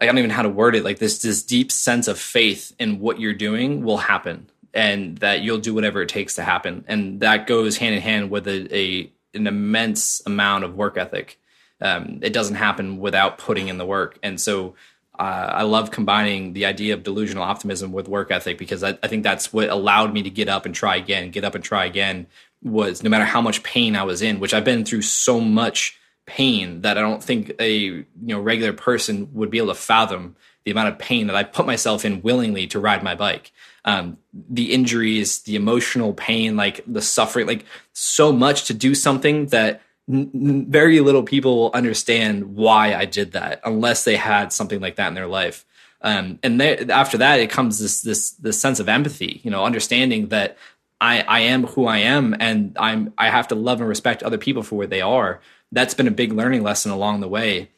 I 0.00 0.06
don't 0.06 0.18
even 0.18 0.28
know 0.28 0.36
how 0.36 0.42
to 0.42 0.48
word 0.48 0.76
it, 0.76 0.84
like 0.84 0.98
this 0.98 1.22
this 1.22 1.42
deep 1.42 1.72
sense 1.72 2.08
of 2.08 2.18
faith 2.18 2.72
in 2.78 3.00
what 3.00 3.20
you're 3.20 3.34
doing 3.34 3.82
will 3.82 3.98
happen, 3.98 4.48
and 4.72 5.18
that 5.18 5.42
you'll 5.42 5.58
do 5.58 5.74
whatever 5.74 6.02
it 6.02 6.08
takes 6.08 6.36
to 6.36 6.42
happen, 6.42 6.84
and 6.88 7.20
that 7.20 7.46
goes 7.46 7.76
hand 7.78 7.94
in 7.94 8.00
hand 8.00 8.30
with 8.30 8.46
a, 8.46 8.76
a 8.76 9.12
an 9.34 9.46
immense 9.46 10.22
amount 10.26 10.64
of 10.64 10.76
work 10.76 10.96
ethic 10.96 11.38
um, 11.80 12.18
it 12.22 12.32
doesn't 12.32 12.56
happen 12.56 12.98
without 12.98 13.38
putting 13.38 13.68
in 13.68 13.78
the 13.78 13.86
work. 13.86 14.18
And 14.22 14.40
so 14.40 14.74
uh, 15.18 15.50
I 15.52 15.62
love 15.62 15.90
combining 15.90 16.52
the 16.52 16.66
idea 16.66 16.94
of 16.94 17.02
delusional 17.02 17.42
optimism 17.42 17.92
with 17.92 18.08
work 18.08 18.30
ethic 18.30 18.58
because 18.58 18.82
I, 18.82 18.98
I, 19.02 19.08
think 19.08 19.24
that's 19.24 19.52
what 19.52 19.68
allowed 19.68 20.12
me 20.12 20.22
to 20.22 20.30
get 20.30 20.48
up 20.48 20.64
and 20.64 20.74
try 20.74 20.96
again, 20.96 21.30
get 21.30 21.44
up 21.44 21.54
and 21.56 21.64
try 21.64 21.84
again. 21.86 22.26
Was 22.62 23.02
no 23.02 23.10
matter 23.10 23.24
how 23.24 23.40
much 23.40 23.62
pain 23.62 23.94
I 23.96 24.02
was 24.02 24.22
in, 24.22 24.40
which 24.40 24.52
I've 24.52 24.64
been 24.64 24.84
through 24.84 25.02
so 25.02 25.40
much 25.40 25.98
pain 26.26 26.82
that 26.82 26.98
I 26.98 27.00
don't 27.00 27.24
think 27.24 27.54
a 27.58 27.72
you 27.72 28.04
know 28.14 28.40
regular 28.40 28.72
person 28.72 29.32
would 29.32 29.50
be 29.50 29.58
able 29.58 29.68
to 29.68 29.74
fathom 29.74 30.36
the 30.64 30.72
amount 30.72 30.88
of 30.88 30.98
pain 30.98 31.28
that 31.28 31.36
I 31.36 31.44
put 31.44 31.66
myself 31.66 32.04
in 32.04 32.20
willingly 32.20 32.66
to 32.68 32.78
ride 32.78 33.02
my 33.02 33.14
bike. 33.14 33.52
Um, 33.86 34.18
the 34.50 34.74
injuries, 34.74 35.40
the 35.42 35.56
emotional 35.56 36.12
pain, 36.12 36.56
like 36.56 36.84
the 36.86 37.00
suffering, 37.00 37.46
like 37.46 37.64
so 37.94 38.32
much 38.32 38.64
to 38.64 38.74
do 38.74 38.94
something 38.94 39.46
that 39.46 39.80
n- 40.10 40.66
very 40.68 41.00
little 41.00 41.22
people 41.22 41.56
will 41.56 41.70
understand 41.72 42.54
why 42.54 42.94
I 42.94 43.06
did 43.06 43.32
that 43.32 43.62
unless 43.64 44.04
they 44.04 44.16
had 44.16 44.52
something 44.52 44.80
like 44.80 44.96
that 44.96 45.08
in 45.08 45.14
their 45.14 45.26
life. 45.26 45.64
Um, 46.02 46.38
and 46.42 46.60
there, 46.60 46.90
after 46.90 47.16
that, 47.18 47.40
it 47.40 47.50
comes 47.50 47.78
this 47.78 48.02
this 48.02 48.32
this 48.32 48.60
sense 48.60 48.78
of 48.78 48.88
empathy. 48.88 49.40
You 49.42 49.50
know, 49.50 49.64
understanding 49.64 50.28
that 50.28 50.58
I 51.00 51.20
I 51.22 51.40
am 51.40 51.64
who 51.66 51.86
I 51.86 51.98
am, 51.98 52.36
and 52.38 52.76
I'm 52.78 53.12
I 53.18 53.30
have 53.30 53.48
to 53.48 53.54
love 53.54 53.80
and 53.80 53.88
respect 53.88 54.22
other 54.22 54.38
people 54.38 54.62
for 54.62 54.76
where 54.76 54.86
they 54.86 55.00
are. 55.00 55.40
That's 55.72 55.94
been 55.94 56.08
a 56.08 56.12
big 56.12 56.32
learning 56.32 56.62
lesson 56.62 56.90
along 56.90 57.20
the 57.20 57.28
way, 57.28 57.70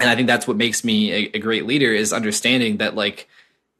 and 0.00 0.08
I 0.08 0.14
think 0.14 0.28
that's 0.28 0.46
what 0.46 0.56
makes 0.56 0.84
me 0.84 1.12
a, 1.12 1.30
a 1.34 1.38
great 1.38 1.66
leader 1.66 1.92
is 1.92 2.12
understanding 2.12 2.78
that 2.78 2.94
like 2.94 3.28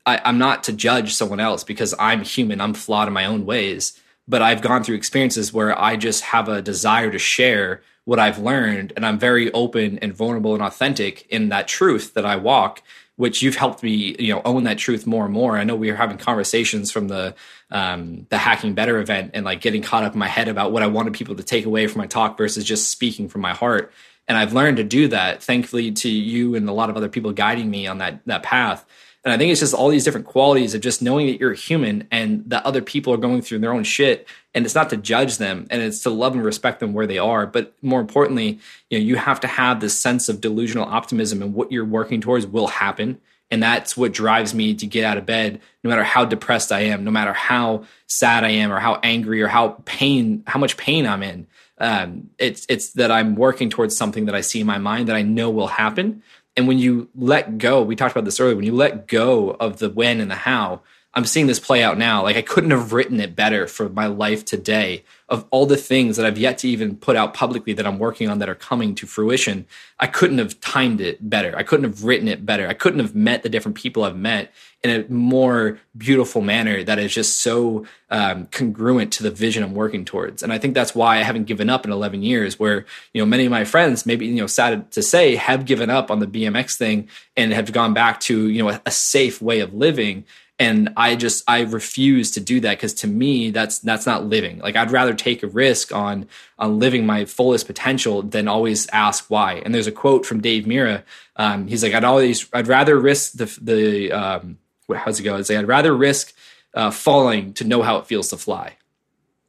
I, 0.04 0.20
I'm 0.24 0.38
not 0.38 0.64
to 0.64 0.72
judge 0.72 1.14
someone 1.14 1.40
else 1.40 1.64
because 1.64 1.94
I'm 1.98 2.22
human. 2.22 2.60
I'm 2.60 2.74
flawed 2.74 3.08
in 3.08 3.14
my 3.14 3.24
own 3.24 3.46
ways 3.46 4.00
but 4.28 4.42
I've 4.42 4.62
gone 4.62 4.82
through 4.82 4.96
experiences 4.96 5.52
where 5.52 5.78
I 5.80 5.96
just 5.96 6.24
have 6.24 6.48
a 6.48 6.62
desire 6.62 7.10
to 7.10 7.18
share 7.18 7.82
what 8.04 8.18
I've 8.18 8.38
learned, 8.38 8.92
and 8.94 9.04
I'm 9.04 9.18
very 9.18 9.52
open 9.52 9.98
and 9.98 10.14
vulnerable 10.14 10.54
and 10.54 10.62
authentic 10.62 11.26
in 11.28 11.48
that 11.48 11.66
truth 11.66 12.14
that 12.14 12.24
I 12.24 12.36
walk. 12.36 12.82
Which 13.16 13.40
you've 13.40 13.56
helped 13.56 13.82
me, 13.82 14.14
you 14.18 14.34
know, 14.34 14.42
own 14.44 14.64
that 14.64 14.76
truth 14.76 15.06
more 15.06 15.24
and 15.24 15.32
more. 15.32 15.56
I 15.56 15.64
know 15.64 15.74
we 15.74 15.90
were 15.90 15.96
having 15.96 16.18
conversations 16.18 16.92
from 16.92 17.08
the 17.08 17.34
um, 17.70 18.26
the 18.28 18.36
Hacking 18.36 18.74
Better 18.74 18.98
event, 18.98 19.30
and 19.32 19.44
like 19.44 19.62
getting 19.62 19.82
caught 19.82 20.04
up 20.04 20.12
in 20.12 20.18
my 20.18 20.28
head 20.28 20.48
about 20.48 20.70
what 20.70 20.82
I 20.82 20.86
wanted 20.86 21.14
people 21.14 21.34
to 21.36 21.42
take 21.42 21.64
away 21.64 21.86
from 21.86 22.00
my 22.00 22.06
talk 22.06 22.36
versus 22.36 22.64
just 22.64 22.90
speaking 22.90 23.28
from 23.28 23.40
my 23.40 23.54
heart. 23.54 23.90
And 24.28 24.36
I've 24.36 24.52
learned 24.52 24.78
to 24.78 24.84
do 24.84 25.08
that, 25.08 25.42
thankfully 25.42 25.92
to 25.92 26.08
you 26.08 26.54
and 26.54 26.68
a 26.68 26.72
lot 26.72 26.90
of 26.90 26.96
other 26.96 27.08
people 27.08 27.32
guiding 27.32 27.70
me 27.70 27.86
on 27.86 27.98
that 27.98 28.20
that 28.26 28.42
path. 28.42 28.84
And 29.26 29.32
I 29.32 29.38
think 29.38 29.50
it's 29.50 29.60
just 29.60 29.74
all 29.74 29.88
these 29.88 30.04
different 30.04 30.28
qualities 30.28 30.72
of 30.72 30.82
just 30.82 31.02
knowing 31.02 31.26
that 31.26 31.40
you're 31.40 31.52
human 31.52 32.06
and 32.12 32.44
that 32.46 32.64
other 32.64 32.80
people 32.80 33.12
are 33.12 33.16
going 33.16 33.42
through 33.42 33.58
their 33.58 33.72
own 33.72 33.82
shit. 33.82 34.28
And 34.54 34.64
it's 34.64 34.76
not 34.76 34.88
to 34.90 34.96
judge 34.96 35.38
them 35.38 35.66
and 35.68 35.82
it's 35.82 36.04
to 36.04 36.10
love 36.10 36.34
and 36.34 36.44
respect 36.44 36.78
them 36.78 36.92
where 36.92 37.08
they 37.08 37.18
are. 37.18 37.44
But 37.44 37.74
more 37.82 38.00
importantly, 38.00 38.60
you 38.88 38.98
know, 39.00 39.04
you 39.04 39.16
have 39.16 39.40
to 39.40 39.48
have 39.48 39.80
this 39.80 40.00
sense 40.00 40.28
of 40.28 40.40
delusional 40.40 40.84
optimism 40.84 41.42
and 41.42 41.54
what 41.54 41.72
you're 41.72 41.84
working 41.84 42.20
towards 42.20 42.46
will 42.46 42.68
happen. 42.68 43.20
And 43.50 43.60
that's 43.60 43.96
what 43.96 44.12
drives 44.12 44.54
me 44.54 44.74
to 44.74 44.86
get 44.86 45.04
out 45.04 45.18
of 45.18 45.26
bed, 45.26 45.60
no 45.82 45.90
matter 45.90 46.04
how 46.04 46.24
depressed 46.24 46.70
I 46.70 46.82
am, 46.82 47.02
no 47.02 47.10
matter 47.10 47.32
how 47.32 47.84
sad 48.06 48.44
I 48.44 48.50
am 48.50 48.72
or 48.72 48.78
how 48.78 49.00
angry 49.02 49.42
or 49.42 49.48
how 49.48 49.80
pain, 49.86 50.44
how 50.46 50.60
much 50.60 50.76
pain 50.76 51.04
I'm 51.04 51.24
in. 51.24 51.48
Um, 51.78 52.30
it's 52.38 52.66
it's 52.68 52.92
that 52.94 53.10
I'm 53.10 53.34
working 53.34 53.68
towards 53.68 53.96
something 53.96 54.26
that 54.26 54.34
I 54.34 54.40
see 54.40 54.60
in 54.60 54.66
my 54.66 54.78
mind 54.78 55.08
that 55.08 55.16
I 55.16 55.22
know 55.22 55.50
will 55.50 55.66
happen, 55.66 56.22
and 56.56 56.66
when 56.66 56.78
you 56.78 57.08
let 57.14 57.58
go, 57.58 57.82
we 57.82 57.96
talked 57.96 58.12
about 58.12 58.24
this 58.24 58.40
earlier, 58.40 58.56
when 58.56 58.64
you 58.64 58.74
let 58.74 59.08
go 59.08 59.50
of 59.50 59.78
the 59.78 59.90
when 59.90 60.20
and 60.20 60.30
the 60.30 60.36
how, 60.36 60.80
I'm 61.16 61.24
seeing 61.24 61.46
this 61.46 61.58
play 61.58 61.82
out 61.82 61.96
now. 61.96 62.22
Like 62.22 62.36
I 62.36 62.42
couldn't 62.42 62.72
have 62.72 62.92
written 62.92 63.20
it 63.20 63.34
better 63.34 63.66
for 63.66 63.88
my 63.88 64.06
life 64.06 64.44
today 64.44 65.02
of 65.30 65.46
all 65.50 65.64
the 65.64 65.76
things 65.76 66.18
that 66.18 66.26
I've 66.26 66.36
yet 66.36 66.58
to 66.58 66.68
even 66.68 66.94
put 66.94 67.16
out 67.16 67.32
publicly 67.32 67.72
that 67.72 67.86
I'm 67.86 67.98
working 67.98 68.28
on 68.28 68.38
that 68.38 68.50
are 68.50 68.54
coming 68.54 68.94
to 68.96 69.06
fruition. 69.06 69.66
I 69.98 70.08
couldn't 70.08 70.36
have 70.36 70.60
timed 70.60 71.00
it 71.00 71.28
better. 71.28 71.56
I 71.56 71.62
couldn't 71.62 71.84
have 71.84 72.04
written 72.04 72.28
it 72.28 72.44
better. 72.44 72.68
I 72.68 72.74
couldn't 72.74 73.00
have 73.00 73.14
met 73.14 73.42
the 73.42 73.48
different 73.48 73.78
people 73.78 74.04
I've 74.04 74.16
met 74.16 74.52
in 74.84 74.90
a 74.90 75.10
more 75.10 75.80
beautiful 75.96 76.42
manner 76.42 76.84
that 76.84 76.98
is 76.98 77.14
just 77.14 77.38
so 77.38 77.86
um, 78.10 78.46
congruent 78.52 79.10
to 79.14 79.22
the 79.22 79.30
vision 79.30 79.64
I'm 79.64 79.74
working 79.74 80.04
towards. 80.04 80.42
And 80.42 80.52
I 80.52 80.58
think 80.58 80.74
that's 80.74 80.94
why 80.94 81.16
I 81.16 81.22
haven't 81.22 81.44
given 81.44 81.70
up 81.70 81.86
in 81.86 81.92
11 81.92 82.22
years. 82.22 82.60
Where 82.60 82.84
you 83.14 83.22
know 83.22 83.26
many 83.26 83.46
of 83.46 83.50
my 83.50 83.64
friends, 83.64 84.04
maybe 84.04 84.26
you 84.26 84.34
know 84.34 84.46
sad 84.46 84.90
to 84.92 85.02
say, 85.02 85.34
have 85.36 85.64
given 85.64 85.88
up 85.88 86.10
on 86.10 86.20
the 86.20 86.26
BMX 86.26 86.76
thing 86.76 87.08
and 87.38 87.52
have 87.52 87.72
gone 87.72 87.94
back 87.94 88.20
to 88.20 88.48
you 88.48 88.62
know 88.62 88.68
a, 88.68 88.82
a 88.84 88.90
safe 88.90 89.40
way 89.40 89.60
of 89.60 89.72
living 89.72 90.24
and 90.58 90.92
i 90.96 91.14
just 91.14 91.44
i 91.48 91.60
refuse 91.60 92.30
to 92.30 92.40
do 92.40 92.60
that 92.60 92.76
because 92.76 92.94
to 92.94 93.06
me 93.06 93.50
that's 93.50 93.78
that's 93.80 94.06
not 94.06 94.24
living. 94.24 94.58
Like 94.58 94.76
i'd 94.76 94.90
rather 94.90 95.14
take 95.14 95.42
a 95.42 95.46
risk 95.46 95.94
on 95.94 96.28
on 96.58 96.78
living 96.78 97.04
my 97.06 97.24
fullest 97.24 97.66
potential 97.66 98.22
than 98.22 98.48
always 98.48 98.86
ask 98.88 99.26
why. 99.28 99.54
And 99.54 99.74
there's 99.74 99.86
a 99.86 99.92
quote 99.92 100.24
from 100.24 100.40
dave 100.40 100.64
mirra 100.64 101.02
um, 101.36 101.66
he's 101.66 101.82
like 101.82 101.94
i'd 101.94 102.04
always 102.04 102.48
i'd 102.52 102.68
rather 102.68 102.98
risk 102.98 103.32
the 103.32 103.46
the 103.60 104.12
um, 104.12 104.58
how's 104.94 105.20
it 105.20 105.24
go? 105.24 105.36
It's 105.36 105.50
like 105.50 105.58
i'd 105.58 105.68
rather 105.68 105.94
risk 105.94 106.34
uh, 106.74 106.90
falling 106.90 107.54
to 107.54 107.64
know 107.64 107.82
how 107.82 107.96
it 107.96 108.06
feels 108.06 108.28
to 108.28 108.36
fly. 108.36 108.76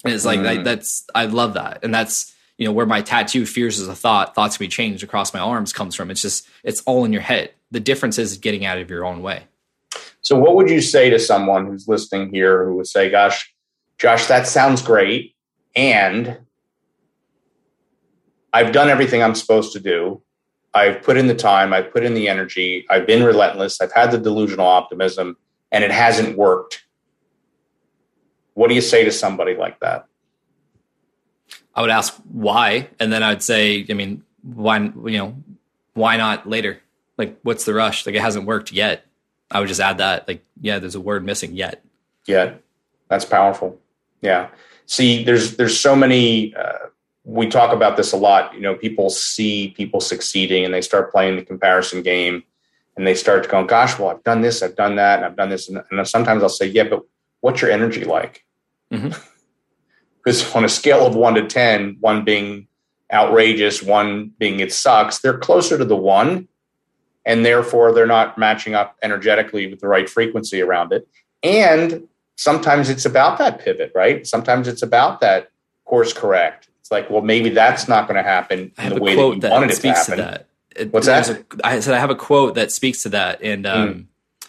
And 0.03 0.14
it's 0.14 0.26
like 0.26 0.39
mm. 0.39 0.64
that's 0.64 1.05
i 1.16 1.26
love 1.26 1.53
that. 1.53 1.80
And 1.84 1.93
that's 1.93 2.34
you 2.58 2.66
know 2.66 2.72
where 2.72 2.86
my 2.86 3.01
tattoo 3.01 3.45
fears 3.45 3.80
is 3.80 3.88
a 3.88 3.95
thought 3.95 4.36
thoughts 4.36 4.58
can 4.58 4.66
be 4.66 4.70
changed 4.70 5.03
across 5.03 5.34
my 5.34 5.39
arms 5.39 5.72
comes 5.72 5.95
from. 5.95 6.12
It's 6.12 6.22
just 6.22 6.47
it's 6.64 6.82
all 6.82 7.05
in 7.05 7.14
your 7.14 7.22
head. 7.22 7.51
The 7.72 7.80
difference 7.80 8.18
is 8.18 8.38
getting 8.38 8.66
out 8.66 8.78
of 8.78 8.89
your 8.89 9.05
own 9.05 9.22
way 9.22 9.43
so, 10.28 10.38
what 10.38 10.55
would 10.55 10.69
you 10.69 10.82
say 10.82 11.09
to 11.09 11.19
someone 11.19 11.67
who's 11.67 11.88
listening 11.88 12.34
here 12.34 12.65
who 12.65 12.75
would 12.75 12.88
say, 12.88 13.09
Gosh, 13.09 13.49
Josh, 13.97 14.25
that 14.25 14.45
sounds 14.45 14.82
great. 14.82 15.34
And 15.73 16.39
I've 18.51 18.73
done 18.73 18.89
everything 18.89 19.23
I'm 19.23 19.36
supposed 19.36 19.71
to 19.71 19.80
do. 19.80 20.21
I've 20.73 21.01
put 21.01 21.15
in 21.15 21.28
the 21.28 21.34
time, 21.34 21.71
I've 21.71 21.93
put 21.93 22.03
in 22.03 22.13
the 22.13 22.28
energy, 22.28 22.86
I've 22.89 23.07
been 23.07 23.23
relentless, 23.23 23.80
I've 23.80 23.93
had 23.93 24.11
the 24.11 24.17
delusional 24.17 24.67
optimism, 24.67 25.38
and 25.71 25.82
it 25.82 25.91
hasn't 25.91 26.38
worked. 26.38 26.84
What 28.53 28.67
do 28.67 28.75
you 28.75 28.82
say 28.82 29.05
to 29.05 29.13
somebody 29.13 29.55
like 29.55 29.80
that? 29.80 30.07
I 31.73 31.80
would 31.80 31.89
ask 31.89 32.13
why, 32.30 32.89
and 32.99 33.13
then 33.13 33.23
I'd 33.23 33.43
say, 33.43 33.86
I 33.89 33.93
mean, 33.93 34.25
why, 34.41 34.80
you 34.80 35.19
know, 35.19 35.41
why 35.93 36.17
not 36.17 36.49
later? 36.49 36.82
Like, 37.17 37.39
what's 37.43 37.63
the 37.63 37.73
rush? 37.73 38.05
Like, 38.05 38.15
it 38.15 38.21
hasn't 38.21 38.45
worked 38.45 38.73
yet. 38.73 39.07
I 39.49 39.59
would 39.59 39.69
just 39.69 39.79
add 39.79 39.99
that, 39.99 40.27
like, 40.27 40.43
yeah, 40.59 40.79
there's 40.79 40.95
a 40.95 41.01
word 41.01 41.25
missing 41.25 41.55
yet. 41.55 41.83
Yet, 42.25 42.61
that's 43.09 43.25
powerful. 43.25 43.79
Yeah. 44.21 44.49
See, 44.85 45.23
there's 45.23 45.57
there's 45.57 45.79
so 45.79 45.95
many. 45.95 46.55
Uh, 46.55 46.87
we 47.23 47.47
talk 47.47 47.73
about 47.73 47.97
this 47.97 48.13
a 48.13 48.17
lot. 48.17 48.53
You 48.53 48.61
know, 48.61 48.75
people 48.75 49.09
see 49.09 49.73
people 49.75 49.99
succeeding 49.99 50.65
and 50.65 50.73
they 50.73 50.82
start 50.82 51.11
playing 51.11 51.36
the 51.36 51.43
comparison 51.43 52.01
game, 52.01 52.43
and 52.95 53.05
they 53.07 53.15
start 53.15 53.47
going, 53.49 53.67
"Gosh, 53.67 53.97
well, 53.97 54.09
I've 54.09 54.24
done 54.24 54.41
this, 54.41 54.61
I've 54.61 54.75
done 54.75 54.95
that, 54.95 55.17
and 55.17 55.25
I've 55.25 55.36
done 55.36 55.49
this." 55.49 55.69
And, 55.69 55.82
and 55.91 56.07
sometimes 56.07 56.43
I'll 56.43 56.49
say, 56.49 56.67
"Yeah, 56.67 56.83
but 56.83 57.03
what's 57.41 57.61
your 57.61 57.71
energy 57.71 58.03
like?" 58.03 58.45
Because 58.89 59.13
mm-hmm. 60.43 60.57
on 60.57 60.65
a 60.65 60.69
scale 60.69 61.05
of 61.05 61.15
one 61.15 61.36
to 61.36 61.47
ten, 61.47 61.97
one 61.99 62.24
being 62.24 62.67
outrageous, 63.11 63.82
one 63.82 64.32
being 64.37 64.59
it 64.59 64.74
sucks, 64.74 65.19
they're 65.19 65.37
closer 65.37 65.78
to 65.78 65.86
the 65.86 65.95
one 65.95 66.47
and 67.28 67.45
therefore 67.45 67.91
they're 67.91 68.08
not 68.08 68.37
matching 68.37 68.74
up 68.74 68.97
energetically 69.04 69.67
with 69.67 69.82
the 69.82 69.87
right 69.87 70.09
frequency 70.09 70.62
around 70.62 70.93
it. 70.93 71.08
And 71.43 72.08
sometimes 72.37 72.89
it's 72.89 73.05
about 73.05 73.37
that 73.37 73.59
pivot, 73.59 73.91
right? 73.93 74.25
Sometimes 74.25 74.67
it's 74.67 74.82
about 74.82 75.20
that 75.20 75.51
course 75.83 76.13
correct. 76.13 76.70
It's 76.79 76.89
like, 76.89 77.09
well, 77.09 77.21
maybe 77.21 77.49
that's 77.49 77.89
not 77.89 78.08
going 78.08 78.16
to 78.16 78.24
happen 78.24 78.71
in 78.78 78.93
the 78.93 79.01
way 79.01 79.16
that 79.16 79.21
you 79.21 79.39
that 79.41 79.51
wanted 79.51 79.71
it 79.71 79.82
to 79.82 79.87
happen. 79.89 80.17
To 80.17 80.24
that. 80.24 80.47
It, 80.74 80.93
What's 80.93 81.08
that? 81.08 81.29
A, 81.29 81.45
I 81.66 81.79
said 81.82 81.93
I 81.93 81.99
have 81.99 82.09
a 82.09 82.16
quote 82.16 82.55
that 82.55 82.71
speaks 82.71 83.04
to 83.04 83.09
that, 83.09 83.41
and 83.41 83.66
um, 83.66 83.89
mm. 84.41 84.47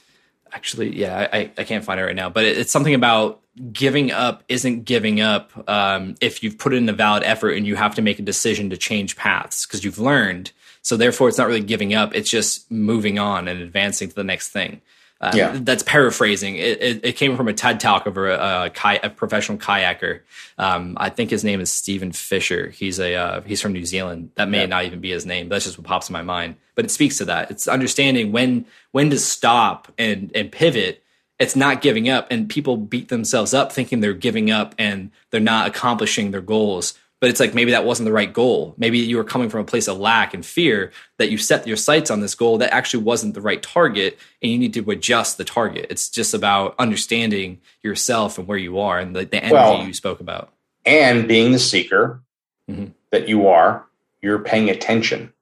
actually, 0.53 0.95
yeah, 0.95 1.27
I, 1.33 1.51
I 1.59 1.65
can't 1.65 1.85
find 1.85 1.99
it 1.99 2.05
right 2.05 2.15
now, 2.15 2.31
but 2.31 2.45
it, 2.45 2.59
it's 2.59 2.71
something 2.71 2.95
about 2.95 3.41
giving 3.73 4.13
up 4.13 4.45
isn't 4.49 4.85
giving 4.85 5.21
up 5.21 5.51
um, 5.69 6.15
if 6.21 6.45
you've 6.45 6.59
put 6.59 6.75
in 6.75 6.89
a 6.89 6.93
valid 6.93 7.25
effort 7.25 7.53
and 7.53 7.67
you 7.67 7.75
have 7.75 7.97
to 7.97 8.03
make 8.03 8.21
a 8.21 8.23
decision 8.23 8.71
to 8.71 8.77
change 8.77 9.17
paths 9.17 9.67
because 9.67 9.83
you've 9.83 9.99
learned 9.99 10.53
so 10.83 10.97
therefore, 10.97 11.29
it's 11.29 11.39
not 11.39 11.47
really 11.47 11.61
giving 11.61 11.95
up; 11.95 12.15
it's 12.15 12.31
just 12.31 12.71
moving 12.71 13.19
on 13.19 13.49
and 13.49 13.61
advancing 13.61 14.09
to 14.09 14.15
the 14.15 14.25
next 14.25 14.49
thing. 14.49 14.81
Um, 15.21 15.37
yeah. 15.37 15.59
That's 15.61 15.83
paraphrasing. 15.83 16.57
It, 16.57 16.81
it, 16.81 17.05
it, 17.05 17.13
came 17.17 17.37
from 17.37 17.49
a 17.49 17.53
TED 17.53 17.81
talk 17.81 18.07
of 18.07 18.17
a, 18.17 18.67
a, 18.67 18.71
ki- 18.71 19.01
a 19.03 19.11
professional 19.11 19.59
kayaker. 19.59 20.21
Um, 20.59 20.97
I 20.97 21.11
think 21.11 21.31
his 21.31 21.43
name 21.43 21.61
is 21.61 21.73
Steven 21.73 22.13
Fisher. 22.13 22.71
He's 22.71 23.01
a 23.01 23.15
uh, 23.17 23.41
he's 23.41 23.61
from 23.61 23.73
New 23.73 23.85
Zealand. 23.85 24.31
That 24.37 24.49
may 24.49 24.61
yeah. 24.61 24.67
not 24.67 24.85
even 24.85 25.01
be 25.01 25.11
his 25.11 25.27
name. 25.27 25.49
That's 25.49 25.65
just 25.65 25.77
what 25.77 25.87
pops 25.87 26.09
in 26.09 26.13
my 26.13 26.23
mind. 26.23 26.55
But 26.77 26.85
it 26.85 26.91
speaks 26.91 27.19
to 27.19 27.25
that. 27.25 27.51
It's 27.51 27.67
understanding 27.67 28.31
when 28.31 28.65
when 28.93 29.11
to 29.11 29.19
stop 29.19 29.93
and 29.99 30.31
and 30.35 30.53
pivot. 30.53 31.03
It's 31.41 31.55
not 31.55 31.83
giving 31.83 32.09
up, 32.09 32.29
and 32.31 32.49
people 32.49 32.77
beat 32.77 33.09
themselves 33.09 33.55
up 33.55 33.73
thinking 33.73 34.01
they're 34.01 34.13
giving 34.13 34.51
up 34.51 34.75
and 34.77 35.11
they're 35.31 35.41
not 35.41 35.69
accomplishing 35.69 36.31
their 36.33 36.41
goals 36.41 36.95
but 37.21 37.31
it's 37.31 37.41
like 37.41 37.55
maybe 37.55 37.73
that 37.73 37.85
wasn't 37.85 38.07
the 38.07 38.13
right 38.13 38.33
goal. 38.33 38.75
Maybe 38.79 38.99
you 38.99 39.17
were 39.17 39.25
coming 39.25 39.49
from 39.49 39.61
a 39.61 39.65
place 39.65 39.89
of 39.89 39.99
lack 39.99 40.35
and 40.35 40.47
fear 40.47 40.93
that 41.19 41.31
you 41.31 41.39
set 41.39 41.67
your 41.67 41.77
sights 41.77 42.11
on 42.11 42.21
this 42.21 42.35
goal 42.35 42.59
that 42.59 42.73
actually 42.73 43.03
wasn't 43.03 43.35
the 43.35 43.41
right 43.41 43.63
target, 43.63 44.19
and 44.43 44.53
you 44.53 44.59
need 44.59 44.75
to 44.75 44.91
adjust 44.91 45.37
the 45.37 45.45
target. 45.45 45.87
It's 45.91 46.09
just 46.09 46.33
about 46.33 46.75
understanding 46.79 47.61
yourself 47.83 48.39
and 48.39 48.47
where 48.47 48.59
you 48.59 48.79
are 48.79 48.99
and 48.99 49.17
the, 49.17 49.25
the 49.25 49.39
energy 49.39 49.55
well, 49.55 49.85
you 49.85 49.93
spoke 49.93 50.21
about. 50.21 50.53
And 50.87 51.27
being 51.27 51.53
the 51.53 51.59
seeker 51.59 52.23
mm-hmm. 52.71 52.93
that 53.11 53.29
you 53.29 53.49
are, 53.49 53.85
you're 54.23 54.39
paying 54.39 54.71
attention. 54.71 55.33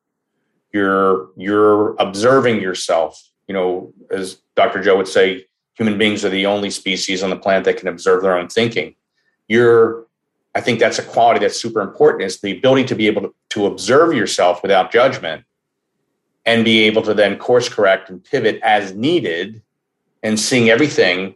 You're 0.72 1.28
you're 1.36 1.94
observing 1.96 2.60
yourself. 2.60 3.22
You 3.48 3.54
know, 3.54 3.92
as 4.10 4.38
Dr. 4.56 4.82
Joe 4.82 4.96
would 4.96 5.08
say, 5.08 5.46
human 5.74 5.98
beings 5.98 6.24
are 6.24 6.30
the 6.30 6.46
only 6.46 6.70
species 6.70 7.22
on 7.22 7.30
the 7.30 7.36
planet 7.36 7.64
that 7.64 7.76
can 7.76 7.88
observe 7.88 8.22
their 8.22 8.36
own 8.36 8.48
thinking. 8.48 8.94
You're 9.46 10.05
I 10.56 10.60
think 10.62 10.80
that's 10.80 10.98
a 10.98 11.02
quality 11.02 11.38
that's 11.38 11.60
super 11.60 11.82
important 11.82 12.22
is 12.22 12.40
the 12.40 12.56
ability 12.56 12.84
to 12.84 12.94
be 12.94 13.08
able 13.08 13.20
to, 13.20 13.34
to 13.50 13.66
observe 13.66 14.14
yourself 14.14 14.62
without 14.62 14.90
judgment 14.90 15.44
and 16.46 16.64
be 16.64 16.84
able 16.84 17.02
to 17.02 17.12
then 17.12 17.36
course 17.36 17.68
correct 17.68 18.08
and 18.08 18.24
pivot 18.24 18.58
as 18.62 18.94
needed 18.94 19.60
and 20.22 20.40
seeing 20.40 20.70
everything 20.70 21.34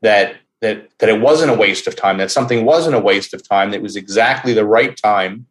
that 0.00 0.36
that 0.62 0.88
that 0.98 1.10
it 1.10 1.20
wasn't 1.20 1.50
a 1.50 1.54
waste 1.54 1.86
of 1.86 1.94
time 1.94 2.16
that 2.16 2.30
something 2.30 2.64
wasn't 2.64 2.96
a 2.96 2.98
waste 2.98 3.34
of 3.34 3.46
time 3.46 3.70
that 3.70 3.82
was 3.82 3.96
exactly 3.96 4.54
the 4.54 4.64
right 4.64 4.96
time. 4.96 5.46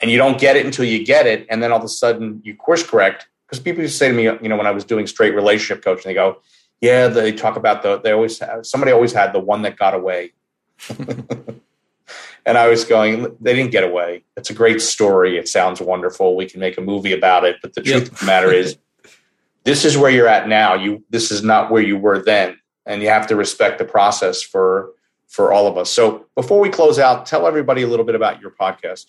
And 0.00 0.10
you 0.10 0.18
don't 0.18 0.40
get 0.40 0.56
it 0.56 0.66
until 0.66 0.84
you 0.84 1.06
get 1.06 1.28
it 1.28 1.46
and 1.48 1.62
then 1.62 1.70
all 1.70 1.78
of 1.78 1.84
a 1.84 1.88
sudden 1.88 2.42
you 2.44 2.56
course 2.56 2.82
correct. 2.82 3.28
Because 3.46 3.62
people 3.62 3.82
used 3.82 3.94
to 3.94 3.98
say 3.98 4.08
to 4.08 4.14
me 4.14 4.24
you 4.24 4.48
know 4.48 4.56
when 4.56 4.66
i 4.66 4.72
was 4.72 4.84
doing 4.84 5.06
straight 5.06 5.36
relationship 5.36 5.84
coaching 5.84 6.10
they 6.10 6.14
go 6.14 6.42
yeah 6.80 7.06
they 7.06 7.30
talk 7.30 7.56
about 7.56 7.84
the 7.84 8.00
they 8.00 8.10
always 8.10 8.40
have, 8.40 8.66
somebody 8.66 8.90
always 8.90 9.12
had 9.12 9.32
the 9.32 9.38
one 9.38 9.62
that 9.62 9.76
got 9.76 9.94
away 9.94 10.32
and 12.46 12.56
I 12.56 12.68
was 12.68 12.84
going, 12.84 13.36
they 13.40 13.54
didn't 13.54 13.72
get 13.72 13.82
away. 13.82 14.22
It's 14.36 14.50
a 14.50 14.54
great 14.54 14.80
story. 14.80 15.36
It 15.36 15.48
sounds 15.48 15.80
wonderful. 15.80 16.36
We 16.36 16.46
can 16.46 16.60
make 16.60 16.78
a 16.78 16.80
movie 16.80 17.12
about 17.12 17.44
it. 17.44 17.56
But 17.60 17.74
the 17.74 17.82
truth 17.82 18.04
yep. 18.04 18.12
of 18.12 18.20
the 18.20 18.26
matter 18.26 18.52
is, 18.52 18.78
this 19.64 19.84
is 19.84 19.98
where 19.98 20.10
you're 20.10 20.28
at 20.28 20.48
now. 20.48 20.74
You 20.74 21.04
this 21.10 21.32
is 21.32 21.42
not 21.42 21.72
where 21.72 21.82
you 21.82 21.98
were 21.98 22.22
then, 22.22 22.58
and 22.86 23.02
you 23.02 23.08
have 23.08 23.26
to 23.26 23.36
respect 23.36 23.78
the 23.78 23.84
process 23.84 24.40
for 24.40 24.92
for 25.26 25.52
all 25.52 25.66
of 25.66 25.76
us. 25.76 25.90
So 25.90 26.26
before 26.36 26.60
we 26.60 26.70
close 26.70 27.00
out, 27.00 27.26
tell 27.26 27.48
everybody 27.48 27.82
a 27.82 27.88
little 27.88 28.06
bit 28.06 28.14
about 28.14 28.40
your 28.40 28.52
podcast. 28.52 29.06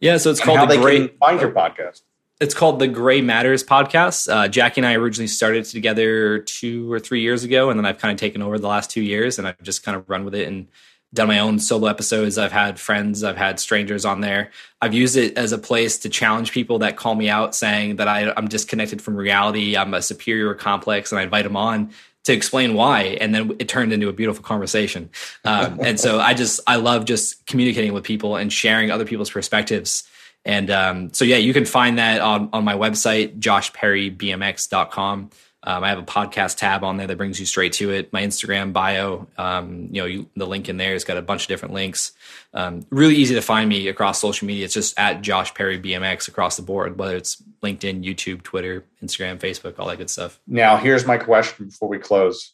Yeah, 0.00 0.16
so 0.16 0.30
it's 0.30 0.40
called 0.40 0.58
how 0.58 0.66
the 0.66 0.76
they 0.76 0.80
Gray, 0.80 1.08
find 1.08 1.38
your 1.38 1.52
podcast. 1.52 2.00
It's 2.40 2.54
called 2.54 2.78
the 2.78 2.88
Gray 2.88 3.20
Matters 3.20 3.62
podcast. 3.62 4.32
Uh, 4.32 4.48
Jackie 4.48 4.80
and 4.80 4.86
I 4.86 4.94
originally 4.94 5.26
started 5.26 5.66
together 5.66 6.38
two 6.38 6.90
or 6.90 6.98
three 6.98 7.20
years 7.20 7.44
ago, 7.44 7.68
and 7.68 7.78
then 7.78 7.84
I've 7.84 7.98
kind 7.98 8.12
of 8.12 8.18
taken 8.18 8.40
over 8.40 8.58
the 8.58 8.68
last 8.68 8.90
two 8.90 9.02
years, 9.02 9.38
and 9.38 9.46
I've 9.46 9.62
just 9.62 9.82
kind 9.82 9.96
of 9.96 10.08
run 10.08 10.24
with 10.24 10.34
it 10.34 10.48
and 10.48 10.68
done 11.16 11.26
my 11.28 11.40
own 11.40 11.58
solo 11.58 11.88
episodes. 11.88 12.38
I've 12.38 12.52
had 12.52 12.78
friends, 12.78 13.24
I've 13.24 13.36
had 13.36 13.58
strangers 13.58 14.04
on 14.04 14.20
there. 14.20 14.50
I've 14.80 14.94
used 14.94 15.16
it 15.16 15.36
as 15.36 15.50
a 15.52 15.58
place 15.58 15.98
to 16.00 16.08
challenge 16.08 16.52
people 16.52 16.78
that 16.78 16.96
call 16.96 17.14
me 17.14 17.28
out 17.28 17.54
saying 17.54 17.96
that 17.96 18.06
I, 18.06 18.32
am 18.36 18.46
disconnected 18.48 19.02
from 19.02 19.16
reality, 19.16 19.76
I'm 19.76 19.92
a 19.94 20.02
superior 20.02 20.54
complex, 20.54 21.10
and 21.10 21.18
I 21.18 21.24
invite 21.24 21.44
them 21.44 21.56
on 21.56 21.90
to 22.24 22.32
explain 22.32 22.74
why. 22.74 23.16
And 23.20 23.34
then 23.34 23.56
it 23.58 23.68
turned 23.68 23.92
into 23.92 24.08
a 24.08 24.12
beautiful 24.12 24.44
conversation. 24.44 25.10
Um, 25.44 25.80
and 25.84 25.98
so 25.98 26.20
I 26.20 26.34
just, 26.34 26.60
I 26.66 26.76
love 26.76 27.04
just 27.04 27.46
communicating 27.46 27.92
with 27.92 28.04
people 28.04 28.36
and 28.36 28.52
sharing 28.52 28.90
other 28.90 29.04
people's 29.04 29.30
perspectives. 29.30 30.08
And 30.44 30.70
um, 30.70 31.12
so, 31.12 31.24
yeah, 31.24 31.38
you 31.38 31.52
can 31.52 31.64
find 31.64 31.98
that 31.98 32.20
on, 32.20 32.50
on 32.52 32.64
my 32.64 32.74
website, 32.74 33.40
joshperrybmx.com. 33.40 35.30
Um, 35.66 35.82
I 35.82 35.88
have 35.88 35.98
a 35.98 36.04
podcast 36.04 36.58
tab 36.58 36.84
on 36.84 36.96
there 36.96 37.08
that 37.08 37.18
brings 37.18 37.40
you 37.40 37.44
straight 37.44 37.72
to 37.74 37.90
it. 37.90 38.12
My 38.12 38.22
Instagram 38.22 38.72
bio, 38.72 39.26
um, 39.36 39.88
you 39.90 40.00
know, 40.00 40.06
you, 40.06 40.30
the 40.36 40.46
link 40.46 40.68
in 40.68 40.76
there 40.76 40.92
has 40.92 41.02
got 41.02 41.16
a 41.16 41.22
bunch 41.22 41.42
of 41.42 41.48
different 41.48 41.74
links. 41.74 42.12
Um, 42.54 42.86
really 42.90 43.16
easy 43.16 43.34
to 43.34 43.42
find 43.42 43.68
me 43.68 43.88
across 43.88 44.20
social 44.20 44.46
media. 44.46 44.64
It's 44.64 44.74
just 44.74 44.96
at 44.96 45.22
Josh 45.22 45.52
Perry 45.54 45.80
BMX 45.80 46.28
across 46.28 46.56
the 46.56 46.62
board, 46.62 46.98
whether 46.98 47.16
it's 47.16 47.42
LinkedIn, 47.64 48.04
YouTube, 48.04 48.44
Twitter, 48.44 48.84
Instagram, 49.02 49.38
Facebook, 49.38 49.74
all 49.80 49.88
that 49.88 49.98
good 49.98 50.08
stuff. 50.08 50.38
Now, 50.46 50.76
here's 50.76 51.04
my 51.04 51.18
question 51.18 51.66
before 51.66 51.88
we 51.88 51.98
close. 51.98 52.52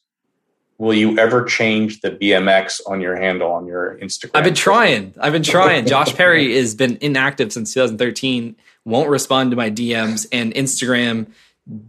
Will 0.78 0.94
you 0.94 1.18
ever 1.18 1.44
change 1.44 2.00
the 2.00 2.12
BMX 2.12 2.80
on 2.86 3.02
your 3.02 3.14
handle 3.14 3.52
on 3.52 3.66
your 3.66 3.98
Instagram? 3.98 4.30
I've 4.34 4.44
been 4.44 4.54
trying. 4.54 5.14
I've 5.20 5.32
been 5.32 5.42
trying. 5.42 5.86
Josh 5.86 6.14
Perry 6.14 6.56
has 6.56 6.74
been 6.74 6.96
inactive 7.02 7.52
since 7.52 7.74
2013. 7.74 8.56
Won't 8.84 9.10
respond 9.10 9.50
to 9.50 9.56
my 9.56 9.70
DMs 9.70 10.26
and 10.32 10.52
Instagram 10.54 11.28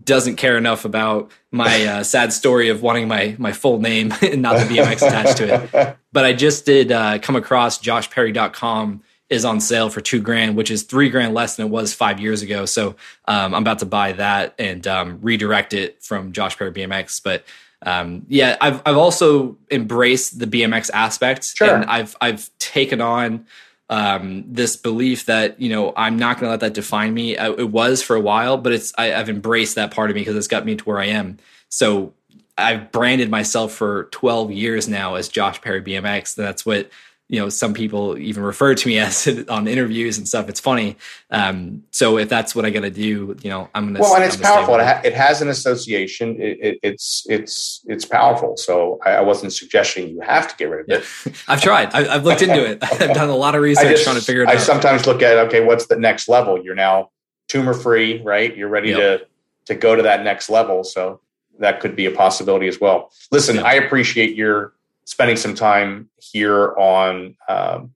doesn't 0.03 0.35
care 0.35 0.57
enough 0.57 0.85
about 0.85 1.31
my 1.51 1.85
uh, 1.85 2.03
sad 2.03 2.31
story 2.31 2.69
of 2.69 2.81
wanting 2.81 3.07
my 3.07 3.35
my 3.39 3.51
full 3.51 3.79
name 3.79 4.13
and 4.21 4.41
not 4.41 4.57
the 4.57 4.65
BMX 4.75 4.97
attached 4.97 5.37
to 5.37 5.53
it. 5.53 5.97
But 6.13 6.25
I 6.25 6.33
just 6.33 6.67
did 6.67 6.91
uh, 6.91 7.17
come 7.17 7.35
across 7.35 7.79
joshperry.com 7.79 9.01
is 9.31 9.45
on 9.45 9.59
sale 9.59 9.89
for 9.89 9.99
two 9.99 10.21
grand, 10.21 10.55
which 10.55 10.69
is 10.69 10.83
three 10.83 11.09
grand 11.09 11.33
less 11.33 11.55
than 11.55 11.65
it 11.65 11.69
was 11.69 11.91
five 11.91 12.19
years 12.19 12.43
ago. 12.43 12.65
So 12.65 12.89
um, 13.27 13.55
I'm 13.55 13.63
about 13.63 13.79
to 13.79 13.87
buy 13.87 14.11
that 14.11 14.53
and 14.59 14.85
um, 14.85 15.17
redirect 15.23 15.73
it 15.73 16.03
from 16.03 16.31
Josh 16.31 16.55
Perry 16.55 16.71
BMX. 16.71 17.19
But 17.23 17.43
um, 17.83 18.25
yeah, 18.29 18.57
I've 18.61 18.81
I've 18.85 18.97
also 18.97 19.57
embraced 19.71 20.39
the 20.39 20.45
BMX 20.45 20.91
aspect, 20.93 21.55
sure. 21.55 21.75
and 21.75 21.85
I've 21.85 22.15
I've 22.21 22.49
taken 22.59 23.01
on 23.01 23.45
um, 23.89 24.43
this 24.47 24.76
belief 24.76 25.26
that 25.26 25.60
you 25.60 25.69
know 25.69 25.93
I'm 25.95 26.18
not 26.18 26.39
going 26.39 26.47
to 26.47 26.51
let 26.51 26.61
that 26.61 26.73
define 26.73 27.14
me. 27.14 27.38
I, 27.38 27.49
it 27.51 27.69
was 27.69 28.01
for 28.01 28.15
a 28.15 28.22
while, 28.22 28.57
but 28.57 28.73
it's 28.73 28.93
I, 28.97 29.14
I've 29.14 29.30
embraced 29.30 29.76
that 29.76 29.91
part 29.91 30.10
of 30.10 30.15
me 30.15 30.22
because 30.22 30.35
it's 30.35 30.47
got 30.47 30.65
me 30.65 30.76
to 30.76 30.84
where 30.84 30.99
I 30.99 31.05
am. 31.05 31.38
So 31.69 32.14
I've 32.57 32.91
branded 32.91 33.30
myself 33.30 33.73
for 33.73 34.05
12 34.11 34.51
years 34.51 34.88
now 34.88 35.15
as 35.15 35.27
Josh 35.27 35.61
Perry 35.61 35.81
BMX. 35.81 36.35
That's 36.35 36.65
what 36.65 36.89
you 37.29 37.39
know 37.39 37.49
some 37.49 37.73
people 37.73 38.17
even 38.17 38.43
refer 38.43 38.75
to 38.75 38.87
me 38.87 38.99
as 38.99 39.27
on 39.49 39.67
interviews 39.67 40.17
and 40.17 40.27
stuff. 40.27 40.49
It's 40.49 40.59
funny. 40.59 40.97
Um, 41.29 41.83
so 41.91 42.17
if 42.17 42.29
that's 42.29 42.55
what 42.55 42.65
i 42.65 42.69
gotta 42.69 42.89
do 42.91 43.35
you 43.41 43.49
know 43.49 43.69
i'm 43.73 43.87
gonna 43.87 43.99
well 43.99 44.15
and 44.15 44.23
it's 44.23 44.35
powerful. 44.35 44.75
It, 44.75 44.85
ha- 44.85 45.01
it, 45.03 45.13
has 45.13 45.41
an 45.41 45.49
association. 45.49 46.39
It, 46.39 46.59
it, 46.61 46.79
it's 46.83 47.25
it's 47.29 47.81
it's 47.85 48.05
powerful. 48.05 48.57
So 48.57 48.99
I, 49.05 49.11
I, 49.11 49.21
wasn't 49.21 49.53
suggesting 49.53 50.09
you 50.09 50.21
have 50.21 50.47
to 50.47 50.55
get 50.55 50.65
rid 50.65 50.81
of 50.81 50.89
it. 50.89 51.05
Yeah. 51.25 51.33
i've 51.47 51.61
tried. 51.61 51.93
I, 51.93 52.13
have 52.13 52.25
looked 52.25 52.41
into 52.41 52.65
it. 52.65 52.83
I've 53.01 53.15
done 53.15 53.29
a 53.29 53.35
lot 53.35 53.55
of 53.55 53.61
research 53.61 53.87
just, 53.87 54.03
trying 54.03 54.17
to 54.17 54.21
figure 54.21 54.43
it 54.43 54.49
I 54.49 54.53
out. 54.53 54.57
i 54.57 54.61
sometimes 54.61 55.07
look 55.07 55.21
at 55.21 55.37
okay 55.47 55.63
what's 55.63 55.87
the 55.87 55.97
next 55.97 56.27
level? 56.27 56.63
You're 56.63 56.75
now 56.75 57.09
tumor 57.47 57.73
free 57.73 58.21
right? 58.23 58.55
You're 58.55 58.69
ready 58.69 58.89
yep. 58.89 58.97
to 59.19 59.27
to 59.65 59.75
go 59.75 59.95
to 59.95 60.03
that 60.03 60.23
next 60.23 60.49
level. 60.49 60.83
So 60.83 61.21
that 61.59 61.79
could 61.79 61.95
be 61.95 62.05
a 62.05 62.11
possibility 62.11 62.67
as 62.67 62.79
well. 62.79 63.11
Listen 63.31 63.55
yep. 63.55 63.65
i 63.65 63.73
appreciate 63.75 64.35
your 64.35 64.73
spending 65.05 65.38
some 65.38 65.55
time 65.55 66.09
here 66.17 66.73
on 66.77 67.35
um, 67.49 67.93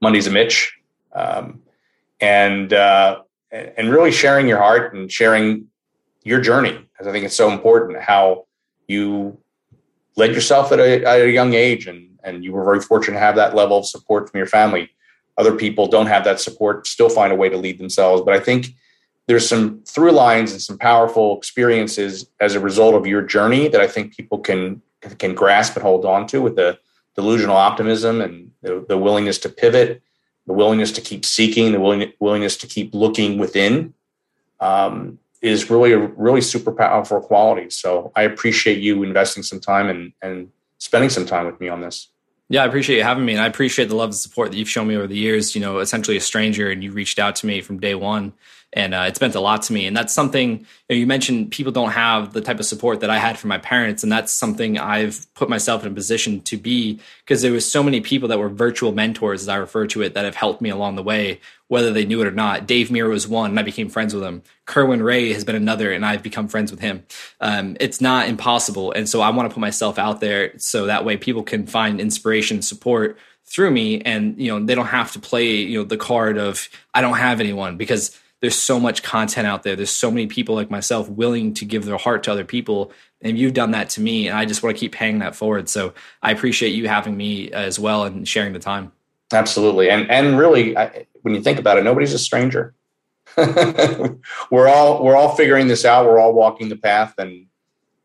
Mondays 0.00 0.26
and 0.26 0.34
Mitch, 0.34 0.72
um, 1.14 1.62
and 2.20 2.72
uh, 2.72 3.22
and 3.50 3.90
really 3.90 4.12
sharing 4.12 4.48
your 4.48 4.58
heart 4.58 4.94
and 4.94 5.10
sharing 5.10 5.66
your 6.24 6.40
journey, 6.40 6.78
because 6.92 7.06
I 7.06 7.12
think 7.12 7.24
it's 7.24 7.36
so 7.36 7.50
important 7.50 8.00
how 8.00 8.46
you 8.88 9.38
led 10.16 10.32
yourself 10.34 10.72
at 10.72 10.80
a, 10.80 11.04
at 11.04 11.20
a 11.20 11.30
young 11.30 11.54
age, 11.54 11.86
and 11.86 12.18
and 12.22 12.44
you 12.44 12.52
were 12.52 12.64
very 12.64 12.80
fortunate 12.80 13.14
to 13.14 13.20
have 13.20 13.36
that 13.36 13.54
level 13.54 13.78
of 13.78 13.86
support 13.86 14.30
from 14.30 14.38
your 14.38 14.46
family. 14.46 14.90
Other 15.36 15.54
people 15.56 15.86
don't 15.88 16.06
have 16.06 16.24
that 16.24 16.40
support, 16.40 16.86
still 16.86 17.08
find 17.08 17.32
a 17.32 17.36
way 17.36 17.48
to 17.48 17.56
lead 17.56 17.78
themselves. 17.78 18.22
But 18.22 18.34
I 18.34 18.40
think 18.40 18.68
there's 19.26 19.48
some 19.48 19.82
through 19.86 20.12
lines 20.12 20.52
and 20.52 20.60
some 20.60 20.78
powerful 20.78 21.36
experiences 21.36 22.26
as 22.40 22.54
a 22.54 22.60
result 22.60 22.94
of 22.94 23.06
your 23.06 23.22
journey 23.22 23.68
that 23.68 23.80
I 23.80 23.86
think 23.86 24.16
people 24.16 24.38
can 24.38 24.82
can 25.18 25.34
grasp 25.34 25.74
and 25.74 25.82
hold 25.82 26.04
on 26.04 26.26
to 26.28 26.40
with 26.40 26.56
the 26.56 26.78
delusional 27.14 27.56
optimism 27.56 28.20
and 28.20 28.50
the, 28.62 28.84
the 28.88 28.98
willingness 28.98 29.38
to 29.38 29.48
pivot, 29.48 30.02
the 30.46 30.52
willingness 30.52 30.92
to 30.92 31.00
keep 31.00 31.24
seeking, 31.24 31.72
the 31.72 31.80
willing, 31.80 32.12
willingness 32.20 32.56
to 32.58 32.66
keep 32.66 32.94
looking 32.94 33.38
within 33.38 33.94
um, 34.60 35.18
is 35.42 35.70
really 35.70 35.92
a 35.92 35.98
really 35.98 36.40
super 36.40 36.72
powerful 36.72 37.20
quality. 37.20 37.70
So 37.70 38.12
I 38.16 38.22
appreciate 38.22 38.78
you 38.78 39.02
investing 39.02 39.42
some 39.42 39.60
time 39.60 39.88
and, 39.88 40.12
and 40.22 40.50
spending 40.78 41.10
some 41.10 41.26
time 41.26 41.46
with 41.46 41.60
me 41.60 41.68
on 41.68 41.80
this. 41.80 42.08
Yeah, 42.50 42.62
I 42.62 42.66
appreciate 42.66 42.98
you 42.98 43.04
having 43.04 43.24
me, 43.24 43.32
and 43.32 43.40
I 43.40 43.46
appreciate 43.46 43.88
the 43.88 43.96
love 43.96 44.10
and 44.10 44.14
support 44.14 44.50
that 44.50 44.58
you've 44.58 44.68
shown 44.68 44.86
me 44.86 44.96
over 44.96 45.06
the 45.06 45.16
years. 45.16 45.54
You 45.54 45.62
know, 45.62 45.78
essentially 45.78 46.18
a 46.18 46.20
stranger, 46.20 46.70
and 46.70 46.84
you 46.84 46.92
reached 46.92 47.18
out 47.18 47.36
to 47.36 47.46
me 47.46 47.62
from 47.62 47.80
day 47.80 47.94
one, 47.94 48.34
and 48.74 48.92
uh, 48.92 49.04
it's 49.06 49.20
meant 49.20 49.36
a 49.36 49.40
lot 49.40 49.62
to 49.62 49.72
me. 49.72 49.86
And 49.86 49.96
that's 49.96 50.12
something 50.12 50.50
you, 50.50 50.66
know, 50.90 50.96
you, 50.96 51.06
mentioned. 51.06 51.52
People 51.52 51.70
don't 51.70 51.92
have 51.92 52.32
the 52.32 52.40
type 52.40 52.58
of 52.58 52.66
support 52.66 53.00
that 53.00 53.08
I 53.08 53.18
had 53.18 53.38
from 53.38 53.48
my 53.48 53.58
parents, 53.58 54.02
and 54.02 54.10
that's 54.10 54.32
something 54.32 54.78
I've 54.78 55.32
put 55.34 55.48
myself 55.48 55.86
in 55.86 55.92
a 55.92 55.94
position 55.94 56.40
to 56.42 56.56
be 56.56 56.98
because 57.20 57.40
there 57.40 57.52
was 57.52 57.70
so 57.70 57.84
many 57.84 58.00
people 58.00 58.28
that 58.28 58.38
were 58.38 58.48
virtual 58.48 58.90
mentors, 58.90 59.42
as 59.42 59.48
I 59.48 59.56
refer 59.56 59.86
to 59.86 60.02
it, 60.02 60.14
that 60.14 60.24
have 60.24 60.34
helped 60.34 60.60
me 60.60 60.70
along 60.70 60.96
the 60.96 61.04
way, 61.04 61.40
whether 61.68 61.92
they 61.92 62.04
knew 62.04 62.20
it 62.20 62.26
or 62.26 62.32
not. 62.32 62.66
Dave 62.66 62.88
Mirra 62.88 63.10
was 63.10 63.28
one, 63.28 63.50
and 63.50 63.60
I 63.60 63.62
became 63.62 63.88
friends 63.88 64.12
with 64.12 64.24
him. 64.24 64.42
Kerwin 64.66 65.04
Rae 65.04 65.32
has 65.32 65.44
been 65.44 65.56
another, 65.56 65.92
and 65.92 66.04
I've 66.04 66.24
become 66.24 66.48
friends 66.48 66.72
with 66.72 66.80
him. 66.80 67.04
Um, 67.40 67.76
it's 67.78 68.00
not 68.00 68.28
impossible, 68.28 68.90
and 68.90 69.08
so 69.08 69.20
I 69.20 69.30
want 69.30 69.48
to 69.48 69.54
put 69.54 69.60
myself 69.60 70.00
out 70.00 70.20
there 70.20 70.58
so 70.58 70.86
that 70.86 71.04
way 71.04 71.16
people 71.16 71.44
can 71.44 71.68
find 71.68 72.00
inspiration, 72.00 72.60
support 72.60 73.16
through 73.46 73.70
me 73.70 74.00
and 74.00 74.40
you 74.40 74.50
know 74.50 74.64
they 74.64 74.74
don't 74.74 74.86
have 74.86 75.12
to 75.12 75.18
play 75.18 75.56
you 75.56 75.78
know 75.78 75.84
the 75.84 75.98
card 75.98 76.38
of 76.38 76.70
i 76.94 77.02
don't 77.02 77.18
have 77.18 77.40
anyone 77.40 77.76
because 77.76 78.18
there's 78.40 78.56
so 78.56 78.78
much 78.78 79.02
content 79.02 79.46
out 79.46 79.62
there. 79.62 79.74
There's 79.74 79.90
so 79.90 80.10
many 80.10 80.26
people 80.26 80.54
like 80.54 80.70
myself 80.70 81.08
willing 81.08 81.54
to 81.54 81.64
give 81.64 81.86
their 81.86 81.96
heart 81.96 82.22
to 82.24 82.32
other 82.32 82.44
people. 82.44 82.92
And 83.22 83.38
you've 83.38 83.54
done 83.54 83.70
that 83.70 83.88
to 83.90 84.00
me. 84.00 84.28
And 84.28 84.36
I 84.36 84.44
just 84.44 84.62
want 84.62 84.76
to 84.76 84.80
keep 84.80 84.92
paying 84.92 85.20
that 85.20 85.34
forward. 85.34 85.68
So 85.68 85.94
I 86.22 86.30
appreciate 86.30 86.74
you 86.74 86.86
having 86.88 87.16
me 87.16 87.50
as 87.52 87.78
well 87.78 88.04
and 88.04 88.28
sharing 88.28 88.52
the 88.52 88.58
time. 88.58 88.92
Absolutely. 89.32 89.88
And, 89.88 90.10
and 90.10 90.38
really, 90.38 90.76
I, 90.76 91.06
when 91.22 91.34
you 91.34 91.40
think 91.40 91.58
about 91.58 91.78
it, 91.78 91.84
nobody's 91.84 92.12
a 92.12 92.18
stranger. 92.18 92.74
we're 93.36 94.68
all, 94.68 95.02
we're 95.02 95.16
all 95.16 95.34
figuring 95.34 95.68
this 95.68 95.84
out. 95.84 96.04
We're 96.04 96.18
all 96.18 96.34
walking 96.34 96.68
the 96.68 96.76
path 96.76 97.14
and, 97.18 97.46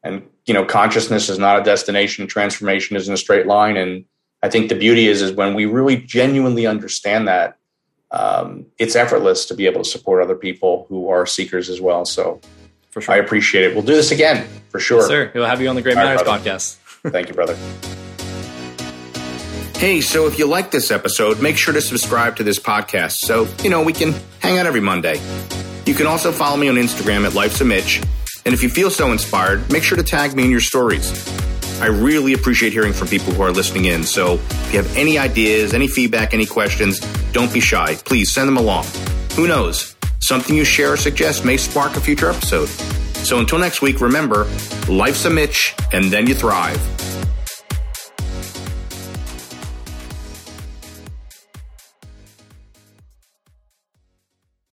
and, 0.04 0.26
you 0.46 0.54
know, 0.54 0.64
consciousness 0.64 1.28
is 1.28 1.38
not 1.38 1.60
a 1.60 1.64
destination. 1.64 2.26
Transformation 2.26 2.96
isn't 2.96 3.14
a 3.14 3.18
straight 3.18 3.46
line. 3.46 3.76
And 3.76 4.06
I 4.42 4.50
think 4.50 4.70
the 4.70 4.76
beauty 4.76 5.08
is, 5.08 5.22
is 5.22 5.34
when 5.34 5.54
we 5.54 5.66
really 5.66 5.98
genuinely 5.98 6.66
understand 6.66 7.28
that, 7.28 7.58
um, 8.12 8.66
it's 8.78 8.96
effortless 8.96 9.46
to 9.46 9.54
be 9.54 9.66
able 9.66 9.84
to 9.84 9.90
support 9.90 10.24
other 10.24 10.36
people 10.36 10.86
who 10.90 11.10
are 11.10 11.26
seekers 11.26 11.70
as 11.70 11.80
well. 11.80 12.06
So 12.06 12.42
for 12.92 13.02
sure. 13.02 13.16
I 13.16 13.18
appreciate 13.18 13.66
it. 13.66 13.76
We'll 13.76 13.86
do 13.86 13.96
this 13.96 14.12
again 14.12 14.48
for 14.70 14.80
sure. 14.80 15.00
Yes, 15.00 15.08
sir. 15.08 15.32
We'll 15.34 15.46
have 15.46 15.62
you 15.62 15.70
on 15.70 15.76
the 15.76 15.82
Gray 15.82 15.96
Matters 15.96 16.26
right, 16.26 16.42
podcast. 16.42 16.76
Thank 17.12 17.30
you, 17.30 17.34
brother. 17.34 17.56
Hey, 19.78 20.02
so 20.02 20.28
if 20.28 20.38
you 20.38 20.46
like 20.46 20.72
this 20.72 20.92
episode, 20.92 21.42
make 21.42 21.58
sure 21.58 21.74
to 21.74 21.82
subscribe 21.82 22.36
to 22.38 22.44
this 22.44 22.60
podcast 22.60 23.14
so, 23.14 23.48
you 23.64 23.70
know, 23.70 23.82
we 23.82 23.94
can 23.94 24.14
hang 24.40 24.58
out 24.58 24.66
every 24.66 24.82
Monday. 24.82 25.22
You 25.86 25.94
can 25.94 26.06
also 26.06 26.32
follow 26.32 26.58
me 26.58 26.68
on 26.68 26.76
Instagram 26.76 27.26
at 27.26 27.34
Life's 27.34 27.62
a 27.62 27.66
Mitch. 27.66 28.02
And 28.46 28.54
if 28.54 28.62
you 28.62 28.70
feel 28.70 28.90
so 28.90 29.12
inspired, 29.12 29.72
make 29.72 29.84
sure 29.84 29.98
to 29.98 30.04
tag 30.04 30.36
me 30.36 30.44
in 30.44 30.52
your 30.52 30.60
stories. 30.60 31.12
I 31.82 31.88
really 31.88 32.34
appreciate 32.34 32.74
hearing 32.74 32.92
from 32.92 33.08
people 33.08 33.32
who 33.34 33.42
are 33.42 33.52
listening 33.52 33.86
in. 33.86 34.04
So 34.04 34.34
if 34.34 34.74
you 34.74 34.82
have 34.82 34.98
any 34.98 35.18
ideas, 35.18 35.74
any 35.74 35.88
feedback, 35.88 36.34
any 36.34 36.46
questions, 36.46 37.00
don't 37.32 37.54
be 37.54 37.62
shy. 37.62 37.96
Please 38.04 38.32
send 38.32 38.48
them 38.48 38.58
along. 38.58 38.86
Who 39.36 39.48
knows? 39.48 39.96
Something 40.20 40.56
you 40.56 40.66
share 40.66 40.94
or 40.94 40.98
suggest 40.98 41.46
may 41.46 41.56
spark 41.56 41.96
a 41.96 42.02
future 42.02 42.30
episode. 42.30 42.68
So 43.24 43.40
until 43.40 43.60
next 43.60 43.82
week, 43.82 44.02
remember 44.02 44.46
life's 44.90 45.24
a 45.26 45.30
Mitch, 45.30 45.74
and 45.94 46.06
then 46.06 46.28
you 46.28 46.36
thrive. 46.36 46.80